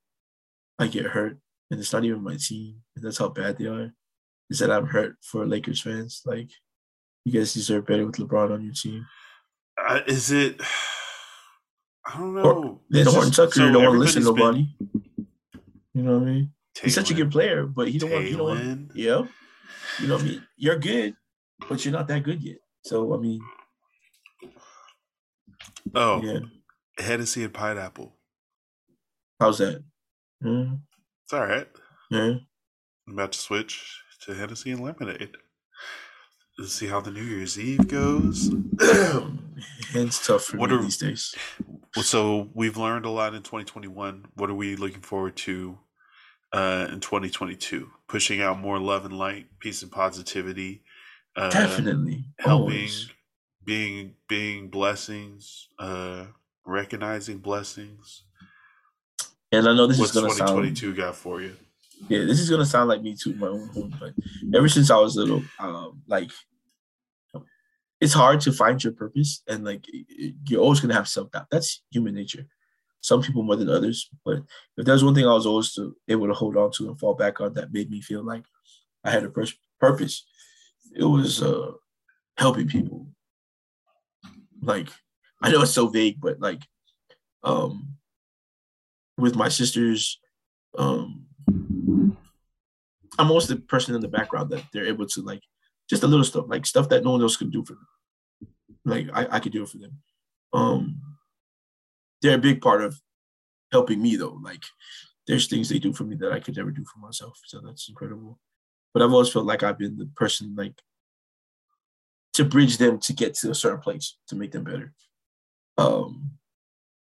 I 0.78 0.86
get 0.86 1.06
hurt, 1.06 1.38
and 1.70 1.80
it's 1.80 1.92
not 1.92 2.04
even 2.04 2.22
my 2.22 2.36
team, 2.36 2.82
and 2.96 3.04
that's 3.04 3.18
how 3.18 3.28
bad 3.28 3.58
they 3.58 3.66
are. 3.66 3.92
Is 4.50 4.58
that 4.58 4.70
I'm 4.70 4.86
hurt 4.86 5.16
for 5.22 5.46
Lakers 5.46 5.80
fans? 5.80 6.22
Like, 6.24 6.50
you 7.24 7.32
guys 7.32 7.54
deserve 7.54 7.86
better 7.86 8.06
with 8.06 8.16
LeBron 8.16 8.52
on 8.52 8.64
your 8.64 8.74
team. 8.74 9.06
Uh, 9.78 10.00
is 10.06 10.30
it? 10.30 10.60
I 12.06 12.18
don't 12.18 12.34
know. 12.34 12.42
Or 12.42 12.80
then 12.90 13.06
Horton 13.06 13.32
Tucker 13.32 13.52
so 13.52 13.72
don't 13.72 13.82
want 13.82 13.94
to 13.94 13.98
listen 13.98 14.22
to 14.22 14.28
nobody. 14.34 14.68
You 15.94 16.02
know 16.02 16.18
what 16.18 16.28
I 16.28 16.30
mean? 16.32 16.52
He's 16.82 16.94
such 16.94 17.10
a 17.10 17.14
good 17.14 17.30
player, 17.30 17.64
but 17.64 17.88
he 17.88 17.98
don't 17.98 18.10
want. 18.10 18.24
He 18.24 18.32
don't 18.32 18.42
want. 18.42 18.90
Yeah, 18.94 19.22
you 20.00 20.08
know 20.08 20.14
what 20.16 20.24
I 20.24 20.26
mean. 20.26 20.46
You're 20.56 20.78
good, 20.78 21.14
but 21.68 21.84
you're 21.84 21.92
not 21.92 22.08
that 22.08 22.24
good 22.24 22.42
yet. 22.42 22.58
So 22.82 23.14
I 23.14 23.18
mean, 23.18 23.40
Oh, 25.94 26.20
yeah. 26.22 26.40
Hennessy 26.98 27.44
and 27.44 27.52
pineapple. 27.52 28.16
How's 29.40 29.58
that? 29.58 29.82
Mm, 30.42 30.80
It's 31.24 31.32
all 31.32 31.46
right. 31.46 31.68
yeah. 32.10 32.34
I'm 33.06 33.12
about 33.14 33.32
to 33.32 33.38
switch 33.38 34.00
to 34.22 34.34
Hennessy 34.34 34.70
and 34.70 34.82
lemonade. 34.82 35.36
Let's 36.58 36.72
see 36.72 36.86
how 36.86 37.00
the 37.00 37.10
New 37.10 37.22
Year's 37.22 37.58
Eve 37.58 37.86
goes. 37.88 38.50
Hands 39.92 40.26
tough 40.26 40.44
for 40.44 40.56
What 40.56 40.70
me 40.70 40.76
are- 40.76 40.82
these 40.82 40.96
days. 40.98 41.34
Well, 41.96 42.02
so 42.04 42.48
we've 42.54 42.76
learned 42.76 43.04
a 43.04 43.10
lot 43.10 43.34
in 43.34 43.42
2021. 43.42 44.26
What 44.34 44.50
are 44.50 44.54
we 44.54 44.74
looking 44.76 45.00
forward 45.02 45.36
to 45.38 45.78
uh, 46.52 46.88
in 46.92 47.00
2022? 47.00 47.88
Pushing 48.08 48.40
out 48.40 48.58
more 48.58 48.78
love 48.78 49.04
and 49.04 49.16
light, 49.16 49.46
peace 49.60 49.82
and 49.82 49.92
positivity, 49.92 50.82
uh, 51.36 51.50
Definitely. 51.50 52.24
helping, 52.38 52.62
Always. 52.62 53.10
being 53.64 54.14
being 54.28 54.70
blessings, 54.70 55.68
uh, 55.78 56.26
recognizing 56.66 57.38
blessings. 57.38 58.24
And 59.58 59.68
I 59.68 59.74
know 59.74 59.86
this 59.86 59.98
What's 59.98 60.14
is 60.14 60.20
gonna 60.20 60.32
sound 60.32 60.50
2022 60.50 60.94
got 60.94 61.14
for 61.14 61.40
you? 61.40 61.54
yeah, 62.08 62.24
this 62.24 62.40
is 62.40 62.50
gonna 62.50 62.66
sound 62.66 62.88
like 62.88 63.02
me 63.02 63.14
tooting 63.14 63.40
my 63.40 63.48
own 63.48 63.68
horn, 63.68 63.94
but 63.98 64.12
ever 64.54 64.68
since 64.68 64.90
I 64.90 64.96
was 64.98 65.16
little, 65.16 65.42
um, 65.58 66.02
like 66.06 66.30
it's 68.00 68.12
hard 68.12 68.40
to 68.42 68.52
find 68.52 68.82
your 68.82 68.92
purpose, 68.92 69.42
and 69.48 69.64
like 69.64 69.86
you're 70.46 70.60
always 70.60 70.80
gonna 70.80 70.94
have 70.94 71.08
self 71.08 71.30
doubt. 71.30 71.46
That's 71.50 71.82
human 71.90 72.14
nature. 72.14 72.46
Some 73.00 73.22
people 73.22 73.42
more 73.42 73.56
than 73.56 73.68
others, 73.68 74.08
but 74.24 74.42
if 74.76 74.86
there's 74.86 75.04
one 75.04 75.14
thing 75.14 75.26
I 75.26 75.34
was 75.34 75.46
always 75.46 75.74
to, 75.74 75.94
able 76.08 76.26
to 76.26 76.32
hold 76.32 76.56
on 76.56 76.70
to 76.72 76.88
and 76.88 76.98
fall 76.98 77.14
back 77.14 77.40
on 77.40 77.52
that 77.54 77.72
made 77.72 77.90
me 77.90 78.00
feel 78.00 78.22
like 78.22 78.44
I 79.04 79.10
had 79.10 79.24
a 79.24 79.28
pers- 79.28 79.58
purpose, 79.78 80.24
it 80.96 81.04
was 81.04 81.42
uh, 81.42 81.72
helping 82.38 82.66
people. 82.66 83.06
Like 84.62 84.88
I 85.42 85.50
know 85.50 85.62
it's 85.62 85.72
so 85.72 85.88
vague, 85.88 86.20
but 86.20 86.40
like 86.40 86.62
um, 87.42 87.96
with 89.16 89.36
my 89.36 89.48
sisters, 89.48 90.18
um, 90.76 91.26
I'm 93.18 93.28
almost 93.28 93.48
the 93.48 93.56
person 93.56 93.94
in 93.94 94.00
the 94.00 94.08
background 94.08 94.50
that 94.50 94.64
they're 94.72 94.86
able 94.86 95.06
to 95.06 95.22
like 95.22 95.42
just 95.88 96.02
a 96.02 96.06
little 96.06 96.24
stuff, 96.24 96.46
like 96.48 96.66
stuff 96.66 96.88
that 96.88 97.04
no 97.04 97.12
one 97.12 97.22
else 97.22 97.36
could 97.36 97.52
do 97.52 97.64
for 97.64 97.74
them. 97.74 97.88
Like 98.84 99.08
I, 99.12 99.36
I 99.36 99.40
could 99.40 99.52
do 99.52 99.62
it 99.62 99.68
for 99.68 99.78
them. 99.78 99.98
Um, 100.52 101.00
they're 102.22 102.36
a 102.36 102.40
big 102.40 102.60
part 102.60 102.82
of 102.82 103.00
helping 103.70 104.02
me 104.02 104.16
though. 104.16 104.38
Like 104.42 104.62
there's 105.26 105.46
things 105.46 105.68
they 105.68 105.78
do 105.78 105.92
for 105.92 106.04
me 106.04 106.16
that 106.16 106.32
I 106.32 106.40
could 106.40 106.56
never 106.56 106.70
do 106.70 106.84
for 106.84 106.98
myself. 106.98 107.38
So 107.46 107.60
that's 107.60 107.88
incredible. 107.88 108.38
But 108.92 109.02
I've 109.02 109.12
always 109.12 109.30
felt 109.30 109.46
like 109.46 109.62
I've 109.62 109.78
been 109.78 109.96
the 109.96 110.06
person 110.16 110.54
like 110.56 110.80
to 112.34 112.44
bridge 112.44 112.78
them 112.78 112.98
to 112.98 113.12
get 113.12 113.34
to 113.34 113.50
a 113.50 113.54
certain 113.54 113.80
place 113.80 114.16
to 114.28 114.36
make 114.36 114.52
them 114.52 114.64
better. 114.64 114.92
Um, 115.78 116.32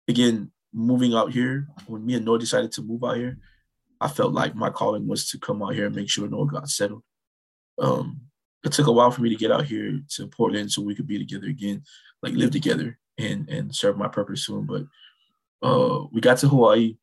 again, 0.08 0.50
moving 0.76 1.14
out 1.14 1.32
here, 1.32 1.66
when 1.86 2.04
me 2.04 2.14
and 2.14 2.24
Noah 2.24 2.38
decided 2.38 2.70
to 2.72 2.82
move 2.82 3.02
out 3.02 3.16
here, 3.16 3.38
I 3.98 4.08
felt 4.08 4.34
like 4.34 4.54
my 4.54 4.68
calling 4.68 5.08
was 5.08 5.30
to 5.30 5.38
come 5.38 5.62
out 5.62 5.74
here 5.74 5.86
and 5.86 5.96
make 5.96 6.10
sure 6.10 6.28
Noah 6.28 6.46
got 6.46 6.68
settled. 6.68 7.02
Um, 7.78 8.20
it 8.62 8.72
took 8.72 8.86
a 8.86 8.92
while 8.92 9.10
for 9.10 9.22
me 9.22 9.30
to 9.30 9.36
get 9.36 9.50
out 9.50 9.64
here 9.64 10.00
to 10.10 10.26
Portland 10.26 10.70
so 10.70 10.82
we 10.82 10.94
could 10.94 11.06
be 11.06 11.18
together 11.18 11.46
again, 11.46 11.82
like 12.22 12.34
live 12.34 12.50
together 12.50 12.98
and 13.16 13.48
and 13.48 13.74
serve 13.74 13.96
my 13.96 14.08
purpose 14.08 14.44
soon. 14.44 14.66
But 14.66 14.84
uh, 15.66 16.04
we 16.12 16.20
got 16.20 16.38
to 16.38 16.48
Hawaii. 16.48 16.96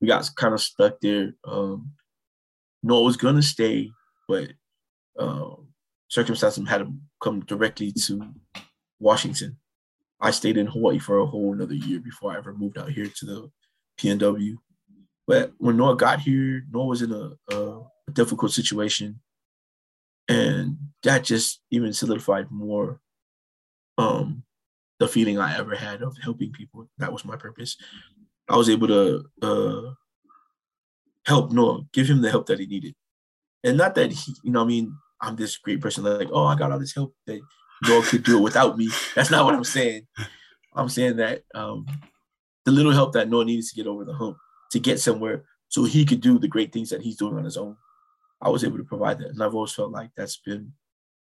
We 0.00 0.06
got 0.06 0.30
kind 0.36 0.54
of 0.54 0.60
stuck 0.60 1.00
there. 1.00 1.34
Um, 1.44 1.92
Noah 2.84 3.02
was 3.02 3.16
gonna 3.16 3.42
stay, 3.42 3.90
but 4.28 4.52
uh, 5.18 5.56
circumstances 6.08 6.68
had 6.68 6.78
to 6.78 6.92
come 7.20 7.40
directly 7.40 7.90
to 7.92 8.32
Washington. 9.00 9.56
I 10.20 10.30
stayed 10.30 10.56
in 10.56 10.66
Hawaii 10.66 10.98
for 10.98 11.18
a 11.18 11.26
whole 11.26 11.52
another 11.52 11.74
year 11.74 12.00
before 12.00 12.32
I 12.32 12.38
ever 12.38 12.52
moved 12.52 12.78
out 12.78 12.90
here 12.90 13.06
to 13.06 13.26
the 13.26 13.50
PNW. 14.00 14.56
But 15.26 15.52
when 15.58 15.76
Noah 15.76 15.96
got 15.96 16.20
here, 16.20 16.62
Noah 16.70 16.86
was 16.86 17.02
in 17.02 17.12
a, 17.12 17.32
a, 17.54 17.82
difficult 18.12 18.52
situation, 18.52 19.20
and 20.28 20.78
that 21.02 21.24
just 21.24 21.60
even 21.70 21.92
solidified 21.92 22.50
more 22.50 23.00
um, 23.98 24.42
the 24.98 25.06
feeling 25.06 25.38
I 25.38 25.58
ever 25.58 25.76
had 25.76 26.02
of 26.02 26.16
helping 26.22 26.52
people. 26.52 26.88
That 26.96 27.12
was 27.12 27.24
my 27.24 27.36
purpose. 27.36 27.76
I 28.48 28.56
was 28.56 28.70
able 28.70 28.88
to 28.88 29.24
uh, 29.42 29.92
help 31.26 31.52
Noah, 31.52 31.82
give 31.92 32.08
him 32.08 32.22
the 32.22 32.30
help 32.30 32.46
that 32.46 32.58
he 32.58 32.66
needed, 32.66 32.94
and 33.62 33.76
not 33.76 33.94
that 33.96 34.10
he, 34.10 34.34
you 34.42 34.52
know, 34.52 34.62
I 34.62 34.66
mean, 34.66 34.96
I'm 35.20 35.36
this 35.36 35.58
great 35.58 35.82
person, 35.82 36.04
like, 36.04 36.28
oh, 36.32 36.46
I 36.46 36.56
got 36.56 36.72
all 36.72 36.78
this 36.78 36.94
help 36.94 37.14
that 37.26 37.40
Noah 37.86 38.02
could 38.02 38.24
do 38.24 38.38
it 38.38 38.42
without 38.42 38.76
me. 38.76 38.88
That's 39.14 39.30
not 39.30 39.44
what 39.44 39.54
I'm 39.54 39.64
saying. 39.64 40.06
I'm 40.74 40.88
saying 40.88 41.16
that 41.16 41.42
um, 41.54 41.86
the 42.64 42.72
little 42.72 42.92
help 42.92 43.12
that 43.14 43.28
Noah 43.28 43.44
needs 43.44 43.70
to 43.70 43.76
get 43.76 43.86
over 43.86 44.04
the 44.04 44.12
hump 44.12 44.36
to 44.72 44.78
get 44.78 45.00
somewhere 45.00 45.44
so 45.68 45.84
he 45.84 46.04
could 46.04 46.20
do 46.20 46.38
the 46.38 46.48
great 46.48 46.72
things 46.72 46.90
that 46.90 47.02
he's 47.02 47.16
doing 47.16 47.36
on 47.36 47.44
his 47.44 47.56
own. 47.56 47.76
I 48.40 48.48
was 48.48 48.64
able 48.64 48.78
to 48.78 48.84
provide 48.84 49.18
that. 49.18 49.28
And 49.28 49.42
I've 49.42 49.54
always 49.54 49.72
felt 49.72 49.90
like 49.90 50.10
that's 50.16 50.36
been 50.38 50.72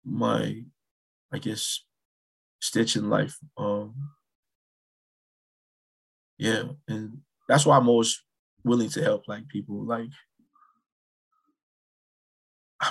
my, 0.04 0.64
I 1.32 1.38
guess, 1.38 1.84
stitch 2.60 2.96
in 2.96 3.10
life. 3.10 3.38
Um, 3.58 4.12
yeah. 6.38 6.64
And 6.88 7.20
that's 7.48 7.66
why 7.66 7.78
I'm 7.78 7.90
always 7.90 8.22
willing 8.64 8.90
to 8.90 9.04
help 9.04 9.28
like 9.28 9.48
people. 9.48 9.84
Like, 9.84 10.10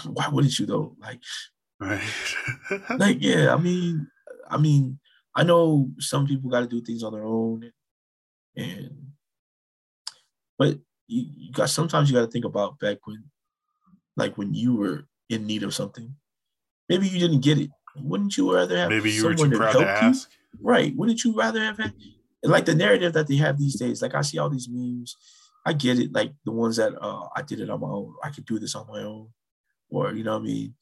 why 0.05 0.29
wouldn't 0.29 0.59
you 0.59 0.67
though? 0.67 0.97
Like, 1.01 1.21
right. 1.83 2.91
like, 2.99 3.19
yeah, 3.21 3.55
I 3.55 3.59
mean, 3.59 4.07
I 4.49 4.59
mean, 4.59 4.99
I 5.35 5.43
know 5.43 5.91
some 5.99 6.27
people 6.27 6.51
got 6.51 6.61
to 6.61 6.67
do 6.67 6.83
things 6.83 7.03
on 7.03 7.13
their 7.13 7.25
own 7.25 7.71
and, 8.57 8.69
and 8.69 9.13
but 10.59 10.79
you, 11.07 11.25
you 11.37 11.53
got 11.53 11.71
sometimes 11.71 12.11
you 12.11 12.17
got 12.17 12.25
to 12.25 12.31
think 12.31 12.45
about 12.45 12.79
back 12.79 12.99
when, 13.07 13.25
like 14.17 14.37
when 14.39 14.55
you 14.55 14.77
were 14.77 15.07
in 15.29 15.47
need 15.47 15.63
of 15.63 15.75
something. 15.75 16.15
Maybe 16.89 17.09
you 17.09 17.19
didn't 17.19 17.41
get 17.41 17.59
it. 17.59 17.71
Wouldn't 17.97 18.37
you 18.37 18.55
rather 18.55 18.77
have 18.77 18.91
maybe 18.91 19.11
you 19.11 19.25
were 19.25 19.35
too 19.35 19.51
proud 19.51 19.73
to 19.73 19.87
ask? 19.87 20.31
You? 20.53 20.59
Right? 20.63 20.95
Wouldn't 20.97 21.25
you 21.25 21.35
rather 21.37 21.61
have 21.61 21.79
had 21.79 21.95
like 22.43 22.65
the 22.65 22.75
narrative 22.75 23.13
that 23.15 23.29
they 23.29 23.37
have 23.37 23.59
these 23.59 23.79
days? 23.79 24.03
Like 24.03 24.15
I 24.15 24.23
see 24.23 24.39
all 24.39 24.51
these 24.51 24.69
memes. 24.71 25.17
I 25.65 25.73
get 25.73 25.99
it. 25.99 26.13
Like 26.13 26.33
the 26.45 26.53
ones 26.53 26.77
that 26.77 26.93
uh, 27.01 27.29
I 27.35 27.43
did 27.43 27.61
it 27.61 27.71
on 27.71 27.81
my 27.81 27.89
own. 27.89 28.15
I 28.23 28.31
could 28.31 28.45
do 28.45 28.59
this 28.59 28.75
on 28.75 28.87
my 28.89 29.01
own, 29.01 29.29
or 29.91 30.13
you 30.13 30.25
know 30.25 30.35
what 30.35 30.43
I 30.43 30.47
mean. 30.47 30.75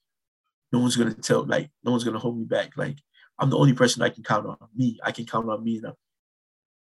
No 0.73 0.79
one's 0.81 0.97
gonna 0.97 1.15
tell. 1.15 1.45
Like 1.45 1.71
no 1.85 1.91
one's 1.91 2.05
gonna 2.05 2.19
hold 2.19 2.39
me 2.39 2.45
back. 2.45 2.77
Like 2.77 2.99
I'm 3.39 3.51
the 3.51 3.59
only 3.59 3.73
person 3.73 4.03
I 4.03 4.11
can 4.11 4.23
count 4.23 4.47
on. 4.47 4.57
Me, 4.75 4.99
I 5.03 5.13
can 5.13 5.27
count 5.27 5.49
on 5.49 5.65
me. 5.65 5.79
And 5.79 5.89
I'm, 5.89 5.95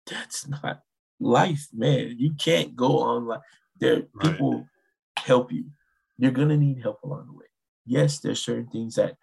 that's 0.06 0.48
not 0.48 0.82
life, 1.20 1.68
man. 1.74 2.16
You 2.18 2.34
can't 2.34 2.76
go 2.76 3.00
on 3.00 3.28
like 3.28 3.42
there. 3.80 4.04
Right. 4.14 4.32
People 4.32 4.68
help 5.18 5.52
you. 5.52 5.66
You're 6.18 6.32
gonna 6.32 6.58
need 6.58 6.82
help 6.82 7.02
along 7.04 7.28
the 7.28 7.34
way. 7.34 7.46
Yes, 7.86 8.20
there's 8.20 8.44
certain 8.44 8.68
things 8.68 8.96
that 8.96 9.18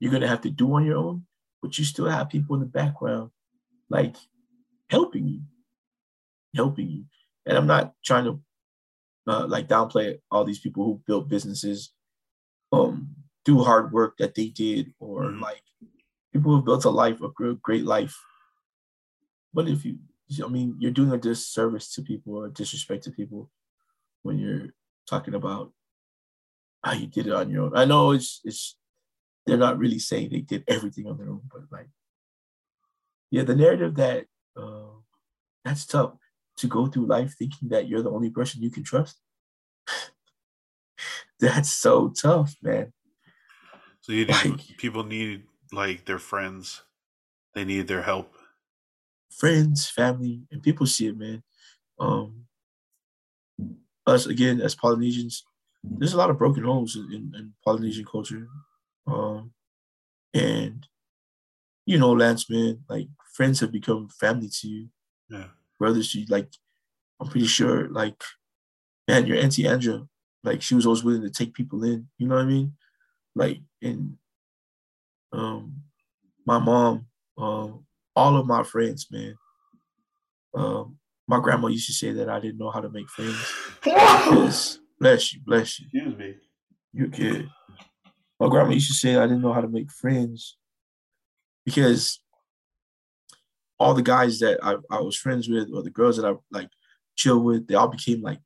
you're 0.00 0.12
gonna 0.12 0.28
have 0.28 0.40
to 0.42 0.50
do 0.50 0.74
on 0.74 0.84
your 0.84 0.98
own, 0.98 1.26
but 1.60 1.78
you 1.78 1.84
still 1.84 2.08
have 2.08 2.28
people 2.28 2.54
in 2.56 2.60
the 2.60 2.66
background, 2.66 3.30
like 3.88 4.16
helping 4.90 5.28
you, 5.28 5.40
helping 6.54 6.88
you. 6.88 7.04
And 7.46 7.56
I'm 7.56 7.66
not 7.66 7.94
trying 8.04 8.24
to 8.24 8.40
uh, 9.26 9.46
like 9.46 9.68
downplay 9.68 10.18
all 10.30 10.44
these 10.44 10.58
people 10.58 10.84
who 10.84 11.02
built 11.06 11.28
businesses, 11.28 11.92
um, 12.72 13.14
do 13.44 13.62
hard 13.62 13.92
work 13.92 14.16
that 14.18 14.34
they 14.34 14.48
did, 14.48 14.92
or 15.00 15.24
mm-hmm. 15.24 15.42
like 15.42 15.62
people 16.32 16.54
who 16.54 16.62
built 16.62 16.84
a 16.84 16.90
life, 16.90 17.20
a 17.22 17.28
great 17.62 17.84
life. 17.84 18.16
But 19.52 19.68
if 19.68 19.84
you 19.84 19.98
I 20.42 20.48
mean, 20.48 20.76
you're 20.78 20.92
doing 20.92 21.12
a 21.12 21.18
disservice 21.18 21.92
to 21.94 22.02
people 22.02 22.36
or 22.36 22.48
disrespect 22.48 23.04
to 23.04 23.10
people 23.10 23.50
when 24.22 24.38
you're 24.38 24.68
talking 25.06 25.34
about 25.34 25.72
how 26.82 26.92
you 26.92 27.06
did 27.06 27.26
it 27.26 27.32
on 27.32 27.50
your 27.50 27.64
own. 27.64 27.76
I 27.76 27.84
know 27.84 28.12
it's 28.12 28.40
it's 28.44 28.76
they're 29.46 29.56
not 29.56 29.78
really 29.78 29.98
saying 29.98 30.30
they 30.30 30.40
did 30.40 30.64
everything 30.68 31.06
on 31.06 31.18
their 31.18 31.28
own, 31.28 31.42
but 31.52 31.62
like, 31.70 31.88
yeah, 33.30 33.42
the 33.42 33.56
narrative 33.56 33.96
that 33.96 34.26
uh, 34.56 34.94
that's 35.64 35.86
tough 35.86 36.14
to 36.58 36.66
go 36.66 36.86
through 36.86 37.06
life 37.06 37.34
thinking 37.38 37.68
that 37.70 37.88
you're 37.88 38.02
the 38.02 38.10
only 38.10 38.30
person 38.30 38.62
you 38.62 38.70
can 38.70 38.84
trust. 38.84 39.18
that's 41.40 41.72
so 41.72 42.08
tough, 42.10 42.54
man. 42.62 42.92
So 44.02 44.12
you 44.12 44.26
like, 44.26 44.76
people 44.76 45.04
need 45.04 45.44
like 45.72 46.04
their 46.04 46.18
friends, 46.18 46.82
they 47.54 47.64
need 47.64 47.88
their 47.88 48.02
help 48.02 48.34
friends, 49.32 49.88
family, 49.88 50.42
and 50.50 50.62
people 50.62 50.86
see 50.86 51.06
it, 51.08 51.16
man. 51.16 51.42
Um, 51.98 52.46
us 54.06 54.26
again 54.26 54.60
as 54.60 54.74
Polynesians, 54.74 55.44
there's 55.82 56.12
a 56.12 56.18
lot 56.18 56.30
of 56.30 56.38
broken 56.38 56.64
homes 56.64 56.96
in, 56.96 57.32
in 57.34 57.52
Polynesian 57.64 58.04
culture, 58.04 58.48
um, 59.06 59.52
and 60.34 60.86
you 61.86 61.98
know, 61.98 62.12
Lance, 62.12 62.48
man, 62.48 62.84
like 62.88 63.08
friends 63.34 63.60
have 63.60 63.72
become 63.72 64.08
family 64.08 64.48
to 64.48 64.68
you, 64.68 64.88
yeah, 65.28 65.48
brothers 65.78 66.12
to 66.12 66.20
you. 66.20 66.26
Like, 66.28 66.48
I'm 67.20 67.28
pretty 67.28 67.46
sure, 67.46 67.88
like, 67.88 68.22
man, 69.08 69.26
your 69.26 69.38
auntie 69.38 69.66
Andrea, 69.66 70.06
like, 70.44 70.62
she 70.62 70.74
was 70.74 70.86
always 70.86 71.04
willing 71.04 71.22
to 71.22 71.30
take 71.30 71.54
people 71.54 71.82
in. 71.84 72.08
You 72.18 72.28
know 72.28 72.36
what 72.36 72.44
I 72.44 72.48
mean? 72.48 72.74
Like, 73.34 73.60
and 73.80 74.16
um, 75.32 75.82
my 76.46 76.58
mom, 76.58 77.06
um, 77.38 77.84
all 78.14 78.36
of 78.36 78.46
my 78.46 78.62
friends, 78.62 79.06
man. 79.10 79.34
Um, 80.54 80.98
my 81.26 81.40
grandma 81.40 81.68
used 81.68 81.86
to 81.86 81.94
say 81.94 82.12
that 82.12 82.28
I 82.28 82.40
didn't 82.40 82.58
know 82.58 82.70
how 82.70 82.80
to 82.80 82.90
make 82.90 83.08
friends. 83.08 84.78
bless 84.98 85.32
you, 85.32 85.40
bless 85.44 85.80
you. 85.80 85.86
Excuse 85.86 86.18
me. 86.18 86.34
You 86.92 87.08
kid. 87.08 87.48
My 88.38 88.48
grandma 88.48 88.72
used 88.72 88.88
to 88.88 88.94
say 88.94 89.16
I 89.16 89.26
didn't 89.26 89.40
know 89.40 89.52
how 89.52 89.60
to 89.60 89.68
make 89.68 89.90
friends 89.90 90.58
because 91.64 92.20
all 93.78 93.94
the 93.94 94.02
guys 94.02 94.40
that 94.40 94.58
I, 94.62 94.76
I 94.90 95.00
was 95.00 95.16
friends 95.16 95.48
with 95.48 95.70
or 95.72 95.82
the 95.82 95.90
girls 95.90 96.16
that 96.16 96.26
I 96.26 96.34
like 96.50 96.68
chill 97.16 97.38
with, 97.38 97.66
they 97.66 97.74
all 97.74 97.88
became 97.88 98.20
like 98.20 98.40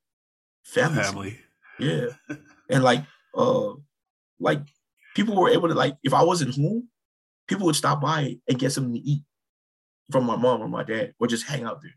family. 0.64 1.02
Family. 1.02 1.38
Yeah. 1.78 2.06
and 2.70 2.84
like 2.84 3.04
uh 3.36 3.72
like 4.38 4.60
people 5.16 5.34
were 5.34 5.48
able 5.48 5.66
to 5.66 5.74
like 5.74 5.97
if 6.05 6.12
I 6.12 6.22
wasn't 6.22 6.55
home, 6.55 6.88
people 7.48 7.64
would 7.66 7.74
stop 7.74 8.02
by 8.02 8.36
and 8.47 8.59
get 8.59 8.70
something 8.70 8.93
to 8.93 9.01
eat 9.01 9.22
from 10.12 10.24
my 10.24 10.36
mom 10.36 10.60
or 10.60 10.68
my 10.68 10.84
dad 10.84 11.14
or 11.18 11.26
just 11.26 11.47
hang 11.47 11.64
out 11.64 11.80
there. 11.82 11.97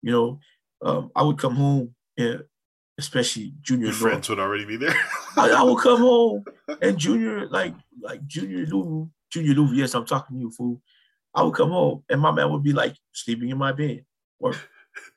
You 0.00 0.12
know, 0.12 0.40
um, 0.80 1.10
I 1.16 1.24
would 1.24 1.38
come 1.38 1.56
home 1.56 1.94
and 2.16 2.44
especially 2.98 3.52
junior. 3.60 3.86
Your 3.86 3.94
friends 3.94 4.28
would 4.28 4.38
already 4.38 4.64
be 4.64 4.76
there. 4.76 4.94
I, 5.36 5.50
I, 5.50 5.62
would 5.64 5.80
come 5.82 5.98
home 6.10 6.44
and 6.80 6.96
junior, 6.96 7.48
like 7.48 7.74
like 8.00 8.24
junior 8.28 8.64
Lou, 8.66 9.10
junior 9.28 9.54
Lou. 9.54 9.74
Yes, 9.74 9.94
I'm 9.94 10.06
talking 10.06 10.36
to 10.36 10.40
you, 10.40 10.50
fool. 10.52 10.80
I 11.34 11.42
would 11.42 11.54
come 11.54 11.70
home 11.70 12.04
and 12.08 12.20
my 12.20 12.30
man 12.30 12.50
would 12.52 12.62
be 12.62 12.72
like 12.72 12.94
sleeping 13.12 13.50
in 13.50 13.58
my 13.58 13.72
bed 13.72 14.04
or 14.38 14.54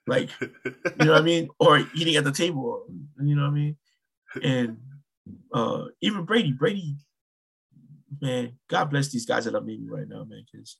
like, 0.07 0.31
you 0.41 1.05
know 1.05 1.11
what 1.11 1.21
I 1.21 1.21
mean, 1.21 1.47
or 1.59 1.85
eating 1.95 2.15
at 2.15 2.23
the 2.23 2.31
table. 2.31 2.65
Or, 2.65 3.23
you 3.23 3.35
know 3.35 3.43
what 3.43 3.49
I 3.49 3.53
mean, 3.53 3.77
and 4.43 4.77
uh, 5.53 5.85
even 6.01 6.25
Brady, 6.25 6.51
Brady, 6.51 6.97
man, 8.21 8.53
God 8.67 8.85
bless 8.85 9.09
these 9.09 9.25
guys 9.25 9.45
that 9.45 9.55
I'm 9.55 9.65
meeting 9.65 9.89
right 9.89 10.07
now, 10.07 10.23
man, 10.23 10.45
because 10.51 10.77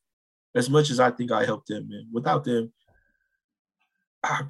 as 0.56 0.70
much 0.70 0.90
as 0.90 1.00
I 1.00 1.12
think 1.12 1.32
I 1.32 1.46
helped 1.46 1.68
them, 1.68 1.88
man, 1.90 2.08
without 2.12 2.44
them, 2.44 2.72
I, 4.24 4.42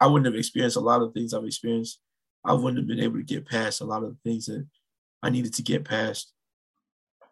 I 0.00 0.06
wouldn't 0.06 0.26
have 0.26 0.38
experienced 0.38 0.76
a 0.76 0.80
lot 0.80 1.02
of 1.02 1.12
things 1.12 1.34
I've 1.34 1.44
experienced. 1.44 2.00
I 2.44 2.52
wouldn't 2.52 2.78
have 2.78 2.86
been 2.86 3.04
able 3.04 3.16
to 3.16 3.24
get 3.24 3.46
past 3.46 3.80
a 3.80 3.84
lot 3.84 4.04
of 4.04 4.10
the 4.10 4.30
things 4.30 4.46
that 4.46 4.66
I 5.22 5.30
needed 5.30 5.54
to 5.54 5.62
get 5.62 5.84
past. 5.84 6.32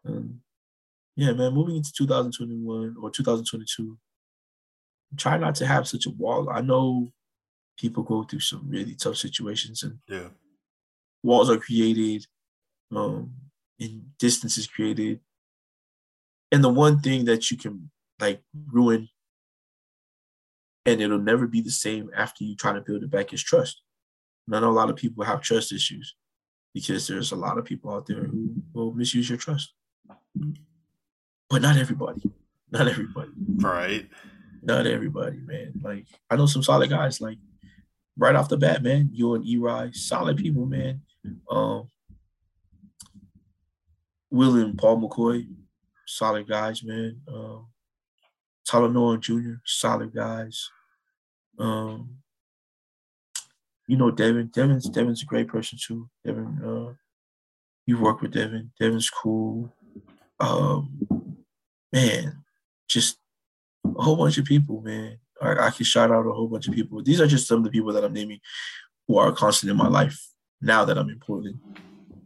Um, 0.06 0.40
yeah, 1.16 1.32
man, 1.32 1.54
moving 1.54 1.76
into 1.76 1.92
2021 1.92 2.96
or 3.00 3.10
2022, 3.10 3.96
try 5.16 5.38
not 5.38 5.54
to 5.56 5.66
have 5.66 5.86
such 5.86 6.06
a 6.06 6.10
wall. 6.10 6.50
I 6.50 6.60
know 6.60 7.12
people 7.78 8.02
go 8.02 8.24
through 8.24 8.40
some 8.40 8.68
really 8.68 8.94
tough 8.94 9.16
situations 9.16 9.82
and 9.82 9.98
yeah. 10.08 10.28
walls 11.22 11.50
are 11.50 11.56
created, 11.56 12.26
um, 12.94 13.32
and 13.80 14.02
distance 14.18 14.56
is 14.56 14.66
created 14.66 15.20
and 16.52 16.62
the 16.62 16.68
one 16.68 17.00
thing 17.00 17.24
that 17.24 17.50
you 17.50 17.56
can 17.56 17.90
like 18.20 18.40
ruin 18.72 19.08
and 20.86 21.00
it'll 21.00 21.18
never 21.18 21.46
be 21.46 21.60
the 21.60 21.70
same 21.70 22.10
after 22.14 22.44
you 22.44 22.54
try 22.54 22.72
to 22.72 22.80
build 22.80 23.02
it 23.02 23.10
back 23.10 23.32
is 23.32 23.42
trust. 23.42 23.82
And 24.46 24.54
I 24.54 24.60
know 24.60 24.70
a 24.70 24.72
lot 24.72 24.90
of 24.90 24.96
people 24.96 25.24
have 25.24 25.40
trust 25.40 25.72
issues 25.72 26.14
because 26.74 27.06
there's 27.06 27.32
a 27.32 27.36
lot 27.36 27.58
of 27.58 27.64
people 27.64 27.92
out 27.92 28.06
there 28.06 28.24
who 28.24 28.54
will 28.72 28.92
misuse 28.92 29.28
your 29.28 29.38
trust. 29.38 29.72
But 31.48 31.62
not 31.62 31.76
everybody. 31.76 32.22
Not 32.70 32.88
everybody. 32.88 33.30
Right. 33.56 34.08
Not 34.62 34.86
everybody, 34.86 35.38
man. 35.38 35.72
Like 35.82 36.06
I 36.30 36.36
know 36.36 36.46
some 36.46 36.62
solid 36.62 36.90
guys, 36.90 37.20
like 37.20 37.38
right 38.18 38.34
off 38.34 38.48
the 38.48 38.56
bat, 38.56 38.82
man. 38.82 39.10
You 39.12 39.34
and 39.34 39.44
E 39.44 39.58
solid 39.92 40.36
people, 40.36 40.66
man. 40.66 41.00
Um 41.50 41.88
Will 44.34 44.56
and 44.56 44.76
Paul 44.76 45.00
McCoy, 45.00 45.46
solid 46.06 46.48
guys, 46.48 46.82
man. 46.82 47.20
Um 47.28 47.66
Talanoa 48.68 49.20
Jr., 49.20 49.60
solid 49.64 50.14
guys. 50.14 50.70
Um, 51.58 52.16
you 53.86 53.96
know 53.96 54.10
Devin. 54.10 54.50
Devin's 54.52 54.88
Devin's 54.88 55.22
a 55.22 55.26
great 55.26 55.48
person 55.48 55.78
too. 55.80 56.08
Devin, 56.24 56.60
uh, 56.64 56.94
you 57.86 57.98
work 57.98 58.22
with 58.22 58.32
Devin. 58.32 58.72
Devin's 58.80 59.10
cool. 59.10 59.72
Um, 60.40 61.36
man, 61.92 62.44
just 62.88 63.18
a 63.84 64.02
whole 64.02 64.16
bunch 64.16 64.38
of 64.38 64.46
people, 64.46 64.80
man. 64.80 65.18
I, 65.40 65.66
I 65.66 65.70
can 65.70 65.84
shout 65.84 66.10
out 66.10 66.26
a 66.26 66.32
whole 66.32 66.48
bunch 66.48 66.66
of 66.66 66.74
people. 66.74 67.02
These 67.02 67.20
are 67.20 67.26
just 67.26 67.46
some 67.46 67.58
of 67.58 67.64
the 67.64 67.70
people 67.70 67.92
that 67.92 68.04
I'm 68.04 68.14
naming 68.14 68.40
who 69.06 69.18
are 69.18 69.32
constant 69.32 69.70
in 69.70 69.76
my 69.76 69.88
life 69.88 70.18
now 70.62 70.84
that 70.86 70.96
I'm 70.96 71.10
in 71.10 71.20
Portland. 71.20 71.60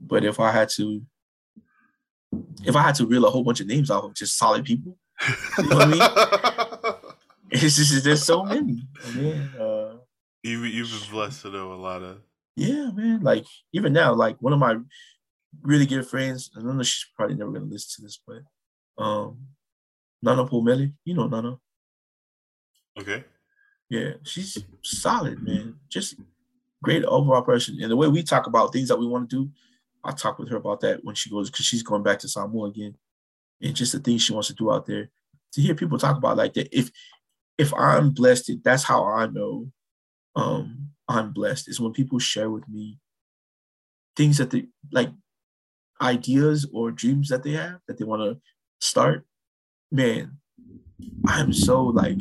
But 0.00 0.24
if 0.24 0.38
I 0.38 0.52
had 0.52 0.68
to, 0.70 1.02
if 2.64 2.76
I 2.76 2.82
had 2.82 2.94
to 2.96 3.06
reel 3.06 3.24
a 3.24 3.30
whole 3.30 3.44
bunch 3.44 3.60
of 3.60 3.66
names 3.66 3.90
off 3.90 4.04
of 4.04 4.14
just 4.14 4.36
solid 4.36 4.64
people, 4.64 4.96
you 5.58 5.68
know 5.68 5.76
what 5.76 5.88
I 5.88 5.90
mean? 5.90 6.94
It's 7.50 7.76
just 7.76 8.04
there's 8.04 8.22
so 8.22 8.44
many, 8.44 8.86
man. 9.14 9.48
Uh, 9.58 9.94
you 10.42 10.64
you've 10.64 10.90
been 10.90 11.10
blessed 11.10 11.42
to 11.42 11.50
know 11.50 11.72
a 11.72 11.74
lot 11.80 12.02
of. 12.02 12.18
Yeah, 12.56 12.90
man. 12.92 13.20
Like 13.22 13.46
even 13.72 13.94
now, 13.94 14.12
like 14.12 14.36
one 14.40 14.52
of 14.52 14.58
my 14.58 14.76
really 15.62 15.86
good 15.86 16.06
friends. 16.06 16.50
I 16.56 16.60
don't 16.60 16.76
know 16.76 16.82
she's 16.82 17.06
probably 17.16 17.36
never 17.36 17.50
gonna 17.50 17.64
listen 17.64 17.88
to 17.96 18.02
this, 18.02 18.20
but 18.26 19.02
um, 19.02 19.38
Nana 20.22 20.44
Pomeli, 20.44 20.92
you 21.04 21.14
know 21.14 21.26
Nana. 21.26 21.58
Okay. 23.00 23.24
Yeah, 23.88 24.12
she's 24.24 24.58
solid, 24.82 25.42
man. 25.42 25.76
Just 25.88 26.16
great 26.82 27.04
overall 27.04 27.42
person. 27.42 27.78
And 27.80 27.90
the 27.90 27.96
way 27.96 28.08
we 28.08 28.22
talk 28.22 28.46
about 28.46 28.72
things 28.72 28.88
that 28.88 28.98
we 28.98 29.06
want 29.06 29.30
to 29.30 29.36
do, 29.44 29.50
I 30.04 30.12
talk 30.12 30.38
with 30.38 30.48
her 30.50 30.56
about 30.56 30.80
that 30.80 31.04
when 31.04 31.14
she 31.14 31.30
goes 31.30 31.50
because 31.50 31.66
she's 31.66 31.82
going 31.82 32.02
back 32.02 32.18
to 32.20 32.28
Samoa 32.28 32.68
again, 32.68 32.96
and 33.60 33.74
just 33.74 33.92
the 33.92 33.98
things 33.98 34.22
she 34.22 34.32
wants 34.32 34.48
to 34.48 34.54
do 34.54 34.70
out 34.72 34.86
there. 34.86 35.10
To 35.52 35.60
hear 35.62 35.74
people 35.74 35.98
talk 35.98 36.16
about 36.16 36.36
like 36.36 36.54
that, 36.54 36.76
if 36.76 36.90
if 37.56 37.72
I'm 37.74 38.10
blessed, 38.10 38.52
that's 38.62 38.84
how 38.84 39.04
I 39.04 39.26
know 39.26 39.70
um, 40.36 40.90
I'm 41.08 41.32
blessed. 41.32 41.68
Is 41.68 41.80
when 41.80 41.92
people 41.92 42.18
share 42.18 42.50
with 42.50 42.68
me 42.68 42.98
things 44.16 44.38
that 44.38 44.50
they 44.50 44.66
like, 44.92 45.10
ideas 46.00 46.68
or 46.72 46.90
dreams 46.90 47.28
that 47.28 47.42
they 47.42 47.52
have 47.52 47.80
that 47.86 47.98
they 47.98 48.04
want 48.04 48.22
to 48.22 48.40
start. 48.80 49.24
Man, 49.90 50.38
I'm 51.26 51.52
so 51.52 51.82
like 51.82 52.20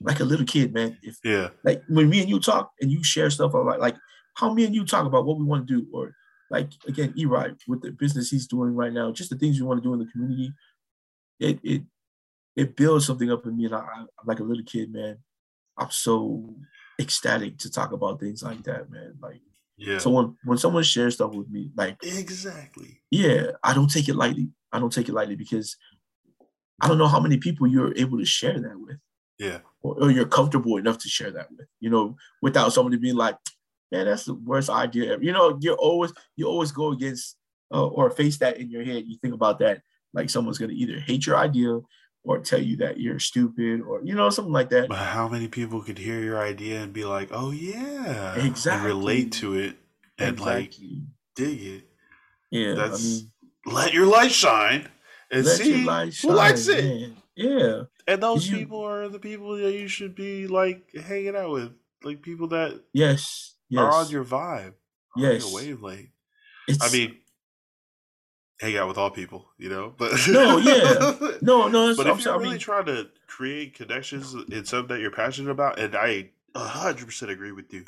like 0.00 0.20
a 0.20 0.24
little 0.24 0.46
kid, 0.46 0.72
man. 0.72 0.98
If 1.02 1.18
yeah, 1.24 1.48
like 1.64 1.82
when 1.88 2.08
me 2.08 2.20
and 2.20 2.30
you 2.30 2.40
talk 2.40 2.72
and 2.80 2.90
you 2.90 3.02
share 3.02 3.30
stuff 3.30 3.54
about 3.54 3.80
like 3.80 3.96
how 4.34 4.52
me 4.52 4.64
and 4.64 4.74
you 4.74 4.84
talk 4.84 5.06
about 5.06 5.26
what 5.26 5.38
we 5.38 5.44
want 5.44 5.66
to 5.66 5.80
do, 5.80 5.86
or 5.92 6.14
like 6.52 6.70
again, 6.86 7.14
E 7.16 7.24
Ride 7.24 7.56
with 7.66 7.80
the 7.80 7.90
business 7.90 8.30
he's 8.30 8.46
doing 8.46 8.74
right 8.74 8.92
now, 8.92 9.10
just 9.10 9.30
the 9.30 9.36
things 9.36 9.58
we 9.58 9.66
want 9.66 9.82
to 9.82 9.88
do 9.88 9.94
in 9.94 9.98
the 9.98 10.12
community. 10.12 10.52
It 11.40 11.58
it 11.64 11.82
it 12.54 12.76
builds 12.76 13.06
something 13.06 13.32
up 13.32 13.46
in 13.46 13.56
me, 13.56 13.64
and 13.64 13.74
I, 13.74 13.78
I'm 13.80 14.26
like 14.26 14.40
a 14.40 14.44
little 14.44 14.64
kid, 14.64 14.92
man. 14.92 15.16
I'm 15.78 15.90
so 15.90 16.54
ecstatic 17.00 17.56
to 17.58 17.70
talk 17.70 17.92
about 17.92 18.20
things 18.20 18.42
like 18.42 18.62
that, 18.64 18.90
man. 18.90 19.14
Like, 19.20 19.40
yeah. 19.78 19.96
So 19.96 20.10
when 20.10 20.36
when 20.44 20.58
someone 20.58 20.82
shares 20.82 21.14
stuff 21.14 21.34
with 21.34 21.48
me, 21.48 21.70
like 21.74 21.96
exactly, 22.02 23.00
yeah, 23.10 23.52
I 23.64 23.72
don't 23.72 23.90
take 23.90 24.10
it 24.10 24.16
lightly. 24.16 24.50
I 24.70 24.78
don't 24.78 24.92
take 24.92 25.08
it 25.08 25.14
lightly 25.14 25.36
because 25.36 25.76
I 26.82 26.88
don't 26.88 26.98
know 26.98 27.08
how 27.08 27.20
many 27.20 27.38
people 27.38 27.66
you're 27.66 27.96
able 27.96 28.18
to 28.18 28.26
share 28.26 28.60
that 28.60 28.78
with. 28.78 28.98
Yeah. 29.38 29.58
Or, 29.80 30.04
or 30.04 30.10
you're 30.10 30.26
comfortable 30.26 30.76
enough 30.76 30.98
to 30.98 31.08
share 31.08 31.30
that 31.30 31.50
with, 31.50 31.66
you 31.80 31.90
know, 31.90 32.16
without 32.42 32.72
somebody 32.72 32.96
being 32.96 33.16
like, 33.16 33.36
man, 33.92 34.06
that's 34.06 34.24
the 34.24 34.34
worst 34.34 34.70
idea 34.70 35.12
ever. 35.12 35.22
You 35.22 35.32
know, 35.32 35.58
you're 35.60 35.76
always 35.76 36.12
you 36.34 36.46
always 36.46 36.72
go 36.72 36.90
against 36.90 37.36
uh, 37.72 37.86
or 37.86 38.10
face 38.10 38.38
that 38.38 38.56
in 38.56 38.70
your 38.70 38.82
head. 38.82 39.04
You 39.06 39.18
think 39.22 39.34
about 39.34 39.60
that 39.60 39.82
like 40.14 40.30
someone's 40.30 40.58
gonna 40.58 40.72
either 40.72 40.98
hate 40.98 41.26
your 41.26 41.36
idea 41.36 41.78
or 42.24 42.38
tell 42.38 42.60
you 42.60 42.76
that 42.76 43.00
you're 43.00 43.18
stupid 43.18 43.80
or 43.80 44.00
you 44.04 44.14
know 44.14 44.30
something 44.30 44.52
like 44.52 44.70
that. 44.70 44.88
But 44.88 44.98
how 44.98 45.28
many 45.28 45.48
people 45.48 45.82
could 45.82 45.98
hear 45.98 46.20
your 46.20 46.38
idea 46.38 46.82
and 46.82 46.92
be 46.92 47.04
like, 47.04 47.28
"Oh 47.32 47.50
yeah," 47.50 48.34
exactly, 48.36 48.90
and 48.90 48.98
relate 48.98 49.32
to 49.32 49.54
it 49.54 49.76
and 50.18 50.38
exactly. 50.38 50.54
like 50.54 50.74
dig 51.34 51.62
it? 51.62 51.84
Yeah, 52.50 52.74
that's 52.74 53.04
I 53.04 53.06
mean, 53.06 53.30
let 53.66 53.94
your 53.94 54.06
light 54.06 54.32
shine 54.32 54.88
and 55.30 55.46
see 55.46 55.84
shine, 55.84 56.12
who 56.22 56.32
likes 56.32 56.68
it. 56.68 56.84
Man. 56.84 57.16
Yeah, 57.34 57.82
and 58.06 58.22
those 58.22 58.48
you, 58.48 58.58
people 58.58 58.84
are 58.84 59.08
the 59.08 59.18
people 59.18 59.56
that 59.56 59.72
you 59.72 59.88
should 59.88 60.14
be 60.14 60.46
like 60.46 60.94
hanging 60.94 61.34
out 61.34 61.50
with, 61.50 61.72
like 62.04 62.22
people 62.22 62.48
that 62.48 62.82
yes, 62.92 63.51
yes. 63.72 63.82
are 63.82 63.92
on 63.92 64.08
your 64.10 64.24
vibe, 64.24 64.74
yes, 65.16 65.44
your 65.44 65.54
wavelength. 65.54 66.10
It's, 66.68 66.82
I 66.82 66.96
mean, 66.96 67.16
hang 68.60 68.76
out 68.76 68.88
with 68.88 68.98
all 68.98 69.10
people, 69.10 69.48
you 69.58 69.68
know. 69.68 69.92
But 69.96 70.12
no, 70.28 70.58
yeah, 70.58 71.16
no, 71.42 71.68
no. 71.68 71.94
But 71.96 72.06
if 72.06 72.24
you're 72.24 72.38
really 72.38 72.58
trying 72.58 72.86
to 72.86 73.08
create 73.26 73.74
connections 73.74 74.34
in 74.50 74.64
something 74.64 74.94
that 74.94 75.00
you're 75.00 75.10
passionate 75.10 75.50
about, 75.50 75.78
and 75.78 75.96
I 75.96 76.30
hundred 76.54 77.06
percent 77.06 77.30
agree 77.30 77.52
with 77.52 77.72
you. 77.72 77.84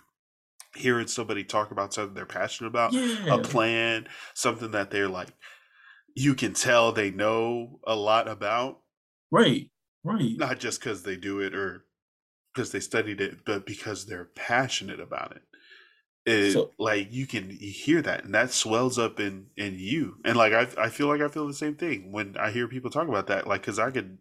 Hearing 0.76 1.06
somebody 1.06 1.44
talk 1.44 1.70
about 1.70 1.94
something 1.94 2.14
they're 2.14 2.26
passionate 2.26 2.66
about, 2.66 2.92
yeah. 2.92 3.34
a 3.34 3.38
plan, 3.38 4.08
something 4.34 4.72
that 4.72 4.90
they're 4.90 5.08
like, 5.08 5.28
you 6.16 6.34
can 6.34 6.52
tell 6.52 6.90
they 6.90 7.12
know 7.12 7.78
a 7.86 7.94
lot 7.94 8.26
about. 8.26 8.80
Right, 9.30 9.70
right. 10.02 10.36
Not 10.36 10.58
just 10.58 10.80
because 10.80 11.04
they 11.04 11.14
do 11.14 11.38
it 11.38 11.54
or 11.54 11.84
because 12.52 12.72
they 12.72 12.80
studied 12.80 13.20
it, 13.20 13.44
but 13.44 13.66
because 13.66 14.06
they're 14.06 14.30
passionate 14.34 14.98
about 14.98 15.36
it 15.36 15.42
it, 16.26 16.52
so, 16.52 16.70
like 16.78 17.12
you 17.12 17.26
can 17.26 17.50
hear 17.50 18.00
that 18.02 18.24
and 18.24 18.34
that 18.34 18.50
swells 18.50 18.98
up 18.98 19.20
in 19.20 19.46
in 19.56 19.76
you. 19.78 20.16
And 20.24 20.36
like 20.36 20.52
I, 20.52 20.66
I 20.84 20.88
feel 20.88 21.08
like 21.08 21.20
i 21.20 21.28
feel 21.28 21.46
the 21.46 21.54
same 21.54 21.74
thing 21.74 22.12
when 22.12 22.36
i 22.38 22.50
hear 22.50 22.68
people 22.68 22.90
talk 22.90 23.08
about 23.08 23.26
that 23.28 23.46
like 23.46 23.60
because 23.60 23.78
i 23.78 23.90
could 23.90 24.18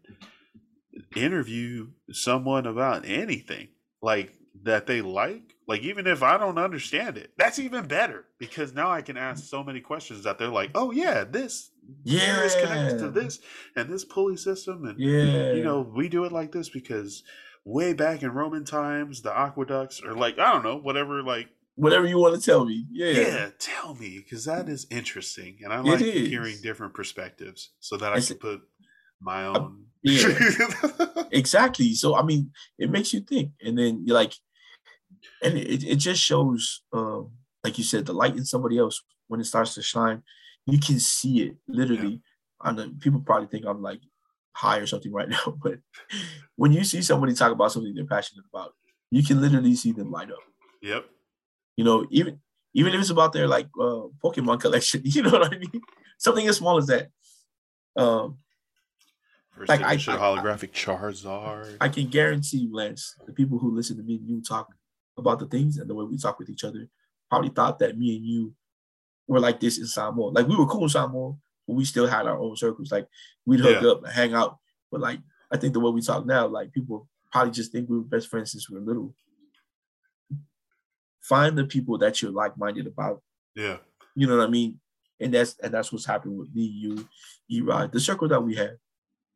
interview 1.16 1.88
someone 2.10 2.66
about 2.66 3.04
anything 3.06 3.68
like 4.02 4.34
that 4.62 4.86
they 4.86 5.00
like 5.00 5.54
like 5.66 5.82
even 5.82 6.06
if 6.06 6.22
i 6.22 6.36
don't 6.36 6.58
understand 6.58 7.16
it 7.16 7.32
that's 7.36 7.58
even 7.58 7.86
better 7.86 8.24
because 8.38 8.72
now 8.72 8.90
i 8.90 9.02
can 9.02 9.16
ask 9.16 9.44
so 9.44 9.64
many 9.64 9.80
questions 9.80 10.24
that 10.24 10.38
they're 10.38 10.48
like 10.48 10.70
oh 10.74 10.90
yeah 10.90 11.24
this 11.24 11.70
yeah 12.04 12.42
is 12.42 12.54
connected 12.54 12.98
to 12.98 13.10
this 13.10 13.40
and 13.76 13.92
this 13.92 14.04
pulley 14.04 14.36
system 14.36 14.84
and 14.84 14.98
yeah. 14.98 15.52
you 15.52 15.62
know 15.62 15.80
we 15.80 16.08
do 16.08 16.24
it 16.24 16.32
like 16.32 16.52
this 16.52 16.68
because 16.68 17.22
way 17.64 17.92
back 17.92 18.22
in 18.22 18.30
roman 18.30 18.64
times 18.64 19.22
the 19.22 19.36
aqueducts 19.36 20.02
or 20.02 20.14
like 20.14 20.38
i 20.38 20.52
don't 20.52 20.64
know 20.64 20.76
whatever 20.76 21.22
like 21.22 21.48
whatever 21.76 22.06
you 22.06 22.18
want 22.18 22.34
to 22.34 22.40
tell 22.40 22.64
me. 22.64 22.86
Yeah, 22.90 23.10
yeah, 23.10 23.50
tell 23.58 23.94
me 23.94 24.18
because 24.18 24.44
that 24.44 24.68
is 24.68 24.86
interesting, 24.90 25.58
and 25.62 25.72
I 25.72 25.80
like 25.80 26.00
hearing 26.00 26.56
different 26.62 26.94
perspectives 26.94 27.70
so 27.80 27.96
that 27.96 28.12
I 28.12 28.20
can 28.20 28.36
put 28.36 28.62
my 29.20 29.46
own. 29.46 29.86
Yeah, 30.02 30.36
exactly. 31.32 31.94
So 31.94 32.16
I 32.16 32.22
mean, 32.22 32.50
it 32.78 32.90
makes 32.90 33.12
you 33.12 33.20
think, 33.20 33.52
and 33.62 33.78
then 33.78 34.02
you're 34.04 34.14
like, 34.14 34.34
and 35.42 35.56
it, 35.56 35.84
it 35.84 35.96
just 35.96 36.22
shows, 36.22 36.82
um, 36.92 37.32
like 37.62 37.78
you 37.78 37.84
said, 37.84 38.06
the 38.06 38.12
light 38.12 38.36
in 38.36 38.44
somebody 38.44 38.78
else 38.78 39.02
when 39.28 39.40
it 39.40 39.44
starts 39.44 39.74
to 39.74 39.82
shine. 39.82 40.22
You 40.66 40.78
can 40.78 40.98
see 40.98 41.42
it 41.42 41.56
literally. 41.68 42.12
Yeah. 42.12 42.18
I 42.60 42.72
know 42.72 42.90
people 42.98 43.20
probably 43.20 43.48
think 43.48 43.66
I'm 43.66 43.82
like 43.82 44.00
high 44.52 44.78
or 44.78 44.86
something 44.86 45.12
right 45.12 45.28
now, 45.46 45.58
but 45.62 45.78
when 46.56 46.72
you 46.72 46.84
see 46.84 47.02
somebody 47.02 47.34
talk 47.34 47.52
about 47.52 47.72
something 47.72 47.94
they're 47.94 48.06
passionate 48.06 48.44
about, 48.52 48.72
you 49.10 49.22
can 49.22 49.40
literally 49.40 49.74
see 49.74 49.92
them 49.92 50.10
light 50.10 50.30
up. 50.30 50.38
Yep. 50.82 51.04
You 51.76 51.84
know, 51.84 52.06
even 52.10 52.40
even 52.74 52.92
if 52.94 53.00
it's 53.00 53.10
about 53.10 53.32
their 53.32 53.46
like 53.48 53.66
uh, 53.80 54.08
Pokemon 54.22 54.60
collection, 54.60 55.02
you 55.04 55.22
know 55.22 55.30
what 55.30 55.54
I 55.54 55.58
mean? 55.58 55.80
Something 56.18 56.46
as 56.48 56.56
small 56.56 56.78
as 56.78 56.86
that. 56.86 57.08
Um, 57.96 58.38
First 59.50 59.68
like 59.68 59.82
I, 59.82 59.92
I, 59.92 59.96
holographic 59.96 60.72
Charizard. 60.72 61.76
I 61.80 61.88
can 61.88 62.08
guarantee 62.08 62.58
you, 62.58 62.74
Lance, 62.74 63.14
the 63.24 63.32
people 63.32 63.58
who 63.58 63.74
listen 63.74 63.96
to 63.96 64.02
me 64.02 64.16
and 64.16 64.28
you 64.28 64.42
talk 64.42 64.68
about 65.16 65.38
the 65.38 65.46
things 65.46 65.78
and 65.78 65.88
the 65.88 65.94
way 65.94 66.04
we 66.04 66.18
talk 66.18 66.40
with 66.40 66.50
each 66.50 66.64
other 66.64 66.88
probably 67.30 67.50
thought 67.50 67.78
that 67.78 67.96
me 67.96 68.16
and 68.16 68.24
you 68.24 68.52
were 69.28 69.38
like 69.38 69.60
this 69.60 69.78
in 69.78 69.86
Samoa. 69.86 70.30
Like 70.30 70.48
we 70.48 70.56
were 70.56 70.66
cool 70.66 70.84
in 70.84 70.88
Samoa, 70.88 71.36
but 71.68 71.74
we 71.74 71.84
still 71.84 72.08
had 72.08 72.26
our 72.26 72.38
own 72.38 72.56
circles. 72.56 72.90
Like 72.90 73.06
we'd 73.46 73.60
hook 73.60 73.80
yeah. 73.80 73.90
up 73.90 74.04
and 74.04 74.12
hang 74.12 74.34
out. 74.34 74.58
But 74.90 75.00
like 75.00 75.20
I 75.52 75.56
think 75.56 75.72
the 75.72 75.80
way 75.80 75.92
we 75.92 76.02
talk 76.02 76.26
now, 76.26 76.48
like 76.48 76.72
people 76.72 77.08
probably 77.30 77.52
just 77.52 77.70
think 77.70 77.88
we 77.88 77.98
were 77.98 78.04
best 78.04 78.28
friends 78.28 78.52
since 78.52 78.68
we 78.68 78.78
were 78.78 78.84
little 78.84 79.14
find 81.24 81.56
the 81.58 81.64
people 81.64 81.98
that 81.98 82.20
you're 82.22 82.30
like-minded 82.30 82.86
about. 82.86 83.22
Yeah. 83.56 83.78
You 84.14 84.26
know 84.28 84.36
what 84.36 84.46
I 84.46 84.50
mean? 84.50 84.78
And 85.20 85.32
that's 85.34 85.56
and 85.60 85.72
that's 85.72 85.92
what's 85.92 86.06
happened 86.06 86.38
with 86.38 86.54
me, 86.54 86.62
you, 86.64 87.08
E-Rod, 87.50 87.92
the 87.92 88.00
circle 88.00 88.28
that 88.28 88.40
we 88.42 88.54
have. 88.56 88.76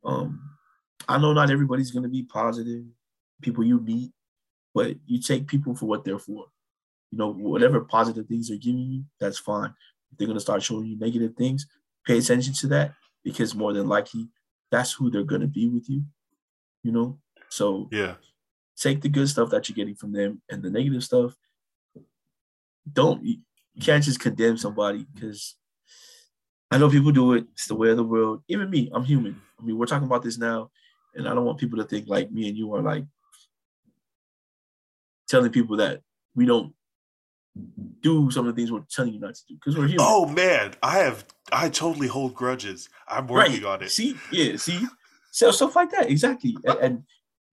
Um, 0.05 0.41
I 1.09 1.19
know 1.19 1.33
not 1.33 1.51
everybody's 1.51 1.91
gonna 1.91 2.09
be 2.09 2.23
positive. 2.25 2.85
people 3.41 3.63
you 3.65 3.79
meet, 3.81 4.11
but 4.75 4.97
you 5.07 5.21
take 5.21 5.47
people 5.47 5.75
for 5.75 5.87
what 5.87 6.05
they're 6.05 6.19
for. 6.19 6.47
You 7.13 7.19
know, 7.19 7.33
whatever 7.33 7.81
positive 7.83 8.27
things 8.27 8.49
they're 8.49 8.59
giving 8.59 8.81
you, 8.91 9.05
that's 9.21 9.39
fine. 9.39 9.73
If 10.11 10.19
they're 10.19 10.27
gonna 10.29 10.41
start 10.41 10.63
showing 10.63 10.87
you 10.87 10.99
negative 10.99 11.35
things, 11.37 11.67
pay 12.05 12.19
attention 12.19 12.53
to 12.55 12.67
that 12.69 12.95
because 13.25 13.55
more 13.55 13.73
than 13.73 13.87
likely 13.89 14.29
that's 14.73 14.93
who 14.93 15.11
they're 15.11 15.23
gonna 15.33 15.47
be 15.47 15.69
with 15.69 15.89
you. 15.89 16.03
You 16.83 16.93
know, 16.93 17.19
so 17.49 17.89
Yeah. 17.93 18.17
take 18.77 19.01
the 19.01 19.09
good 19.09 19.29
stuff 19.29 19.51
that 19.51 19.69
you're 19.69 19.77
getting 19.77 19.95
from 19.95 20.13
them 20.13 20.43
and 20.51 20.63
the 20.63 20.71
negative 20.71 21.05
stuff. 21.05 21.35
Don't 22.93 23.23
you 23.25 23.39
can't 23.81 24.03
just 24.03 24.21
condemn 24.21 24.57
somebody 24.57 25.07
because 25.15 25.57
I 26.71 26.79
know 26.79 26.91
people 26.91 27.13
do 27.13 27.35
it. 27.35 27.47
It's 27.53 27.67
the 27.67 27.75
way 27.75 27.91
of 27.91 27.97
the 27.97 28.05
world. 28.05 28.43
Even 28.49 28.71
me, 28.71 28.91
I'm 28.93 29.05
human. 29.05 29.41
I 29.59 29.65
mean, 29.65 29.79
we're 29.79 29.87
talking 29.87 30.07
about 30.07 30.23
this 30.23 30.39
now, 30.39 30.71
and 31.15 31.29
I 31.29 31.35
don't 31.35 31.45
want 31.45 31.59
people 31.59 31.79
to 31.79 31.85
think 31.85 32.09
like 32.09 32.31
me 32.31 32.49
and 32.49 32.57
you 32.57 32.75
are 32.75 32.83
like 32.83 33.05
telling 35.29 35.53
people 35.53 35.77
that 35.77 36.03
we 36.35 36.47
don't 36.47 36.73
do 38.01 38.31
some 38.31 38.47
of 38.47 38.55
the 38.55 38.61
things 38.61 38.71
we're 38.71 38.81
telling 38.91 39.13
you 39.13 39.21
not 39.21 39.35
to 39.35 39.43
do 39.49 39.55
because 39.55 39.77
we're 39.77 39.87
human. 39.87 40.07
Oh 40.09 40.27
man, 40.27 40.75
I 40.83 40.99
have 40.99 41.25
I 41.53 41.69
totally 41.69 42.09
hold 42.09 42.35
grudges. 42.35 42.89
I'm 43.07 43.27
working 43.27 43.65
on 43.65 43.83
it. 43.83 43.91
See, 43.91 44.17
yeah, 44.33 44.57
see, 44.57 44.87
so 45.31 45.51
stuff 45.51 45.77
like 45.77 45.91
that, 45.91 46.11
exactly. 46.11 46.57
And, 46.65 46.79
and 46.79 47.03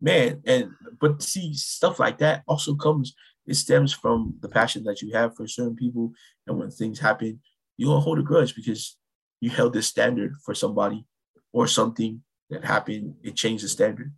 man, 0.01 0.41
and 0.45 0.71
but 0.99 1.21
see, 1.21 1.53
stuff 1.53 1.99
like 1.99 2.19
that 2.19 2.43
also 2.47 2.75
comes. 2.75 3.15
It 3.47 3.55
stems 3.55 3.93
from 3.93 4.35
the 4.41 4.49
passion 4.49 4.83
that 4.85 5.01
you 5.01 5.13
have 5.13 5.35
for 5.35 5.47
certain 5.47 5.75
people, 5.75 6.13
and 6.47 6.57
when 6.57 6.71
things 6.71 6.99
happen, 6.99 7.39
you 7.77 7.87
don't 7.87 8.01
hold 8.01 8.19
a 8.19 8.23
grudge 8.23 8.55
because 8.55 8.97
you 9.41 9.49
held 9.49 9.73
this 9.73 9.87
standard 9.87 10.35
for 10.43 10.55
somebody 10.55 11.05
or 11.53 11.67
something 11.67 12.23
that 12.49 12.63
happened. 12.65 13.15
It 13.23 13.35
changed 13.35 13.63
the 13.63 13.67
standard. 13.69 14.13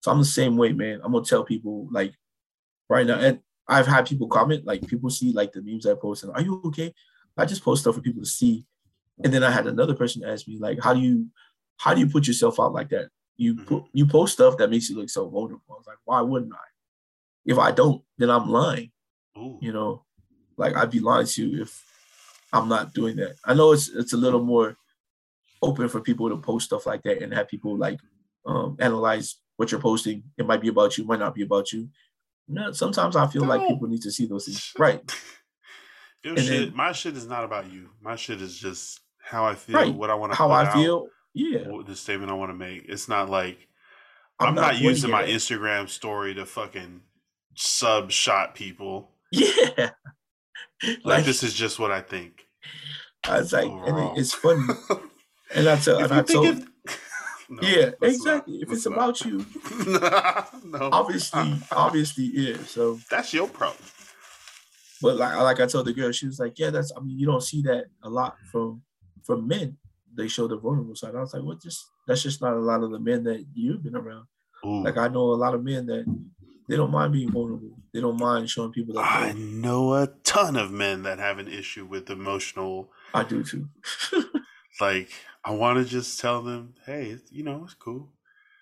So 0.00 0.10
I'm 0.10 0.18
the 0.18 0.24
same 0.24 0.56
way, 0.56 0.72
man. 0.72 1.00
I'm 1.02 1.12
gonna 1.12 1.24
tell 1.24 1.44
people 1.44 1.88
like 1.90 2.14
right 2.88 3.06
now, 3.06 3.18
and 3.18 3.40
I've 3.68 3.86
had 3.86 4.06
people 4.06 4.28
comment, 4.28 4.66
like 4.66 4.86
people 4.86 5.10
see 5.10 5.32
like 5.32 5.52
the 5.52 5.62
memes 5.62 5.86
I 5.86 5.94
post, 5.94 6.24
and 6.24 6.32
are 6.32 6.42
you 6.42 6.60
okay? 6.66 6.94
I 7.36 7.44
just 7.46 7.64
post 7.64 7.82
stuff 7.82 7.94
for 7.94 8.00
people 8.00 8.22
to 8.22 8.28
see. 8.28 8.66
And 9.24 9.32
then 9.32 9.44
I 9.44 9.50
had 9.50 9.66
another 9.66 9.94
person 9.94 10.24
ask 10.24 10.48
me, 10.48 10.58
like, 10.58 10.80
how 10.82 10.94
do 10.94 11.00
you 11.00 11.28
how 11.76 11.94
do 11.94 12.00
you 12.00 12.08
put 12.08 12.26
yourself 12.26 12.58
out 12.60 12.72
like 12.72 12.88
that? 12.90 13.08
You 13.36 13.54
Mhm. 13.54 13.66
put 13.66 13.84
you 13.92 14.06
post 14.06 14.34
stuff 14.34 14.56
that 14.58 14.70
makes 14.70 14.88
you 14.88 14.96
look 14.96 15.10
so 15.10 15.28
vulnerable. 15.28 15.64
I 15.70 15.74
was 15.74 15.86
like, 15.86 15.98
why 16.04 16.20
wouldn't 16.20 16.52
I? 16.52 16.71
If 17.44 17.58
I 17.58 17.72
don't, 17.72 18.02
then 18.18 18.30
I'm 18.30 18.48
lying. 18.48 18.90
Ooh. 19.36 19.58
You 19.60 19.72
know, 19.72 20.04
like 20.56 20.76
I'd 20.76 20.90
be 20.90 21.00
lying 21.00 21.26
to 21.26 21.46
you 21.46 21.62
if 21.62 21.84
I'm 22.52 22.68
not 22.68 22.92
doing 22.94 23.16
that. 23.16 23.36
I 23.44 23.54
know 23.54 23.72
it's 23.72 23.88
it's 23.88 24.12
a 24.12 24.16
little 24.16 24.42
more 24.42 24.76
open 25.62 25.88
for 25.88 26.00
people 26.00 26.28
to 26.28 26.36
post 26.36 26.66
stuff 26.66 26.86
like 26.86 27.02
that 27.04 27.22
and 27.22 27.32
have 27.32 27.48
people 27.48 27.76
like 27.76 27.98
um 28.46 28.76
analyze 28.80 29.36
what 29.56 29.70
you're 29.72 29.80
posting. 29.80 30.22
It 30.36 30.46
might 30.46 30.60
be 30.60 30.68
about 30.68 30.96
you, 30.98 31.04
might 31.04 31.18
not 31.20 31.34
be 31.34 31.42
about 31.42 31.72
you. 31.72 31.88
No, 32.48 32.72
sometimes 32.72 33.16
I 33.16 33.26
feel 33.28 33.44
like 33.44 33.66
people 33.66 33.88
need 33.88 34.02
to 34.02 34.10
see 34.10 34.26
those 34.26 34.46
things. 34.46 34.72
Right. 34.78 35.00
Your 36.24 36.34
And 36.34 36.42
shit, 36.44 36.68
then- 36.68 36.76
my 36.76 36.92
shit 36.92 37.16
is 37.16 37.26
not 37.26 37.44
about 37.44 37.70
you. 37.72 37.90
My 38.00 38.16
shit 38.16 38.40
is 38.42 38.56
just 38.58 39.00
how 39.20 39.44
I 39.44 39.54
feel, 39.54 39.76
Right. 39.76 39.94
what 39.94 40.10
I 40.10 40.14
want 40.14 40.32
to 40.32 40.36
How 40.38 40.46
put 40.48 40.52
I 40.54 40.66
out, 40.66 40.74
feel. 40.74 41.06
Yeah. 41.34 41.64
the 41.86 41.96
statement 41.96 42.30
I 42.30 42.34
want 42.34 42.50
to 42.50 42.54
make. 42.56 42.84
It's 42.88 43.08
not 43.08 43.30
like 43.30 43.66
I'm, 44.38 44.54
not, 44.54 44.72
pointing 44.72 44.88
using 44.88 45.10
my 45.10 45.22
Instagram 45.24 45.88
story 45.88 46.34
to 46.34 46.44
fucking 46.44 47.00
sub 47.54 48.10
shot 48.10 48.54
people. 48.54 49.10
Yeah. 49.30 49.90
Like, 51.04 51.24
this 51.24 51.42
is 51.42 51.54
just 51.54 51.78
what 51.78 51.90
I 51.92 52.00
think. 52.00 52.46
I 53.24 53.38
was 53.38 53.52
like, 53.52 53.70
and 53.70 53.98
it, 53.98 54.20
it's 54.20 54.34
funny. 54.34 54.64
And 55.54 55.68
I 55.68 55.76
tell, 55.76 55.98
If 56.02 56.10
and 56.10 56.12
you 56.12 56.16
I 56.18 56.22
think 56.22 56.28
told, 56.44 56.58
it- 56.58 56.68
No, 57.50 57.68
yeah, 57.68 57.90
let's 58.00 58.24
not. 58.24 58.36
exactly. 58.48 58.54
If 58.62 58.72
it's 58.72 58.86
not. 58.86 58.94
about 58.94 59.20
you, 59.26 59.44
no, 60.64 60.88
obviously, 60.90 61.54
obviously, 61.70 62.24
yeah. 62.32 62.56
So, 62.66 62.98
that's 63.10 63.34
your 63.34 63.46
problem. 63.48 63.84
but 65.02 65.16
like, 65.18 65.36
like 65.36 65.60
I 65.60 65.66
told 65.66 65.84
the 65.86 65.92
girl, 65.92 66.10
she 66.12 66.24
was 66.26 66.38
like, 66.40 66.58
yeah, 66.58 66.70
that's. 66.70 66.90
I 66.96 67.00
mean, 67.00 67.18
you 67.18 67.26
don't 67.26 67.42
see 67.42 67.60
that 67.62 67.84
a 68.02 68.08
lot 68.08 68.36
from 68.50 68.80
from 69.24 69.46
men. 69.46 69.76
They 70.16 70.28
show 70.28 70.48
the 70.48 70.56
vulnerable 70.56 70.96
side. 70.96 71.14
I 71.14 71.20
was 71.20 71.34
like, 71.34 71.42
what? 71.42 71.60
Just 71.60 71.84
that's 72.06 72.22
just 72.22 72.40
not 72.40 72.54
a 72.54 72.58
lot 72.60 72.82
of 72.82 72.90
the 72.90 72.98
men 72.98 73.22
that 73.24 73.44
you've 73.52 73.82
been 73.82 73.96
around. 73.96 74.24
Ooh. 74.64 74.82
Like 74.82 74.96
I 74.96 75.08
know 75.08 75.32
a 75.32 75.34
lot 75.34 75.54
of 75.54 75.62
men 75.62 75.84
that 75.86 76.06
they 76.68 76.76
don't 76.76 76.90
mind 76.90 77.12
being 77.12 77.30
vulnerable. 77.30 77.78
They 77.92 78.00
don't 78.00 78.18
mind 78.18 78.48
showing 78.48 78.72
people 78.72 78.94
that 78.94 79.00
I 79.00 79.32
know 79.32 79.94
a 79.94 80.06
ton 80.24 80.56
of 80.56 80.70
men 80.70 81.02
that 81.02 81.18
have 81.18 81.38
an 81.38 81.48
issue 81.48 81.84
with 81.84 82.08
emotional. 82.10 82.90
I 83.14 83.24
do 83.24 83.42
too. 83.44 83.68
Like, 84.80 85.10
I 85.44 85.50
want 85.50 85.78
to 85.78 85.84
just 85.84 86.18
tell 86.18 86.42
them, 86.42 86.74
hey, 86.86 87.18
you 87.30 87.44
know, 87.44 87.62
it's 87.64 87.74
cool. 87.74 88.08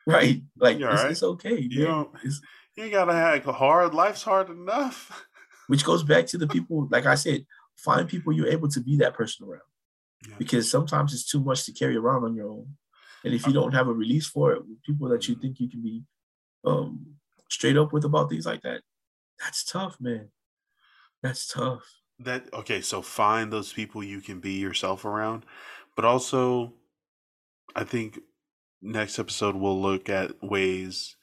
right? 0.06 0.42
Like 0.58 0.76
it's, 0.76 0.84
alright? 0.84 1.10
it's 1.12 1.22
okay. 1.22 1.60
You 1.60 1.84
man. 1.84 1.88
don't- 1.88 2.14
It's- 2.16 2.40
You 2.76 2.90
gotta 2.90 3.12
have 3.12 3.46
a 3.46 3.52
hard. 3.52 3.94
Life's 3.94 4.22
hard 4.22 4.50
enough. 4.50 5.24
which 5.68 5.84
goes 5.84 6.02
back 6.02 6.26
to 6.26 6.38
the 6.38 6.48
people. 6.48 6.88
Like 6.90 7.06
I 7.06 7.14
said, 7.14 7.46
find 7.76 8.08
people 8.08 8.32
you're 8.32 8.48
able 8.48 8.68
to 8.70 8.80
be 8.80 8.96
that 8.98 9.14
person 9.14 9.46
around. 9.46 9.62
Yeah. 10.28 10.34
because 10.36 10.70
sometimes 10.70 11.14
it's 11.14 11.24
too 11.30 11.40
much 11.40 11.64
to 11.64 11.72
carry 11.72 11.96
around 11.96 12.24
on 12.24 12.34
your 12.34 12.50
own. 12.50 12.66
And 13.24 13.32
if 13.32 13.46
you 13.46 13.52
don't 13.54 13.72
have 13.72 13.88
a 13.88 13.92
release 13.92 14.26
for 14.26 14.52
it, 14.52 14.62
people 14.84 15.08
that 15.10 15.26
you 15.28 15.34
think 15.36 15.60
you 15.60 15.68
can 15.70 15.80
be 15.82 16.02
um, 16.64 17.06
straight 17.50 17.76
up 17.76 17.92
with 17.92 18.04
about 18.04 18.30
things 18.30 18.46
like 18.46 18.62
that, 18.62 18.82
that's 19.38 19.64
tough, 19.64 19.96
man. 20.00 20.28
That's 21.22 21.46
tough. 21.46 21.82
That 22.18 22.52
okay. 22.52 22.80
So 22.80 23.02
find 23.02 23.52
those 23.52 23.72
people 23.72 24.02
you 24.02 24.20
can 24.20 24.40
be 24.40 24.52
yourself 24.52 25.04
around, 25.04 25.44
but 25.96 26.04
also, 26.04 26.74
I 27.74 27.84
think 27.84 28.18
next 28.82 29.18
episode 29.18 29.54
we'll 29.54 29.80
look 29.80 30.08
at 30.08 30.42
ways 30.42 31.16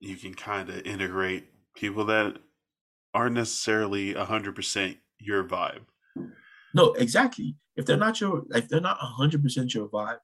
you 0.00 0.16
can 0.16 0.34
kind 0.34 0.68
of 0.68 0.86
integrate 0.86 1.46
people 1.74 2.06
that 2.06 2.36
aren't 3.12 3.34
necessarily 3.34 4.12
hundred 4.12 4.54
percent 4.54 4.98
your 5.18 5.44
vibe. 5.44 5.82
No, 6.74 6.92
exactly. 6.92 7.56
If 7.76 7.86
they're 7.86 7.96
not 7.96 8.20
your, 8.20 8.44
if 8.50 8.68
they're 8.68 8.80
not 8.80 8.98
hundred 8.98 9.42
percent 9.42 9.74
your 9.74 9.88
vibe, 9.88 10.18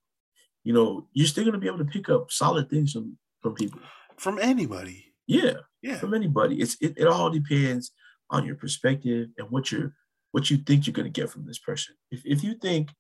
you 0.65 0.73
know, 0.73 1.09
you're 1.13 1.27
still 1.27 1.45
gonna 1.45 1.59
be 1.59 1.67
able 1.67 1.79
to 1.79 1.85
pick 1.85 2.09
up 2.09 2.31
solid 2.31 2.69
things 2.69 2.93
from 2.93 3.17
from 3.41 3.55
people. 3.55 3.81
From 4.19 4.39
anybody. 4.39 5.10
Yeah, 5.31 5.53
Yeah. 5.81 5.97
from 5.97 6.15
anybody. 6.15 6.61
It's 6.61 6.77
it, 6.81 6.95
it 6.97 7.07
all 7.07 7.31
depends 7.31 7.93
on 8.31 8.45
your 8.45 8.57
perspective 8.57 9.29
and 9.39 9.49
what 9.51 9.71
you're 9.71 9.95
what 10.33 10.51
you 10.51 10.57
think 10.57 10.87
you're 10.87 10.95
gonna 10.95 11.09
get 11.09 11.31
from 11.31 11.47
this 11.47 11.59
person. 11.59 11.95
If 12.11 12.23
if 12.25 12.43
you 12.43 12.55
think 12.55 12.91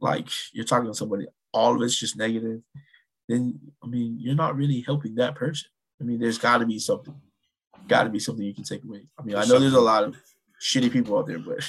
like 0.00 0.28
you're 0.52 0.64
talking 0.64 0.88
to 0.88 0.94
somebody, 0.94 1.26
all 1.52 1.76
of 1.76 1.82
it's 1.82 1.96
just 1.96 2.16
negative, 2.16 2.62
then 3.28 3.60
I 3.82 3.86
mean 3.86 4.16
you're 4.18 4.34
not 4.34 4.56
really 4.56 4.80
helping 4.80 5.14
that 5.16 5.36
person. 5.36 5.68
I 6.00 6.04
mean, 6.04 6.18
there's 6.18 6.38
gotta 6.38 6.66
be 6.66 6.80
something. 6.80 7.14
Gotta 7.86 8.10
be 8.10 8.18
something 8.18 8.44
you 8.44 8.54
can 8.54 8.64
take 8.64 8.82
away. 8.82 9.06
I 9.18 9.22
mean, 9.22 9.36
I 9.36 9.44
know 9.44 9.60
there's 9.60 9.72
a 9.72 9.80
lot 9.80 10.02
of 10.02 10.16
shitty 10.60 10.90
people 10.92 11.16
out 11.16 11.26
there, 11.28 11.38
but 11.38 11.64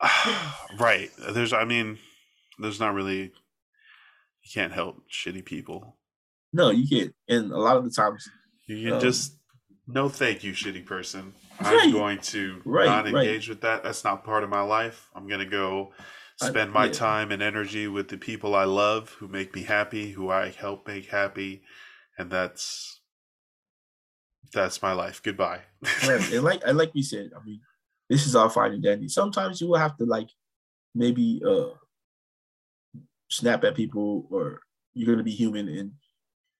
right. 0.78 1.10
There's 1.30 1.52
I 1.52 1.64
mean, 1.64 1.98
there's 2.60 2.78
not 2.78 2.94
really 2.94 3.32
you 4.42 4.50
can't 4.54 4.72
help 4.72 5.02
shitty 5.10 5.44
people. 5.44 5.95
No, 6.56 6.70
you 6.70 6.88
can't. 6.88 7.14
And 7.28 7.52
a 7.52 7.58
lot 7.58 7.76
of 7.76 7.84
the 7.84 7.90
times, 7.90 8.28
You 8.66 8.82
can 8.84 8.92
Um, 8.94 9.00
just 9.00 9.38
no 9.86 10.08
thank 10.08 10.42
you, 10.42 10.52
shitty 10.52 10.84
person. 10.84 11.34
Right. 11.60 11.84
I'm 11.84 11.92
going 11.92 12.18
to 12.34 12.60
Right, 12.64 12.86
not 12.86 13.04
right. 13.04 13.14
engage 13.26 13.48
with 13.48 13.60
that. 13.60 13.82
That's 13.84 14.02
not 14.04 14.24
part 14.24 14.42
of 14.44 14.50
my 14.50 14.62
life. 14.62 15.08
I'm 15.14 15.28
gonna 15.28 15.46
go 15.62 15.92
I- 16.40 16.48
spend 16.48 16.72
my 16.72 16.86
yeah. 16.86 16.92
time 16.92 17.30
and 17.32 17.42
energy 17.42 17.86
with 17.88 18.08
the 18.08 18.18
people 18.18 18.54
I 18.54 18.64
love 18.64 19.10
who 19.18 19.28
make 19.28 19.54
me 19.54 19.62
happy, 19.62 20.10
who 20.10 20.28
I 20.30 20.50
help 20.50 20.86
make 20.88 21.06
happy, 21.06 21.62
and 22.18 22.30
that's 22.30 23.00
that's 24.52 24.80
my 24.82 24.92
life. 24.92 25.22
Goodbye. 25.22 25.62
Right. 26.06 26.32
And 26.32 26.42
like 26.50 26.62
and 26.66 26.76
like 26.78 26.92
we 26.94 27.02
said, 27.02 27.30
I 27.38 27.44
mean, 27.44 27.60
this 28.10 28.26
is 28.26 28.34
all 28.36 28.48
fine 28.48 28.72
and 28.72 28.82
dandy. 28.82 29.08
Sometimes 29.08 29.60
you 29.60 29.68
will 29.68 29.78
have 29.78 29.96
to 29.98 30.04
like 30.04 30.28
maybe 30.94 31.40
uh 31.46 31.70
snap 33.28 33.64
at 33.64 33.74
people 33.74 34.26
or 34.30 34.60
you're 34.94 35.12
gonna 35.12 35.22
be 35.24 35.32
human 35.34 35.68
and 35.68 35.92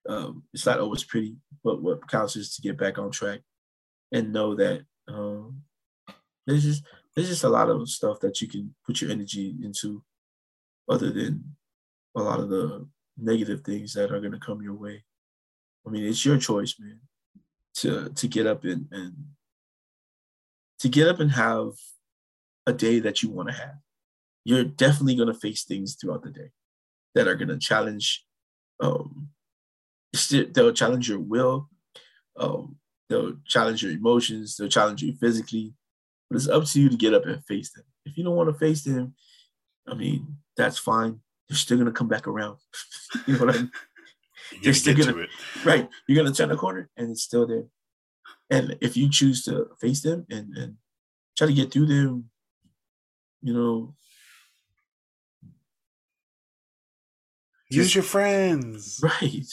um 0.09 0.43
it's 0.53 0.67
not 0.67 0.81
always 0.81 1.05
pretty, 1.05 1.37
but 1.65 1.83
what 1.83 2.09
counts 2.09 2.37
is 2.37 2.55
to 2.55 2.63
get 2.63 2.79
back 2.79 2.99
on 2.99 3.11
track 3.11 3.41
and 4.13 4.33
know 4.33 4.55
that 4.55 4.85
um 5.09 5.63
there's 6.47 6.65
just 6.65 6.85
there's 7.15 7.29
just 7.29 7.45
a 7.45 7.49
lot 7.49 7.69
of 7.69 7.89
stuff 7.89 8.21
that 8.21 8.41
you 8.41 8.49
can 8.49 8.75
put 8.85 9.01
your 9.01 9.11
energy 9.11 9.55
into 9.63 10.03
other 10.89 11.11
than 11.11 11.57
a 12.17 12.23
lot 12.23 12.41
of 12.41 12.49
the 12.49 12.87
negative 13.19 13.63
things 13.63 13.95
that 13.95 14.13
are 14.13 14.21
gonna 14.21 14.39
come 14.39 14.63
your 14.63 14.75
way. 14.75 15.03
I 15.87 15.91
mean, 15.91 16.05
it's 16.05 16.25
your 16.25 16.39
choice, 16.39 16.75
man 16.79 17.01
to 17.77 18.09
to 18.11 18.27
get 18.27 18.47
up 18.47 18.65
and, 18.65 18.87
and 18.91 19.15
to 20.81 20.89
get 20.89 21.09
up 21.09 21.21
and 21.21 21.31
have 21.31 21.73
a 22.67 22.73
day 22.73 22.99
that 23.01 23.23
you 23.23 23.31
want 23.31 23.49
to 23.49 23.55
have. 23.55 23.77
You're 24.45 24.65
definitely 24.65 25.17
going 25.17 25.33
to 25.33 25.39
face 25.39 25.65
things 25.65 25.95
throughout 25.95 26.23
the 26.23 26.31
day 26.31 26.51
that 27.15 27.29
are 27.29 27.35
going 27.35 27.49
to 27.49 27.59
challenge. 27.59 28.25
Um, 28.81 29.29
they'll 30.53 30.73
challenge 30.73 31.09
your 31.09 31.21
will. 31.21 31.69
Um, 32.37 32.77
they'll 33.09 33.37
challenge 33.47 33.83
your 33.83 33.93
emotions. 33.93 34.57
They'll 34.57 34.69
challenge 34.69 35.03
you 35.03 35.15
physically. 35.15 35.75
But 36.29 36.37
it's 36.37 36.49
up 36.49 36.65
to 36.65 36.81
you 36.81 36.89
to 36.89 36.97
get 36.97 37.15
up 37.15 37.25
and 37.27 37.45
face 37.45 37.73
them. 37.73 37.85
If 38.05 38.17
you 38.17 38.25
don't 38.25 38.37
want 38.37 38.51
to 38.53 38.59
face 38.59 38.83
them, 38.83 39.15
I 39.89 39.95
mean, 39.95 40.37
that's 40.57 40.79
fine. 40.79 41.21
They're 41.49 41.57
still 41.57 41.77
going 41.77 41.87
to 41.87 41.93
come 41.93 42.09
back 42.09 42.27
around. 42.27 42.59
you 43.27 43.35
know 43.35 43.47
what 43.47 43.55
I 43.55 43.59
mean? 43.59 43.71
You're 44.61 44.75
still 44.75 44.95
gonna- 44.97 45.13
to 45.13 45.27
right. 45.65 45.89
You're 46.07 46.23
gonna 46.23 46.35
turn 46.35 46.51
the 46.51 46.57
corner 46.57 46.89
and 46.97 47.11
it's 47.11 47.23
still 47.23 47.47
there. 47.49 47.65
And 48.49 48.77
if 48.81 48.97
you 48.97 49.11
choose 49.11 49.43
to 49.45 49.69
face 49.81 50.03
them 50.03 50.25
and, 50.31 50.57
and 50.57 50.77
try 51.37 51.49
to 51.49 51.53
get 51.53 51.73
through 51.73 51.87
them, 51.87 52.31
you 53.43 53.53
know, 53.53 53.95
Use 57.71 57.95
your 57.95 58.05
friends. 58.05 59.01
right. 59.03 59.47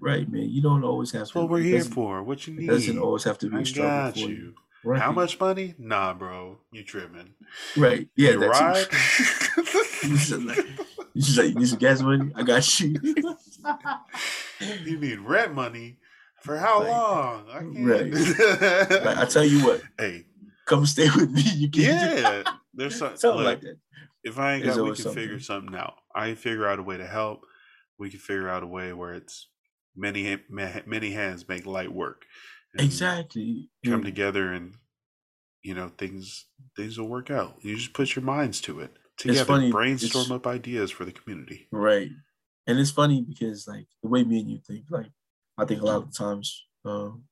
Right, 0.00 0.30
man. 0.30 0.48
You 0.48 0.62
don't 0.62 0.82
always 0.84 1.12
have 1.12 1.28
to 1.30 1.38
what 1.38 1.48
we're 1.50 1.60
here 1.60 1.84
for. 1.84 2.22
What 2.22 2.46
you 2.46 2.54
need? 2.54 2.68
doesn't 2.68 2.98
always 2.98 3.24
have 3.24 3.38
to 3.38 3.50
be 3.50 3.56
I 3.58 3.62
struggle 3.64 4.12
for 4.12 4.18
you. 4.20 4.26
you. 4.28 4.54
Right. 4.82 5.00
How 5.00 5.12
much 5.12 5.38
money? 5.38 5.74
Nah, 5.78 6.14
bro. 6.14 6.58
You 6.72 6.82
tripping? 6.84 7.34
Right. 7.76 8.08
Yeah, 8.16 8.30
you 8.30 8.40
that's 8.40 8.60
ride? 8.60 8.86
You 10.02 10.16
just 10.16 10.32
like- 10.32 10.66
You 11.12 11.42
like 11.42 11.48
you 11.52 11.54
need 11.56 11.68
some 11.68 11.78
gas 11.78 12.00
money. 12.00 12.32
I 12.34 12.42
got 12.42 12.80
you. 12.80 12.96
you 14.84 14.98
need 14.98 15.18
rent 15.20 15.54
money 15.54 15.98
for 16.42 16.56
how 16.56 16.80
Like, 16.80 16.88
long? 16.88 17.46
I 17.50 17.58
can't. 17.58 17.86
right. 18.90 19.04
Like, 19.04 19.16
I 19.18 19.24
tell 19.26 19.44
you 19.44 19.64
what, 19.66 19.82
hey, 19.98 20.24
come 20.66 20.86
stay 20.86 21.08
with 21.16 21.30
me. 21.30 21.42
You 21.42 21.70
can 21.70 21.82
yeah. 21.82 22.42
There's 22.72 22.96
some, 22.96 23.16
something 23.16 23.38
look, 23.38 23.46
like 23.46 23.60
that. 23.62 23.76
If 24.22 24.38
I 24.38 24.54
ain't 24.54 24.64
There's 24.64 24.76
got, 24.76 24.84
we 24.86 24.94
can 24.96 25.12
figure 25.12 25.40
something 25.40 25.74
out. 25.74 25.94
I 26.14 26.34
figure 26.34 26.66
out 26.66 26.78
a 26.78 26.82
way 26.82 26.96
to 26.96 27.06
help. 27.06 27.42
We 27.98 28.10
can 28.10 28.20
figure 28.20 28.48
out 28.48 28.62
a 28.62 28.66
way 28.66 28.92
where 28.92 29.12
it's 29.14 29.48
many 30.00 30.38
many 30.48 31.10
hands 31.12 31.48
make 31.48 31.66
light 31.66 31.92
work. 31.92 32.24
Exactly. 32.78 33.70
Come 33.84 33.94
And- 33.94 34.04
together 34.04 34.52
and 34.52 34.74
you 35.62 35.74
know 35.74 35.88
things 35.98 36.46
things 36.76 36.98
will 36.98 37.08
work 37.08 37.30
out. 37.30 37.58
You 37.62 37.76
just 37.76 37.92
put 37.92 38.16
your 38.16 38.24
minds 38.24 38.60
to 38.62 38.80
it 38.80 38.96
together. 39.18 39.44
funny, 39.44 39.70
Brainstorm 39.70 40.22
it's- 40.24 40.30
up 40.36 40.46
ideas 40.46 40.90
for 40.90 41.04
the 41.04 41.12
community. 41.12 41.68
Right. 41.70 42.10
And 42.66 42.78
it's 42.78 42.90
funny 42.92 43.22
because 43.22 43.66
like 43.68 43.86
the 44.02 44.08
way 44.08 44.22
me 44.24 44.40
and 44.40 44.50
you 44.50 44.60
think, 44.66 44.86
like 44.90 45.10
I 45.58 45.64
think 45.66 45.82
a 45.82 45.86
lot 45.86 46.02
of 46.02 46.16
times 46.16 46.66
um 46.84 47.24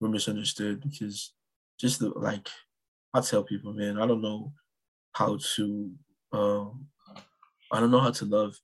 we're 0.00 0.08
misunderstood 0.08 0.80
because 0.82 1.32
just 1.80 2.00
the 2.00 2.10
like 2.10 2.48
I 3.14 3.20
tell 3.20 3.44
people, 3.44 3.72
man, 3.72 3.98
I 4.00 4.06
don't 4.06 4.22
know 4.22 4.52
how 5.12 5.38
to 5.56 5.94
um 6.32 6.88
I 7.72 7.80
don't 7.80 7.90
know 7.90 8.00
how 8.00 8.10
to 8.10 8.24
love 8.24 8.56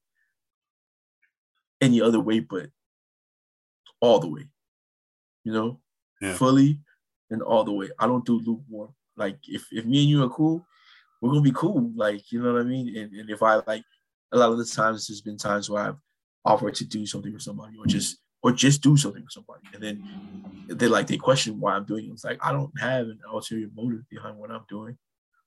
any 1.80 2.00
other 2.00 2.20
way 2.20 2.40
but 2.40 2.70
all 4.00 4.18
the 4.20 4.28
way. 4.28 4.48
You 5.44 5.52
know? 5.52 5.80
Yeah. 6.20 6.34
Fully 6.34 6.80
and 7.30 7.42
all 7.42 7.64
the 7.64 7.72
way. 7.72 7.90
I 7.98 8.06
don't 8.06 8.24
do 8.24 8.40
lukewarm. 8.40 8.94
Like 9.16 9.38
if 9.46 9.66
if 9.72 9.84
me 9.84 10.00
and 10.00 10.10
you 10.10 10.24
are 10.24 10.28
cool, 10.28 10.66
we're 11.20 11.30
gonna 11.30 11.42
be 11.42 11.52
cool. 11.52 11.92
Like, 11.94 12.30
you 12.30 12.42
know 12.42 12.52
what 12.52 12.62
I 12.62 12.64
mean? 12.64 12.96
And, 12.96 13.12
and 13.12 13.30
if 13.30 13.42
I 13.42 13.60
like 13.66 13.84
a 14.32 14.38
lot 14.38 14.52
of 14.52 14.58
the 14.58 14.64
times 14.64 15.06
there's 15.06 15.20
been 15.20 15.36
times 15.36 15.68
where 15.68 15.82
I've 15.82 15.96
offered 16.44 16.74
to 16.76 16.84
do 16.84 17.06
something 17.06 17.32
for 17.32 17.38
somebody 17.38 17.76
or 17.78 17.86
just 17.86 18.18
or 18.42 18.52
just 18.52 18.82
do 18.82 18.96
something 18.96 19.22
for 19.24 19.30
somebody. 19.30 19.62
And 19.74 19.82
then 19.82 20.66
they 20.68 20.86
like 20.86 21.06
they 21.06 21.16
question 21.16 21.60
why 21.60 21.74
I'm 21.74 21.84
doing 21.84 22.06
it. 22.06 22.12
It's 22.12 22.24
like 22.24 22.38
I 22.44 22.52
don't 22.52 22.72
have 22.80 23.06
an 23.06 23.18
ulterior 23.30 23.68
motive 23.74 24.08
behind 24.08 24.36
what 24.36 24.50
I'm 24.50 24.64
doing. 24.68 24.96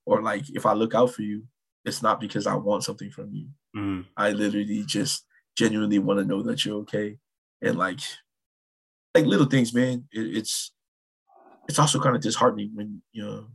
Or 0.04 0.20
like 0.20 0.44
if 0.50 0.66
I 0.66 0.72
look 0.74 0.94
out 0.94 1.14
for 1.14 1.22
you, 1.22 1.44
it's 1.84 2.02
not 2.02 2.20
because 2.20 2.46
I 2.46 2.54
want 2.54 2.84
something 2.84 3.10
from 3.10 3.32
you. 3.32 3.48
Mm, 3.76 4.06
I 4.16 4.30
literally 4.30 4.84
just 4.84 5.24
genuinely 5.56 5.98
want 5.98 6.20
to 6.20 6.26
know 6.26 6.42
that 6.42 6.64
you're 6.64 6.80
okay. 6.80 7.18
And 7.62 7.78
like 7.78 8.00
like 9.14 9.26
little 9.26 9.46
things, 9.46 9.72
man. 9.74 10.04
It, 10.12 10.36
it's 10.38 10.72
it's 11.68 11.78
also 11.78 12.00
kind 12.00 12.16
of 12.16 12.22
disheartening 12.22 12.70
when 12.74 13.02
you 13.12 13.24
know 13.24 13.46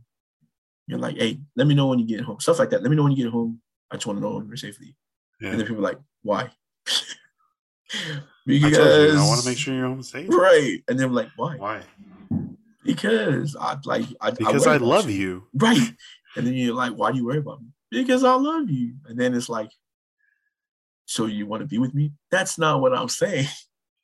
you're 0.86 0.98
like, 0.98 1.16
hey, 1.18 1.40
let 1.56 1.66
me 1.66 1.74
know 1.74 1.86
when 1.88 1.98
you 1.98 2.06
get 2.06 2.20
home. 2.22 2.40
Stuff 2.40 2.58
like 2.58 2.70
that. 2.70 2.82
Let 2.82 2.90
me 2.90 2.96
know 2.96 3.02
when 3.02 3.12
you 3.12 3.22
get 3.24 3.32
home. 3.32 3.60
I 3.90 3.96
just 3.96 4.06
want 4.06 4.18
to 4.18 4.22
know 4.22 4.36
when 4.36 4.46
you're 4.48 4.56
safely. 4.56 4.96
yeah. 5.40 5.50
And 5.50 5.60
then 5.60 5.66
people 5.66 5.84
are 5.84 5.88
like, 5.90 5.98
why? 6.22 6.50
I 7.92 8.20
because 8.46 9.12
you, 9.12 9.18
I 9.18 9.26
want 9.26 9.40
to 9.42 9.48
make 9.48 9.58
sure 9.58 9.74
you're 9.74 9.86
home 9.88 10.02
safe. 10.02 10.28
right. 10.30 10.82
And 10.88 10.98
then 10.98 11.12
like, 11.12 11.28
why? 11.36 11.56
Why? 11.56 11.82
Because 12.84 13.56
I 13.60 13.76
like 13.84 14.06
I 14.20 14.30
Because 14.30 14.66
worry 14.66 14.74
I, 14.76 14.78
love 14.78 15.10
you. 15.10 15.16
you. 15.16 15.46
Right. 15.54 15.90
And 16.36 16.46
then 16.46 16.54
you're 16.54 16.74
like, 16.74 16.92
why 16.92 17.12
do 17.12 17.18
you 17.18 17.26
worry 17.26 17.38
about 17.38 17.60
me? 17.60 17.68
Because 17.90 18.24
I 18.24 18.34
love 18.34 18.70
you. 18.70 18.94
And 19.06 19.18
then 19.18 19.34
it's 19.34 19.48
like, 19.48 19.70
so 21.06 21.26
you 21.26 21.46
want 21.46 21.60
to 21.62 21.66
be 21.66 21.78
with 21.78 21.94
me? 21.94 22.12
That's 22.30 22.58
not 22.58 22.80
what 22.80 22.94
I'm 22.94 23.08
saying. 23.08 23.48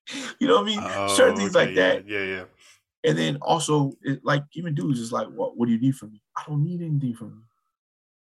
you 0.40 0.47
know 0.48 0.56
what 0.56 0.62
I 0.62 0.66
mean? 0.66 0.86
Certain 1.06 1.36
Oh, 1.36 1.36
things 1.36 1.55
okay, 1.55 1.55
like 1.55 1.74
yeah, 1.74 1.94
that. 1.94 2.05
Yeah, 2.06 2.22
yeah. 2.24 2.44
And 3.05 3.18
then 3.18 3.36
also, 3.43 3.93
it, 4.02 4.24
like 4.24 4.44
even 4.55 4.74
dudes 4.74 4.98
is 5.01 5.12
like, 5.12 5.28
what? 5.28 5.56
What 5.56 5.66
do 5.66 5.72
you 5.72 5.81
need 5.81 5.97
from 5.97 6.12
me? 6.12 6.22
I 6.36 6.44
don't 6.47 6.64
need 6.64 6.81
anything 6.82 7.14
from 7.14 7.35
you. 7.35 7.43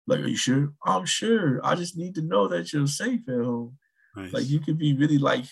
Like, 0.07 0.21
are 0.21 0.27
you 0.27 0.37
sure? 0.37 0.73
I'm 0.85 1.05
sure. 1.05 1.65
I 1.65 1.75
just 1.75 1.97
need 1.97 2.15
to 2.15 2.21
know 2.21 2.47
that 2.49 2.73
you're 2.73 2.87
safe 2.87 3.27
at 3.29 3.35
home. 3.35 3.77
Nice. 4.15 4.31
Like, 4.33 4.49
you 4.49 4.59
could 4.59 4.77
be 4.77 4.95
really 4.95 5.17
like, 5.19 5.45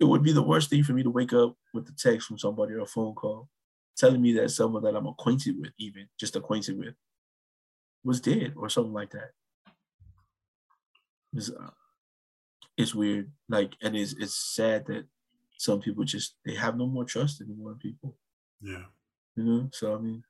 it 0.00 0.04
would 0.04 0.22
be 0.22 0.32
the 0.32 0.42
worst 0.42 0.70
thing 0.70 0.84
for 0.84 0.92
me 0.92 1.02
to 1.02 1.10
wake 1.10 1.32
up 1.32 1.56
with 1.74 1.88
a 1.88 1.92
text 1.92 2.28
from 2.28 2.38
somebody 2.38 2.74
or 2.74 2.80
a 2.80 2.86
phone 2.86 3.14
call 3.14 3.50
telling 3.96 4.22
me 4.22 4.32
that 4.34 4.50
someone 4.50 4.82
that 4.84 4.96
I'm 4.96 5.06
acquainted 5.06 5.58
with, 5.58 5.72
even 5.78 6.08
just 6.18 6.36
acquainted 6.36 6.78
with, 6.78 6.94
was 8.04 8.20
dead 8.20 8.54
or 8.56 8.68
something 8.68 8.92
like 8.92 9.10
that. 9.10 9.32
It's, 11.32 11.50
uh, 11.50 11.70
it's 12.76 12.94
weird. 12.94 13.32
Like, 13.48 13.74
and 13.82 13.96
it's 13.96 14.12
it's 14.14 14.34
sad 14.34 14.86
that 14.86 15.08
some 15.58 15.80
people 15.80 16.04
just 16.04 16.36
they 16.46 16.54
have 16.54 16.76
no 16.78 16.86
more 16.86 17.04
trust 17.04 17.42
anymore 17.42 17.72
in 17.72 17.78
people. 17.78 18.16
yeah. 18.62 18.84
You 19.36 19.44
know, 19.44 19.68
so 19.72 19.94
I 19.94 19.98
mean, 19.98 20.24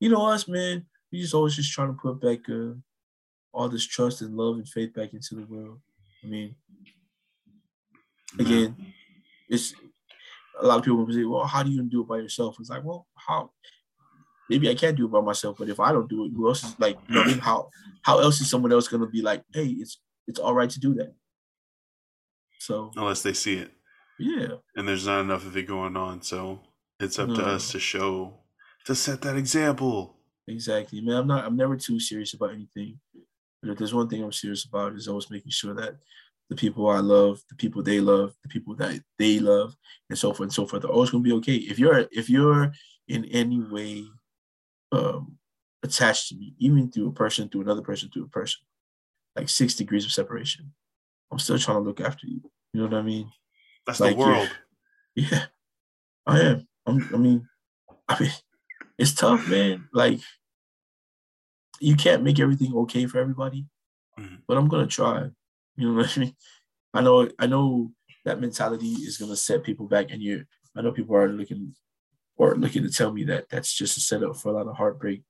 you 0.00 0.08
know 0.08 0.26
us, 0.26 0.48
man. 0.48 0.86
We 1.12 1.20
just 1.20 1.34
always 1.34 1.54
just 1.54 1.72
trying 1.72 1.88
to 1.94 2.00
put 2.00 2.20
back 2.20 2.48
uh, 2.48 2.72
all 3.52 3.68
this 3.68 3.86
trust 3.86 4.22
and 4.22 4.36
love 4.36 4.56
and 4.56 4.68
faith 4.68 4.94
back 4.94 5.12
into 5.12 5.34
the 5.34 5.46
world. 5.46 5.80
I 6.24 6.26
mean, 6.26 6.54
again, 8.38 8.74
it's 9.48 9.74
a 10.60 10.66
lot 10.66 10.78
of 10.78 10.84
people 10.84 11.04
will 11.04 11.12
say, 11.12 11.24
"Well, 11.24 11.44
how 11.44 11.62
do 11.62 11.70
you 11.70 11.82
do 11.82 12.02
it 12.02 12.08
by 12.08 12.18
yourself?" 12.18 12.56
It's 12.58 12.70
like, 12.70 12.84
well, 12.84 13.06
how? 13.14 13.50
Maybe 14.48 14.68
I 14.68 14.74
can't 14.74 14.96
do 14.96 15.06
it 15.06 15.12
by 15.12 15.20
myself, 15.20 15.58
but 15.58 15.68
if 15.68 15.78
I 15.78 15.92
don't 15.92 16.08
do 16.08 16.24
it, 16.24 16.32
who 16.34 16.48
else 16.48 16.64
is 16.64 16.74
like? 16.78 16.98
You 17.08 17.14
know, 17.14 17.40
how 17.40 17.70
how 18.02 18.18
else 18.18 18.40
is 18.40 18.50
someone 18.50 18.72
else 18.72 18.88
gonna 18.88 19.06
be 19.06 19.22
like, 19.22 19.44
"Hey, 19.52 19.66
it's 19.66 20.00
it's 20.26 20.40
all 20.40 20.54
right 20.54 20.70
to 20.70 20.80
do 20.80 20.94
that." 20.94 21.14
So 22.58 22.90
Unless 22.96 23.22
they 23.22 23.32
see 23.32 23.54
it. 23.54 23.70
Yeah, 24.20 24.48
And 24.76 24.86
there's 24.86 25.06
not 25.06 25.20
enough 25.20 25.46
of 25.46 25.56
it 25.56 25.66
going 25.66 25.96
on. 25.96 26.22
So 26.22 26.60
it's 26.98 27.18
up 27.18 27.28
to 27.30 27.46
us 27.46 27.72
to 27.72 27.80
show, 27.80 28.34
to 28.84 28.94
set 28.94 29.22
that 29.22 29.36
example. 29.36 30.16
Exactly, 30.46 31.00
man. 31.00 31.16
I'm 31.16 31.26
not. 31.26 31.44
I'm 31.44 31.56
never 31.56 31.76
too 31.76 32.00
serious 32.00 32.34
about 32.34 32.52
anything. 32.52 32.98
But 33.62 33.70
if 33.70 33.78
there's 33.78 33.94
one 33.94 34.08
thing 34.08 34.22
I'm 34.22 34.32
serious 34.32 34.64
about, 34.64 34.94
is 34.94 35.08
always 35.08 35.30
making 35.30 35.52
sure 35.52 35.74
that 35.74 35.96
the 36.48 36.56
people 36.56 36.88
I 36.88 36.98
love, 36.98 37.40
the 37.48 37.54
people 37.54 37.82
they 37.82 38.00
love, 38.00 38.34
the 38.42 38.48
people 38.48 38.74
that 38.76 39.00
they 39.18 39.38
love, 39.38 39.74
and 40.08 40.18
so 40.18 40.32
forth 40.32 40.48
and 40.48 40.52
so 40.52 40.66
forth, 40.66 40.84
are 40.84 40.88
always 40.88 41.10
gonna 41.10 41.22
be 41.22 41.32
okay. 41.32 41.54
If 41.54 41.78
you're 41.78 42.06
if 42.10 42.28
you're 42.28 42.72
in 43.08 43.24
any 43.26 43.60
way 43.60 44.04
um, 44.92 45.38
attached 45.82 46.28
to 46.28 46.36
me, 46.36 46.54
even 46.58 46.90
through 46.90 47.08
a 47.08 47.12
person, 47.12 47.48
through 47.48 47.62
another 47.62 47.82
person, 47.82 48.10
through 48.12 48.24
a 48.24 48.28
person, 48.28 48.60
like 49.36 49.48
six 49.48 49.74
degrees 49.74 50.04
of 50.04 50.12
separation, 50.12 50.72
I'm 51.30 51.38
still 51.38 51.58
trying 51.58 51.78
to 51.78 51.82
look 51.82 52.00
after 52.00 52.26
you. 52.26 52.40
You 52.72 52.80
know 52.80 52.86
what 52.86 52.94
I 52.94 53.02
mean? 53.02 53.30
That's 53.90 53.98
Like 54.00 54.16
the 54.16 54.20
world. 54.22 54.48
Yeah, 55.16 55.46
I 56.24 56.40
am. 56.40 56.68
I'm, 56.86 57.10
I 57.12 57.16
mean, 57.18 57.48
I 58.08 58.20
mean, 58.22 58.30
it's 58.96 59.12
tough, 59.12 59.48
man. 59.48 59.88
Like, 59.92 60.20
you 61.80 61.96
can't 61.96 62.22
make 62.22 62.38
everything 62.38 62.72
okay 62.74 63.06
for 63.06 63.18
everybody, 63.18 63.66
Mhm. 64.16 64.42
but 64.46 64.56
I'm 64.56 64.68
gonna 64.68 64.86
try. 64.86 65.28
You 65.76 65.88
know 65.88 65.94
what 65.94 66.16
I 66.16 66.20
mean? 66.20 66.36
I 66.94 67.00
know. 67.02 67.28
I 67.36 67.46
know 67.48 67.92
that 68.24 68.40
mentality 68.40 68.92
is 68.92 69.18
gonna 69.18 69.34
set 69.36 69.64
people 69.64 69.88
back, 69.88 70.12
and 70.12 70.22
you. 70.22 70.44
I 70.76 70.82
know 70.82 70.92
people 70.92 71.16
are 71.16 71.28
looking 71.28 71.74
or 72.36 72.54
looking 72.54 72.84
to 72.84 72.90
tell 72.90 73.12
me 73.12 73.24
that 73.24 73.48
that's 73.48 73.74
just 73.74 73.96
a 73.96 74.00
setup 74.00 74.36
for 74.36 74.50
a 74.50 74.52
lot 74.52 74.68
of 74.68 74.76
heartbreak. 74.76 75.24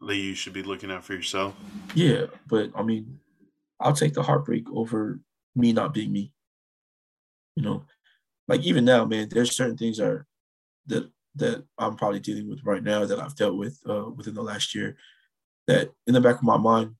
That 0.00 0.14
you 0.16 0.34
should 0.36 0.52
be 0.52 0.62
looking 0.62 0.92
out 0.92 1.02
for 1.04 1.14
yourself. 1.14 1.56
Yeah, 1.96 2.26
but 2.46 2.70
I 2.76 2.84
mean, 2.84 3.18
I'll 3.80 3.92
take 3.94 4.14
the 4.14 4.22
heartbreak 4.22 4.70
over 4.70 5.18
me 5.56 5.72
not 5.72 5.92
being 5.92 6.12
me. 6.12 6.32
You 7.56 7.62
know, 7.64 7.86
like 8.48 8.62
even 8.62 8.84
now, 8.84 9.04
man, 9.04 9.28
there's 9.30 9.56
certain 9.56 9.76
things 9.76 10.00
are 10.00 10.26
that 10.86 11.10
that 11.36 11.64
I'm 11.78 11.96
probably 11.96 12.20
dealing 12.20 12.48
with 12.48 12.64
right 12.64 12.82
now 12.82 13.04
that 13.04 13.20
I've 13.20 13.36
dealt 13.36 13.56
with 13.56 13.78
uh, 13.88 14.08
within 14.10 14.34
the 14.34 14.42
last 14.42 14.74
year. 14.74 14.96
That 15.66 15.90
in 16.06 16.14
the 16.14 16.20
back 16.20 16.36
of 16.36 16.42
my 16.42 16.56
mind, 16.56 16.94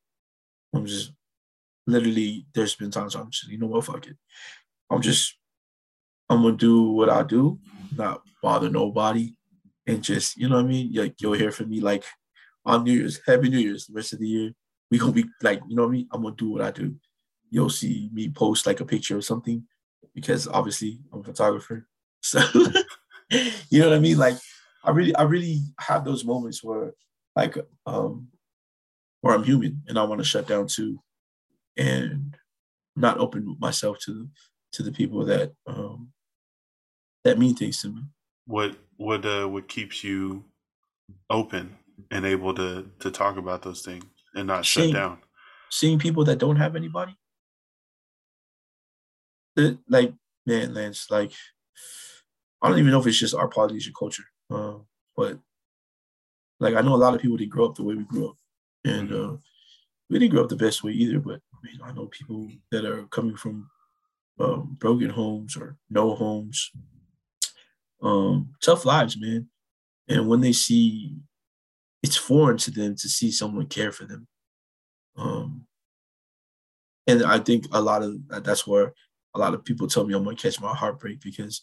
I'm 0.75 0.87
just 0.87 1.13
literally. 1.87 2.47
There's 2.55 2.75
been 2.75 2.91
times 2.91 3.15
I'm 3.15 3.31
just, 3.31 3.49
you 3.49 3.59
know 3.59 3.69
what, 3.69 3.85
fuck 3.85 4.07
it. 4.07 4.17
I'm 4.91 5.01
just, 5.01 5.37
I'm 6.29 6.43
gonna 6.43 6.57
do 6.57 6.91
what 6.91 7.11
I 7.11 7.23
do, 7.23 7.59
not 7.97 8.23
bother 8.43 8.69
nobody, 8.69 9.35
and 9.87 10.03
just, 10.03 10.37
you 10.37 10.49
know 10.49 10.57
what 10.57 10.65
I 10.65 10.69
mean. 10.69 10.93
Like 10.93 11.15
you'll 11.21 11.35
hear 11.35 11.53
from 11.53 11.71
me 11.71 11.81
like 11.81 12.05
on 12.65 12.85
New 12.85 12.93
Year's, 12.93 13.21
Happy 13.25 13.49
New 13.49 13.59
Year's, 13.59 13.87
the 13.87 13.95
rest 13.95 14.13
of 14.13 14.19
the 14.19 14.29
year 14.29 14.53
we 14.91 14.99
gonna 14.99 15.13
be 15.13 15.27
like, 15.43 15.61
you 15.69 15.77
know 15.77 15.83
what 15.83 15.89
I 15.89 15.93
mean? 15.93 16.09
I'm 16.13 16.23
gonna 16.23 16.35
do 16.37 16.51
what 16.51 16.63
I 16.63 16.71
do. 16.71 16.95
You'll 17.51 17.71
see 17.71 18.11
me 18.13 18.29
post 18.29 18.67
like 18.67 18.81
a 18.81 18.85
picture 18.85 19.17
or 19.17 19.23
something 19.23 19.65
because 20.17 20.49
obviously 20.49 20.99
I'm 21.13 21.21
a 21.21 21.25
photographer. 21.25 21.87
So 22.23 22.41
you 23.71 23.81
know 23.81 23.91
what 23.91 23.97
I 23.97 24.01
mean? 24.01 24.19
Like 24.19 24.37
I 24.83 24.91
really, 24.91 25.15
I 25.15 25.23
really 25.23 25.61
have 25.79 26.05
those 26.05 26.25
moments 26.25 26.65
where 26.65 26.93
like 27.37 27.57
um 27.85 28.29
where 29.21 29.33
I'm 29.33 29.45
human 29.45 29.83
and 29.87 29.97
I 29.97 30.03
want 30.03 30.21
to 30.21 30.25
shut 30.25 30.49
down 30.49 30.67
too 30.67 30.99
and 31.77 32.37
not 32.97 33.19
open 33.19 33.57
myself 33.61 33.99
to 34.07 34.29
to 34.73 34.83
the 34.83 34.91
people 34.91 35.25
that 35.27 35.53
um, 35.69 36.09
that 37.23 37.39
mean 37.39 37.55
things 37.55 37.81
to 37.83 37.89
me. 37.91 38.03
What 38.47 38.77
what 38.97 39.25
uh 39.25 39.47
what 39.47 39.69
keeps 39.69 40.03
you 40.03 40.45
open 41.31 41.77
and 42.11 42.27
able 42.27 42.55
to 42.55 42.91
to 43.01 43.11
talk 43.13 43.37
about 43.37 43.63
those 43.63 43.83
things 43.83 44.05
and 44.35 44.49
not 44.49 44.65
shut 44.65 44.93
down? 44.93 45.19
Seeing 45.71 46.01
people 46.01 46.25
that 46.25 46.39
don't 46.39 46.57
have 46.57 46.75
anybody, 46.75 47.17
like 49.89 50.13
man, 50.47 50.75
Lance, 50.75 51.11
like 51.11 51.33
I 52.63 52.69
don't 52.69 52.79
even 52.79 52.91
know 52.91 53.01
if 53.01 53.07
it's 53.07 53.19
just 53.19 53.35
our 53.35 53.49
Polynesian 53.49 53.93
culture, 53.99 54.25
uh, 54.51 54.75
but 55.17 55.39
like 56.61 56.75
I 56.75 56.81
know 56.81 56.95
a 56.95 56.97
lot 56.97 57.15
of 57.15 57.21
people 57.21 57.37
didn't 57.37 57.53
grow 57.53 57.67
up 57.67 57.75
the 57.75 57.85
way 57.85 57.95
we 57.95 58.05
grew 58.05 58.31
up, 58.31 58.37
and 58.85 59.13
uh, 59.13 59.37
we 60.09 60.19
didn't 60.19 60.33
grow 60.33 60.43
up 60.45 60.49
the 60.49 60.57
best 60.57 60.83
way 60.83 60.93
either. 60.93 61.21
But 61.21 61.41
I 61.55 61.59
mean, 61.63 61.81
I 61.83 61.93
know 61.93 62.07
people 62.07 62.49
that 62.71 62.85
are 62.85 63.05
coming 63.05 63.37
from 63.37 63.71
um, 64.39 64.77
broken 64.79 65.11
homes 65.11 65.57
or 65.57 65.77
no 65.91 66.15
homes, 66.15 66.71
um, 68.03 68.55
tough 68.63 68.85
lives, 68.85 69.17
man. 69.19 69.49
And 70.09 70.29
when 70.29 70.41
they 70.41 70.53
see, 70.53 71.17
it's 72.03 72.17
foreign 72.17 72.59
to 72.59 72.71
them 72.71 72.95
to 72.97 73.09
see 73.09 73.31
someone 73.31 73.67
care 73.67 73.93
for 73.93 74.05
them. 74.05 74.27
Um, 75.17 75.67
and 77.07 77.25
I 77.25 77.39
think 77.39 77.67
a 77.73 77.81
lot 77.81 78.03
of 78.03 78.17
that's 78.45 78.67
where 78.67 78.93
a 79.37 79.39
lot 79.39 79.55
of 79.55 79.65
people 79.65 79.87
tell 79.87 80.05
me 80.07 80.15
I'm 80.15 80.25
gonna 80.25 80.37
catch 80.37 80.61
my 80.61 80.75
heartbreak 80.75 81.21
because 81.21 81.63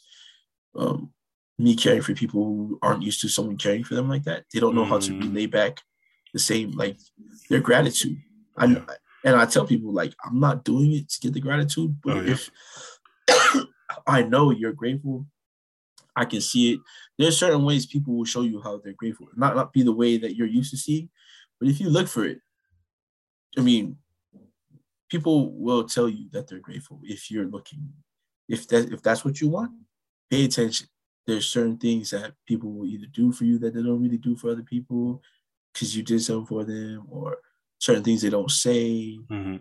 um, 0.76 1.12
me 1.58 1.76
caring 1.76 2.02
for 2.02 2.14
people 2.14 2.44
who 2.44 2.80
aren't 2.82 3.04
used 3.04 3.22
to 3.22 3.28
someone 3.30 3.58
caring 3.58 3.84
for 3.84 3.95
them 3.95 4.10
like 4.10 4.24
that, 4.24 4.45
they 4.54 4.60
don't 4.60 4.76
know 4.76 4.86
how 4.86 4.98
to 5.00 5.12
Mm. 5.12 5.22
relay 5.24 5.45
back 5.45 5.82
the 6.34 6.40
same 6.40 6.72
like 6.72 6.98
their 7.50 7.60
gratitude. 7.62 8.18
I 8.58 8.66
Yeah. 8.66 8.86
and 9.26 9.36
I 9.36 9.45
tell 9.45 9.66
people 9.66 9.91
like 9.94 10.14
I'm 10.26 10.40
not 10.40 10.64
doing 10.64 10.94
it 10.94 11.10
to 11.10 11.20
get 11.20 11.34
the 11.34 11.40
gratitude, 11.41 11.95
but 12.04 12.18
Oh, 12.18 12.22
yeah. 12.22 12.32
if 12.34 12.50
I 14.08 14.24
know 14.24 14.52
you're 14.52 14.74
grateful, 14.74 15.28
I 16.16 16.26
can 16.26 16.41
see 16.41 16.74
it. 16.74 16.80
There's 17.18 17.38
certain 17.38 17.64
ways 17.64 17.86
people 17.86 18.16
will 18.16 18.26
show 18.26 18.41
you 18.41 18.62
how 18.62 18.78
they're 18.78 18.94
grateful. 18.94 19.28
Not 19.36 19.56
not 19.56 19.74
be 19.74 19.84
the 19.84 19.91
way 19.94 20.18
that 20.18 20.36
you're 20.36 20.48
used 20.48 20.72
to 20.72 20.78
seeing, 20.78 21.10
but 21.60 21.70
if 21.70 21.80
you 21.80 21.90
look 21.90 22.08
for 22.08 22.26
it, 22.26 22.40
I 23.58 23.62
mean, 23.62 23.98
people 25.14 25.53
will 25.53 25.84
tell 25.84 26.10
you 26.10 26.27
that 26.31 26.48
they're 26.48 26.57
grateful 26.68 26.99
if 27.03 27.30
you're 27.30 27.45
looking. 27.45 27.94
If 28.49 28.68
that 28.69 28.91
if 28.91 29.02
that's 29.03 29.23
what 29.23 29.40
you 29.40 29.48
want, 29.48 29.72
pay 30.31 30.45
attention. 30.45 30.88
There's 31.27 31.48
certain 31.48 31.77
things 31.77 32.10
that 32.10 32.34
people 32.48 32.72
will 32.73 32.88
either 32.88 33.06
do 33.22 33.31
for 33.31 33.45
you 33.45 33.60
that 33.60 33.73
they 33.76 33.84
don't 33.84 34.02
really 34.02 34.18
do 34.18 34.35
for 34.35 34.49
other 34.49 34.64
people 34.64 35.22
because 35.72 35.95
you 35.95 36.02
did 36.02 36.22
something 36.23 36.48
for 36.48 36.64
them, 36.64 37.06
or 37.11 37.38
certain 37.80 38.03
things 38.03 38.22
they 38.23 38.31
don't 38.31 38.49
say. 38.49 39.19
hmm 39.30 39.57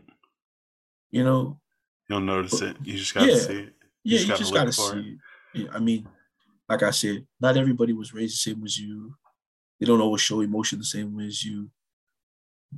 You 1.11 1.25
know, 1.25 1.61
You'll 2.09 2.21
notice 2.21 2.63
it. 2.63 2.77
You 2.83 2.97
just 2.97 3.15
gotta 3.15 3.31
Yeah. 3.31 3.41
see 3.49 3.59
it. 3.67 3.75
yeah, 4.05 4.19
just 4.19 4.29
you 4.29 4.37
just 4.37 4.55
gotta 4.55 4.73
see. 4.73 5.19
it. 5.53 5.61
it. 5.61 5.69
I 5.71 5.79
mean, 5.79 6.09
like 6.69 6.83
I 6.83 6.93
said, 6.93 7.27
not 7.41 7.59
everybody 7.59 7.93
was 7.93 8.15
raised 8.15 8.35
the 8.37 8.51
same 8.51 8.65
as 8.65 8.79
you. 8.79 9.15
They 9.79 9.87
don't 9.87 10.01
always 10.01 10.23
show 10.23 10.41
emotion 10.41 10.79
the 10.79 10.85
same 10.97 11.15
way 11.15 11.27
as 11.27 11.45
you. 11.45 11.71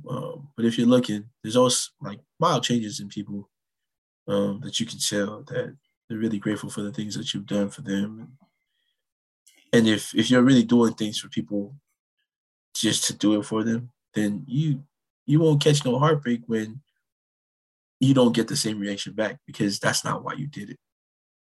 Um, 0.09 0.49
but 0.55 0.65
if 0.65 0.77
you're 0.77 0.87
looking, 0.87 1.25
there's 1.43 1.55
always 1.55 1.91
like 2.01 2.19
mild 2.39 2.63
changes 2.63 2.99
in 2.99 3.07
people 3.07 3.49
um, 4.27 4.59
that 4.63 4.79
you 4.79 4.85
can 4.85 4.99
tell 4.99 5.43
that 5.43 5.75
they're 6.07 6.17
really 6.17 6.39
grateful 6.39 6.69
for 6.69 6.81
the 6.81 6.91
things 6.91 7.15
that 7.15 7.33
you've 7.33 7.45
done 7.45 7.69
for 7.69 7.81
them. 7.81 8.37
And 9.73 9.87
if 9.87 10.13
if 10.15 10.29
you're 10.29 10.41
really 10.41 10.63
doing 10.63 10.93
things 10.93 11.19
for 11.19 11.29
people 11.29 11.75
just 12.75 13.05
to 13.05 13.13
do 13.13 13.39
it 13.39 13.45
for 13.45 13.63
them, 13.63 13.91
then 14.13 14.43
you 14.47 14.83
you 15.25 15.39
won't 15.39 15.63
catch 15.63 15.83
no 15.83 15.97
heartbreak 15.97 16.41
when 16.45 16.81
you 17.99 18.13
don't 18.13 18.35
get 18.35 18.47
the 18.47 18.55
same 18.55 18.79
reaction 18.79 19.13
back 19.13 19.39
because 19.47 19.79
that's 19.79 20.03
not 20.03 20.23
why 20.23 20.33
you 20.33 20.47
did 20.47 20.69
it. 20.69 20.79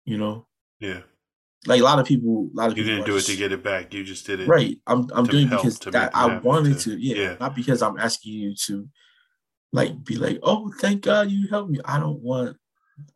You 0.05 0.19
know, 0.19 0.47
Yeah. 0.81 1.03
Like 1.67 1.81
a 1.81 1.85
lot 1.85 1.99
of 1.99 2.07
people, 2.07 2.49
a 2.55 2.57
lot 2.57 2.71
of 2.71 2.79
You 2.79 2.85
people 2.85 2.97
didn't 2.99 3.07
do 3.07 3.17
it 3.17 3.23
to 3.23 3.37
get 3.37 3.53
it 3.53 3.63
back. 3.65 3.93
You 3.93 4.05
just 4.05 4.27
did 4.27 4.41
it. 4.41 4.49
right. 4.49 4.79
I'm 4.87 5.09
I'm 5.13 5.27
doing 5.27 5.49
help, 5.49 5.63
because 5.63 5.79
that 5.81 6.11
I 6.15 6.39
wanted 6.39 6.79
to- 6.81 6.97
to, 6.97 6.99
yeah, 7.03 7.17
yeah. 7.17 7.37
not 7.41 7.55
because 7.57 7.83
I'm 7.83 7.99
asking 7.99 8.33
you 8.35 8.55
to 8.67 8.89
like 9.73 10.03
be 10.05 10.17
like, 10.17 10.39
oh, 10.43 10.73
thank 10.81 11.03
God 11.03 11.31
you 11.31 11.49
helped 11.49 11.71
me. 11.71 11.81
I 11.85 11.99
don't 11.99 12.21
want 12.21 12.57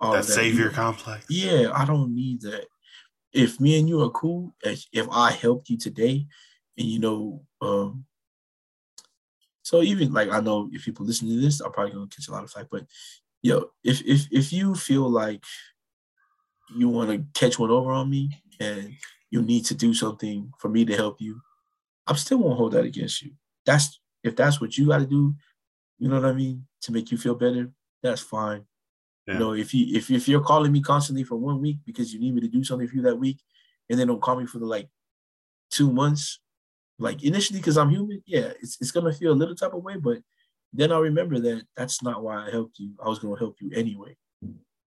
all 0.00 0.12
That 0.12 0.24
that 0.26 0.32
savior 0.32 0.66
either. 0.66 0.74
complex. 0.74 1.24
Yeah, 1.30 1.70
I 1.74 1.84
don't 1.84 2.14
need 2.14 2.42
that. 2.42 2.66
If 3.32 3.58
me 3.60 3.78
and 3.78 3.88
you 3.88 4.02
are 4.02 4.10
cool, 4.10 4.54
if, 4.62 4.84
if 4.92 5.06
I 5.10 5.30
helped 5.32 5.70
you 5.70 5.78
today, 5.78 6.26
and 6.76 6.86
you 6.86 6.98
know, 6.98 7.42
um, 7.62 8.04
so 9.62 9.82
even 9.82 10.12
like 10.12 10.30
I 10.30 10.40
know 10.40 10.68
if 10.72 10.84
people 10.84 11.06
listen 11.06 11.28
to 11.28 11.40
this, 11.40 11.60
I'm 11.60 11.72
probably 11.72 11.92
gonna 11.92 12.08
catch 12.08 12.28
a 12.28 12.32
lot 12.32 12.44
of 12.44 12.50
flack, 12.50 12.66
but 12.70 12.84
yo, 13.40 13.70
if 13.84 14.02
if 14.04 14.26
if 14.30 14.52
you 14.52 14.74
feel 14.74 15.08
like 15.08 15.42
you 16.76 16.88
want 16.88 17.10
to 17.10 17.24
catch 17.38 17.58
one 17.58 17.70
over 17.70 17.92
on 17.92 18.10
me 18.10 18.30
and 18.60 18.94
you 19.30 19.42
need 19.42 19.64
to 19.66 19.74
do 19.74 19.94
something 19.94 20.52
for 20.58 20.68
me 20.68 20.84
to 20.84 20.96
help 20.96 21.20
you, 21.20 21.40
I 22.06 22.14
still 22.16 22.38
won't 22.38 22.58
hold 22.58 22.72
that 22.72 22.84
against 22.84 23.22
you. 23.22 23.32
That's 23.64 24.00
if 24.22 24.36
that's 24.36 24.60
what 24.60 24.76
you 24.76 24.88
got 24.88 24.98
to 24.98 25.06
do, 25.06 25.34
you 25.98 26.08
know 26.08 26.20
what 26.20 26.30
I 26.30 26.32
mean, 26.32 26.66
to 26.82 26.92
make 26.92 27.10
you 27.10 27.18
feel 27.18 27.34
better. 27.34 27.70
That's 28.02 28.20
fine. 28.20 28.64
Yeah. 29.26 29.34
You 29.34 29.40
know, 29.40 29.52
if 29.54 29.72
you 29.72 29.96
if 29.96 30.10
if 30.10 30.28
you're 30.28 30.40
calling 30.40 30.72
me 30.72 30.82
constantly 30.82 31.24
for 31.24 31.36
one 31.36 31.60
week 31.60 31.78
because 31.86 32.12
you 32.12 32.20
need 32.20 32.34
me 32.34 32.40
to 32.40 32.48
do 32.48 32.64
something 32.64 32.88
for 32.88 32.96
you 32.96 33.02
that 33.02 33.18
week, 33.18 33.40
and 33.88 33.98
then 33.98 34.08
don't 34.08 34.20
call 34.20 34.36
me 34.36 34.46
for 34.46 34.58
the 34.58 34.66
like 34.66 34.88
two 35.70 35.92
months, 35.92 36.40
like 36.98 37.22
initially 37.22 37.60
because 37.60 37.78
I'm 37.78 37.90
human, 37.90 38.22
yeah, 38.26 38.52
it's 38.60 38.78
it's 38.80 38.90
gonna 38.90 39.12
feel 39.12 39.32
a 39.32 39.34
little 39.34 39.54
type 39.54 39.74
of 39.74 39.82
way, 39.82 39.96
but 39.96 40.18
then 40.72 40.90
I'll 40.90 41.00
remember 41.00 41.38
that 41.38 41.64
that's 41.76 42.02
not 42.02 42.22
why 42.22 42.46
I 42.46 42.50
helped 42.50 42.78
you. 42.78 42.94
I 43.04 43.08
was 43.08 43.18
gonna 43.18 43.38
help 43.38 43.56
you 43.60 43.70
anyway. 43.74 44.16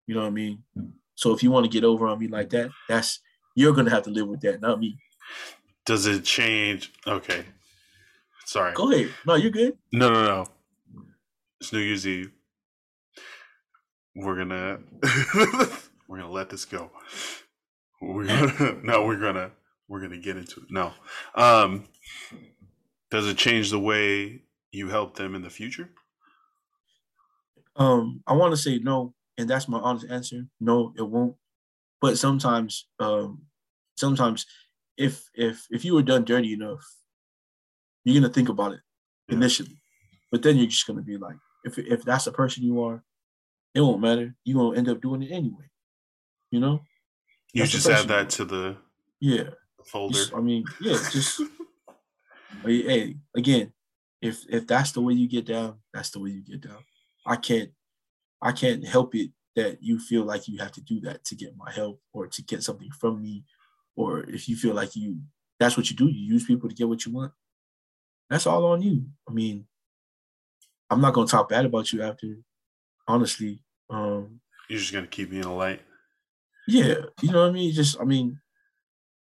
You 0.08 0.16
know 0.16 0.22
what 0.22 0.28
I 0.28 0.32
mean? 0.32 0.64
So 1.16 1.34
if 1.34 1.44
you 1.44 1.52
want 1.52 1.66
to 1.66 1.70
get 1.70 1.84
over 1.84 2.08
on 2.08 2.20
me 2.20 2.28
like 2.28 2.50
that, 2.52 2.72
that's 2.90 3.20
you're 3.56 3.74
gonna 3.74 3.92
have 3.92 4.04
to 4.04 4.10
live 4.10 4.28
with 4.28 4.42
that, 4.42 4.62
not 4.62 4.80
me. 4.80 4.98
Does 5.86 6.06
it 6.06 6.24
change? 6.24 6.92
Okay. 7.06 7.46
Sorry. 8.46 8.74
Go 8.74 8.92
ahead. 8.92 9.12
No, 9.26 9.36
you're 9.36 9.52
good. 9.52 9.78
No, 9.92 10.10
no, 10.10 10.26
no. 10.26 10.46
It's 11.60 11.72
New 11.72 11.80
Year's 11.80 12.08
Eve. 12.08 12.32
We're 14.16 14.38
gonna 14.38 14.80
we're 16.08 16.18
gonna 16.18 16.32
let 16.32 16.50
this 16.50 16.66
go. 16.66 16.92
We're 18.02 18.28
gonna 18.28 18.78
no, 18.84 19.06
we're 19.06 19.20
gonna 19.20 19.52
we're 19.88 20.02
gonna 20.02 20.18
get 20.18 20.38
into 20.38 20.62
it. 20.62 20.68
No. 20.70 20.94
Um 21.36 21.86
does 23.12 23.28
it 23.28 23.38
change 23.38 23.70
the 23.70 23.80
way 23.80 24.42
you 24.72 24.90
help 24.90 25.16
them 25.16 25.36
in 25.36 25.44
the 25.44 25.50
future? 25.50 25.90
Um, 27.76 28.24
I 28.26 28.34
want 28.34 28.52
to 28.54 28.58
say 28.58 28.80
no, 28.80 29.14
and 29.38 29.50
that's 29.50 29.68
my 29.68 29.80
honest 29.80 30.06
answer. 30.10 30.46
No, 30.60 30.94
it 30.98 31.02
won't. 31.02 31.36
But 32.02 32.18
sometimes, 32.18 32.88
um, 33.00 33.44
sometimes 33.98 34.46
if 34.98 35.30
if 35.34 35.66
if 35.72 35.84
you 35.86 35.94
were 35.96 36.04
done 36.04 36.26
dirty 36.26 36.54
enough, 36.54 36.84
you're 38.04 38.20
gonna 38.22 38.34
think 38.34 38.50
about 38.50 38.74
it 38.74 38.82
Yeah. 39.30 39.38
initially. 39.38 39.82
But 40.32 40.44
then 40.44 40.58
you're 40.58 40.68
just 40.68 40.86
gonna 40.88 41.02
be 41.02 41.18
like, 41.18 41.38
if 41.64 41.78
if 41.78 42.04
that's 42.04 42.26
the 42.26 42.32
person 42.32 42.64
you 42.64 42.82
are, 42.84 43.04
it 43.74 43.82
won't 43.82 44.02
matter. 44.02 44.36
You're 44.44 44.58
gonna 44.62 44.78
end 44.78 44.90
up 44.90 45.02
doing 45.02 45.24
it 45.24 45.32
anyway. 45.32 45.70
You 46.52 46.60
know? 46.60 46.82
You 47.54 47.62
That's 47.62 47.72
just 47.72 47.88
add 47.90 48.08
that 48.10 48.30
to 48.32 48.46
the 48.46 48.78
Yeah. 49.20 49.52
folder. 49.86 50.16
Just- 50.18 50.34
I 50.34 50.42
mean, 50.42 50.66
yeah, 50.82 50.98
just 51.12 51.40
hey, 52.66 52.82
hey, 52.84 53.18
again, 53.36 53.74
if 54.22 54.46
if 54.50 54.68
that's 54.68 54.92
the 54.92 55.02
way 55.02 55.14
you 55.14 55.28
get 55.28 55.46
down, 55.46 55.80
that's 55.94 56.10
the 56.12 56.20
way 56.20 56.32
you 56.32 56.42
get 56.42 56.62
down. 56.62 56.84
I 57.26 57.36
can't 57.38 57.72
I 58.44 58.52
can't 58.52 58.86
help 58.86 59.16
it 59.16 59.32
that 59.56 59.82
you 59.82 60.00
feel 60.00 60.24
like 60.24 60.48
you 60.48 60.60
have 60.60 60.74
to 60.74 60.82
do 60.82 61.00
that 61.02 61.24
to 61.26 61.36
get 61.36 61.56
my 61.58 61.72
help 61.72 62.02
or 62.12 62.28
to 62.28 62.44
get 62.44 62.62
something 62.62 62.90
from 62.92 63.22
me, 63.22 63.46
or 63.96 64.24
if 64.24 64.50
you 64.50 64.56
feel 64.56 64.74
like 64.74 64.96
you 64.96 65.18
that's 65.60 65.78
what 65.78 65.90
you 65.90 65.96
do, 65.96 66.08
you 66.08 66.34
use 66.34 66.46
people 66.46 66.68
to 66.68 66.76
get 66.76 66.90
what 66.90 67.06
you 67.06 67.14
want. 67.14 67.32
That's 68.30 68.46
all 68.48 68.66
on 68.66 68.82
you. 68.82 69.06
I 69.30 69.32
mean, 69.32 69.66
I'm 70.90 71.02
not 71.02 71.14
gonna 71.14 71.28
talk 71.28 71.50
bad 71.50 71.66
about 71.66 71.92
you 71.94 72.02
after, 72.02 72.38
honestly. 73.08 73.64
Um, 73.90 74.42
You're 74.70 74.80
just 74.80 74.94
gonna 74.94 75.08
keep 75.08 75.32
me 75.32 75.38
in 75.38 75.44
the 75.44 75.50
light. 75.52 75.82
yeah, 76.68 76.96
you 77.22 77.32
know 77.32 77.42
what 77.42 77.50
I 77.50 77.54
mean. 77.54 77.72
Just 77.74 78.00
I 78.00 78.04
mean, 78.04 78.40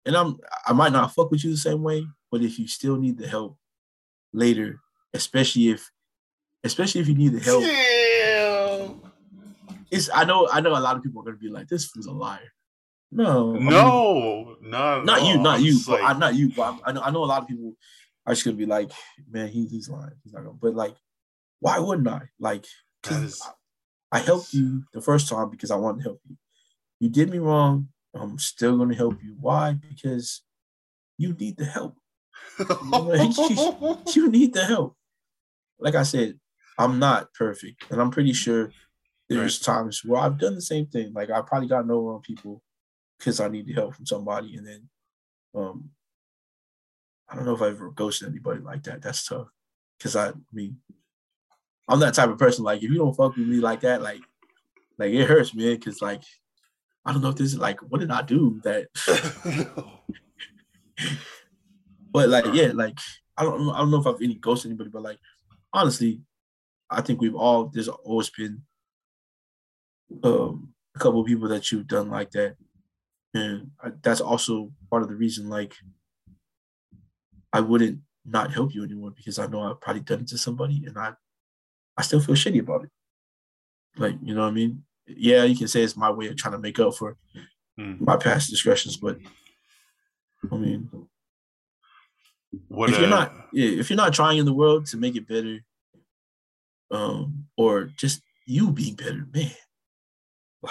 and 0.06 0.18
I'm 0.18 0.38
I 0.68 0.74
might 0.74 0.92
not 0.92 1.14
fuck 1.14 1.32
with 1.32 1.44
you 1.46 1.52
the 1.52 1.58
same 1.58 1.82
way, 1.82 2.06
but 2.32 2.42
if 2.42 2.60
you 2.60 2.68
still 2.68 2.98
need 2.98 3.18
the 3.18 3.28
help 3.28 3.58
later, 4.34 4.80
especially 5.14 5.70
if 5.70 5.90
especially 6.64 7.02
if 7.02 7.08
you 7.08 7.16
need 7.16 7.34
the 7.34 7.40
help, 7.40 7.64
it's 9.94 10.10
I 10.14 10.24
know 10.26 10.48
I 10.52 10.60
know 10.62 10.72
a 10.72 10.80
lot 10.80 10.98
of 10.98 11.04
people 11.04 11.22
are 11.22 11.26
gonna 11.26 11.38
be 11.38 11.50
like, 11.50 11.68
this 11.68 11.86
fool's 11.86 12.08
a 12.08 12.12
liar. 12.12 12.40
No, 13.12 13.56
I 13.56 13.60
mean, 13.60 13.70
No, 13.70 14.56
not 14.62 15.06
not 15.06 15.24
you, 15.24 15.38
not 15.38 15.62
you, 15.62 15.80
but 15.86 16.02
like- 16.02 16.16
I, 16.16 16.18
not 16.18 16.34
you. 16.36 16.52
But 16.56 16.80
I, 16.84 16.90
I 16.90 16.92
know 16.94 17.02
I 17.02 17.12
know 17.12 17.24
a 17.24 17.26
lot 17.34 17.42
of 17.44 17.48
people 17.48 17.74
are 18.26 18.34
just 18.34 18.44
gonna 18.46 18.58
be 18.58 18.66
like, 18.66 18.92
man, 19.30 19.48
he, 19.50 19.68
he's 19.68 19.88
lying. 19.90 20.16
He's 20.24 20.34
not 20.34 20.44
gonna. 20.44 20.58
But 20.60 20.74
like, 20.76 20.96
why 21.60 21.78
wouldn't 21.80 22.08
I? 22.08 22.22
Like, 22.40 22.66
'cause 23.04 23.22
is- 23.24 23.42
I 24.12 24.20
helped 24.20 24.54
you 24.54 24.84
the 24.94 25.02
first 25.02 25.28
time 25.30 25.50
because 25.50 25.72
I 25.72 25.76
wanted 25.76 26.00
to 26.00 26.04
help 26.04 26.22
you. 26.28 26.38
You 27.00 27.10
did 27.10 27.30
me 27.30 27.40
wrong. 27.40 27.90
I'm 28.16 28.38
still 28.40 28.78
gonna 28.78 28.96
help 28.96 29.24
you. 29.24 29.36
Why? 29.40 29.74
Because 29.74 30.42
you 31.18 31.34
need 31.34 31.58
the 31.58 31.66
help. 31.66 31.98
You 34.16 34.30
need 34.30 34.54
the 34.54 34.66
help. 34.66 34.96
Like 35.80 35.96
I 35.96 36.04
said, 36.04 36.40
I'm 36.78 36.98
not 37.00 37.34
perfect, 37.34 37.92
and 37.92 38.02
I'm 38.02 38.10
pretty 38.12 38.34
sure 38.34 38.72
there's 39.38 39.60
times 39.60 40.04
where 40.04 40.22
I've 40.22 40.40
done 40.40 40.56
the 40.56 40.62
same 40.62 40.86
thing. 40.88 41.14
Like 41.14 41.30
I 41.30 41.42
probably 41.42 41.68
got 41.68 41.90
over 41.90 42.14
on 42.14 42.22
people 42.22 42.62
because 43.18 43.40
I 43.40 43.48
needed 43.48 43.76
help 43.76 43.96
from 43.96 44.06
somebody, 44.06 44.56
and 44.56 44.66
then 44.68 44.90
um 45.56 45.90
I 47.30 47.36
don't 47.36 47.46
know 47.46 47.56
if 47.56 47.62
I 47.62 47.70
ever 47.70 47.92
ghosted 47.92 48.30
anybody 48.30 48.62
like 48.62 48.84
that. 48.84 49.02
That's 49.02 49.26
tough. 49.26 49.48
Cause 50.00 50.16
I, 50.16 50.30
I 50.30 50.34
mean, 50.52 50.78
I'm 51.88 52.00
that 52.00 52.14
type 52.14 52.30
of 52.30 52.38
person. 52.38 52.64
Like 52.64 52.84
if 52.84 52.90
you 52.90 52.98
don't 52.98 53.16
fuck 53.16 53.36
with 53.36 53.48
me 53.48 53.58
like 53.58 53.82
that, 53.82 54.02
like 54.02 54.22
like 54.98 55.12
it 55.12 55.28
hurts, 55.28 55.56
man. 55.56 55.80
Cause 55.80 56.02
like 56.02 56.24
I 57.06 57.14
don't 57.14 57.22
know 57.22 57.30
if 57.30 57.36
this 57.36 57.54
is 57.54 57.58
like 57.58 57.80
what 57.82 58.02
did 58.02 58.12
I 58.12 58.22
do 58.22 58.62
that 58.64 58.88
but 62.12 62.30
like 62.30 62.46
yeah, 62.54 62.72
like 62.74 62.98
I 63.38 63.44
don't 63.44 63.70
I 63.72 63.80
don't 63.80 63.92
know 63.92 64.00
if 64.00 64.08
I've 64.08 64.22
any 64.22 64.36
ghosted 64.36 64.70
anybody, 64.70 64.90
but 64.90 65.02
like 65.02 65.20
honestly, 65.74 66.22
I 66.90 67.02
think 67.02 67.20
we've 67.20 67.36
all 67.36 67.66
there's 67.66 67.88
always 67.90 68.30
been 68.30 68.62
um 70.24 70.74
a 70.96 71.00
couple 71.00 71.22
of 71.22 71.28
people 71.28 71.48
that 71.50 71.72
you've 71.72 71.88
done 71.88 72.10
like 72.10 72.32
that. 72.32 72.56
And 73.34 73.72
I, 73.84 73.92
that's 74.02 74.22
also 74.22 74.72
part 74.90 75.02
of 75.02 75.10
the 75.10 75.16
reason 75.16 75.50
like 75.50 75.76
I 77.52 77.62
wouldn't 77.62 78.00
not 78.26 78.54
help 78.54 78.74
you 78.74 78.84
anymore 78.84 79.12
because 79.12 79.40
I 79.40 79.48
know 79.48 79.62
I've 79.62 79.82
probably 79.82 80.02
done 80.02 80.22
it 80.22 80.28
to 80.30 80.38
somebody 80.38 80.84
and 80.86 80.98
I 80.98 81.14
I 81.98 82.02
still 82.02 82.20
feel 82.20 82.36
shitty 82.36 82.60
about 82.60 82.84
it. 82.86 82.90
Like, 83.98 84.16
you 84.24 84.34
know 84.34 84.42
what 84.42 84.48
I 84.48 84.52
mean? 84.52 84.84
Yeah, 85.06 85.44
you 85.44 85.56
can 85.56 85.68
say 85.68 85.84
it's 85.84 85.98
my 85.98 86.10
way 86.10 86.28
of 86.28 86.38
trying 86.38 86.54
to 86.54 86.60
make 86.60 86.80
up 86.80 86.96
for 86.96 87.18
mm. 87.80 88.00
my 88.00 88.18
past 88.18 88.50
discretions, 88.50 88.98
but 88.98 89.18
I 90.52 90.56
mean 90.56 90.90
what 92.68 92.90
if 92.90 93.00
you're 93.00 93.10
not 93.10 93.34
yeah, 93.52 93.80
if 93.80 93.90
you're 93.90 93.98
not 93.98 94.14
trying 94.14 94.38
in 94.38 94.46
the 94.46 94.54
world 94.54 94.86
to 94.88 94.98
make 94.98 95.16
it 95.16 95.28
better, 95.28 95.60
um, 96.92 97.46
or 97.58 97.86
just 97.86 98.22
you 98.46 98.72
being 98.72 98.96
better, 98.96 99.26
man. 99.34 99.52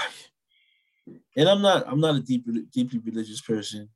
And 1.36 1.48
I'm 1.48 1.62
not 1.62 1.84
I'm 1.88 2.00
not 2.00 2.16
a 2.16 2.20
deep 2.20 2.46
deeply 2.70 3.00
religious 3.00 3.40
person. 3.40 3.88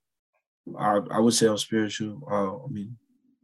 I, 0.78 1.00
I 1.10 1.20
would 1.20 1.34
say 1.34 1.46
I'm 1.46 1.58
spiritual. 1.58 2.22
Uh, 2.28 2.64
I 2.64 2.68
mean, 2.68 2.96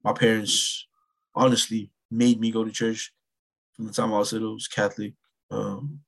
my 0.02 0.12
parents 0.12 0.86
honestly 1.34 1.90
made 2.10 2.40
me 2.40 2.50
go 2.50 2.64
to 2.64 2.72
church 2.72 3.12
from 3.74 3.86
the 3.86 3.92
time 3.92 4.12
I 4.12 4.18
was 4.18 4.32
little. 4.32 4.50
I 4.50 4.54
was 4.54 4.68
Catholic, 4.68 5.14
um, 5.50 6.00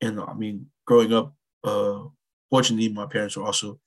and 0.00 0.20
I 0.20 0.34
mean, 0.34 0.66
growing 0.86 1.12
up, 1.12 1.34
uh, 1.62 2.04
fortunately, 2.50 2.88
my 2.88 3.06
parents 3.06 3.36
were 3.36 3.44
also 3.44 3.78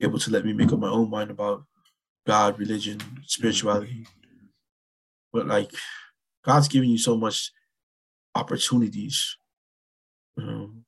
able 0.00 0.18
to 0.18 0.30
let 0.30 0.44
me 0.44 0.52
make 0.52 0.72
up 0.72 0.78
my 0.78 0.90
own 0.90 1.10
mind 1.10 1.30
about 1.30 1.64
God, 2.26 2.58
religion, 2.58 3.00
spirituality. 3.26 4.06
But 5.32 5.46
like, 5.46 5.72
God's 6.44 6.68
giving 6.68 6.90
you 6.90 6.98
so 6.98 7.16
much 7.16 7.50
opportunities. 8.34 9.36
Um, 10.36 10.84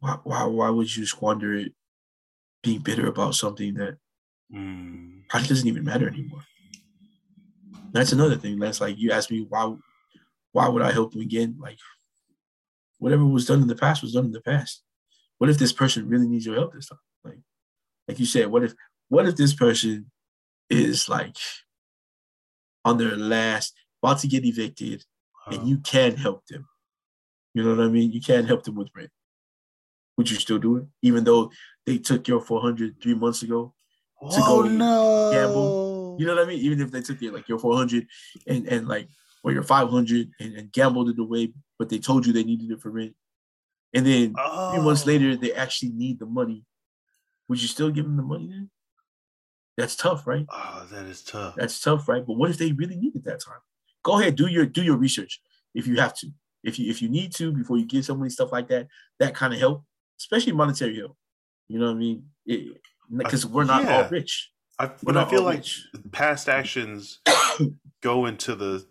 why, 0.00 0.18
why, 0.24 0.44
why 0.44 0.70
would 0.70 0.94
you 0.94 1.06
squander 1.06 1.54
it 1.54 1.72
being 2.62 2.80
bitter 2.80 3.06
about 3.06 3.34
something 3.34 3.74
that 3.74 3.96
mm. 4.52 5.28
probably 5.28 5.48
doesn't 5.48 5.68
even 5.68 5.84
matter 5.84 6.08
anymore. 6.08 6.44
That's 7.92 8.12
another 8.12 8.36
thing. 8.36 8.58
That's 8.58 8.80
like 8.80 8.98
you 8.98 9.12
asked 9.12 9.30
me 9.30 9.46
why 9.48 9.74
why 10.52 10.68
would 10.68 10.82
I 10.82 10.92
help 10.92 11.12
them 11.12 11.20
again? 11.20 11.56
Like 11.58 11.78
whatever 12.98 13.24
was 13.24 13.46
done 13.46 13.60
in 13.62 13.68
the 13.68 13.74
past 13.74 14.02
was 14.02 14.12
done 14.12 14.26
in 14.26 14.32
the 14.32 14.40
past. 14.40 14.82
What 15.38 15.50
if 15.50 15.58
this 15.58 15.72
person 15.72 16.08
really 16.08 16.28
needs 16.28 16.46
your 16.46 16.54
help 16.54 16.72
this 16.72 16.88
time? 16.88 16.98
Like 17.24 17.38
like 18.08 18.20
you 18.20 18.26
said, 18.26 18.48
what 18.48 18.62
if 18.62 18.74
what 19.08 19.26
if 19.26 19.36
this 19.36 19.54
person 19.54 20.10
is 20.70 21.08
like 21.08 21.36
on 22.84 22.96
their 22.96 23.16
last 23.16 23.74
about 24.02 24.20
to 24.20 24.28
get 24.28 24.44
evicted 24.44 25.04
and 25.48 25.68
you 25.68 25.78
can 25.78 26.16
help 26.16 26.46
them? 26.46 26.66
You 27.54 27.62
know 27.62 27.74
what 27.76 27.84
I 27.84 27.88
mean? 27.88 28.12
You 28.12 28.20
can't 28.20 28.46
help 28.46 28.64
them 28.64 28.76
with 28.76 28.88
rent 28.94 29.10
would 30.16 30.30
you 30.30 30.36
still 30.36 30.58
do 30.58 30.76
it? 30.76 30.84
Even 31.02 31.24
though 31.24 31.50
they 31.86 31.98
took 31.98 32.28
your 32.28 32.40
400 32.40 33.00
three 33.02 33.14
months 33.14 33.42
ago 33.42 33.74
to 34.20 34.26
oh, 34.40 34.62
go 34.62 34.68
no. 34.68 35.30
gamble. 35.32 36.16
You 36.18 36.26
know 36.26 36.34
what 36.34 36.44
I 36.44 36.46
mean? 36.46 36.60
Even 36.60 36.80
if 36.80 36.90
they 36.90 37.02
took 37.02 37.20
your 37.20 37.32
like 37.32 37.48
your 37.48 37.58
400 37.58 38.06
and, 38.46 38.66
and 38.68 38.88
like 38.88 39.08
or 39.42 39.52
your 39.52 39.62
500 39.62 40.30
and, 40.38 40.54
and 40.54 40.72
gambled 40.72 41.08
it 41.10 41.18
away, 41.18 41.52
but 41.78 41.88
they 41.88 41.98
told 41.98 42.26
you 42.26 42.32
they 42.32 42.44
needed 42.44 42.70
it 42.70 42.80
for 42.80 42.90
rent. 42.90 43.14
And 43.94 44.06
then 44.06 44.34
oh. 44.38 44.72
three 44.72 44.82
months 44.82 45.06
later, 45.06 45.30
oh. 45.30 45.36
they 45.36 45.52
actually 45.52 45.90
need 45.90 46.18
the 46.18 46.26
money. 46.26 46.64
Would 47.48 47.60
you 47.60 47.68
still 47.68 47.90
give 47.90 48.04
them 48.04 48.16
the 48.16 48.22
money 48.22 48.46
then? 48.48 48.70
That's 49.76 49.96
tough, 49.96 50.26
right? 50.26 50.46
Oh, 50.50 50.86
that 50.92 51.06
is 51.06 51.22
tough. 51.22 51.54
That's 51.56 51.80
tough, 51.80 52.08
right? 52.08 52.24
But 52.24 52.34
what 52.34 52.50
if 52.50 52.58
they 52.58 52.72
really 52.72 52.96
needed 52.96 53.24
that 53.24 53.40
time? 53.40 53.58
Go 54.04 54.20
ahead, 54.20 54.36
do 54.36 54.46
your 54.46 54.66
do 54.66 54.82
your 54.82 54.96
research 54.96 55.40
if 55.74 55.86
you 55.86 55.96
have 55.96 56.14
to. 56.18 56.28
If 56.64 56.78
you 56.78 56.90
if 56.90 57.02
you 57.02 57.08
need 57.08 57.32
to 57.34 57.52
before 57.52 57.78
you 57.78 57.86
give 57.86 58.04
somebody 58.04 58.30
stuff 58.30 58.52
like 58.52 58.68
that, 58.68 58.88
that 59.18 59.34
kind 59.34 59.52
of 59.52 59.60
help 59.60 59.84
especially 60.22 60.52
monetary 60.52 60.96
help. 60.96 61.16
You 61.68 61.78
know 61.78 61.86
what 61.86 61.96
I 61.96 61.98
mean? 61.98 62.24
Because 63.10 63.44
we're 63.44 63.64
not 63.64 63.84
yeah. 63.84 64.02
all 64.02 64.08
rich. 64.08 64.50
I, 64.78 64.90
but 65.02 65.16
I 65.16 65.24
feel 65.26 65.42
like 65.42 65.58
rich. 65.58 65.86
past 66.12 66.48
actions 66.48 67.20
go 68.02 68.26
into 68.26 68.54
the 68.54 68.86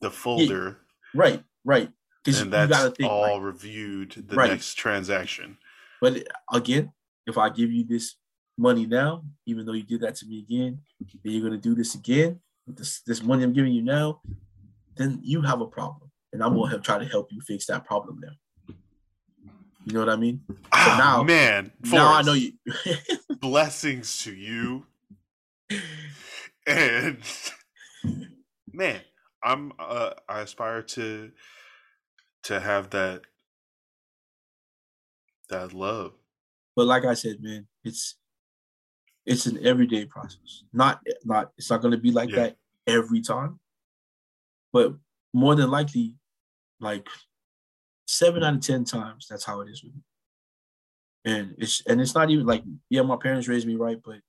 the 0.00 0.10
folder. 0.10 0.78
Yeah, 1.14 1.20
right, 1.20 1.42
right. 1.64 1.90
And 2.26 2.52
that's 2.52 2.96
think, 2.98 3.10
all 3.10 3.22
like, 3.22 3.42
reviewed 3.42 4.12
the 4.28 4.36
right. 4.36 4.50
next 4.50 4.74
transaction. 4.74 5.56
But 6.00 6.24
again, 6.52 6.92
if 7.26 7.38
I 7.38 7.48
give 7.48 7.72
you 7.72 7.84
this 7.84 8.16
money 8.58 8.86
now, 8.86 9.24
even 9.46 9.64
though 9.64 9.72
you 9.72 9.82
did 9.82 10.02
that 10.02 10.16
to 10.16 10.26
me 10.26 10.40
again, 10.40 10.80
and 11.00 11.08
you're 11.22 11.42
gonna 11.42 11.60
do 11.60 11.74
this 11.74 11.94
again 11.94 12.40
with 12.66 12.76
this 12.76 13.00
this 13.00 13.22
money 13.22 13.44
I'm 13.44 13.54
giving 13.54 13.72
you 13.72 13.82
now, 13.82 14.20
then 14.96 15.20
you 15.22 15.40
have 15.42 15.62
a 15.62 15.66
problem, 15.66 16.07
and 16.32 16.42
I'm 16.42 16.54
gonna 16.54 16.78
try 16.78 16.98
to 16.98 17.04
help 17.04 17.32
you 17.32 17.40
fix 17.40 17.66
that 17.66 17.84
problem 17.84 18.20
now. 18.20 18.74
You 19.84 19.94
know 19.94 20.00
what 20.00 20.10
I 20.10 20.16
mean? 20.16 20.42
So 20.48 20.56
oh, 20.74 20.96
now, 20.98 21.22
man, 21.22 21.72
Forrest, 21.82 21.92
now 21.92 22.12
I 22.12 22.22
know 22.22 22.34
you. 22.34 22.52
blessings 23.40 24.22
to 24.24 24.34
you, 24.34 24.84
and 26.66 27.18
man, 28.72 29.00
I'm 29.42 29.72
uh, 29.78 30.10
I 30.28 30.40
aspire 30.40 30.82
to 30.82 31.30
to 32.44 32.60
have 32.60 32.90
that 32.90 33.22
that 35.48 35.72
love. 35.72 36.12
But 36.76 36.86
like 36.86 37.04
I 37.04 37.14
said, 37.14 37.36
man, 37.40 37.66
it's 37.84 38.16
it's 39.26 39.46
an 39.46 39.64
everyday 39.64 40.04
process. 40.04 40.64
Not 40.72 41.00
not 41.24 41.52
it's 41.56 41.70
not 41.70 41.82
going 41.82 41.92
to 41.92 41.98
be 41.98 42.12
like 42.12 42.30
yeah. 42.30 42.36
that 42.36 42.56
every 42.86 43.20
time, 43.20 43.58
but 44.72 44.94
more 45.32 45.54
than 45.54 45.70
likely, 45.70 46.14
like 46.80 47.06
seven 48.06 48.42
out 48.42 48.54
of 48.54 48.60
ten 48.60 48.84
times 48.84 49.26
that's 49.28 49.44
how 49.44 49.60
it 49.60 49.68
is 49.68 49.82
with 49.82 49.94
me. 49.94 50.02
And 51.24 51.54
it's 51.58 51.82
and 51.86 52.00
it's 52.00 52.14
not 52.14 52.30
even 52.30 52.46
like 52.46 52.62
yeah, 52.88 53.02
my 53.02 53.16
parents 53.16 53.48
raised 53.48 53.66
me 53.66 53.76
right, 53.76 53.98
but 54.04 54.20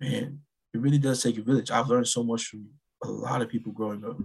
man, 0.00 0.40
it 0.72 0.80
really 0.80 0.98
does 0.98 1.22
take 1.22 1.38
a 1.38 1.42
village. 1.42 1.70
I've 1.70 1.88
learned 1.88 2.08
so 2.08 2.22
much 2.22 2.44
from 2.44 2.68
a 3.02 3.08
lot 3.08 3.42
of 3.42 3.48
people 3.48 3.72
growing 3.72 4.04
up. 4.04 4.16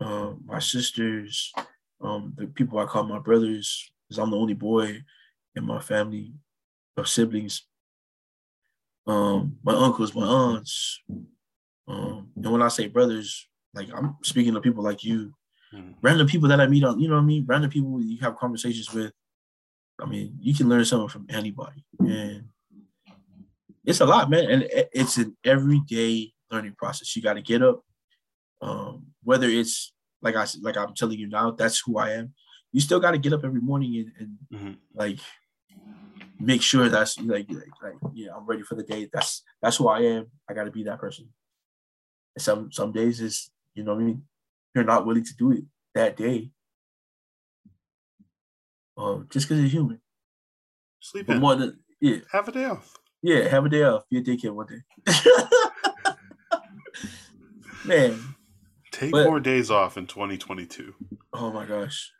Um, 0.00 0.42
my 0.46 0.58
sisters, 0.58 1.52
um, 2.00 2.32
the 2.36 2.46
people 2.46 2.78
I 2.78 2.86
call 2.86 3.04
my 3.04 3.18
brothers, 3.18 3.90
because 4.08 4.18
I'm 4.18 4.30
the 4.30 4.36
only 4.36 4.54
boy 4.54 5.02
in 5.54 5.64
my 5.64 5.80
family 5.80 6.32
of 6.96 7.08
siblings. 7.08 7.66
Um, 9.06 9.56
my 9.62 9.74
uncles, 9.74 10.14
my 10.14 10.26
aunts, 10.26 11.00
um, 11.88 12.28
and 12.36 12.52
when 12.52 12.62
I 12.62 12.68
say 12.68 12.86
brothers, 12.86 13.48
like 13.74 13.88
I'm 13.94 14.16
speaking 14.22 14.54
to 14.54 14.60
people 14.60 14.84
like 14.84 15.02
you, 15.02 15.32
Mm. 15.74 15.94
Random 16.00 16.26
people 16.26 16.48
that 16.48 16.60
I 16.60 16.66
meet 16.66 16.84
on, 16.84 16.98
you 16.98 17.08
know 17.08 17.16
what 17.16 17.22
I 17.22 17.26
mean? 17.26 17.44
Random 17.46 17.70
people 17.70 18.00
you 18.00 18.18
have 18.20 18.36
conversations 18.36 18.92
with. 18.92 19.12
I 20.00 20.06
mean, 20.06 20.36
you 20.40 20.54
can 20.54 20.68
learn 20.68 20.84
something 20.84 21.08
from 21.08 21.26
anybody. 21.28 21.84
And 21.98 22.44
it's 23.84 24.00
a 24.00 24.06
lot, 24.06 24.30
man. 24.30 24.50
And 24.50 24.68
it's 24.92 25.16
an 25.16 25.36
everyday 25.44 26.32
learning 26.50 26.74
process. 26.78 27.14
You 27.16 27.22
got 27.22 27.34
to 27.34 27.42
get 27.42 27.62
up. 27.62 27.82
Um, 28.60 29.06
whether 29.22 29.48
it's 29.48 29.92
like 30.22 30.36
I 30.36 30.46
like 30.62 30.76
I'm 30.76 30.94
telling 30.94 31.18
you 31.18 31.28
now, 31.28 31.50
that's 31.50 31.80
who 31.84 31.98
I 31.98 32.12
am. 32.12 32.34
You 32.72 32.80
still 32.80 33.00
got 33.00 33.12
to 33.12 33.18
get 33.18 33.32
up 33.32 33.44
every 33.44 33.60
morning 33.60 33.96
and, 33.96 34.12
and 34.18 34.38
mm-hmm. 34.52 34.72
like 34.94 35.18
make 36.38 36.62
sure 36.62 36.88
that's 36.88 37.18
like, 37.18 37.50
like 37.50 37.68
like 37.82 38.12
yeah, 38.14 38.30
I'm 38.36 38.46
ready 38.46 38.62
for 38.62 38.74
the 38.74 38.82
day. 38.82 39.08
That's 39.12 39.42
that's 39.62 39.76
who 39.76 39.88
I 39.88 40.00
am. 40.00 40.26
I 40.48 40.54
got 40.54 40.64
to 40.64 40.70
be 40.70 40.84
that 40.84 41.00
person. 41.00 41.28
And 42.36 42.42
some 42.42 42.72
some 42.72 42.92
days 42.92 43.20
is 43.20 43.50
you 43.74 43.84
know 43.84 43.94
what 43.94 44.02
I 44.02 44.06
mean 44.06 44.22
you're 44.74 44.84
not 44.84 45.06
willing 45.06 45.24
to 45.24 45.36
do 45.36 45.52
it 45.52 45.64
that 45.94 46.16
day. 46.16 46.50
Um, 48.96 49.26
just 49.30 49.48
because 49.48 49.60
you're 49.60 49.70
human. 49.70 50.00
Sleep 51.00 51.26
but 51.26 51.36
in. 51.36 51.42
more 51.42 51.54
than 51.54 51.78
yeah. 52.00 52.16
Have 52.32 52.48
a 52.48 52.52
day 52.52 52.64
off. 52.64 52.96
Yeah, 53.22 53.48
have 53.48 53.64
a 53.64 53.68
day 53.68 53.82
off. 53.82 54.04
Be 54.10 54.18
a 54.18 54.22
daycare 54.22 54.52
one 54.52 54.66
day. 54.66 54.82
Man. 57.84 58.34
Take 58.92 59.12
but, 59.12 59.26
more 59.26 59.40
days 59.40 59.70
off 59.70 59.96
in 59.96 60.06
2022. 60.06 60.94
Oh 61.32 61.52
my 61.52 61.64
gosh. 61.64 62.12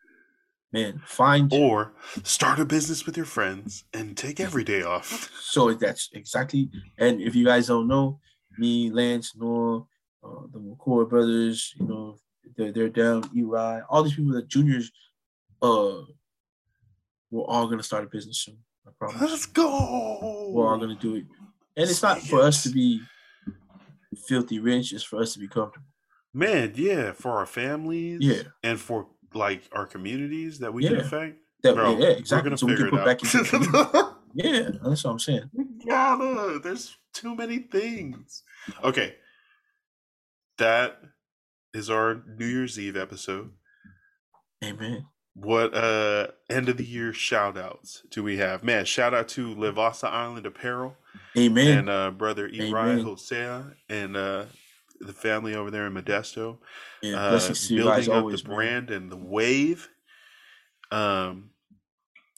Man, 0.70 1.00
find 1.06 1.50
or 1.52 1.94
start 2.24 2.60
a 2.60 2.64
business 2.64 3.06
with 3.06 3.16
your 3.16 3.24
friends 3.24 3.84
and 3.94 4.16
take 4.16 4.38
every 4.38 4.64
day 4.64 4.82
off. 4.82 5.30
So 5.40 5.72
that's 5.72 6.10
exactly. 6.12 6.68
And 6.98 7.22
if 7.22 7.34
you 7.34 7.46
guys 7.46 7.68
don't 7.68 7.88
know, 7.88 8.20
me, 8.58 8.90
Lance, 8.90 9.34
Noah, 9.34 9.86
uh, 10.22 10.42
the 10.52 10.58
McCoy 10.58 11.08
brothers, 11.08 11.72
you 11.80 11.86
know, 11.86 12.18
they're, 12.56 12.72
they're 12.72 12.88
down. 12.88 13.28
Eli, 13.36 13.80
all 13.88 14.02
these 14.02 14.14
people 14.14 14.32
that 14.32 14.48
juniors, 14.48 14.90
uh, 15.62 16.02
we're 17.30 17.44
all 17.44 17.68
gonna 17.68 17.82
start 17.82 18.04
a 18.04 18.06
business 18.08 18.38
soon. 18.38 18.58
I 18.86 18.90
promise. 18.98 19.20
Let's 19.20 19.46
go. 19.46 20.50
We're 20.52 20.68
all 20.70 20.78
gonna 20.78 20.94
do 20.94 21.16
it, 21.16 21.24
and 21.76 21.88
it's 21.90 22.02
not 22.02 22.20
for 22.20 22.40
us 22.40 22.62
to 22.62 22.70
be 22.70 23.00
filthy 24.26 24.58
rich. 24.58 24.92
It's 24.92 25.02
for 25.04 25.20
us 25.20 25.32
to 25.34 25.38
be 25.38 25.48
comfortable. 25.48 25.86
Man, 26.34 26.72
yeah, 26.76 27.12
for 27.12 27.32
our 27.32 27.46
families, 27.46 28.20
Yeah. 28.22 28.42
and 28.62 28.78
for 28.80 29.08
like 29.34 29.62
our 29.72 29.86
communities 29.86 30.58
that 30.60 30.72
we 30.72 30.84
Yeah. 30.84 30.90
can 30.90 31.00
affect. 31.00 31.38
That, 31.64 31.74
Bro, 31.74 31.98
yeah, 31.98 32.08
exactly. 32.10 32.56
So 32.56 32.66
we 32.66 32.76
can 32.76 32.86
it 32.86 32.90
put 32.90 33.04
back 33.04 33.22
into. 33.22 34.14
Yeah, 34.34 34.68
that's 34.84 35.02
what 35.04 35.12
I'm 35.12 35.18
saying. 35.18 35.50
we 35.54 35.64
gotta. 35.86 36.60
There's 36.62 36.94
too 37.14 37.34
many 37.34 37.58
things. 37.60 38.42
Okay, 38.84 39.16
that 40.58 41.00
is 41.74 41.90
our 41.90 42.22
New 42.36 42.46
Year's 42.46 42.78
Eve 42.78 42.96
episode. 42.96 43.52
Amen. 44.64 45.06
What 45.34 45.72
uh 45.72 46.28
end 46.50 46.68
of 46.68 46.76
the 46.78 46.84
year 46.84 47.12
shout 47.12 47.56
outs 47.56 48.02
do 48.10 48.24
we 48.24 48.38
have? 48.38 48.64
Man, 48.64 48.84
shout 48.84 49.14
out 49.14 49.28
to 49.28 49.54
Levasa 49.54 50.08
Island 50.08 50.46
Apparel 50.46 50.96
Amen. 51.36 51.78
and 51.78 51.90
uh 51.90 52.10
brother 52.10 52.50
Eri. 52.52 53.02
Hosea 53.02 53.72
and 53.88 54.16
uh 54.16 54.46
the 55.00 55.12
family 55.12 55.54
over 55.54 55.70
there 55.70 55.86
in 55.86 55.94
Modesto. 55.94 56.58
yeah, 57.02 57.16
uh, 57.16 57.40
you 57.68 57.76
building 57.76 57.94
guys 57.94 58.08
up 58.08 58.16
always, 58.16 58.42
the 58.42 58.48
brand 58.48 58.90
and 58.90 59.10
the 59.10 59.16
wave. 59.16 59.88
Um, 60.90 61.50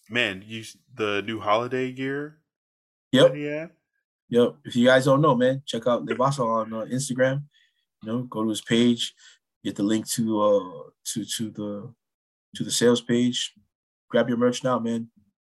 man, 0.09 0.45
you 0.47 0.65
the 0.95 1.23
new 1.23 1.41
holiday 1.41 1.93
gear. 1.93 2.39
Yep. 3.13 3.35
Yeah. 3.37 3.67
Yep. 4.29 4.57
If 4.65 4.77
you 4.77 4.87
guys 4.87 5.07
don't 5.07 5.21
know, 5.21 5.35
man, 5.35 5.63
check 5.67 5.87
out 5.87 6.07
Levasa 6.07 6.45
on 6.45 6.73
uh, 6.73 6.85
Instagram. 6.93 7.45
You 8.03 8.13
know, 8.13 8.23
go 8.23 8.43
to 8.43 8.49
his 8.49 8.63
page, 8.63 9.15
get 9.65 9.77
the 9.77 9.83
link 9.83 10.09
to 10.11 10.41
uh 10.41 10.83
to 11.13 11.25
to 11.25 11.51
the 11.51 11.95
to 12.57 12.65
the 12.65 12.71
sales 12.71 13.01
page. 13.01 13.55
Grab 14.09 14.29
your 14.29 14.39
merch 14.39 14.65
now, 14.65 14.79
man. 14.79 15.09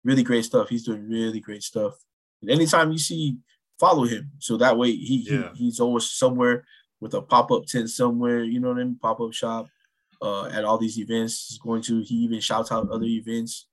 Really 0.03 0.23
great 0.23 0.45
stuff. 0.45 0.69
He's 0.69 0.83
doing 0.83 1.07
really 1.09 1.39
great 1.39 1.63
stuff. 1.63 1.93
And 2.41 2.51
anytime 2.51 2.91
you 2.91 2.97
see, 2.97 3.37
follow 3.79 4.03
him. 4.03 4.31
So 4.39 4.57
that 4.57 4.77
way 4.77 4.91
he, 4.91 5.25
Yeah. 5.29 5.51
he 5.53 5.65
he's 5.65 5.79
always 5.79 6.09
somewhere 6.09 6.65
with 6.99 7.13
a 7.13 7.21
pop-up 7.21 7.65
tent 7.65 7.89
somewhere, 7.89 8.43
you 8.43 8.59
know 8.59 8.69
what 8.69 8.79
I 8.79 8.83
mean? 8.83 8.97
Pop-up 9.01 9.33
shop 9.33 9.67
uh 10.21 10.45
at 10.47 10.65
all 10.65 10.77
these 10.77 10.99
events. 10.99 11.47
He's 11.49 11.59
going 11.59 11.81
to 11.83 12.01
he 12.01 12.15
even 12.15 12.39
shouts 12.41 12.71
out 12.71 12.89
other 12.89 13.05
events. 13.05 13.67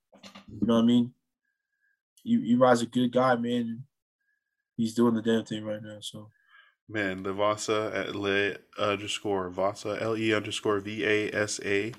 You 0.48 0.66
know 0.66 0.74
what 0.76 0.82
I 0.82 0.86
mean? 0.86 1.12
You 2.22 2.38
you 2.40 2.59
rise 2.59 2.82
a 2.82 2.86
good 2.86 3.12
guy, 3.12 3.34
man. 3.36 3.84
He's 4.76 4.94
doing 4.94 5.14
the 5.14 5.22
damn 5.22 5.44
thing 5.44 5.64
right 5.64 5.82
now. 5.82 5.98
So 6.01 6.30
Man, 6.90 7.22
the 7.22 7.32
Vasa 7.32 7.92
at 7.94 8.14
le 8.16 8.56
underscore 8.78 9.48
Vasa 9.50 9.98
L 10.00 10.16
E 10.16 10.34
underscore 10.34 10.80
V 10.80 11.04
A 11.04 11.30
S 11.34 11.60
A. 11.64 11.92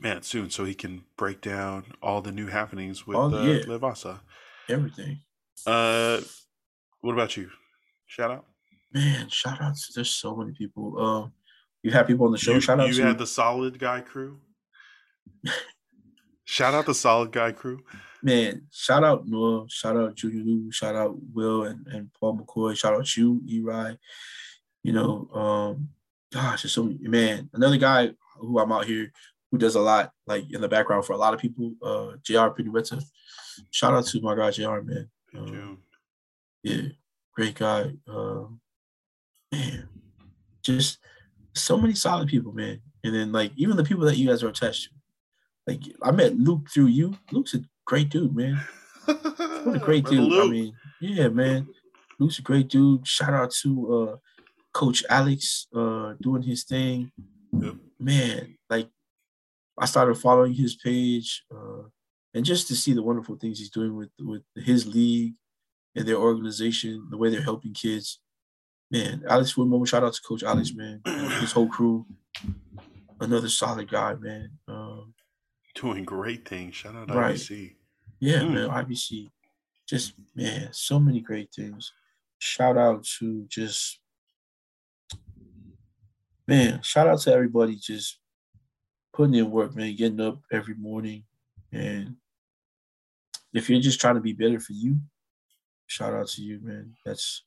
man, 0.00 0.22
soon, 0.22 0.50
so 0.50 0.64
he 0.64 0.74
can 0.74 1.02
break 1.16 1.40
down 1.40 1.84
all 2.02 2.22
the 2.22 2.32
new 2.32 2.46
happenings 2.46 3.06
with 3.06 3.16
Oh, 3.16 3.34
uh, 3.34 3.42
yeah. 3.42 3.62
Levasa. 3.64 4.20
Everything. 4.68 5.20
Uh, 5.66 6.20
what 7.00 7.12
about 7.12 7.36
you? 7.36 7.50
Shout 8.06 8.30
out. 8.30 8.44
Man, 8.92 9.28
shout 9.28 9.60
out 9.60 9.76
to 9.76 9.92
there's 9.94 10.10
so 10.10 10.36
many 10.36 10.52
people. 10.52 10.98
Um 10.98 11.32
you 11.82 11.90
have 11.90 12.06
people 12.06 12.26
on 12.26 12.32
the 12.32 12.38
show. 12.38 12.54
you 12.54 12.60
shout 12.60 12.78
out 12.78 12.84
to 12.84 12.88
you 12.90 13.02
to 13.02 13.08
had 13.08 13.18
the 13.18 13.26
Solid 13.26 13.78
Guy 13.78 14.00
crew. 14.00 14.38
Shout 16.44 16.74
out 16.74 16.86
the 16.86 16.94
Solid 16.94 17.32
Guy 17.32 17.52
crew. 17.52 17.80
man, 18.22 18.62
shout 18.70 19.02
out 19.04 19.26
Noah, 19.26 19.64
shout 19.68 19.96
out 19.96 20.14
Junior 20.14 20.44
Lou, 20.44 20.70
shout 20.70 20.94
out 20.94 21.16
Will 21.32 21.64
and, 21.64 21.86
and 21.86 22.10
Paul 22.12 22.38
McCoy, 22.38 22.76
shout 22.76 22.94
out 22.94 23.16
you, 23.16 23.40
Eri. 23.48 23.98
You 24.82 24.92
know, 24.92 25.28
um, 25.32 25.88
gosh, 26.32 26.62
there's 26.62 26.74
so 26.74 26.82
many 26.82 26.98
man. 27.08 27.48
Another 27.52 27.78
guy 27.78 28.10
who 28.36 28.58
I'm 28.58 28.72
out 28.72 28.84
here 28.84 29.12
who 29.50 29.58
does 29.58 29.76
a 29.76 29.80
lot, 29.80 30.12
like 30.26 30.52
in 30.52 30.60
the 30.60 30.68
background 30.68 31.04
for 31.04 31.12
a 31.14 31.16
lot 31.16 31.32
of 31.32 31.40
people, 31.40 31.74
uh 31.82 32.16
JR 32.22 32.50
Pinueta. 32.50 33.02
Shout 33.70 33.94
out 33.94 34.06
to 34.06 34.20
my 34.20 34.34
guy 34.34 34.50
JR, 34.50 34.80
man. 34.80 35.08
Um, 35.34 35.78
yeah, 36.62 36.82
great 37.34 37.54
guy. 37.54 37.92
Um, 38.08 38.60
man, 39.52 39.88
just 40.62 40.98
so 41.54 41.76
many 41.76 41.94
solid 41.94 42.28
people, 42.28 42.52
man. 42.52 42.80
And 43.04 43.14
then 43.14 43.32
like 43.32 43.52
even 43.56 43.76
the 43.76 43.84
people 43.84 44.04
that 44.06 44.16
you 44.16 44.28
guys 44.28 44.42
are 44.42 44.48
attached 44.48 44.84
to. 44.84 44.90
Like 45.66 45.80
I 46.02 46.10
met 46.10 46.36
Luke 46.36 46.68
through 46.72 46.86
you. 46.86 47.16
Luke's 47.30 47.54
a 47.54 47.60
great 47.84 48.08
dude, 48.08 48.34
man. 48.34 48.60
What 49.04 49.76
a 49.76 49.78
great 49.84 50.04
dude. 50.06 50.32
I 50.32 50.46
mean, 50.48 50.74
yeah, 51.00 51.28
man. 51.28 51.68
Luke's 52.18 52.38
a 52.38 52.42
great 52.42 52.68
dude. 52.68 53.06
Shout 53.06 53.32
out 53.32 53.52
to 53.62 53.94
uh 53.94 54.16
Coach 54.72 55.04
Alex 55.08 55.68
uh 55.74 56.14
doing 56.20 56.42
his 56.42 56.64
thing. 56.64 57.12
Yep. 57.52 57.74
Man, 58.00 58.56
like 58.70 58.88
I 59.78 59.86
started 59.86 60.16
following 60.16 60.54
his 60.54 60.74
page, 60.76 61.44
uh, 61.54 61.82
and 62.34 62.44
just 62.44 62.68
to 62.68 62.76
see 62.76 62.92
the 62.92 63.02
wonderful 63.02 63.36
things 63.36 63.58
he's 63.58 63.70
doing 63.70 63.96
with 63.96 64.10
with 64.20 64.42
his 64.56 64.86
league 64.86 65.34
and 65.94 66.06
their 66.06 66.16
organization, 66.16 67.06
the 67.10 67.16
way 67.16 67.30
they're 67.30 67.42
helping 67.42 67.74
kids. 67.74 68.20
Man, 68.92 69.24
Alex 69.26 69.54
Woodmore, 69.54 69.88
shout 69.88 70.04
out 70.04 70.12
to 70.12 70.20
Coach 70.20 70.42
Alex, 70.42 70.72
man, 70.74 71.00
his 71.40 71.50
whole 71.52 71.66
crew. 71.68 72.06
Another 73.20 73.48
solid 73.48 73.90
guy, 73.90 74.14
man. 74.14 74.50
Um, 74.68 75.14
doing 75.74 76.04
great 76.04 76.46
things. 76.46 76.74
Shout 76.76 76.94
out 76.94 77.08
Right. 77.08 77.34
IBC. 77.36 77.76
yeah, 78.20 78.40
Mm. 78.40 78.52
man, 78.52 78.68
IBC. 78.70 79.30
Just 79.88 80.12
man, 80.34 80.68
so 80.72 81.00
many 81.00 81.20
great 81.20 81.50
things. 81.54 81.90
Shout 82.38 82.76
out 82.76 83.04
to 83.18 83.46
just 83.48 83.98
man, 86.46 86.82
shout 86.82 87.06
out 87.06 87.20
to 87.20 87.32
everybody 87.32 87.76
just 87.76 88.18
putting 89.12 89.34
in 89.36 89.50
work, 89.50 89.74
man, 89.74 89.94
getting 89.96 90.20
up 90.20 90.42
every 90.52 90.74
morning. 90.74 91.24
And 91.70 92.16
if 93.54 93.70
you're 93.70 93.80
just 93.80 94.00
trying 94.00 94.16
to 94.16 94.20
be 94.20 94.32
better 94.32 94.60
for 94.60 94.72
you, 94.72 95.00
shout 95.86 96.12
out 96.12 96.28
to 96.28 96.42
you, 96.42 96.60
man. 96.60 96.94
That's 97.04 97.44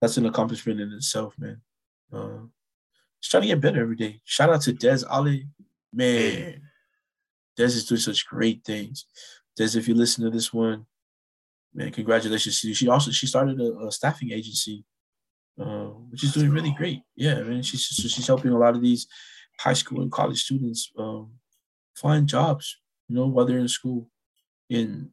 that's 0.00 0.16
an 0.16 0.26
accomplishment 0.26 0.80
in 0.80 0.92
itself, 0.92 1.34
man. 1.38 1.60
Uh, 2.12 2.40
just 3.20 3.30
trying 3.30 3.42
to 3.42 3.48
get 3.48 3.60
better 3.60 3.80
every 3.80 3.96
day. 3.96 4.20
Shout 4.24 4.50
out 4.50 4.60
to 4.62 4.72
Des 4.72 5.00
Ali, 5.08 5.48
man. 5.92 6.60
Des 7.56 7.64
is 7.64 7.86
doing 7.86 8.00
such 8.00 8.26
great 8.26 8.64
things. 8.64 9.06
Des, 9.56 9.78
if 9.78 9.88
you 9.88 9.94
listen 9.94 10.24
to 10.24 10.30
this 10.30 10.52
one, 10.52 10.86
man, 11.72 11.90
congratulations 11.90 12.60
to 12.60 12.68
you. 12.68 12.74
She 12.74 12.88
also 12.88 13.10
she 13.10 13.26
started 13.26 13.60
a, 13.60 13.86
a 13.86 13.92
staffing 13.92 14.32
agency, 14.32 14.84
uh, 15.60 15.86
which 16.10 16.24
is 16.24 16.32
doing 16.32 16.50
really 16.50 16.72
great. 16.72 17.02
Yeah, 17.14 17.40
man, 17.42 17.62
she's 17.62 17.86
so 17.86 18.08
she's 18.08 18.26
helping 18.26 18.52
a 18.52 18.58
lot 18.58 18.74
of 18.74 18.82
these 18.82 19.06
high 19.58 19.72
school 19.72 20.02
and 20.02 20.10
college 20.10 20.42
students 20.42 20.92
um, 20.98 21.32
find 21.94 22.26
jobs. 22.26 22.76
You 23.08 23.16
know, 23.16 23.26
while 23.26 23.44
they're 23.44 23.58
in 23.58 23.68
school, 23.68 24.10
and 24.70 25.10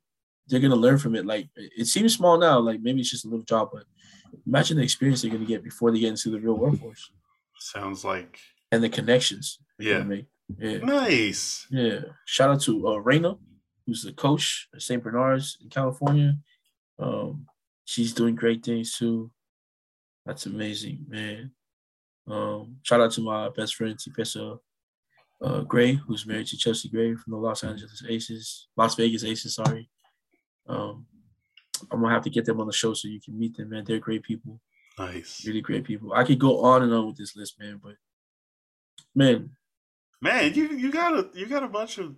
they're 0.47 0.59
gonna 0.59 0.75
learn 0.75 0.97
from 0.97 1.15
it. 1.15 1.25
Like 1.25 1.49
it 1.55 1.87
seems 1.87 2.15
small 2.15 2.37
now, 2.37 2.59
like 2.59 2.81
maybe 2.81 3.01
it's 3.01 3.11
just 3.11 3.25
a 3.25 3.29
little 3.29 3.45
job, 3.45 3.69
but 3.71 3.83
imagine 4.47 4.77
the 4.77 4.83
experience 4.83 5.21
they're 5.21 5.31
gonna 5.31 5.45
get 5.45 5.63
before 5.63 5.91
they 5.91 5.99
get 5.99 6.09
into 6.09 6.29
the 6.29 6.39
real 6.39 6.55
workforce 6.57 7.11
Sounds 7.59 8.03
like 8.03 8.39
and 8.71 8.83
the 8.83 8.89
connections. 8.89 9.59
yeah. 9.79 10.03
Yeah. 10.59 10.77
Nice. 10.79 11.65
Yeah. 11.69 11.99
Shout 12.25 12.49
out 12.49 12.61
to 12.63 12.87
uh, 12.87 12.95
Raina, 13.01 13.37
who's 13.85 14.03
the 14.03 14.11
coach 14.11 14.67
at 14.75 14.81
St. 14.81 15.01
Bernard's 15.01 15.57
in 15.61 15.69
California. 15.69 16.37
Um, 16.99 17.45
she's 17.85 18.13
doing 18.13 18.35
great 18.35 18.63
things 18.65 18.97
too. 18.97 19.31
That's 20.25 20.45
amazing, 20.47 21.05
man. 21.07 21.51
Um, 22.27 22.77
shout 22.83 22.99
out 23.01 23.11
to 23.13 23.21
my 23.21 23.49
best 23.49 23.75
friend 23.75 23.97
Tipesa 23.97 24.59
uh, 25.41 25.61
Gray, 25.61 25.93
who's 25.93 26.25
married 26.25 26.47
to 26.47 26.57
Chelsea 26.57 26.89
Gray 26.89 27.15
from 27.15 27.31
the 27.31 27.37
Los 27.37 27.63
Angeles 27.63 28.03
Aces, 28.07 28.67
Las 28.75 28.95
Vegas 28.95 29.23
Aces. 29.23 29.55
Sorry. 29.55 29.89
Um, 30.67 31.05
I'm 31.91 32.01
gonna 32.01 32.13
have 32.13 32.23
to 32.23 32.29
get 32.29 32.45
them 32.45 32.59
on 32.59 32.67
the 32.67 32.73
show 32.73 32.93
so 32.93 33.07
you 33.07 33.21
can 33.21 33.37
meet 33.37 33.55
them, 33.57 33.69
man. 33.69 33.83
They're 33.85 33.99
great 33.99 34.23
people, 34.23 34.59
Nice. 34.99 35.45
really 35.45 35.61
great 35.61 35.83
people. 35.83 36.13
I 36.13 36.23
could 36.23 36.39
go 36.39 36.63
on 36.63 36.83
and 36.83 36.93
on 36.93 37.07
with 37.07 37.17
this 37.17 37.35
list, 37.35 37.59
man, 37.59 37.79
but 37.83 37.95
man, 39.15 39.49
Man, 40.23 40.53
you 40.53 40.67
you 40.69 40.91
got 40.91 41.13
a 41.17 41.29
you 41.33 41.47
got 41.47 41.63
a 41.63 41.67
bunch 41.67 41.97
of 41.97 42.15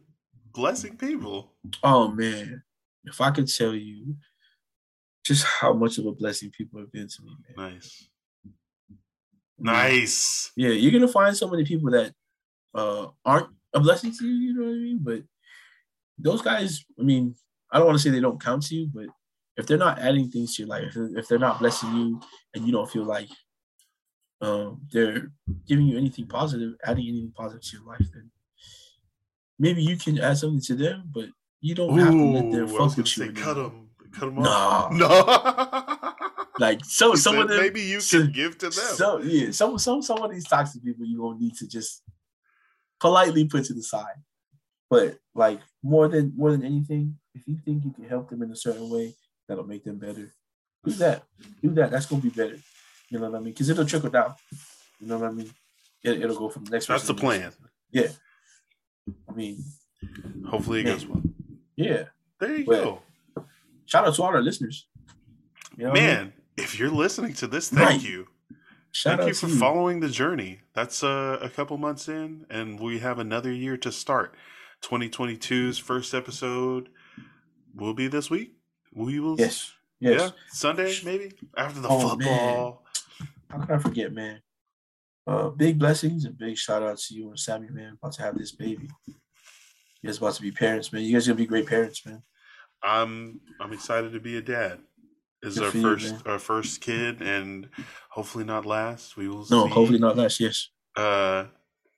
blessing 0.51 0.97
people. 0.97 1.53
Oh 1.83 2.09
man, 2.09 2.61
if 3.05 3.21
I 3.21 3.31
could 3.31 3.47
tell 3.47 3.73
you 3.73 4.15
just 5.23 5.45
how 5.45 5.71
much 5.71 5.97
of 5.97 6.05
a 6.05 6.11
blessing 6.11 6.51
people 6.51 6.81
have 6.81 6.91
been 6.91 7.07
to 7.07 7.21
me, 7.23 7.31
man. 7.55 7.71
Nice. 7.73 8.09
Nice. 9.57 10.51
Yeah, 10.55 10.69
you're 10.69 10.91
gonna 10.91 11.07
find 11.11 11.35
so 11.35 11.47
many 11.49 11.63
people 11.63 11.91
that 11.91 12.13
uh 12.73 13.07
aren't 13.23 13.49
a 13.73 13.79
blessing 13.79 14.11
to 14.17 14.27
you, 14.27 14.33
you 14.33 14.53
know 14.53 14.65
what 14.65 14.71
I 14.71 14.79
mean? 14.79 14.99
But 15.01 15.23
those 16.17 16.41
guys, 16.41 16.83
I 16.99 17.03
mean, 17.03 17.35
I 17.71 17.77
don't 17.77 17.87
want 17.87 17.97
to 17.97 18.03
say 18.03 18.09
they 18.09 18.19
don't 18.19 18.41
count 18.41 18.63
to 18.63 18.75
you, 18.75 18.89
but 18.93 19.05
if 19.57 19.65
they're 19.67 19.77
not 19.77 19.99
adding 19.99 20.29
things 20.29 20.55
to 20.55 20.63
your 20.63 20.69
life, 20.69 20.95
if- 20.95 21.27
they're 21.27 21.39
not 21.39 21.59
blessing 21.59 21.95
you 21.95 22.21
and 22.53 22.65
you 22.65 22.71
don't 22.71 22.89
feel 22.89 23.03
like 23.05 23.29
um, 24.41 24.81
they're 24.91 25.31
giving 25.67 25.85
you 25.87 25.97
anything 25.97 26.27
positive, 26.27 26.73
adding 26.83 27.07
anything 27.07 27.31
positive 27.35 27.61
to 27.63 27.77
your 27.77 27.85
life, 27.85 28.05
then 28.13 28.29
maybe 29.59 29.81
you 29.81 29.95
can 29.97 30.19
add 30.19 30.37
something 30.37 30.61
to 30.61 30.75
them, 30.75 31.09
but 31.13 31.29
you 31.61 31.75
don't 31.75 31.97
have 31.97 32.11
to 32.11 32.25
let 32.25 32.51
them 32.51 32.67
fuck 32.67 32.97
with 32.97 33.17
you. 33.17 33.25
say, 33.27 33.31
cut 33.31 33.53
them, 33.55 33.89
cut 34.11 34.25
them 34.25 34.39
off. 34.39 34.91
Nah. 34.91 34.97
No. 34.97 35.99
Like 36.59 36.85
so, 36.85 37.15
some 37.15 37.39
of 37.39 37.47
them, 37.47 37.59
maybe 37.59 37.81
you 37.81 37.99
so- 37.99 38.19
can 38.21 38.31
give 38.31 38.59
to 38.59 38.65
them. 38.69 38.73
So 38.73 39.17
yeah, 39.21 39.49
some 39.49 39.79
some 39.79 40.03
some 40.03 40.21
of 40.21 40.29
these 40.31 40.45
toxic 40.47 40.83
people 40.83 41.03
you 41.03 41.17
gonna 41.17 41.39
need 41.39 41.55
to 41.55 41.67
just 41.67 42.03
politely 42.99 43.45
put 43.47 43.65
to 43.65 43.73
the 43.73 43.81
side. 43.81 44.17
But 44.87 45.17
like 45.33 45.61
more 45.81 46.07
than 46.07 46.31
more 46.37 46.51
than 46.51 46.63
anything, 46.63 47.17
if 47.33 47.47
you 47.47 47.57
think 47.65 47.83
you 47.83 47.91
can 47.91 48.03
help 48.07 48.29
them 48.29 48.43
in 48.43 48.51
a 48.51 48.55
certain 48.55 48.87
way 48.87 49.15
that'll 49.47 49.65
make 49.65 49.83
them 49.83 49.97
better, 49.97 50.31
do 50.83 50.91
that. 50.93 51.23
Do 51.61 51.69
that. 51.71 51.91
That's 51.91 52.05
gonna 52.05 52.21
be 52.21 52.29
better. 52.29 52.57
You 53.09 53.19
know 53.19 53.29
what 53.29 53.37
I 53.39 53.43
mean? 53.43 53.53
Because 53.53 53.69
it'll 53.69 53.85
trickle 53.85 54.09
down. 54.09 54.33
You 54.99 55.07
know 55.07 55.17
what 55.19 55.29
I 55.29 55.33
mean? 55.33 55.49
It, 56.03 56.21
it'll 56.21 56.37
go 56.37 56.49
from 56.49 56.65
the 56.65 56.71
next. 56.71 56.87
That's 56.87 57.05
the 57.07 57.13
person 57.13 57.25
plan. 57.25 57.51
Yeah. 57.91 58.07
I 59.29 59.33
mean, 59.33 59.63
Hopefully 60.47 60.81
it 60.81 60.85
Man. 60.85 60.93
goes 60.93 61.05
well. 61.07 61.21
yeah. 61.75 62.03
There 62.39 62.55
you 62.57 62.65
But- 62.65 62.83
go. 62.83 63.01
Shout 63.85 64.07
out 64.07 64.15
to 64.15 64.21
all 64.23 64.29
our 64.29 64.41
listeners. 64.41 64.87
You 65.77 65.85
know 65.85 65.89
what 65.91 65.99
I 65.99 66.01
mean? 66.01 66.09
Man, 66.15 66.33
if 66.57 66.79
you're 66.79 66.89
listening 66.89 67.33
to 67.35 67.47
this, 67.47 67.69
thank 67.69 67.89
Right. 67.89 68.03
you. 68.03 68.27
Shout 68.91 69.17
Thank 69.17 69.21
out 69.21 69.27
you 69.27 69.33
to 69.33 69.39
for 69.39 69.47
you. 69.47 69.55
following 69.59 69.99
the 69.99 70.09
journey. 70.09 70.61
That's 70.73 71.03
uh, 71.03 71.37
a 71.41 71.49
couple 71.49 71.77
months 71.77 72.07
in, 72.07 72.45
and 72.49 72.79
we 72.79 72.99
have 72.99 73.17
another 73.19 73.51
year 73.51 73.75
to 73.77 73.91
start. 73.91 74.35
2022's 74.83 75.79
first 75.79 76.13
episode 76.13 76.89
will 77.75 77.93
be 77.93 78.07
this 78.07 78.29
week. 78.29 78.55
We 78.95 79.19
will, 79.19 79.39
Yes. 79.39 79.73
Yes. 79.99 80.19
yeah, 80.21 80.29
Sunday 80.49 80.93
maybe 81.05 81.31
after 81.57 81.79
the 81.79 81.87
Oh, 81.87 82.09
football. 82.09 82.83
How 83.49 83.59
can 83.65 83.75
I 83.75 83.79
forget, 83.79 84.11
man? 84.11 84.41
Uh, 85.25 85.49
big 85.49 85.79
blessings 85.79 86.25
and 86.25 86.37
big 86.37 86.57
shout 86.57 86.83
out 86.83 86.97
to 86.97 87.13
you 87.15 87.29
and 87.29 87.39
Sammy, 87.39 87.69
man. 87.69 87.97
About 88.01 88.11
to 88.13 88.21
have 88.23 88.37
this 88.37 88.51
baby. 88.51 88.89
You 89.07 89.13
guys 90.09 90.17
about 90.17 90.33
to 90.35 90.41
be 90.41 90.51
parents, 90.51 90.91
man. 90.91 91.03
You 91.03 91.13
guys 91.13 91.25
gonna 91.27 91.37
be 91.37 91.45
great 91.45 91.65
parents, 91.67 92.05
man. 92.05 92.21
I'm 92.83 93.39
I'm 93.61 93.71
excited 93.71 94.11
to 94.11 94.19
be 94.19 94.35
a 94.37 94.41
dad. 94.41 94.79
This 95.41 95.53
is 95.53 95.59
Good 95.59 95.65
our 95.65 95.71
for 95.71 95.77
you, 95.77 95.83
first 95.83 96.27
our 96.27 96.39
first 96.39 96.81
kid, 96.81 97.21
and 97.21 97.69
hopefully 98.09 98.43
not 98.43 98.65
last. 98.65 99.15
We 99.15 99.29
will 99.29 99.45
No, 99.49 99.65
see. 99.67 99.71
hopefully 99.73 99.99
not 99.99 100.17
last. 100.17 100.39
Yes. 100.41 100.69
Uh, 100.97 101.45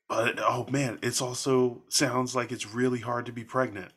but 0.08 0.40
oh 0.40 0.68
man, 0.70 1.00
it's 1.02 1.22
also 1.22 1.82
sounds 1.90 2.36
like 2.36 2.52
it's 2.52 2.68
really 2.76 3.00
hard 3.00 3.26
to 3.26 3.32
be 3.32 3.44
pregnant. 3.44 3.92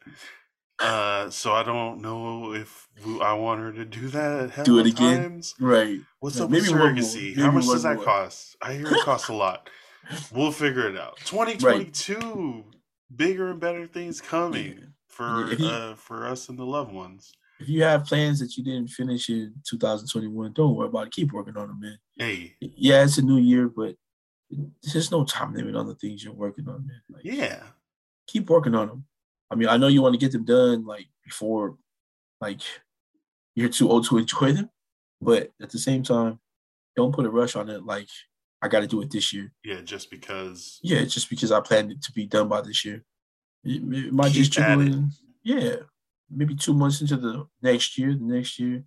Uh, 0.79 1.29
so 1.31 1.53
I 1.53 1.63
don't 1.65 2.01
know 2.01 2.53
if 2.55 2.89
I 3.21 3.33
want 3.35 3.61
her 3.61 3.73
to 3.73 3.85
do 3.85 4.09
that. 4.09 4.65
Do 4.65 4.79
it 4.79 4.87
again? 4.87 5.23
Times. 5.23 5.55
Right. 5.59 6.01
What's 6.21 6.37
Like, 6.37 6.45
up 6.45 6.51
with 6.51 6.63
maybe 6.63 6.75
more. 6.75 6.89
surrogacy? 6.89 7.23
Maybe 7.31 7.41
How 7.43 7.51
much 7.51 7.65
does 7.67 7.83
that 7.83 7.97
more. 7.97 8.05
cost? 8.05 8.57
I 8.63 8.75
hear 8.75 8.87
it 8.87 9.05
costs 9.05 9.29
a 9.29 9.35
lot. 9.35 9.69
We'll 10.33 10.53
figure 10.53 10.89
it 10.89 10.97
out. 10.97 11.19
2022, 11.27 12.65
bigger 13.15 13.51
and 13.51 13.61
better 13.61 13.87
things 13.87 14.21
coming 14.23 14.79
Yeah. 14.79 14.85
for 15.07 15.53
you- 15.53 15.67
uh 15.67 15.95
for 15.97 16.27
us 16.27 16.49
and 16.49 16.59
the 16.59 16.65
loved 16.65 16.93
ones. 16.95 17.33
If 17.61 17.69
you 17.69 17.83
have 17.83 18.05
plans 18.07 18.39
that 18.39 18.57
you 18.57 18.65
didn't 18.65 18.89
finish 18.89 19.29
in 19.29 19.53
2021, 19.69 20.53
don't 20.55 20.75
worry 20.77 20.89
about 20.89 21.09
it. 21.09 21.13
Keep 21.13 21.33
working 21.33 21.57
on 21.57 21.69
them, 21.69 21.81
man. 21.81 21.99
Hey, 22.17 22.55
Yeah, 22.61 23.03
it's 23.05 23.19
a 23.19 23.23
new 23.23 23.37
year, 23.37 23.69
but 23.69 23.97
there's 24.83 25.11
no 25.11 25.25
time 25.25 25.53
limit 25.53 25.75
on 25.75 25.87
the 25.89 25.95
things 25.97 26.25
you're 26.25 26.33
working 26.33 26.69
on, 26.69 26.87
man. 26.87 27.03
Like, 27.11 27.25
yeah, 27.25 27.65
keep 28.27 28.49
working 28.49 28.75
on 28.75 28.87
them. 28.89 29.05
I 29.51 29.55
mean, 29.55 29.69
I 29.69 29.77
know 29.77 29.89
you 29.89 30.03
want 30.03 30.15
to 30.15 30.19
get 30.19 30.33
them 30.33 30.45
done 30.45 30.85
like 30.85 31.07
before, 31.25 31.77
like 32.41 32.61
you're 33.55 33.69
too 33.69 33.91
old 33.91 34.07
to 34.07 34.19
enjoy 34.19 34.53
them, 34.53 34.71
but 35.21 35.53
at 35.61 35.71
the 35.71 35.79
same 35.79 36.03
time, 36.03 36.39
don't 36.97 37.15
put 37.15 37.27
a 37.27 37.31
rush 37.31 37.57
on 37.57 37.69
it. 37.71 37.85
Like 37.85 38.09
I 38.61 38.69
got 38.69 38.81
to 38.81 38.87
do 38.87 39.01
it 39.03 39.11
this 39.11 39.33
year. 39.33 39.53
yeah. 39.65 39.81
Just 39.81 40.11
because 40.11 40.81
Yeah, 40.83 41.05
just 41.05 41.31
because 41.31 41.53
I 41.53 41.61
planned 41.61 41.93
it 41.93 42.03
to 42.03 42.13
be 42.13 42.27
done 42.27 42.49
by 42.49 42.61
this 42.61 42.85
year. 42.85 43.05
It, 43.65 43.83
it 43.83 44.13
might 44.13 44.33
Keep 44.33 44.45
just 44.45 44.59
at 44.59 44.79
it. 44.79 44.89
in. 44.89 45.11
Yeah, 45.43 45.77
maybe 46.31 46.55
two 46.55 46.75
months 46.75 47.01
into 47.01 47.17
the 47.17 47.47
next 47.63 47.97
year, 47.99 48.11
the 48.15 48.25
next 48.25 48.59
year. 48.59 48.85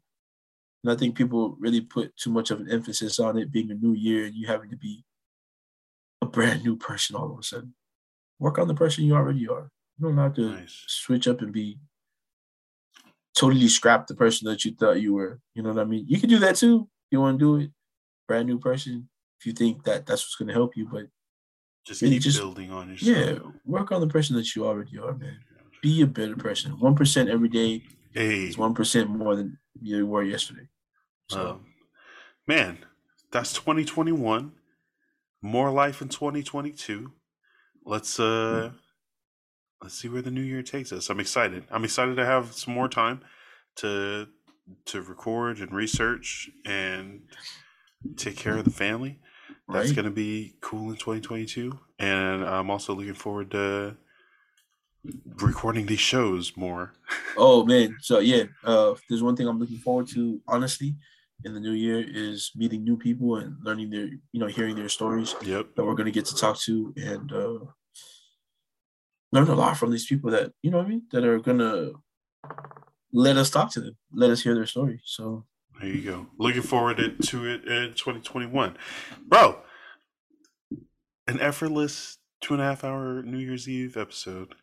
And 0.84 0.92
I 0.92 0.96
think 0.96 1.16
people 1.16 1.56
really 1.60 1.82
put 1.82 2.16
too 2.18 2.32
much 2.32 2.52
of 2.52 2.60
an 2.60 2.72
emphasis 2.72 3.20
on 3.20 3.38
it 3.38 3.52
being 3.52 3.72
a 3.72 3.76
new 3.76 3.94
year 3.94 4.26
and 4.26 4.36
you 4.36 4.48
having 4.48 4.70
to 4.72 4.78
be 4.78 5.04
a 6.22 6.26
brand 6.26 6.64
new 6.64 6.76
person 6.76 7.16
all 7.16 7.32
of 7.32 7.40
a 7.40 7.44
sudden. 7.44 7.74
Work 8.40 8.58
on 8.58 8.68
the 8.68 8.74
person 8.76 9.04
you 9.04 9.16
already 9.16 9.48
are. 9.48 9.70
You 10.02 10.08
don't 10.08 10.18
have 10.18 10.34
to 10.36 10.50
nice. 10.54 10.84
switch 10.88 11.28
up 11.28 11.42
and 11.42 11.52
be 11.54 11.78
totally 13.36 13.68
scrap 13.68 14.08
the 14.08 14.16
person 14.16 14.48
that 14.50 14.66
you 14.66 14.74
thought 14.74 15.00
you 15.00 15.14
were. 15.14 15.40
You 15.54 15.62
know 15.62 15.70
what 15.74 15.82
I 15.82 15.86
mean? 15.86 16.06
You 16.08 16.20
can 16.20 16.28
do 16.30 16.40
that 16.40 16.56
too. 16.56 16.90
You 17.12 17.20
want 17.22 17.38
to 17.40 17.46
do 17.60 17.64
it, 17.66 17.72
brand 18.28 18.48
new 18.48 18.58
person. 18.58 19.08
If 19.40 19.46
you 19.46 19.54
think 19.54 19.84
that 19.84 20.06
that's 20.08 20.24
what's 20.24 20.36
going 20.36 20.48
to 20.48 20.54
help 20.56 20.76
you, 20.76 20.88
but 20.92 21.06
Just 21.86 22.02
really 22.02 22.16
keep 22.16 22.24
just- 22.24 22.40
building 22.40 22.72
on 22.72 22.90
yourself. 22.90 23.16
yeah, 23.44 23.50
work 23.64 23.92
on 23.92 24.02
the 24.02 24.08
person 24.08 24.36
that 24.38 24.56
you 24.56 24.66
already 24.66 24.98
are, 24.98 25.14
man. 25.14 25.38
Be 25.84 26.02
a 26.02 26.08
better 26.08 26.36
person. 26.36 26.80
One 26.80 26.96
percent 26.96 27.30
every 27.30 27.50
day 27.50 27.84
Hey, 28.12 28.46
is 28.48 28.58
one 28.58 28.74
percent 28.74 29.10
more 29.10 29.36
than 29.36 29.58
you 29.82 30.06
were 30.08 30.24
yesterday. 30.24 30.68
So 31.30 31.50
um, 31.52 31.66
man, 32.48 32.80
that's 33.32 33.54
2021. 33.54 34.52
More 35.44 35.72
life 35.72 36.02
in 36.02 36.10
2022. 36.10 37.12
Let's 37.84 38.20
uh 38.20 38.72
let's 39.82 39.96
see 39.96 40.10
where 40.10 40.22
the 40.22 40.32
new 40.32 40.42
year 40.42 40.64
takes 40.64 40.92
us. 40.92 41.10
I'm 41.10 41.20
excited. 41.20 41.66
I'm 41.72 41.84
excited 41.84 42.16
to 42.16 42.26
have 42.26 42.54
some 42.54 42.74
more 42.74 42.88
time 42.90 43.22
to 43.78 44.28
to 44.86 45.02
record 45.02 45.60
and 45.60 45.74
research 45.74 46.50
and 46.66 47.24
take 48.16 48.38
care 48.38 48.58
of 48.58 48.64
the 48.66 48.72
family. 48.72 49.20
That's 49.68 49.88
right, 49.90 49.96
going 49.96 50.06
to 50.06 50.12
be 50.12 50.56
cool 50.62 50.90
in 50.92 50.96
2022 50.98 51.78
and 52.00 52.44
I'm 52.46 52.70
also 52.70 52.94
looking 52.94 53.14
forward 53.14 53.52
to 53.52 53.98
recording 55.42 55.86
these 55.88 56.00
shows 56.00 56.56
more. 56.56 56.94
Oh 57.38 57.64
man, 57.66 57.96
so 58.02 58.20
yeah, 58.20 58.44
uh, 58.66 58.94
there's 59.08 59.24
one 59.24 59.38
thing 59.38 59.48
I'm 59.48 59.58
looking 59.58 59.78
forward 59.78 60.08
to, 60.10 60.42
honestly, 60.50 60.98
in 61.46 61.54
the 61.54 61.62
new 61.62 61.72
year 61.72 62.04
is 62.06 62.52
meeting 62.58 62.84
new 62.84 62.98
people 62.98 63.38
and 63.38 63.56
learning 63.64 63.90
their, 63.90 64.06
you 64.34 64.40
know, 64.42 64.48
hearing 64.48 64.76
their 64.76 64.90
stories 64.90 65.34
Yep. 65.42 65.76
that 65.76 65.86
we're 65.86 65.96
gonna 65.96 66.12
get 66.12 66.26
to 66.26 66.36
talk 66.36 66.60
to 66.60 66.94
and 66.98 67.32
uh, 67.32 67.60
learn 69.32 69.48
a 69.48 69.56
lot 69.56 69.78
from 69.78 69.92
these 69.92 70.06
people 70.06 70.32
that 70.32 70.52
you 70.62 70.72
know 70.72 70.78
what 70.78 70.88
I 70.88 70.90
mean 70.90 71.04
that 71.12 71.24
are 71.24 71.40
gonna 71.40 71.92
let 73.14 73.38
us 73.38 73.50
talk 73.50 73.72
to 73.72 73.82
them, 73.82 73.98
let 74.14 74.30
us 74.30 74.42
hear 74.42 74.56
their 74.56 74.66
story. 74.66 75.02
So 75.06 75.46
There 75.80 75.90
you 75.90 76.02
go. 76.02 76.28
Looking 76.38 76.62
forward 76.62 76.98
to, 76.98 77.46
it 77.46 77.66
in 77.66 77.94
2021. 77.94 78.78
Bro, 79.28 79.60
an 81.28 81.40
effortless 81.40 82.18
two 82.42 82.54
and 82.54 82.62
a 82.62 82.66
half 82.66 82.84
hour 82.84 83.22
New 83.24 83.38
Year's 83.38 83.68
Eve 83.68 83.98
episode. 83.98 84.56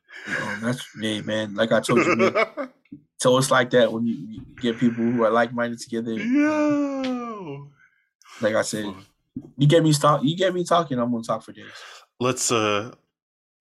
um, 0.43 0.61
that's 0.63 0.87
hey 1.01 1.21
man, 1.23 1.55
like 1.55 1.73
I 1.73 1.81
told 1.81 2.05
you, 2.05 2.17
man, 2.17 2.33
so 3.19 3.37
it's 3.39 3.51
like 3.51 3.71
that 3.71 3.93
when 3.93 4.07
you, 4.07 4.15
you 4.15 4.41
get 4.61 4.79
people 4.79 5.05
who 5.05 5.25
are 5.25 5.31
like 5.31 5.53
minded 5.53 5.79
together. 5.79 6.13
Yo. 6.13 7.71
Like 8.41 8.55
I 8.55 8.63
said, 8.63 8.87
you 9.57 9.67
get 9.67 9.83
me 9.83 9.93
talk, 9.93 10.23
you 10.23 10.37
get 10.37 10.55
me 10.55 10.65
talking, 10.65 10.99
I'm 10.99 11.11
gonna 11.11 11.23
talk 11.23 11.43
for 11.43 11.53
days. 11.53 11.67
Let's 12.21 12.51
uh 12.51 12.93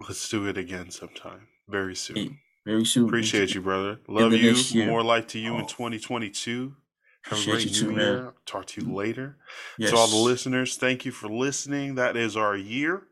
let's 0.02 0.30
do 0.30 0.48
it 0.48 0.58
again 0.58 0.92
sometime. 0.92 1.48
Very 1.68 1.96
soon. 1.96 2.40
Very 2.66 2.86
soon. 2.86 3.06
Appreciate 3.06 3.54
you, 3.56 3.62
brother. 3.62 4.00
Love 4.08 4.34
you. 4.34 4.86
More 4.86 5.04
life 5.04 5.28
to 5.28 5.40
you 5.40 5.56
in 5.56 5.62
Oh. 5.64 5.68
2022. 5.68 6.76
Have 7.24 7.40
a 7.40 7.44
great 7.44 7.74
too, 7.74 7.88
new 7.88 7.96
man. 7.96 8.06
year. 8.06 8.34
Talk 8.46 8.68
to 8.68 8.82
you 8.82 8.94
later. 8.94 9.38
Yes. 9.78 9.92
To 9.92 9.98
all 9.98 10.08
the 10.08 10.16
listeners, 10.16 10.78
thank 10.78 11.06
you 11.06 11.12
for 11.12 11.28
listening. 11.28 11.96
That 11.96 12.16
is 12.16 12.38
our 12.38 12.56
year. 12.56 13.04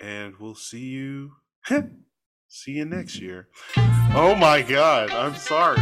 And 0.00 0.34
we'll 0.38 0.54
see 0.54 0.86
you 0.86 1.32
see 2.48 2.72
you 2.72 2.84
next 2.84 3.16
mm-hmm. 3.16 3.24
year. 3.24 3.48
Oh 4.14 4.34
my 4.38 4.62
god, 4.62 5.10
I'm 5.10 5.34
sorry. 5.34 5.80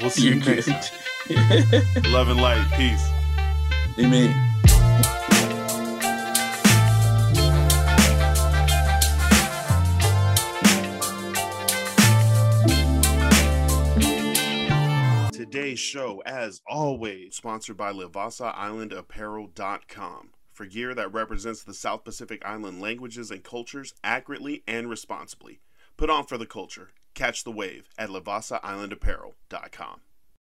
We'll 0.00 0.10
see 0.10 0.28
you 0.28 0.34
next 0.36 0.66
time. 0.66 0.82
Love 2.12 2.28
and 2.28 2.40
light. 2.40 2.66
Peace. 2.76 3.08
Amen. 3.98 4.45
Today's 15.76 15.88
show, 15.88 16.22
as 16.24 16.62
always, 16.66 17.36
sponsored 17.36 17.76
by 17.76 17.92
LevasaIslandApparel.com 17.92 20.30
for 20.54 20.64
gear 20.64 20.94
that 20.94 21.12
represents 21.12 21.62
the 21.62 21.74
South 21.74 22.02
Pacific 22.02 22.42
Island 22.46 22.80
languages 22.80 23.30
and 23.30 23.44
cultures 23.44 23.92
accurately 24.02 24.62
and 24.66 24.88
responsibly. 24.88 25.60
Put 25.98 26.08
on 26.08 26.24
for 26.24 26.38
the 26.38 26.46
culture. 26.46 26.92
Catch 27.14 27.44
the 27.44 27.52
wave 27.52 27.90
at 27.98 28.08
LevasaIslandApparel.com. 28.08 30.00